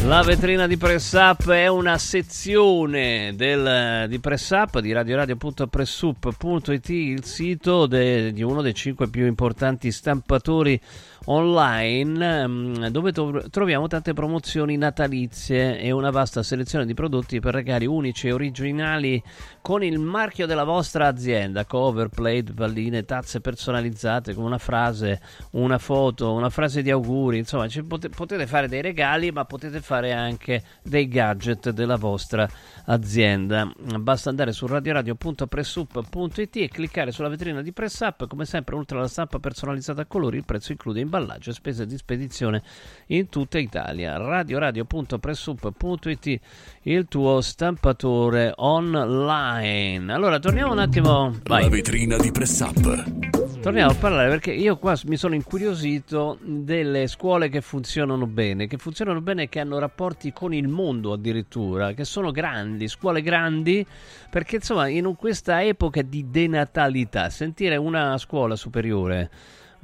La 0.06 0.22
vetrina 0.22 0.66
di 0.66 0.78
Press 0.78 1.12
Up 1.12 1.50
è 1.50 1.66
una 1.68 1.98
sezione 1.98 3.34
del, 3.36 4.06
di 4.08 4.18
Press 4.18 4.48
Up 4.52 4.78
di 4.78 4.92
radioradio.pressup.it, 4.92 6.88
il 6.88 7.22
sito 7.24 7.84
de- 7.84 8.32
di 8.32 8.42
uno 8.42 8.62
dei 8.62 8.74
cinque 8.74 9.10
più 9.10 9.26
importanti 9.26 9.92
stampatori 9.92 10.80
online 11.26 12.42
ehm, 12.42 12.88
dove 12.88 13.12
troviamo 13.12 13.86
tante 13.86 14.12
promozioni 14.12 14.76
natalizie 14.76 15.78
e 15.78 15.90
una 15.90 16.10
vasta 16.10 16.42
selezione 16.42 16.86
di 16.86 16.94
prodotti 16.94 17.40
per 17.40 17.54
regali 17.54 17.86
unici 17.86 18.28
e 18.28 18.32
originali 18.32 19.22
con 19.60 19.82
il 19.84 19.98
marchio 19.98 20.46
della 20.46 20.64
vostra 20.64 21.06
azienda, 21.06 21.64
cover, 21.64 22.08
plate, 22.08 22.52
palline, 22.52 23.04
tazze 23.04 23.40
personalizzate 23.40 24.34
con 24.34 24.44
una 24.44 24.58
frase, 24.58 25.20
una 25.52 25.78
foto, 25.78 26.32
una 26.32 26.50
frase 26.50 26.82
di 26.82 26.90
auguri, 26.90 27.38
insomma 27.38 27.66
potete 27.88 28.46
fare 28.46 28.68
dei 28.68 28.82
regali 28.82 29.30
ma 29.30 29.44
potete 29.44 29.80
fare 29.80 30.12
anche 30.12 30.62
dei 30.82 31.08
gadget 31.08 31.70
della 31.70 31.96
vostra 31.96 32.42
azienda. 32.42 32.81
Basta 32.84 34.28
andare 34.28 34.52
su 34.52 34.66
radioradio.pressup.it 34.66 36.56
e 36.56 36.68
cliccare 36.68 37.12
sulla 37.12 37.28
vetrina 37.28 37.62
di 37.62 37.72
Press 37.72 38.00
Up, 38.00 38.26
come 38.26 38.44
sempre 38.44 38.74
oltre 38.74 38.98
alla 38.98 39.06
stampa 39.06 39.38
personalizzata 39.38 40.02
a 40.02 40.06
colori 40.06 40.38
il 40.38 40.44
prezzo 40.44 40.72
include 40.72 40.98
imballaggio 40.98 41.50
e 41.50 41.52
spese 41.52 41.86
di 41.86 41.96
spedizione 41.96 42.60
in 43.06 43.28
tutta 43.28 43.58
Italia. 43.58 44.16
radioradio.pressup.it 44.16 46.40
il 46.84 47.06
tuo 47.06 47.40
stampatore 47.40 48.52
online. 48.56 50.12
Allora 50.12 50.38
torniamo 50.40 50.72
un 50.72 50.78
attimo. 50.78 51.36
Vai. 51.44 51.62
La 51.62 51.68
vetrina 51.68 52.16
di 52.16 52.32
Press 52.32 52.60
Up. 52.60 53.60
Torniamo 53.60 53.92
a 53.92 53.94
parlare 53.94 54.28
perché 54.28 54.50
io 54.50 54.76
qua 54.76 54.98
mi 55.04 55.16
sono 55.16 55.36
incuriosito 55.36 56.36
delle 56.42 57.06
scuole 57.06 57.48
che 57.48 57.60
funzionano 57.60 58.26
bene, 58.26 58.66
che 58.66 58.76
funzionano 58.76 59.20
bene 59.20 59.44
e 59.44 59.48
che 59.48 59.60
hanno 59.60 59.78
rapporti 59.78 60.32
con 60.32 60.52
il 60.52 60.66
mondo 60.66 61.12
addirittura, 61.12 61.92
che 61.92 62.04
sono 62.04 62.32
grandi, 62.32 62.88
scuole 62.88 63.22
grandi, 63.22 63.86
perché 64.28 64.56
insomma 64.56 64.88
in 64.88 65.14
questa 65.16 65.62
epoca 65.62 66.02
di 66.02 66.28
denatalità, 66.28 67.30
sentire 67.30 67.76
una 67.76 68.18
scuola 68.18 68.56
superiore, 68.56 69.30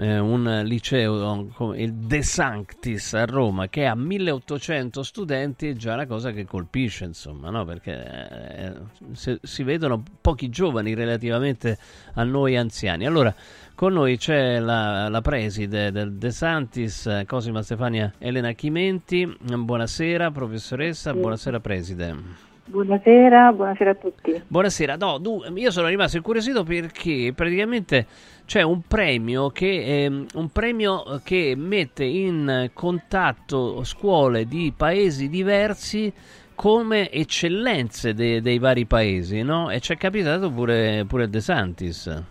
eh, 0.00 0.18
un 0.18 0.62
liceo 0.64 1.48
come 1.54 1.78
il 1.78 1.92
De 1.92 2.22
Sanctis 2.22 3.14
a 3.14 3.24
Roma 3.24 3.68
che 3.68 3.84
ha 3.84 3.96
1800 3.96 5.02
studenti 5.02 5.68
è 5.68 5.72
già 5.72 5.94
una 5.94 6.06
cosa 6.06 6.30
che 6.30 6.44
colpisce, 6.44 7.04
insomma, 7.04 7.50
no? 7.50 7.64
perché 7.64 8.78
eh, 9.12 9.38
si 9.42 9.62
vedono 9.64 10.02
pochi 10.20 10.48
giovani 10.50 10.94
relativamente 10.94 11.78
a 12.14 12.22
noi 12.22 12.56
anziani. 12.56 13.06
Allora, 13.06 13.34
con 13.74 13.92
noi 13.92 14.16
c'è 14.16 14.60
la, 14.60 15.08
la 15.08 15.20
preside 15.20 15.90
del 15.90 16.14
De 16.14 16.30
Santis, 16.30 17.22
Cosima 17.26 17.62
Stefania 17.62 18.12
Elena 18.18 18.52
Chimenti. 18.52 19.36
Buonasera 19.40 20.30
professoressa, 20.30 21.12
buonasera 21.12 21.58
preside. 21.58 22.46
Buonasera, 22.70 23.50
buonasera 23.52 23.90
a 23.90 23.94
tutti. 23.94 24.42
Buonasera, 24.46 24.96
no, 24.96 25.16
du- 25.16 25.42
io 25.54 25.70
sono 25.70 25.88
rimasto 25.88 26.18
incuriosito 26.18 26.64
perché 26.64 27.32
praticamente 27.34 28.06
c'è 28.44 28.60
un 28.60 28.82
premio 28.86 29.48
che, 29.48 30.04
ehm, 30.04 30.26
un 30.34 30.48
premio 30.50 31.18
che 31.24 31.54
mette 31.56 32.04
in 32.04 32.68
contatto 32.74 33.82
scuole 33.84 34.44
di 34.44 34.70
paesi 34.76 35.30
diversi 35.30 36.12
come 36.54 37.10
eccellenze 37.10 38.12
de- 38.12 38.42
dei 38.42 38.58
vari 38.58 38.84
paesi, 38.84 39.42
no? 39.42 39.70
E 39.70 39.80
ci 39.80 39.94
è 39.94 39.96
capitato 39.96 40.50
pure, 40.50 41.06
pure 41.08 41.30
De 41.30 41.40
Santis. 41.40 42.22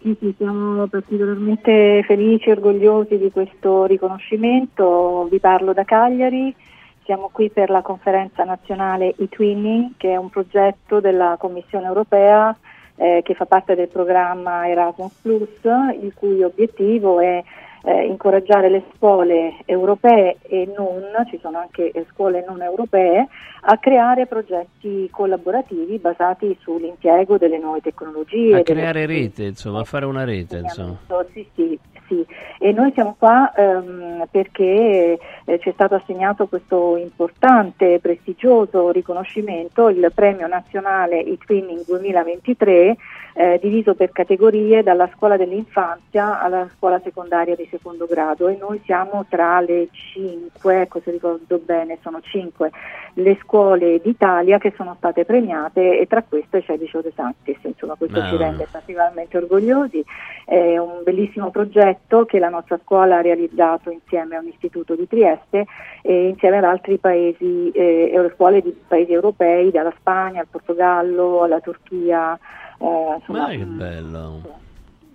Sì, 0.00 0.16
sì, 0.20 0.32
siamo 0.36 0.86
particolarmente 0.86 2.04
felici 2.06 2.50
e 2.50 2.52
orgogliosi 2.52 3.18
di 3.18 3.32
questo 3.32 3.86
riconoscimento. 3.86 5.26
Vi 5.28 5.40
parlo 5.40 5.72
da 5.72 5.82
Cagliari. 5.82 6.54
Siamo 7.06 7.30
qui 7.32 7.50
per 7.50 7.70
la 7.70 7.82
conferenza 7.82 8.42
nazionale 8.42 9.14
e-twinning, 9.16 9.92
che 9.96 10.10
è 10.10 10.16
un 10.16 10.28
progetto 10.28 10.98
della 10.98 11.36
Commissione 11.38 11.86
europea 11.86 12.54
eh, 12.96 13.20
che 13.24 13.34
fa 13.34 13.46
parte 13.46 13.76
del 13.76 13.86
programma 13.86 14.68
Erasmus 14.68 15.12
Plus, 15.22 15.60
il 16.00 16.12
cui 16.14 16.42
obiettivo 16.42 17.20
è 17.20 17.44
eh, 17.84 18.06
incoraggiare 18.06 18.68
le 18.68 18.82
scuole 18.96 19.58
europee 19.66 20.38
e 20.42 20.68
non, 20.76 21.04
ci 21.30 21.38
sono 21.40 21.58
anche 21.58 21.92
scuole 22.10 22.44
non 22.44 22.60
europee, 22.60 23.28
a 23.68 23.78
creare 23.78 24.26
progetti 24.26 25.08
collaborativi 25.08 25.98
basati 25.98 26.56
sull'impiego 26.60 27.38
delle 27.38 27.58
nuove 27.58 27.82
tecnologie. 27.82 28.56
A 28.56 28.62
creare 28.62 29.06
rete, 29.06 29.44
insomma, 29.44 29.80
a 29.80 29.84
fare 29.84 30.06
una 30.06 30.24
rete, 30.24 30.58
insomma. 30.58 30.98
sì, 31.32 31.48
sì, 31.54 31.78
sì. 32.06 32.24
E 32.58 32.72
noi 32.72 32.92
siamo 32.92 33.14
qua 33.18 33.52
ehm, 33.52 34.26
perché 34.30 35.18
eh, 35.44 35.58
ci 35.58 35.68
è 35.68 35.72
stato 35.72 35.94
assegnato 35.94 36.46
questo 36.46 36.96
importante, 36.96 37.98
prestigioso 38.00 38.90
riconoscimento, 38.90 39.88
il 39.88 40.10
Premio 40.14 40.46
Nazionale 40.46 41.24
e-Twinning 41.24 41.84
2023, 41.84 42.96
eh, 43.34 43.58
diviso 43.60 43.94
per 43.94 44.12
categorie 44.12 44.82
dalla 44.82 45.10
scuola 45.14 45.36
dell'infanzia 45.36 46.40
alla 46.40 46.68
scuola 46.74 47.00
secondaria 47.04 47.54
di 47.54 47.68
secondo 47.70 48.06
grado 48.06 48.48
e 48.48 48.56
noi 48.58 48.80
siamo 48.84 49.26
tra 49.28 49.60
le 49.60 49.88
cinque, 49.92 50.82
ecco 50.82 51.00
se 51.04 51.10
ricordo 51.10 51.60
bene, 51.62 51.98
sono 52.00 52.20
cinque 52.22 52.70
le 53.18 53.38
scuole 53.40 54.00
d'Italia 54.00 54.58
che 54.58 54.74
sono 54.76 54.94
state 54.98 55.24
premiate 55.24 55.98
e 55.98 56.06
tra 56.06 56.22
queste 56.22 56.62
c'è 56.62 56.74
il 56.74 56.80
liceo 56.80 57.00
De 57.00 57.12
Sanctis, 57.14 57.56
insomma 57.62 57.94
questo 57.94 58.18
Ah. 58.20 58.28
ci 58.28 58.36
rende 58.36 58.66
particolarmente 58.70 59.36
orgogliosi, 59.38 60.04
è 60.44 60.76
un 60.76 61.00
bellissimo 61.02 61.50
progetto 61.50 62.24
che 62.26 62.38
la 62.38 62.50
nostra 62.50 62.78
scuola 62.82 63.18
ha 63.18 63.22
realizzato 63.22 63.90
insieme 63.90 64.36
a 64.36 64.40
un 64.40 64.48
istituto 64.48 64.94
di 64.94 65.08
Trieste 65.08 65.66
e 66.02 66.28
insieme 66.28 66.58
ad 66.58 66.64
altri 66.64 66.98
paesi, 66.98 67.70
eh, 67.70 68.32
scuole 68.34 68.60
di 68.60 68.76
paesi 68.86 69.12
europei, 69.12 69.70
dalla 69.70 69.94
Spagna 69.98 70.40
al 70.40 70.48
Portogallo 70.50 71.42
alla 71.42 71.60
Turchia. 71.60 72.38
Eh, 72.78 73.14
insomma, 73.16 73.38
Ma 73.38 73.48
che 73.48 73.64
bello! 73.64 74.64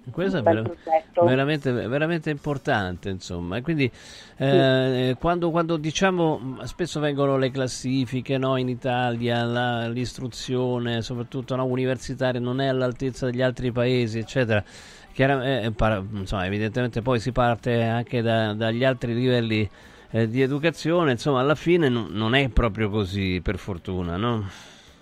Questo 0.09 0.37
è 0.39 0.41
ver- 0.41 0.75
veramente, 1.23 1.71
veramente, 1.71 2.29
importante, 2.31 3.09
insomma. 3.09 3.57
E 3.57 3.61
quindi 3.61 3.89
eh, 4.37 5.15
quando, 5.19 5.51
quando, 5.51 5.77
diciamo 5.77 6.57
spesso 6.63 6.99
vengono 6.99 7.37
le 7.37 7.51
classifiche 7.51 8.37
no, 8.39 8.57
in 8.57 8.67
Italia, 8.67 9.43
la, 9.43 9.87
l'istruzione, 9.87 11.03
soprattutto 11.03 11.55
no, 11.55 11.65
universitaria, 11.65 12.39
non 12.39 12.59
è 12.61 12.67
all'altezza 12.67 13.27
degli 13.27 13.43
altri 13.43 13.71
paesi, 13.71 14.17
eccetera. 14.17 14.63
Chiaramente, 15.13 15.67
eh, 15.67 15.71
para, 15.71 16.03
insomma, 16.13 16.47
evidentemente 16.47 17.03
poi 17.03 17.19
si 17.19 17.31
parte 17.31 17.83
anche 17.83 18.23
da, 18.23 18.53
dagli 18.53 18.83
altri 18.83 19.13
livelli 19.13 19.69
eh, 20.09 20.27
di 20.27 20.41
educazione, 20.41 21.11
insomma, 21.11 21.41
alla 21.41 21.55
fine 21.55 21.89
n- 21.89 22.07
non 22.09 22.33
è 22.33 22.49
proprio 22.49 22.89
così, 22.89 23.39
per 23.43 23.57
fortuna, 23.57 24.17
no? 24.17 24.49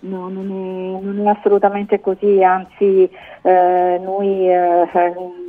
No, 0.01 0.29
non 0.29 0.45
è, 0.45 1.03
non 1.03 1.27
è, 1.27 1.29
assolutamente 1.29 1.99
così, 1.99 2.41
anzi 2.41 3.09
eh, 3.41 3.99
noi 4.01 4.49
eh, 4.49 4.87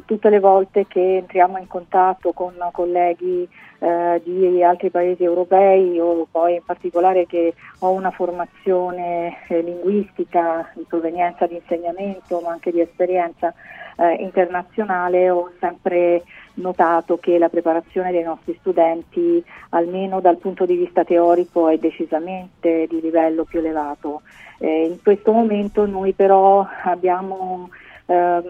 tutte 0.07 0.29
le 0.29 0.41
volte 0.41 0.89
che 0.89 1.19
entriamo 1.19 1.57
in 1.59 1.69
contatto 1.69 2.33
con 2.33 2.55
colleghi 2.73 3.49
eh, 3.79 4.21
di 4.25 4.61
altri 4.65 4.91
paesi 4.91 5.23
europei 5.23 6.01
o 6.01 6.27
poi 6.29 6.55
in 6.57 6.65
particolare 6.65 7.27
che 7.27 7.55
ho 7.79 7.93
una 7.93 8.11
formazione 8.11 9.37
eh, 9.47 9.63
linguistica 9.63 10.69
di 10.75 10.85
provenienza 10.89 11.47
di 11.47 11.55
insegnamento 11.55 12.41
ma 12.41 12.51
anche 12.51 12.73
di 12.73 12.81
esperienza 12.81 13.55
eh, 13.97 14.15
internazionale, 14.15 15.31
ho 15.31 15.53
sempre 15.61 16.23
notato 16.55 17.19
che 17.19 17.39
la 17.39 17.49
preparazione 17.49 18.13
dei 18.13 18.23
nostri 18.23 18.57
studenti, 18.61 19.43
almeno 19.71 20.21
dal 20.21 20.39
punto 20.39 20.67
di 20.67 20.77
vista 20.77 21.05
teorico, 21.05 21.69
è 21.69 21.79
decisamente 21.79 22.87
di 22.89 23.01
livello 23.01 23.45
più 23.45 23.59
elevato. 23.59 24.23
Eh, 24.59 24.87
in 24.87 25.03
questo 25.03 25.33
momento 25.33 25.87
noi 25.87 26.13
però 26.13 26.67
abbiamo 26.85 27.71
ehm, 28.07 28.43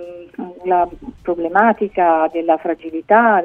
la 0.64 0.89
problematica 1.22 2.28
della 2.32 2.56
fragilità 2.56 3.43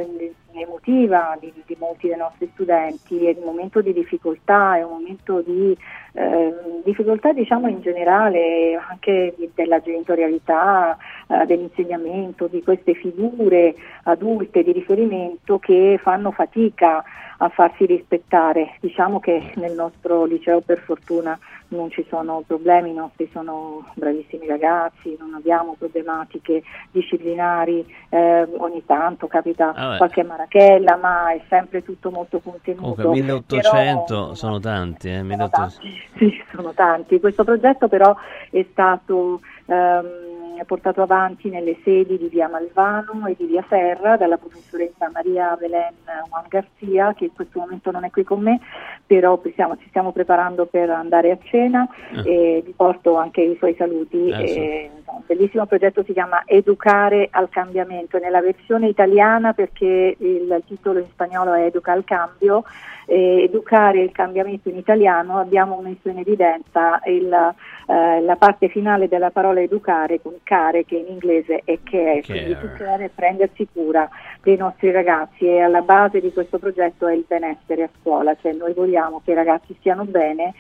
emotiva 0.54 1.38
di, 1.40 1.52
di, 1.66 1.76
molti 1.80 2.08
dei 2.08 2.18
nostri 2.18 2.50
studenti, 2.54 3.26
è 3.26 3.36
un 3.38 3.46
momento 3.46 3.82
di 3.82 3.94
difficoltà, 3.94 4.78
è 4.78 4.84
un 4.84 4.92
momento 4.92 5.42
di 5.42 5.78
eh, 6.14 6.54
difficoltà 6.84 7.34
diciamo 7.34 7.68
in 7.68 7.82
generale 7.82 8.80
anche 8.90 9.36
della 9.54 9.82
genitorialità, 9.82 10.98
eh, 11.28 11.46
dell'insegnamento, 11.46 12.48
di 12.48 12.62
queste 12.64 12.94
figure 12.94 13.76
adulte 14.04 14.64
di 14.64 14.72
riferimento 14.72 15.60
che 15.60 16.00
fanno 16.02 16.32
fatica 16.32 17.04
a 17.38 17.50
farsi 17.50 17.86
rispettare. 17.86 18.78
Diciamo 18.80 19.20
che 19.20 19.52
nel 19.56 19.74
nostro 19.74 20.26
liceo 20.26 20.62
per 20.62 20.80
fortuna 20.80 21.38
non 21.70 21.90
ci 21.90 22.06
sono 22.10 22.44
problemi, 22.46 22.92
i 22.92 22.94
nostri 22.94 23.28
sono 23.34 23.86
bravissimi 23.96 24.46
ragazzi, 24.48 25.16
non 25.20 25.34
abbiamo 25.34 25.76
problematiche 25.78 26.64
disciplinari, 26.92 27.86
eh, 28.10 28.48
ogni 28.58 28.86
tanto 28.86 29.28
capita 29.28 29.74
ah 29.74 29.98
qualche 29.98 30.24
marachella, 30.24 30.96
ma 30.96 31.34
è 31.34 31.42
sempre 31.50 31.84
tutto 31.84 32.12
molto 32.12 32.40
contenuto. 32.40 32.94
Comunque 32.94 33.22
1800 33.22 34.04
però, 34.06 34.34
sono 34.34 34.60
tanti, 34.60 35.10
eh, 35.10 35.24
1800. 35.24 35.70
Sono 35.70 35.90
tanti, 35.90 36.02
sì, 36.18 36.44
sono 36.54 36.74
tanti. 36.74 37.20
Questo 37.20 37.44
progetto 37.44 37.88
però 37.88 38.16
è 38.50 38.66
stato... 38.72 39.42
Ehm, 39.66 40.25
portato 40.64 41.02
avanti 41.02 41.50
nelle 41.50 41.78
sedi 41.84 42.18
di 42.18 42.30
via 42.30 42.48
Malvano 42.48 43.28
e 43.28 43.36
di 43.38 43.46
via 43.46 43.66
Serra 43.68 44.16
dalla 44.16 44.38
professoressa 44.38 45.10
Maria 45.12 45.56
Belen 45.60 45.96
Juan 46.30 46.46
Garcia 46.48 47.14
che 47.14 47.26
in 47.26 47.34
questo 47.34 47.60
momento 47.60 47.92
non 47.92 48.06
è 48.06 48.10
qui 48.10 48.24
con 48.24 48.42
me 48.42 48.60
però 49.06 49.40
stiamo, 49.52 49.78
ci 49.78 49.88
stiamo 49.90 50.12
preparando 50.12 50.66
per 50.66 50.90
andare 50.90 51.32
a 51.32 51.38
cena 51.44 51.88
eh. 52.24 52.58
e 52.58 52.62
vi 52.66 52.74
porto 52.76 53.18
anche 53.18 53.42
i 53.42 53.56
suoi 53.58 53.76
saluti. 53.76 54.30
Eh, 54.30 54.44
e, 54.44 54.92
un 55.06 55.22
bellissimo 55.26 55.66
progetto 55.66 56.04
si 56.04 56.14
chiama 56.14 56.44
Educare 56.46 57.28
al 57.32 57.50
cambiamento 57.50 58.18
nella 58.18 58.42
versione 58.42 58.88
italiana 58.88 59.54
perché 59.54 60.16
il 60.18 60.64
titolo 60.66 61.00
in 61.00 61.06
spagnolo 61.12 61.54
è 61.54 61.66
Educa 61.66 61.92
al 61.92 62.04
cambio. 62.04 62.64
Eh, 63.08 63.44
educare 63.44 64.02
il 64.02 64.12
cambiamento 64.12 64.68
in 64.68 64.78
italiano 64.78 65.38
abbiamo 65.38 65.80
messo 65.80 66.10
in 66.10 66.18
evidenza 66.18 67.00
il, 67.06 67.32
eh, 67.32 68.22
la 68.22 68.36
parte 68.36 68.68
finale 68.68 69.08
della 69.08 69.30
parola 69.30 69.62
educare 69.62 70.20
con 70.20 70.34
care 70.46 70.86
che 70.86 70.96
in 70.96 71.08
inglese 71.08 71.64
è 71.66 71.80
care, 71.84 72.22
care. 72.22 72.22
quindi 72.22 72.52
educare 72.52 73.06
è 73.06 73.10
prendersi 73.10 73.68
cura 73.74 74.08
dei 74.42 74.56
nostri 74.56 74.92
ragazzi 74.92 75.46
e 75.46 75.60
alla 75.60 75.82
base 75.82 76.22
di 76.22 76.32
questo 76.32 76.60
progetto 76.60 77.08
è 77.08 77.14
il 77.14 77.26
benessere 77.28 77.84
a 77.84 77.90
scuola, 78.00 78.38
cioè 78.40 78.54
noi 78.54 78.74
vogliamo 78.74 79.22
che 79.26 79.32
i 79.32 79.36
ragazzi 79.36 79.76
stiano 79.80 80.06
bene 80.06 80.54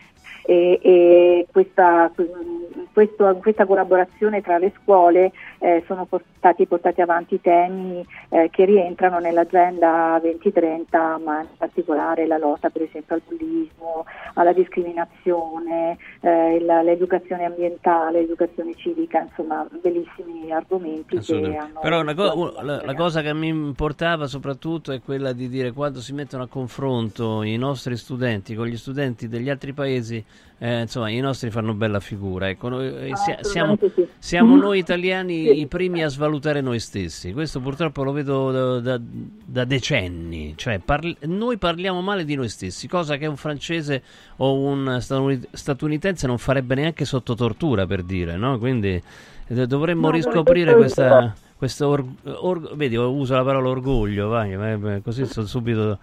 e, 0.44 0.80
e 0.82 1.48
questa, 1.52 2.12
questo, 2.94 3.36
questa, 3.42 3.66
collaborazione 3.66 4.42
tra 4.42 4.58
le 4.58 4.72
scuole 4.82 5.32
eh, 5.60 5.84
sono 5.88 6.08
stati 6.38 6.66
portati 6.68 7.02
avanti 7.02 7.42
temi 7.42 8.06
eh, 8.30 8.50
che 8.52 8.66
rientrano 8.66 9.20
nell'agenda 9.20 10.20
2030, 10.22 11.20
ma 11.24 11.42
in 11.42 11.48
particolare 11.58 12.28
la 12.28 12.38
lotta 12.38 12.70
per 12.70 12.84
esempio 12.84 13.16
al 13.16 13.22
bullismo, 13.28 14.06
alla 14.36 14.54
discriminazione, 14.54 15.98
eh, 16.22 16.60
la, 16.62 16.82
l'educazione 16.82 17.46
ambientale, 17.46 18.22
l'educazione 18.22 18.76
civica, 18.76 19.22
insomma 19.22 19.66
bellissimi 19.82 20.52
argomenti 20.52 21.20
che 21.20 21.58
hanno... 21.58 21.80
Però 21.82 22.04
co- 22.14 22.62
la, 22.62 22.82
la 22.84 22.94
cosa 22.94 23.22
che 23.22 23.34
mi 23.34 23.48
importava 23.48 24.28
soprattutto 24.28 24.92
è 24.92 25.02
quella 25.02 25.34
di 25.34 25.50
dire 25.50 25.72
quando 25.72 26.00
si 26.00 26.14
mettono 26.14 26.44
a 26.44 26.48
confronto 26.48 27.44
i 27.44 27.58
nostri 27.58 27.96
studenti 27.98 28.56
con 28.56 28.68
gli 28.68 28.78
studenti 28.78 29.28
degli 29.28 29.50
altri 29.50 29.74
paesi 29.74 30.24
eh, 30.58 30.82
insomma, 30.82 31.10
i 31.10 31.20
nostri 31.20 31.52
fanno 31.52 31.74
bella 31.74 32.00
figura. 32.00 32.48
Ecco, 32.48 32.70
noi, 32.70 33.12
ah, 33.12 33.16
siamo, 33.42 33.78
sì. 33.78 34.08
siamo, 34.18 34.56
noi 34.56 34.80
italiani 34.80 35.44
sì. 35.44 35.60
i 35.60 35.68
primi 35.68 36.02
a 36.02 36.08
svalutare 36.08 36.62
noi 36.62 36.80
stessi. 36.80 37.34
Questo 37.34 37.60
purtroppo 37.60 38.04
lo 38.04 38.14
vedo 38.14 38.52
da, 38.52 38.80
da, 38.80 39.02
da 39.46 39.66
decenni. 39.66 40.54
Cioè, 40.56 40.80
parli, 40.80 41.16
noi 41.24 41.58
parliamo 41.58 42.02
male 42.02 42.24
di 42.24 42.36
noi 42.36 42.48
stessi, 42.48 42.88
cosa 42.88 43.18
che 43.18 43.26
un 43.26 43.36
francese 43.36 44.02
o 44.38 44.54
un 44.54 44.98
statunitense 45.52 46.26
non 46.26 46.38
farebbe 46.38 46.76
neanche 46.76 47.04
sotto 47.04 47.36
tortura, 47.36 47.86
per 47.86 48.04
dire, 48.04 48.38
no? 48.38 48.58
Quindi 48.58 49.02
eh, 49.48 49.68
dovremmo 49.68 50.08
no, 50.08 50.14
riscoprire 50.14 50.74
questa... 50.76 51.36
Questo 51.58 51.88
or, 51.88 52.06
or, 52.26 52.76
vedi, 52.76 52.98
uso 52.98 53.34
la 53.34 53.42
parola 53.42 53.70
orgoglio, 53.70 54.28
vai, 54.28 55.02
così 55.02 55.26
sono 55.26 55.46
subito 55.46 56.00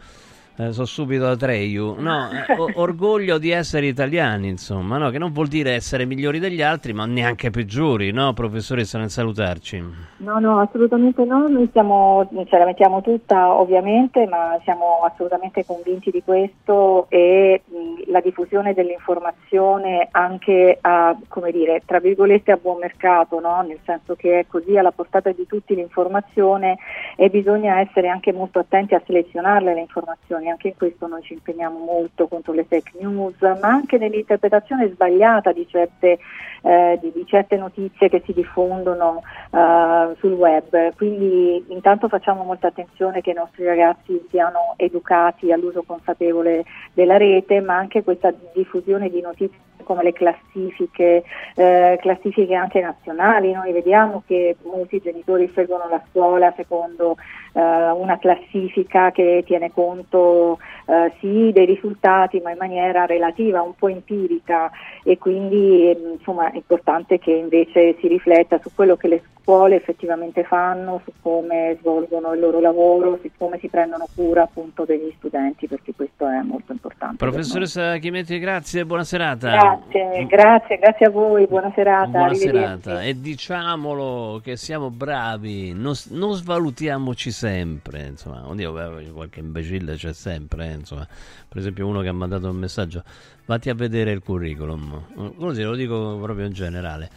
eh, 0.57 0.73
so 0.73 0.85
subito 0.85 1.25
da 1.25 1.37
Treiu, 1.37 1.95
no, 1.99 2.29
eh, 2.47 2.73
orgoglio 2.75 3.39
di 3.39 3.51
essere 3.51 3.87
italiani, 3.87 4.49
insomma, 4.49 4.99
no? 4.99 5.09
che 5.09 5.19
non 5.19 5.33
vuol 5.33 5.49
dire 5.49 5.73
essere 5.73 6.05
migliori 6.05 6.39
degli 6.39 6.61
altri, 6.61 6.93
ma 6.93 7.07
neanche 7.07 7.51
peggiori, 7.51 8.11
no, 8.11 8.35
professoressa, 8.35 8.99
nel 8.99 9.09
salutarci? 9.11 9.83
No, 10.19 10.39
no, 10.39 10.61
assolutamente 10.61 11.25
no, 11.25 11.49
noi 11.49 11.69
siamo, 11.73 12.29
ce 12.47 12.59
la 12.59 12.67
mettiamo 12.67 13.01
tutta 13.01 13.55
ovviamente, 13.55 14.27
ma 14.27 14.59
siamo 14.63 15.01
assolutamente 15.05 15.65
convinti 15.65 16.11
di 16.11 16.23
questo 16.23 17.07
e 17.09 17.63
mh, 17.65 18.11
la 18.11 18.21
diffusione 18.21 18.75
dell'informazione 18.75 20.09
anche 20.11 20.79
a, 20.81 21.17
come 21.29 21.51
dire, 21.51 21.83
tra 21.87 21.99
virgolette 21.99 22.53
a 22.53 22.59
buon 22.61 22.79
mercato, 22.79 23.41
no? 23.41 23.63
nel 23.63 23.79
senso 23.85 24.15
che 24.17 24.41
è 24.41 24.47
così 24.47 24.77
alla 24.77 24.93
portata 24.93 25.33
di 25.33 25.47
tutti 25.47 25.75
l'informazione 25.75 26.77
e 27.17 27.31
bisogna 27.31 27.81
essere 27.81 28.09
anche 28.09 28.33
molto 28.33 28.59
attenti 28.59 28.95
a 28.95 29.03
selezionarle 29.05 29.75
le 29.75 29.81
informazioni 29.81 30.42
informazioni, 30.43 30.51
anche 30.51 30.69
in 30.69 30.77
questo 30.77 31.07
noi 31.07 31.23
ci 31.23 31.35
impegniamo 31.35 31.79
molto 31.79 32.27
contro 32.27 32.53
le 32.53 32.65
fake 32.65 32.93
news, 32.99 33.41
ma 33.41 33.69
anche 33.69 33.99
nell'interpretazione 33.99 34.89
sbagliata 34.89 35.53
di 35.53 35.67
certe, 35.69 36.19
eh, 36.63 36.99
di, 37.01 37.13
di 37.13 37.25
certe 37.27 37.57
notizie 37.57 38.09
che 38.09 38.23
si 38.25 38.33
diffondono 38.33 39.23
eh, 39.51 40.15
sul 40.19 40.33
web. 40.33 40.95
Quindi 40.97 41.65
intanto 41.69 42.09
facciamo 42.09 42.43
molta 42.43 42.69
attenzione 42.69 43.21
che 43.21 43.31
i 43.31 43.35
nostri 43.35 43.65
ragazzi 43.65 44.21
siano 44.29 44.75
educati 44.77 45.53
all'uso 45.53 45.83
consapevole 45.83 46.65
della 46.93 47.17
rete, 47.17 47.61
ma 47.61 47.77
anche 47.77 48.03
questa 48.03 48.33
diffusione 48.53 49.09
di 49.09 49.21
notizie 49.21 49.71
come 49.83 50.03
le 50.03 50.13
classifiche, 50.13 51.25
eh, 51.55 51.99
classifiche 52.01 52.55
anche 52.55 52.81
nazionali, 52.81 53.53
noi 53.53 53.73
vediamo 53.73 54.23
che 54.27 54.57
molti 54.63 55.01
genitori 55.01 55.49
scelgono 55.49 55.89
la 55.89 56.03
scuola 56.11 56.53
secondo 56.57 57.17
eh, 57.53 57.61
una 57.61 58.19
classifica 58.19 59.11
che 59.11 59.43
tiene 59.47 59.73
conto 59.73 60.59
eh, 60.87 61.13
sì 61.21 61.51
dei 61.53 61.67
risultati 61.67 62.41
ma 62.41 62.51
in 62.51 62.59
maniera 62.59 63.07
relativa, 63.07 63.63
un 63.63 63.75
po' 63.75 63.89
empirica 63.89 64.71
e 65.05 65.19
quindi 65.19 65.97
insomma 66.13 66.51
è 66.51 66.57
importante 66.57 67.19
che 67.19 67.33
invece 67.33 67.97
si 68.01 68.09
rifletta 68.09 68.59
su 68.63 68.71
quello 68.75 68.97
che 68.97 69.09
le 69.09 69.23
scuole 69.43 69.77
effettivamente 69.77 70.45
fanno, 70.45 71.01
su 71.05 71.13
come 71.21 71.77
svolgono 71.81 72.33
il 72.33 72.41
loro 72.41 72.61
lavoro, 72.61 73.19
su 73.21 73.29
come 73.37 73.59
si 73.59 73.69
prendono 73.69 74.07
cura 74.15 74.43
appunto 74.43 74.85
degli 74.85 75.13
studenti 75.17 75.67
perché 75.67 75.93
questo 75.95 76.27
è 76.29 76.41
molto 76.43 76.73
importante. 76.73 77.17
Professoressa 77.17 77.97
Chimetti, 77.97 78.39
grazie 78.39 78.81
e 78.81 78.87
buona 78.87 79.05
serata. 79.05 79.51
Grazie. 79.51 80.27
Grazie, 80.27 80.79
grazie, 80.79 81.07
a 81.07 81.11
voi, 81.11 81.47
buona 81.47 81.73
serata. 81.75 82.07
Buona 82.07 82.35
serata 82.35 83.03
e 83.03 83.21
diciamolo 83.21 84.41
che 84.43 84.57
siamo 84.57 84.91
bravi, 84.91 85.73
non, 85.73 85.95
non 86.11 86.33
svalutiamoci 86.33 87.31
sempre, 87.31 88.07
insomma, 88.07 88.49
oddio, 88.49 88.73
qualche 89.13 89.41
imbecille 89.41 89.95
c'è 89.95 90.13
sempre, 90.13 90.71
eh, 90.72 90.72
insomma, 90.75 91.07
per 91.49 91.59
esempio 91.59 91.87
uno 91.87 92.01
che 92.01 92.09
ha 92.09 92.13
mandato 92.13 92.49
un 92.49 92.57
messaggio, 92.57 93.03
vatti 93.47 93.71
a 93.71 93.75
vedere 93.75 94.13
il 94.13 94.23
curriculum, 94.23 95.35
così 95.37 95.63
lo 95.63 95.75
dico 95.75 96.19
proprio 96.21 96.47
in 96.47 96.53
generale. 96.53 97.11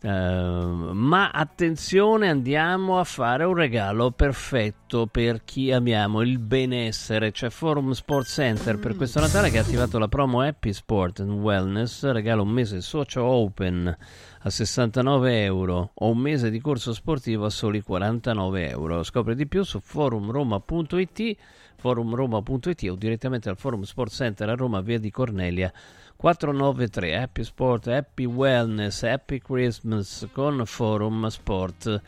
Eh, 0.00 0.08
ma 0.08 1.30
attenzione, 1.30 2.28
andiamo 2.28 3.00
a 3.00 3.04
fare 3.04 3.42
un 3.42 3.54
regalo 3.54 4.12
perfetto 4.12 5.08
per 5.10 5.42
chi 5.44 5.72
amiamo 5.72 6.22
il 6.22 6.38
benessere. 6.38 7.32
C'è 7.32 7.50
Forum 7.50 7.90
Sport 7.90 8.26
Center 8.26 8.78
per 8.78 8.94
questo 8.94 9.18
Natale 9.18 9.50
che 9.50 9.58
ha 9.58 9.62
attivato 9.62 9.98
la 9.98 10.06
promo 10.06 10.40
Happy 10.40 10.72
Sport 10.72 11.20
and 11.20 11.32
Wellness. 11.32 12.08
Regala 12.12 12.42
un 12.42 12.50
mese 12.50 12.80
socio 12.80 13.24
open 13.24 13.96
a 14.40 14.50
69 14.50 15.42
euro 15.42 15.90
o 15.92 16.10
un 16.10 16.18
mese 16.18 16.48
di 16.50 16.60
corso 16.60 16.92
sportivo 16.92 17.46
a 17.46 17.50
soli 17.50 17.82
49 17.82 18.68
euro. 18.68 19.02
Scopri 19.02 19.34
di 19.34 19.48
più 19.48 19.64
su 19.64 19.80
forumroma.it, 19.80 21.36
forumroma.it 21.78 22.88
o 22.90 22.96
direttamente 22.96 23.48
al 23.48 23.56
Forum 23.56 23.82
Sport 23.82 24.12
Center 24.12 24.48
a 24.48 24.54
Roma, 24.54 24.80
via 24.80 24.98
di 24.98 25.10
Cornelia 25.10 25.72
493 26.16 27.16
Happy 27.16 27.44
Sport, 27.44 27.86
Happy 27.86 28.24
Wellness, 28.24 29.04
Happy 29.04 29.38
Christmas 29.38 30.26
con 30.32 30.66
Forum 30.66 31.28
Sport 31.28 32.02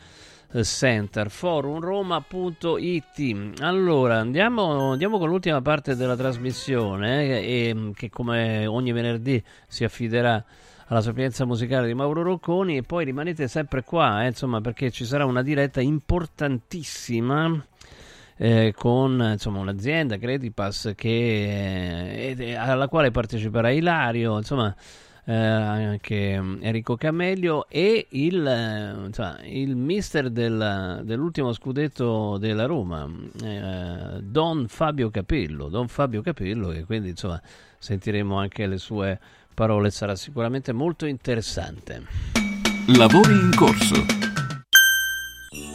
eh, 0.51 0.63
Center, 0.65 1.29
forumroma.it. 1.29 3.61
Allora, 3.61 4.19
andiamo, 4.19 4.91
andiamo 4.91 5.17
con 5.17 5.29
l'ultima 5.29 5.61
parte 5.61 5.95
della 5.95 6.17
trasmissione 6.17 7.39
eh, 7.39 7.69
e, 7.69 7.91
che 7.95 8.09
come 8.09 8.67
ogni 8.67 8.91
venerdì 8.91 9.41
si 9.65 9.85
affiderà 9.85 10.43
alla 10.87 11.01
sapienza 11.01 11.45
musicale 11.45 11.87
di 11.87 11.93
Mauro 11.93 12.21
Rocconi 12.21 12.75
e 12.75 12.83
poi 12.83 13.05
rimanete 13.05 13.47
sempre 13.47 13.85
qua, 13.85 14.25
eh, 14.25 14.27
insomma, 14.27 14.59
perché 14.59 14.91
ci 14.91 15.05
sarà 15.05 15.23
una 15.23 15.41
diretta 15.41 15.79
importantissima 15.79 17.65
eh, 18.43 18.73
con 18.75 19.29
insomma, 19.33 19.59
un'azienda 19.59 20.17
Credipass 20.17 20.95
che, 20.95 22.33
eh, 22.35 22.55
alla 22.55 22.87
quale 22.87 23.11
parteciperà 23.11 23.69
Ilario, 23.69 24.35
insomma, 24.35 24.75
eh, 25.25 25.31
anche 25.35 26.31
Enrico 26.59 26.95
Camelio 26.95 27.67
e 27.69 28.07
il, 28.09 28.43
eh, 28.43 29.05
insomma, 29.05 29.37
il 29.43 29.75
mister 29.75 30.31
del- 30.31 31.01
dell'ultimo 31.03 31.53
scudetto 31.53 32.39
della 32.39 32.65
Roma, 32.65 33.07
eh, 33.43 34.21
Don 34.23 34.65
Fabio 34.67 35.11
Capello. 35.11 35.69
Don 35.69 35.87
Fabio 35.87 36.23
Capello, 36.23 36.69
che 36.69 36.83
quindi 36.85 37.09
insomma, 37.09 37.39
sentiremo 37.77 38.39
anche 38.39 38.65
le 38.65 38.79
sue 38.79 39.19
parole, 39.53 39.91
sarà 39.91 40.15
sicuramente 40.15 40.73
molto 40.73 41.05
interessante. 41.05 42.01
Lavori 42.87 43.33
in 43.33 43.51
corso. 43.55 44.30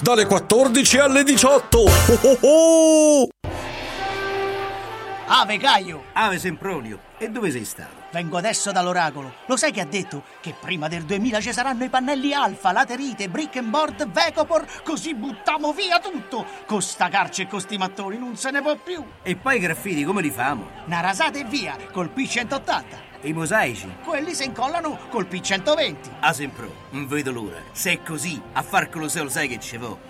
dalle 0.00 0.24
14 0.24 0.98
alle 0.98 1.22
18. 1.22 1.78
Oh 1.78 2.18
oh 2.22 2.38
oh! 2.40 3.28
Ave 5.26 5.58
Caio! 5.58 6.04
Ave 6.14 6.38
Sempronio, 6.38 6.98
e 7.18 7.28
dove 7.28 7.50
sei 7.50 7.64
stato? 7.64 7.94
Vengo 8.10 8.38
adesso 8.38 8.72
dall'oracolo. 8.72 9.32
Lo 9.46 9.56
sai 9.56 9.70
che 9.70 9.80
ha 9.80 9.84
detto? 9.84 10.24
Che 10.40 10.54
prima 10.58 10.88
del 10.88 11.04
2000 11.04 11.40
ci 11.40 11.52
saranno 11.52 11.84
i 11.84 11.90
pannelli 11.90 12.32
alfa, 12.32 12.72
laterite, 12.72 13.28
brick 13.28 13.56
and 13.56 13.68
board, 13.68 14.10
Vecopor, 14.10 14.64
così 14.82 15.14
buttiamo 15.14 15.72
via 15.72 16.00
tutto! 16.00 16.46
Con 16.64 16.80
sta 16.80 17.08
carce 17.08 17.42
e 17.42 17.46
con 17.46 17.60
sti 17.60 17.76
mattoni 17.76 18.16
non 18.16 18.36
se 18.36 18.50
ne 18.50 18.62
può 18.62 18.74
più! 18.76 19.04
E 19.22 19.36
poi 19.36 19.56
i 19.56 19.60
graffiti 19.60 20.04
come 20.04 20.22
li 20.22 20.30
famo? 20.30 20.68
Una 20.86 21.00
rasata 21.00 21.38
e 21.38 21.44
via, 21.44 21.76
col 21.92 22.10
P180. 22.16 23.09
I 23.22 23.32
mosaici? 23.34 23.86
Quelli 24.02 24.32
si 24.34 24.44
incollano 24.44 24.98
col 25.10 25.26
P120. 25.30 25.96
A 26.20 26.32
Sempro, 26.32 26.72
non 26.90 27.06
vedo 27.06 27.30
l'ora. 27.30 27.60
Se 27.72 27.92
è 27.92 28.02
così, 28.02 28.40
a 28.52 28.62
far 28.62 28.88
Colosseo 28.88 29.24
lo 29.24 29.28
sai 29.28 29.46
che 29.46 29.60
ci 29.60 29.76
vo. 29.76 30.09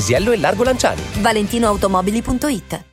Paesiello 0.00 0.32
e 0.32 0.38
Largo 0.38 0.62
Lanciani. 0.64 1.02
ValentinoAutomobili.it 1.20 2.84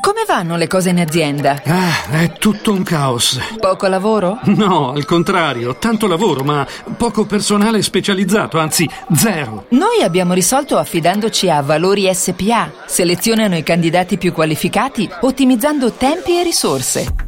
Come 0.00 0.24
vanno 0.24 0.56
le 0.56 0.68
cose 0.68 0.90
in 0.90 1.00
azienda? 1.00 1.60
Ah, 1.66 2.08
è 2.12 2.32
tutto 2.38 2.70
un 2.70 2.84
caos. 2.84 3.40
Poco 3.58 3.88
lavoro? 3.88 4.38
No, 4.44 4.92
al 4.92 5.04
contrario, 5.04 5.78
tanto 5.78 6.06
lavoro, 6.06 6.44
ma 6.44 6.64
poco 6.96 7.26
personale 7.26 7.82
specializzato, 7.82 8.60
anzi 8.60 8.88
zero. 9.12 9.66
Noi 9.70 10.02
abbiamo 10.04 10.32
risolto 10.32 10.78
affidandoci 10.78 11.50
a 11.50 11.60
Valori 11.60 12.08
SPA. 12.14 12.70
Selezionano 12.86 13.56
i 13.56 13.64
candidati 13.64 14.16
più 14.16 14.32
qualificati, 14.32 15.10
ottimizzando 15.22 15.90
tempi 15.90 16.38
e 16.38 16.44
risorse. 16.44 17.27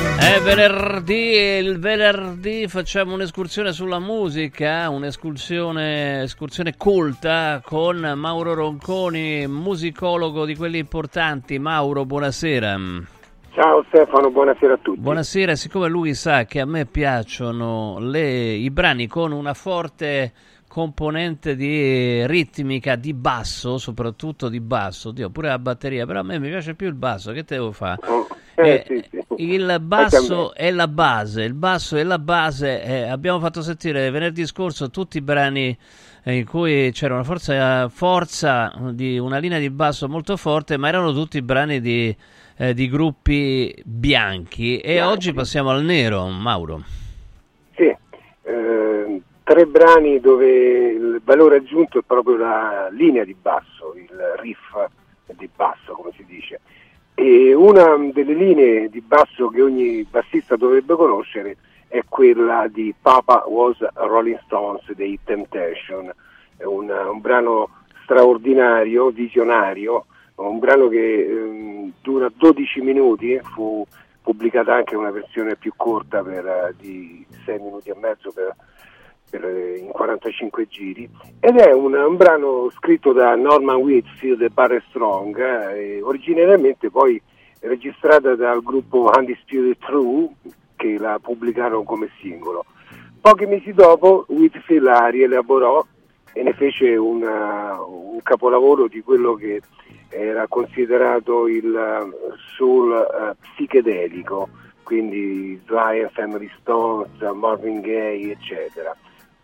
È 0.21 0.39
venerdì 0.39 1.33
e 1.33 1.57
il 1.57 1.79
venerdì 1.79 2.67
facciamo 2.67 3.15
un'escursione 3.15 3.71
sulla 3.71 3.97
musica, 3.97 4.87
un'escursione 4.87 6.21
escursione 6.21 6.77
colta 6.77 7.59
con 7.65 7.97
Mauro 8.15 8.53
Ronconi, 8.53 9.47
musicologo 9.47 10.45
di 10.45 10.55
quelli 10.55 10.77
importanti. 10.77 11.57
Mauro, 11.57 12.05
buonasera. 12.05 12.79
Ciao 13.53 13.83
Stefano, 13.87 14.29
buonasera 14.29 14.73
a 14.75 14.77
tutti. 14.77 14.99
Buonasera, 14.99 15.55
siccome 15.55 15.89
lui 15.89 16.13
sa 16.13 16.45
che 16.45 16.59
a 16.59 16.65
me 16.65 16.85
piacciono 16.85 17.97
le- 17.99 18.53
i 18.53 18.69
brani 18.69 19.07
con 19.07 19.31
una 19.31 19.55
forte 19.55 20.33
componente 20.67 21.55
di 21.55 22.25
ritmica 22.27 22.95
di 22.95 23.13
basso, 23.15 23.79
soprattutto 23.79 24.49
di 24.49 24.61
basso, 24.61 25.09
Dio, 25.09 25.31
pure 25.31 25.47
la 25.47 25.59
batteria, 25.59 26.05
però 26.05 26.19
a 26.19 26.23
me 26.23 26.39
mi 26.39 26.47
piace 26.47 26.75
più 26.75 26.87
il 26.87 26.93
basso, 26.93 27.31
che 27.31 27.43
te 27.43 27.55
devo 27.55 27.71
fare? 27.71 27.99
Eh, 28.03 28.25
Eh, 28.63 28.83
sì, 28.87 29.03
sì. 29.09 29.43
Il 29.43 29.77
basso 29.81 30.53
è 30.53 30.71
la 30.71 30.87
base, 30.87 31.43
il 31.43 31.53
basso 31.53 31.97
è 31.97 32.03
la 32.03 32.19
base. 32.19 32.83
eh, 32.83 33.07
abbiamo 33.07 33.39
fatto 33.39 33.61
sentire 33.61 34.09
venerdì 34.09 34.45
scorso 34.45 34.89
tutti 34.89 35.17
i 35.17 35.21
brani 35.21 35.77
eh, 36.23 36.35
in 36.35 36.45
cui 36.45 36.91
c'era 36.93 37.15
una 37.15 37.23
forza, 37.23 37.89
forza 37.89 38.71
di 38.91 39.17
una 39.17 39.37
linea 39.37 39.59
di 39.59 39.69
basso 39.69 40.07
molto 40.07 40.37
forte, 40.37 40.77
ma 40.77 40.87
erano 40.87 41.13
tutti 41.13 41.41
brani 41.41 41.79
di, 41.81 42.15
eh, 42.57 42.73
di 42.73 42.87
gruppi 42.89 43.73
bianchi. 43.83 44.77
E 44.79 44.93
Bianchi. 44.93 45.11
oggi 45.13 45.33
passiamo 45.33 45.69
al 45.71 45.83
nero, 45.83 46.27
Mauro. 46.27 46.83
Sì, 47.75 47.95
eh, 48.43 49.21
tre 49.43 49.65
brani 49.65 50.19
dove 50.19 50.91
il 50.91 51.21
valore 51.23 51.57
aggiunto 51.57 51.99
è 51.99 52.03
proprio 52.05 52.37
la 52.37 52.89
linea 52.91 53.23
di 53.23 53.35
basso, 53.39 53.93
il 53.95 54.09
riff 54.39 54.89
di 55.37 55.49
basso, 55.55 55.93
come 55.93 56.11
si 56.15 56.25
dice. 56.25 56.59
E 57.21 57.53
una 57.53 57.95
delle 58.11 58.33
linee 58.33 58.89
di 58.89 58.99
basso 58.99 59.49
che 59.49 59.61
ogni 59.61 60.03
bassista 60.09 60.55
dovrebbe 60.55 60.95
conoscere 60.95 61.55
è 61.87 62.01
quella 62.09 62.67
di 62.67 62.95
Papa 62.99 63.43
Was 63.45 63.77
Rolling 63.93 64.41
Stones 64.45 64.91
dei 64.93 65.19
Temptation. 65.23 66.11
È 66.57 66.63
un, 66.63 66.89
un 66.89 67.21
brano 67.21 67.69
straordinario, 68.01 69.11
visionario, 69.11 70.07
un 70.37 70.57
brano 70.57 70.87
che 70.87 71.27
ehm, 71.27 71.91
dura 72.01 72.27
12 72.35 72.81
minuti, 72.81 73.39
fu 73.53 73.85
pubblicata 74.23 74.73
anche 74.73 74.95
una 74.95 75.11
versione 75.11 75.55
più 75.57 75.73
corta 75.75 76.23
per, 76.23 76.43
eh, 76.43 76.73
di 76.79 77.23
6 77.45 77.59
minuti 77.59 77.89
e 77.91 77.95
mezzo 78.01 78.31
per, 78.31 78.55
in 79.33 79.87
45 79.91 80.67
giri 80.67 81.09
ed 81.39 81.57
è 81.57 81.71
un, 81.71 81.93
un 81.93 82.17
brano 82.17 82.69
scritto 82.71 83.13
da 83.13 83.35
Norman 83.35 83.77
Whitfield 83.77 84.41
e 84.41 84.49
Barry 84.49 84.81
Strong, 84.89 85.71
eh, 85.73 86.01
originariamente 86.01 86.89
poi 86.89 87.21
registrata 87.61 88.35
dal 88.35 88.61
gruppo 88.61 89.11
Undisputed 89.15 89.77
True 89.79 90.29
che 90.75 90.97
la 90.97 91.19
pubblicarono 91.21 91.83
come 91.83 92.09
singolo. 92.19 92.65
Pochi 93.21 93.45
mesi 93.45 93.71
dopo 93.71 94.25
Whitfield 94.29 94.83
la 94.83 95.07
rielaborò 95.07 95.85
e 96.33 96.43
ne 96.43 96.53
fece 96.53 96.95
una- 96.95 97.79
un 97.83 98.19
capolavoro 98.23 98.87
di 98.87 99.01
quello 99.01 99.35
che 99.35 99.61
era 100.09 100.47
considerato 100.47 101.47
il 101.47 101.73
eh, 101.73 102.35
soul 102.57 102.91
eh, 102.93 103.35
psichedelico, 103.53 104.49
quindi 104.83 105.61
and 105.69 106.09
Family 106.11 106.49
Stones, 106.59 107.11
Marvin 107.33 107.79
Gaye, 107.79 108.31
eccetera. 108.31 108.93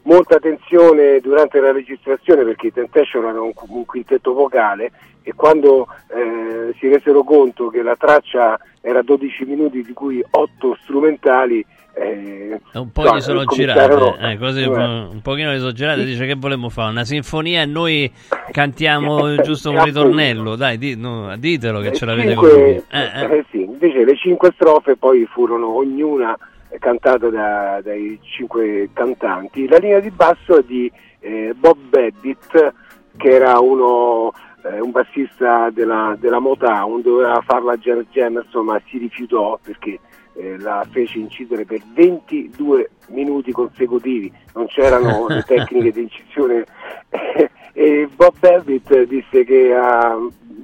Molta 0.07 0.37
attenzione 0.37 1.19
durante 1.19 1.59
la 1.59 1.73
registrazione 1.73 2.45
perché 2.45 2.67
i 2.67 2.71
Temptation 2.71 3.25
erano 3.25 3.51
un, 3.53 3.85
quintetto 3.85 4.33
vocale 4.33 4.89
e 5.21 5.33
quando 5.35 5.85
eh, 6.07 6.73
si 6.79 6.87
resero 6.87 7.23
conto 7.23 7.67
che 7.67 7.81
la 7.81 7.97
traccia 7.97 8.57
era 8.79 9.01
12 9.01 9.43
minuti 9.43 9.83
di 9.83 9.91
cui 9.91 10.23
8 10.29 10.77
strumentali, 10.81 11.63
eh, 11.93 12.57
Un 12.75 12.89
po' 12.93 13.03
no, 13.03 13.17
gli 13.17 13.19
sono 13.19 13.43
girate, 13.43 14.31
eh, 14.31 14.37
così 14.37 14.61
eh, 14.61 14.67
un 14.67 15.09
un 15.11 15.21
pochino 15.21 15.51
gli 15.51 15.59
sono 15.59 15.73
girate. 15.73 16.05
Dice 16.05 16.25
che 16.25 16.35
volevamo 16.35 16.69
fare 16.69 16.91
una 16.91 17.03
sinfonia 17.03 17.63
e 17.63 17.65
noi 17.65 18.09
cantiamo 18.51 19.35
giusto 19.43 19.71
un 19.71 19.83
ritornello. 19.83 20.55
Dai, 20.55 20.77
di- 20.77 20.95
no, 20.95 21.35
ditelo 21.35 21.81
che 21.81 21.91
ce 21.91 22.05
l'avete 22.05 22.29
cinque- 22.29 22.49
con 22.49 22.61
lui. 22.61 22.69
Eh, 22.71 22.85
eh. 22.93 23.37
eh 23.39 23.45
sì, 23.51 23.61
invece 23.61 24.05
le 24.05 24.15
cinque 24.15 24.53
strofe 24.53 24.95
poi 24.95 25.25
furono 25.25 25.75
ognuna 25.75 26.33
cantata 26.79 27.29
da- 27.29 27.81
dai 27.83 28.19
cinque 28.21 28.89
cantanti. 28.93 29.67
La 29.67 29.77
linea 29.77 29.99
di 29.99 30.11
basso 30.11 30.57
è 30.57 30.63
di 30.63 30.91
eh, 31.19 31.53
Bob 31.55 31.77
Babbitt, 31.89 32.73
che 33.17 33.29
era 33.29 33.59
uno, 33.59 34.31
eh, 34.63 34.79
un 34.79 34.91
bassista 34.91 35.69
della, 35.71 36.15
della 36.19 36.39
Motown, 36.39 37.01
doveva 37.01 37.41
farla 37.45 37.77
James 37.77 38.07
Jamerson, 38.11 38.65
ma 38.65 38.81
si 38.87 38.97
rifiutò 38.97 39.59
perché 39.61 39.99
eh, 40.33 40.57
la 40.59 40.85
fece 40.89 41.17
incidere 41.17 41.65
per 41.65 41.81
22 41.93 42.91
minuti 43.07 43.51
consecutivi, 43.51 44.31
non 44.53 44.67
c'erano 44.67 45.27
le 45.29 45.43
tecniche 45.43 45.91
di 45.91 46.01
incisione 46.03 46.65
e 47.73 48.07
Bob 48.15 48.33
Babbitt 48.39 49.03
disse 49.03 49.43
che 49.43 49.73
ah, 49.73 50.17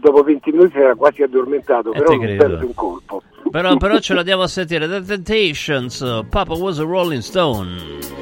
dopo 0.03 0.23
20 0.23 0.51
minuti 0.51 0.71
si 0.73 0.79
era 0.79 0.95
quasi 0.95 1.23
addormentato, 1.23 1.93
E 1.93 1.99
però 1.99 2.15
non 2.15 2.37
perse 2.37 2.65
un 2.65 2.73
colpo. 2.73 3.23
Però, 3.49 3.77
però 3.77 3.97
ce 3.99 4.13
la 4.13 4.23
diamo 4.23 4.43
a 4.43 4.47
sentire. 4.47 4.87
The 4.87 5.01
Temptations, 5.03 6.25
Papa 6.29 6.53
was 6.53 6.79
a 6.79 6.83
Rolling 6.83 7.21
Stone. 7.21 8.21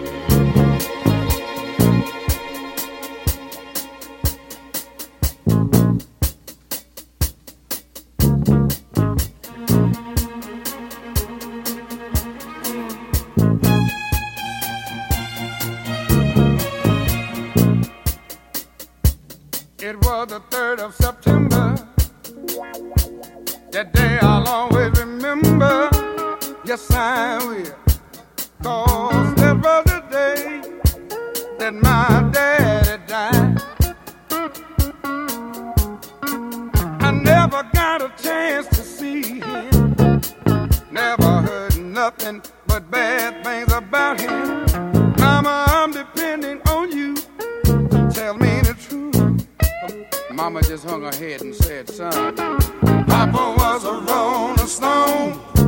Yes, 26.72 26.90
I 26.92 27.38
will. 27.48 27.66
Cause 28.64 29.36
that 29.36 29.58
was 29.62 29.84
the 29.84 30.00
day 30.10 30.62
that 31.60 31.74
my 31.74 32.30
daddy 32.32 33.04
died. 33.08 33.62
I 37.02 37.12
never 37.12 37.64
got 37.74 38.02
a 38.02 38.24
chance 38.24 38.68
to 38.68 38.76
see 38.76 39.42
him. 39.42 40.22
Never 40.90 41.42
heard 41.42 41.78
nothing 41.78 42.42
but 42.68 42.90
bad 42.90 43.44
things 43.44 43.74
about 43.74 44.22
him. 44.22 44.66
Mama, 45.18 45.66
I'm 45.68 45.92
depending 45.92 46.62
on 46.70 46.90
you. 46.90 47.16
Tell 48.14 48.38
me 48.38 48.62
the 48.62 48.78
truth. 48.80 49.46
Mama 50.32 50.62
just 50.62 50.86
hung 50.86 51.02
her 51.02 51.14
head 51.18 51.42
and 51.42 51.54
said, 51.54 51.90
son, 51.90 52.34
Papa 53.08 53.56
was 53.58 53.84
a 53.84 53.92
rolling 54.10 54.68
stone. 54.68 55.61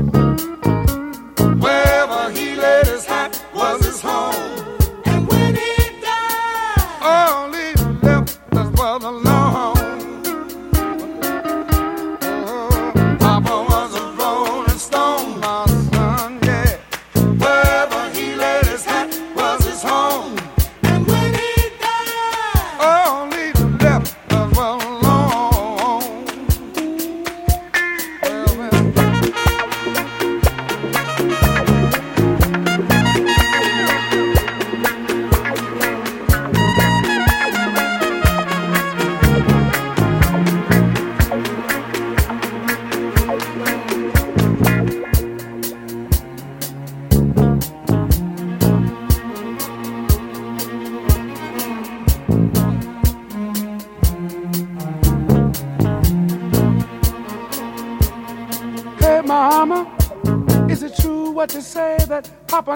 Alone. 9.06 9.43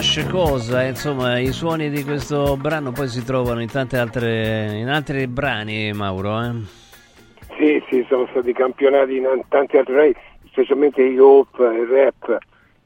da 0.00 0.30
cosa? 0.30 0.82
Insomma, 0.84 1.38
i 1.40 1.50
suoni 1.52 1.90
di 1.90 2.04
questo 2.04 2.56
brano 2.56 2.92
poi 2.92 3.08
si 3.08 3.24
trovano 3.24 3.60
in 3.60 3.68
tante 3.70 3.98
altre 3.98 4.70
in 4.78 4.88
altri 4.88 5.26
brani, 5.26 5.92
Mauro, 5.92 6.40
eh? 6.40 6.50
Sì, 7.58 7.82
sì, 7.90 8.06
sono 8.08 8.28
stati 8.30 8.52
campionati 8.52 9.16
in 9.16 9.26
an- 9.26 9.42
tanti 9.48 9.76
altri 9.76 9.94
brani, 9.94 10.14
specialmente 10.50 11.02
hip 11.02 11.18
hop 11.20 11.58
e 11.60 11.86
rap 11.90 12.38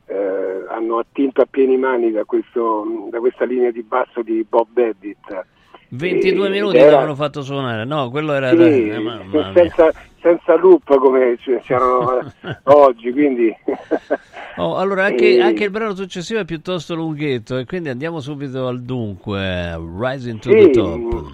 eh, 0.06 0.64
hanno 0.70 0.98
attinto 0.98 1.42
a 1.42 1.46
pieni 1.50 1.76
mani 1.76 2.10
da, 2.12 2.24
questo, 2.24 2.84
da 3.10 3.18
questa 3.18 3.44
linea 3.44 3.70
di 3.70 3.82
basso 3.82 4.22
di 4.22 4.44
Bob 4.48 4.68
Babbitt. 4.72 5.44
22 5.90 6.46
E- 6.46 6.50
minuti 6.50 6.76
era- 6.78 6.86
l'avevano 6.92 7.14
fatto 7.14 7.42
suonare. 7.42 7.84
No, 7.84 8.08
quello 8.10 8.32
era 8.32 8.48
Sì, 8.50 8.88
eh, 8.88 8.98
mamma 8.98 9.22
mia. 9.24 9.50
senza, 9.52 9.92
senza 10.22 10.56
loop 10.56 10.96
come 10.96 11.36
c'erano 11.62 12.20
eh, 12.20 12.56
oggi, 12.64 13.12
quindi... 13.12 13.54
oh, 14.56 14.76
allora 14.76 15.04
anche, 15.04 15.34
e... 15.34 15.40
anche, 15.42 15.64
il 15.64 15.70
brano 15.70 15.94
successivo 15.94 16.40
è 16.40 16.44
piuttosto 16.44 16.94
lunghetto 16.94 17.58
e 17.58 17.66
quindi 17.66 17.90
andiamo 17.90 18.20
subito 18.20 18.68
al 18.68 18.80
dunque, 18.80 19.76
Rising 19.76 20.38
to 20.38 20.50
sì, 20.50 20.56
the 20.56 20.70
Top. 20.70 21.30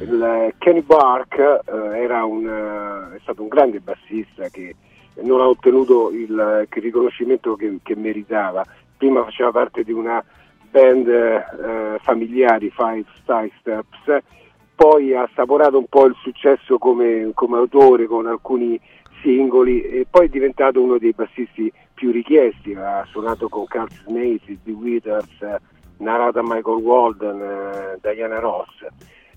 Il, 0.00 0.54
Kenny 0.58 0.82
Bark 0.82 1.36
eh, 1.38 2.22
un, 2.22 2.46
eh, 2.46 3.16
è 3.16 3.18
stato 3.20 3.42
un 3.42 3.48
grande 3.48 3.80
bassista 3.80 4.48
che 4.48 4.74
non 5.22 5.40
ha 5.40 5.48
ottenuto 5.48 6.10
il, 6.10 6.66
il 6.70 6.82
riconoscimento 6.82 7.54
che, 7.54 7.78
che, 7.82 7.96
meritava. 7.96 8.64
Prima 8.96 9.24
faceva 9.24 9.50
parte 9.50 9.82
di 9.82 9.92
una 9.92 10.22
band 10.70 11.08
eh, 11.08 11.98
familiare, 12.00 12.70
Five 12.70 13.04
Side 13.26 13.52
Steps, 13.60 14.22
poi 14.80 15.14
ha 15.14 15.24
assaporato 15.24 15.76
un 15.76 15.84
po' 15.90 16.06
il 16.06 16.16
successo 16.22 16.78
come, 16.78 17.32
come 17.34 17.58
autore 17.58 18.06
con 18.06 18.26
alcuni 18.26 18.80
singoli 19.20 19.82
e 19.82 20.06
poi 20.08 20.24
è 20.24 20.28
diventato 20.30 20.80
uno 20.80 20.96
dei 20.96 21.12
bassisti 21.12 21.70
più 21.92 22.10
richiesti, 22.10 22.72
ha 22.72 23.06
suonato 23.10 23.50
con 23.50 23.66
Carl 23.66 23.90
Snaith, 24.06 24.46
The 24.64 24.70
Withers, 24.70 25.58
narrata 25.98 26.40
Michael 26.42 26.82
Walden, 26.82 27.42
eh, 27.42 27.98
Diana 28.00 28.38
Ross. 28.38 28.86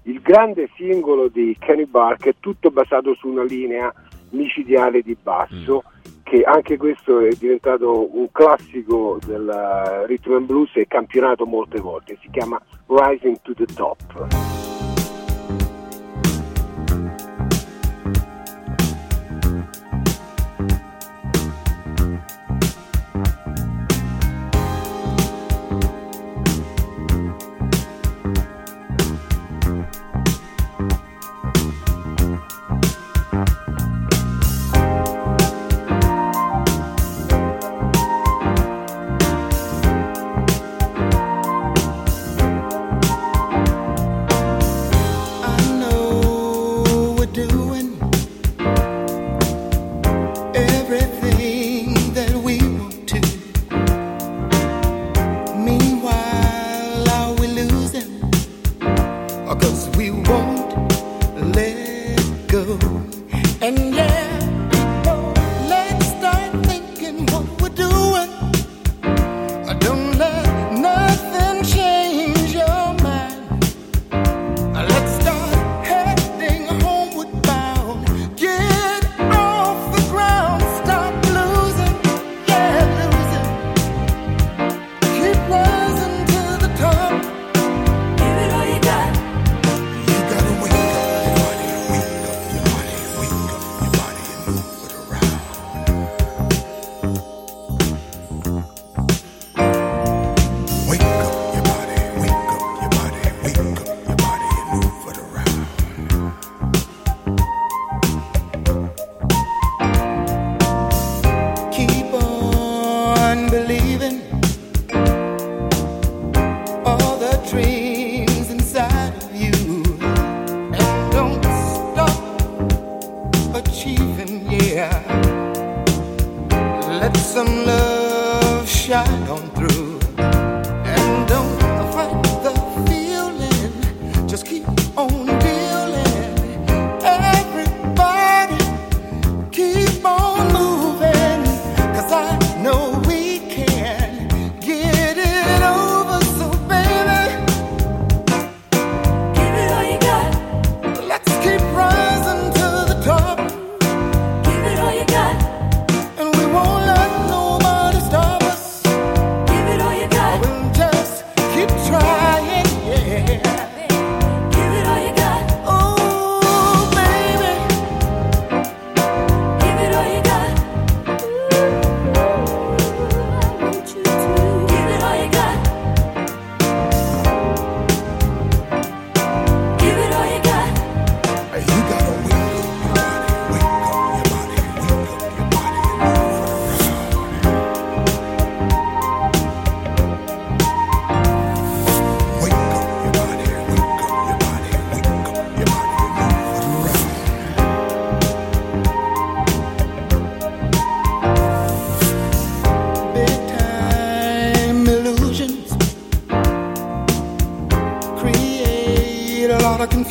Il 0.03 0.21
grande 0.21 0.69
singolo 0.77 1.27
di 1.27 1.57
Kenny 1.59 1.87
Bark 1.87 2.25
è 2.25 2.35
tutto 2.39 2.71
basato 2.71 3.13
su 3.15 3.27
una 3.27 3.43
linea 3.43 3.93
micidiale 4.29 5.01
di 5.01 5.17
basso 5.21 5.83
mm. 5.85 6.11
che 6.23 6.43
anche 6.43 6.77
questo 6.77 7.19
è 7.19 7.33
diventato 7.37 8.15
un 8.17 8.31
classico 8.31 9.19
del 9.25 9.49
eh, 9.49 10.07
rhythm 10.07 10.35
and 10.35 10.45
blues 10.45 10.71
e 10.75 10.87
campionato 10.87 11.45
molte 11.45 11.81
volte, 11.81 12.17
si 12.21 12.29
chiama 12.31 12.61
Rising 12.87 13.41
to 13.41 13.53
the 13.53 13.65
Top. 13.65 14.72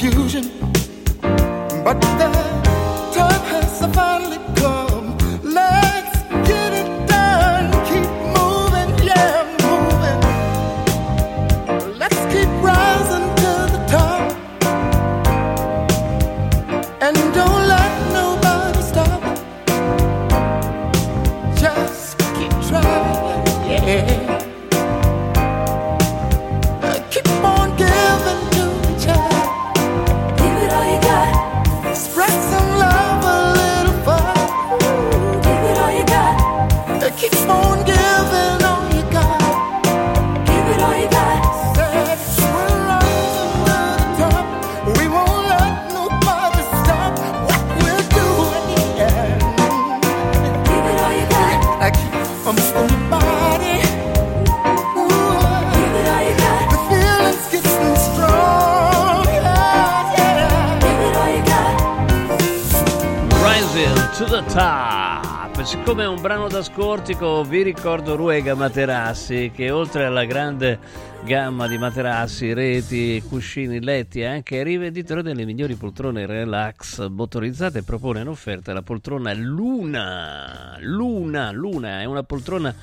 confusion. 0.03 0.62
È 65.85 66.07
un 66.07 66.23
brano 66.23 66.49
da 66.49 66.63
scortico, 66.63 67.43
vi 67.45 67.63
ricordo 67.63 68.17
Ruega 68.17 68.55
Materassi 68.55 69.51
che 69.55 69.71
oltre 69.71 70.05
alla 70.05 70.25
grande 70.25 70.79
gamma 71.25 71.67
di 71.67 71.77
materassi, 71.77 72.53
reti, 72.55 73.23
cuscini, 73.29 73.83
letti 73.83 74.21
e 74.21 74.25
anche 74.25 74.63
rivenditore 74.63 75.23
delle 75.23 75.45
migliori 75.45 75.75
poltrone 75.75 76.25
relax 76.25 77.07
motorizzate 77.09 77.83
propone 77.83 78.21
in 78.21 78.29
offerta 78.29 78.73
la 78.73 78.83
poltrona 78.83 79.35
Luna. 79.35 80.77
Luna, 80.81 81.51
Luna 81.51 82.01
è 82.01 82.05
una 82.05 82.23
poltrona 82.23 82.75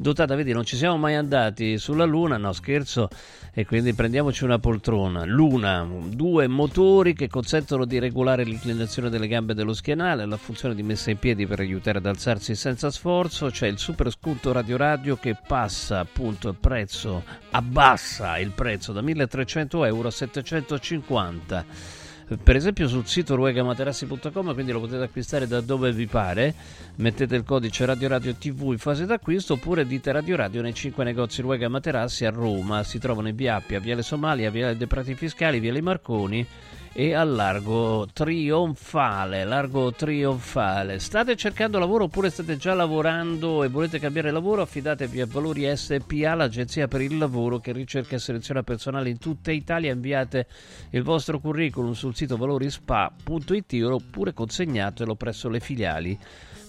dotata, 0.00 0.34
vedi, 0.34 0.52
non 0.52 0.64
ci 0.64 0.76
siamo 0.76 0.96
mai 0.96 1.14
andati 1.14 1.76
sulla 1.76 2.06
Luna, 2.06 2.38
no 2.38 2.52
scherzo, 2.52 3.10
e 3.52 3.66
quindi 3.66 3.92
prendiamoci 3.92 4.44
una 4.44 4.58
poltrona. 4.58 5.24
Luna, 5.26 5.86
due 6.06 6.46
motori 6.46 7.12
che 7.12 7.28
consentono 7.28 7.84
di 7.84 7.98
regolare 7.98 8.44
l'inclinazione 8.44 9.10
delle 9.10 9.28
gambe 9.28 9.52
dello 9.52 9.74
schienale, 9.74 10.24
la 10.24 10.38
funzione 10.38 10.74
di 10.74 10.82
messa 10.82 11.10
in 11.10 11.18
piedi 11.18 11.46
per 11.46 11.60
aiutare 11.60 11.98
ad 11.98 12.06
alzarsi 12.06 12.54
senza 12.54 12.90
sforzo, 12.90 13.50
c'è 13.50 13.66
il 13.66 13.78
super 13.78 14.10
sconto 14.10 14.52
radio 14.52 14.78
radio 14.78 15.16
che 15.16 15.36
passa 15.46 15.98
appunto 15.98 16.48
il 16.48 16.56
prezzo, 16.58 17.22
abbassa 17.50 18.38
il 18.38 18.52
prezzo 18.52 18.92
da 18.92 19.02
1300 19.02 19.84
euro 19.84 20.08
a 20.08 20.12
750 20.12 21.98
per 22.36 22.54
esempio 22.54 22.86
sul 22.86 23.06
sito 23.06 23.34
ruegamaterassi.com 23.34 24.54
quindi 24.54 24.70
lo 24.70 24.80
potete 24.80 25.02
acquistare 25.02 25.48
da 25.48 25.60
dove 25.60 25.90
vi 25.92 26.06
pare 26.06 26.54
mettete 27.00 27.34
il 27.34 27.44
codice 27.44 27.86
Radio 27.86 28.08
Radio 28.08 28.34
TV 28.34 28.72
in 28.72 28.78
fase 28.78 29.06
d'acquisto 29.06 29.54
oppure 29.54 29.86
dite 29.86 30.12
Radio 30.12 30.36
Radio 30.36 30.60
nei 30.60 30.74
5 30.74 31.02
negozi 31.02 31.40
Ruega 31.40 31.68
Materassi 31.68 32.26
a 32.26 32.30
Roma. 32.30 32.84
Si 32.84 32.98
trovano 32.98 33.28
in 33.28 33.36
via 33.36 33.56
Appia, 33.56 33.80
Viale 33.80 34.02
Somalia, 34.02 34.50
Viale 34.50 34.76
dei 34.76 34.86
Prati 34.86 35.14
Fiscali, 35.14 35.60
Viale 35.60 35.80
Marconi 35.80 36.46
e 36.92 37.14
al 37.14 37.32
largo 37.32 38.06
trionfale 38.12 39.44
largo 39.44 39.92
trionfale. 39.92 40.98
State 40.98 41.36
cercando 41.36 41.78
lavoro 41.78 42.04
oppure 42.04 42.28
state 42.28 42.58
già 42.58 42.74
lavorando 42.74 43.64
e 43.64 43.68
volete 43.68 43.98
cambiare 43.98 44.30
lavoro? 44.30 44.60
Affidatevi 44.60 45.22
a 45.22 45.26
Valori 45.26 45.74
SPA 45.74 46.34
l'agenzia 46.34 46.86
per 46.86 47.00
il 47.00 47.16
lavoro 47.16 47.60
che 47.60 47.72
ricerca 47.72 48.16
e 48.16 48.18
seleziona 48.18 48.62
personale 48.62 49.08
in 49.08 49.18
tutta 49.18 49.52
Italia. 49.52 49.92
Inviate 49.92 50.46
il 50.90 51.02
vostro 51.02 51.40
curriculum 51.40 51.92
sul 51.92 52.14
sito 52.14 52.36
valorispa.it 52.36 53.82
oppure 53.84 54.34
consegnatelo 54.34 55.14
presso 55.14 55.48
le 55.48 55.60
filiali 55.60 56.18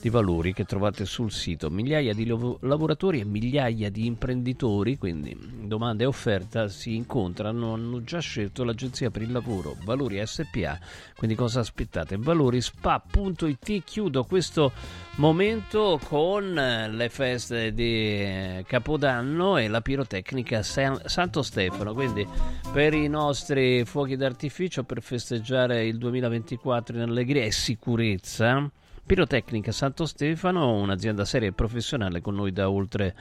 di 0.01 0.09
valori 0.09 0.51
che 0.51 0.65
trovate 0.65 1.05
sul 1.05 1.31
sito. 1.31 1.69
Migliaia 1.69 2.13
di 2.13 2.25
lav- 2.25 2.57
lavoratori 2.61 3.19
e 3.19 3.25
migliaia 3.25 3.89
di 3.91 4.07
imprenditori, 4.07 4.97
quindi 4.97 5.37
domanda 5.61 6.03
e 6.03 6.07
offerta, 6.07 6.67
si 6.67 6.95
incontrano, 6.95 7.73
hanno 7.73 8.03
già 8.03 8.19
scelto 8.19 8.63
l'agenzia 8.63 9.11
per 9.11 9.21
il 9.21 9.31
lavoro 9.31 9.77
Valori 9.83 10.19
SPA. 10.25 10.79
Quindi 11.15 11.35
cosa 11.35 11.59
aspettate? 11.59 12.17
Valorispa.it 12.17 13.83
chiudo 13.83 14.23
questo 14.23 14.71
momento 15.17 15.99
con 16.03 16.51
le 16.51 17.09
feste 17.09 17.71
di 17.71 18.63
Capodanno 18.65 19.57
e 19.57 19.67
la 19.67 19.81
pirotecnica 19.81 20.63
San- 20.63 21.01
Santo 21.05 21.43
Stefano. 21.43 21.93
Quindi 21.93 22.27
per 22.73 22.95
i 22.95 23.07
nostri 23.07 23.85
fuochi 23.85 24.15
d'artificio 24.15 24.83
per 24.83 25.03
festeggiare 25.03 25.85
il 25.85 25.99
2024 25.99 26.95
in 26.95 27.03
allegria 27.03 27.43
e 27.43 27.51
sicurezza 27.51 28.71
Pirotecnica 29.05 29.71
Santo 29.71 30.05
Stefano, 30.05 30.73
un'azienda 30.75 31.25
seria 31.25 31.49
e 31.49 31.53
professionale 31.53 32.21
con 32.21 32.35
noi 32.35 32.51
da 32.51 32.69
oltre 32.69 33.15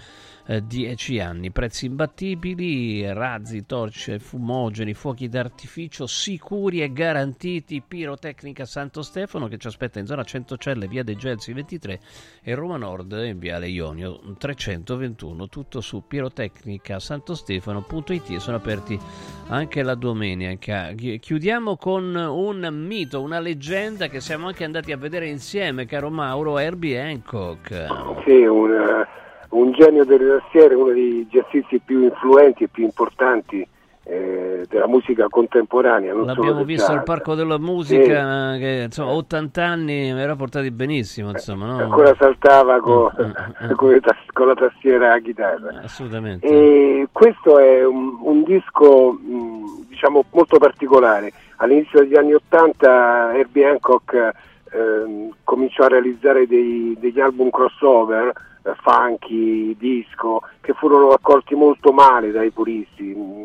eh, 0.51 0.67
dieci 0.67 1.21
anni. 1.21 1.53
Prezzi 1.53 1.87
imbattibili, 1.87 3.07
razzi, 3.13 3.65
torce, 3.67 4.19
fumogeni, 4.19 4.95
fuochi 4.95 5.29
d'artificio 5.29 6.09
sicuri 6.09 6.83
e 6.83 6.93
garantiti. 6.93 7.81
Pirotecnica 7.87 8.65
Santo 8.65 9.03
Stefano 9.03 9.47
che 9.47 9.59
ci 9.59 9.69
aspetta 9.69 10.01
in 10.01 10.07
zona 10.07 10.25
Centocelle, 10.25 10.89
via 10.89 11.05
dei 11.05 11.15
Gelsi 11.15 11.53
23 11.53 12.01
e 12.43 12.55
Roma 12.57 12.79
Nord 12.79 13.13
in 13.25 13.39
viale 13.39 13.69
Ionio 13.69 14.19
321. 14.37 15.49
Tutto 15.49 15.81
su 15.81 16.03
pirotecnicasantostefano.it 16.05 18.37
sono 18.39 18.57
aperti 18.57 18.99
anche 19.47 19.85
la 19.85 19.95
domenica. 19.95 20.91
Chiudiamo 20.95 21.77
con 21.77 22.13
un 22.17 22.69
mito, 22.73 23.23
una 23.23 23.39
leggenda 23.39 24.09
che 24.09 24.21
siamo 24.21 24.49
anche 24.49 24.65
andati 24.65 24.91
a 24.91 24.97
vedere 24.97 25.29
insieme, 25.29 25.87
caro 25.87 26.11
Mauro, 26.11 26.59
Herbie 26.59 27.01
Hancock. 27.01 27.87
Sì, 28.25 28.43
un, 28.43 29.07
un 29.51 29.73
genio 29.73 30.05
delle 30.05 30.39
tastiere, 30.41 30.75
uno 30.75 30.93
dei 30.93 31.27
jazzisti 31.31 31.81
più 31.85 32.03
influenti 32.05 32.65
e 32.65 32.69
più 32.69 32.85
importanti 32.85 33.67
eh, 34.05 34.65
della 34.69 34.89
musica 34.89 35.27
contemporanea. 35.29 36.15
L'abbiamo 36.15 36.65
visto 36.65 36.91
al 36.91 37.03
Parco 37.05 37.35
della 37.35 37.59
Musica, 37.59 38.57
che 38.57 38.83
insomma 38.87 39.13
80 39.13 39.65
anni 39.65 40.09
era 40.09 40.35
portati 40.37 40.71
benissimo, 40.71 41.31
insomma, 41.31 41.67
no? 41.67 41.79
Ancora 41.79 42.15
saltava 42.19 42.81
con, 42.81 43.11
Mm, 43.21 43.73
con 43.77 44.01
tas- 44.01 44.17
con 44.33 44.47
la 44.49 44.55
tastiera 44.55 45.13
a 45.13 45.19
chitarra. 45.19 45.81
Assolutamente. 45.85 46.47
E 46.47 47.09
questo 47.13 47.59
è 47.59 47.85
un, 47.85 48.17
un 48.23 48.43
disco 48.43 49.13
mh, 49.13 49.87
diciamo 49.89 50.25
molto 50.33 50.59
particolare. 50.59 51.33
All'inizio 51.57 52.01
degli 52.01 52.17
anni 52.17 52.33
Ottanta 52.33 53.33
Herbie 53.37 53.67
Hancock 53.69 54.31
ehm, 54.73 55.35
cominciò 55.45 55.85
a 55.85 55.89
realizzare 55.89 56.47
dei- 56.47 56.97
degli 56.99 57.21
album 57.21 57.51
crossover, 57.51 58.33
eh, 58.63 58.75
funky, 58.83 59.77
disco, 59.77 60.43
che 60.61 60.73
furono 60.75 61.11
accolti 61.11 61.55
molto 61.55 61.93
male 61.93 62.31
dai 62.31 62.51
puristi, 62.51 63.15
mh, 63.15 63.45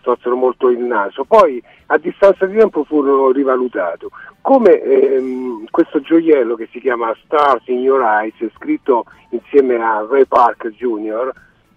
storsero 0.00 0.36
molto 0.36 0.68
il 0.68 0.78
naso. 0.78 1.24
Poi 1.24 1.62
a 1.86 1.98
distanza 1.98 2.46
di 2.46 2.56
tempo 2.56 2.84
furono 2.84 3.30
rivalutati. 3.30 4.06
Come 4.40 4.80
ehm, 4.80 5.64
questo 5.70 6.00
gioiello 6.00 6.54
che 6.54 6.68
si 6.72 6.80
chiama 6.80 7.14
Stars 7.24 7.66
in 7.66 7.80
Your 7.80 8.02
Eyes, 8.02 8.34
scritto 8.54 9.04
insieme 9.30 9.76
a 9.76 10.06
Ray 10.08 10.24
Parker 10.24 10.70
Jr. 10.72 11.32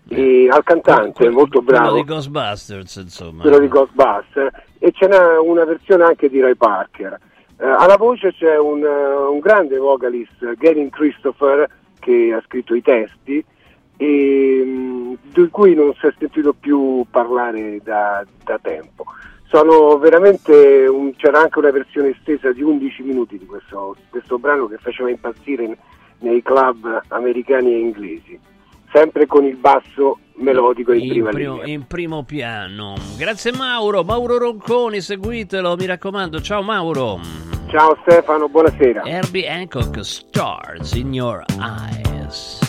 e 0.07 0.47
al 0.49 0.63
cantante 0.63 1.29
molto 1.29 1.61
Quello 1.61 1.79
bravo 1.79 1.95
di 1.95 2.03
Ghostbusters, 2.03 2.95
insomma. 2.95 3.41
quello 3.41 3.59
di 3.59 3.67
Ghostbusters 3.67 4.53
e 4.79 4.91
ce 4.91 5.07
n'è 5.07 5.37
una 5.37 5.65
versione 5.65 6.03
anche 6.03 6.29
di 6.29 6.39
Ray 6.41 6.55
Parker. 6.55 7.19
Eh, 7.57 7.65
alla 7.67 7.97
voce 7.97 8.33
c'è 8.33 8.57
un, 8.57 8.83
eh, 8.83 9.13
un 9.27 9.39
grande 9.39 9.77
vocalist, 9.77 10.55
Gavin 10.55 10.89
Christopher, 10.89 11.69
che 12.09 12.33
ha 12.33 12.41
scritto 12.45 12.73
i 12.73 12.81
testi 12.81 13.43
e 13.97 14.63
mh, 14.65 15.17
di 15.33 15.47
cui 15.49 15.75
non 15.75 15.93
si 15.99 16.07
è 16.07 16.13
sentito 16.17 16.53
più 16.53 17.05
parlare 17.11 17.79
da, 17.83 18.25
da 18.43 18.57
tempo. 18.59 19.05
Sono 19.47 19.97
veramente 19.97 20.85
un- 20.87 21.15
c'era 21.15 21.39
anche 21.41 21.59
una 21.59 21.71
versione 21.71 22.09
estesa 22.09 22.51
di 22.51 22.61
11 22.63 23.03
minuti 23.03 23.37
di 23.37 23.45
questo, 23.45 23.95
questo 24.09 24.37
brano 24.39 24.67
che 24.67 24.77
faceva 24.77 25.09
impazzire 25.09 25.77
nei 26.19 26.41
club 26.41 27.01
americani 27.09 27.73
e 27.73 27.79
inglesi, 27.79 28.39
sempre 28.91 29.25
con 29.27 29.45
il 29.45 29.55
basso 29.55 30.19
melodico 30.35 30.93
in, 30.93 31.01
in 31.03 31.09
prima 31.09 31.29
primo, 31.29 31.61
in 31.63 31.87
primo 31.87 32.23
piano. 32.23 32.95
Grazie 33.17 33.51
Mauro, 33.53 34.03
Mauro 34.03 34.37
Ronconi, 34.37 35.01
seguitelo, 35.01 35.75
mi 35.77 35.85
raccomando. 35.85 36.41
Ciao 36.41 36.61
Mauro. 36.61 37.19
Ciao 37.69 37.95
Stefano, 38.01 38.49
buonasera. 38.49 39.03
Herbie 39.05 39.45
Hancock, 39.45 40.03
Stars 40.03 40.93
in 40.93 41.13
Your 41.13 41.43
Eyes. 41.59 42.68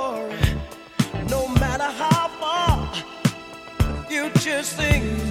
precious 4.43 4.73
things. 4.73 5.29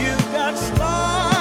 You've 0.00 0.32
got 0.32 0.56
stars. 0.56 1.31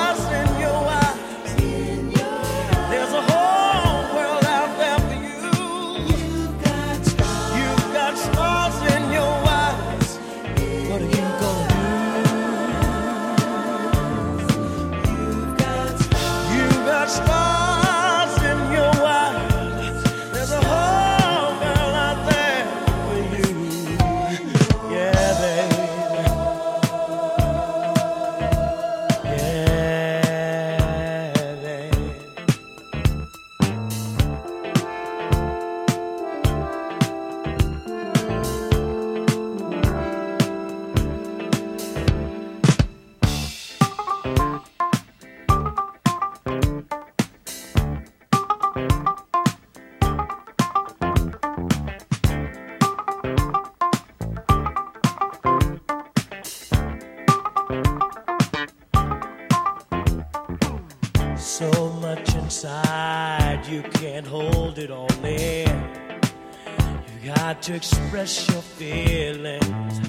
to 67.62 67.76
express 67.76 68.50
your 68.50 68.62
feelings. 68.62 70.02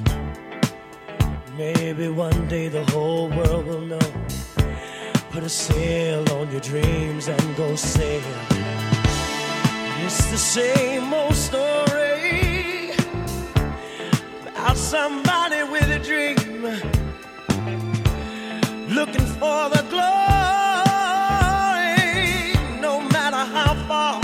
Maybe 1.58 2.08
one 2.08 2.48
day 2.48 2.68
the 2.68 2.82
whole 2.92 3.28
world 3.28 3.66
will 3.66 3.82
know. 3.82 3.98
Put 5.32 5.42
a 5.42 5.50
sail 5.50 6.24
on 6.32 6.50
your 6.50 6.60
dreams 6.60 7.28
and 7.28 7.56
go 7.56 7.76
sail. 7.76 8.22
It's 10.04 10.30
the 10.30 10.38
same 10.38 11.12
old 11.12 11.34
story 11.34 12.92
about 14.46 14.78
somebody 14.78 15.62
with 15.64 15.90
a 15.90 15.98
dream 15.98 16.62
looking 18.88 19.26
for 19.40 19.68
the 19.68 19.84
glory. 19.90 20.12
No 22.80 23.02
matter 23.10 23.44
how 23.56 23.74
far 23.86 24.20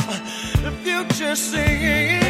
the 0.63 0.73
future 0.83 1.37
seems. 1.37 2.28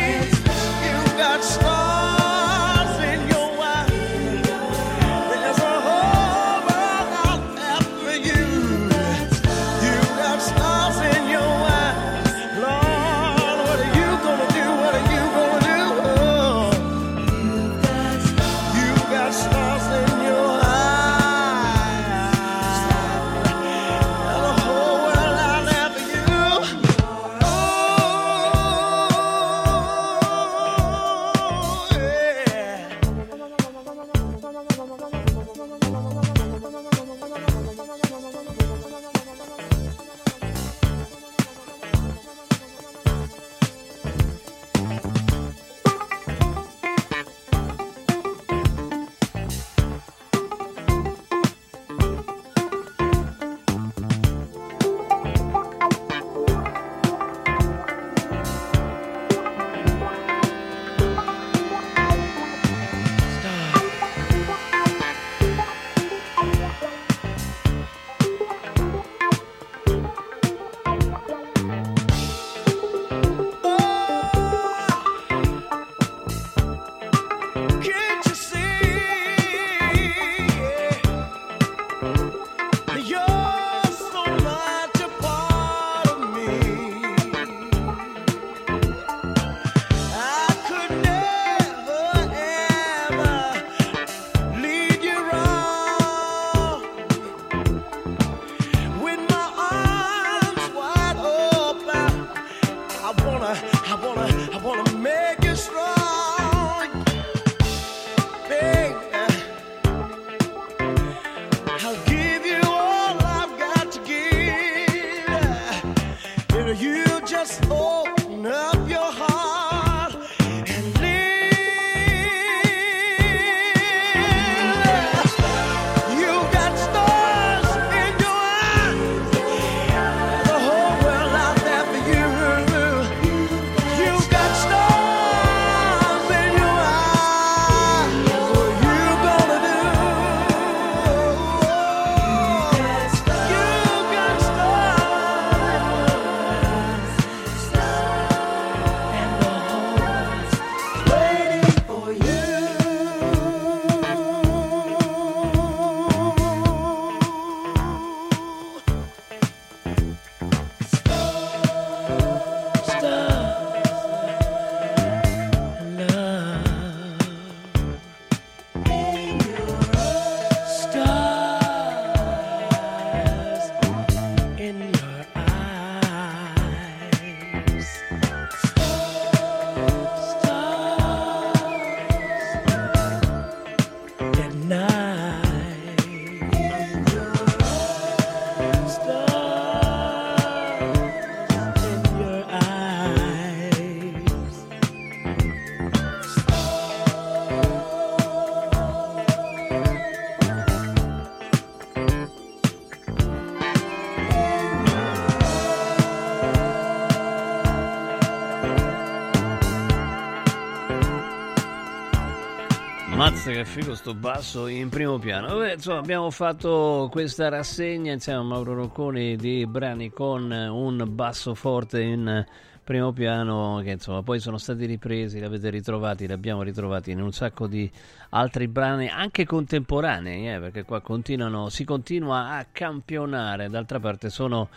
Mazza 213.49 213.53
che 213.53 213.65
figo 213.65 213.95
sto 213.95 214.15
basso 214.15 214.67
in 214.67 214.89
primo 214.91 215.19
piano. 215.19 215.47
Vabbè, 215.49 215.75
insomma, 215.75 215.99
abbiamo 215.99 216.31
fatto 216.31 217.09
questa 217.11 217.49
rassegna 217.49 218.13
insieme 218.13 218.41
a 218.41 218.43
Mauro 218.43 218.75
Rocconi 218.75 219.37
di 219.37 219.67
brani 219.67 220.11
con 220.11 220.51
un 220.51 221.05
basso 221.09 221.55
forte 221.55 222.03
in 222.03 222.45
primo 222.85 223.13
piano 223.13 223.81
che 223.83 223.93
insomma 223.93 224.23
poi 224.23 224.39
sono 224.39 224.59
stati 224.59 224.87
ripresi, 224.87 225.39
li 225.39 225.45
avete 225.45 225.71
ritrovati, 225.71 226.27
li 226.27 226.33
abbiamo 226.33 226.63
ritrovati 226.63 227.11
in 227.11 227.21
un 227.21 227.33
sacco 227.33 227.67
di 227.67 227.91
altri 228.31 228.69
brani 228.69 229.09
anche 229.09 229.45
contemporanei, 229.47 230.55
eh, 230.55 230.59
perché 230.59 230.85
qua 230.85 231.01
continuano, 231.01 231.69
si 231.69 231.85
continua 231.85 232.57
a 232.57 232.67
campionare, 232.71 233.69
d'altra 233.69 234.01
parte 234.01 234.31
sono 234.31 234.69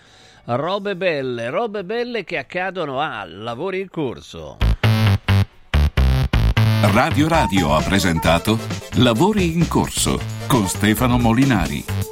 robe 0.46 0.96
belle, 0.96 1.50
robe 1.50 1.84
belle 1.84 2.24
che 2.24 2.38
accadono 2.38 3.00
a 3.00 3.26
lavori 3.26 3.82
in 3.82 3.90
corso. 3.90 4.71
Radio 6.84 7.28
Radio 7.28 7.76
ha 7.76 7.82
presentato 7.82 8.58
Lavori 8.94 9.54
in 9.54 9.68
corso 9.68 10.20
con 10.48 10.68
Stefano 10.68 11.20
Molinari. 11.20 12.12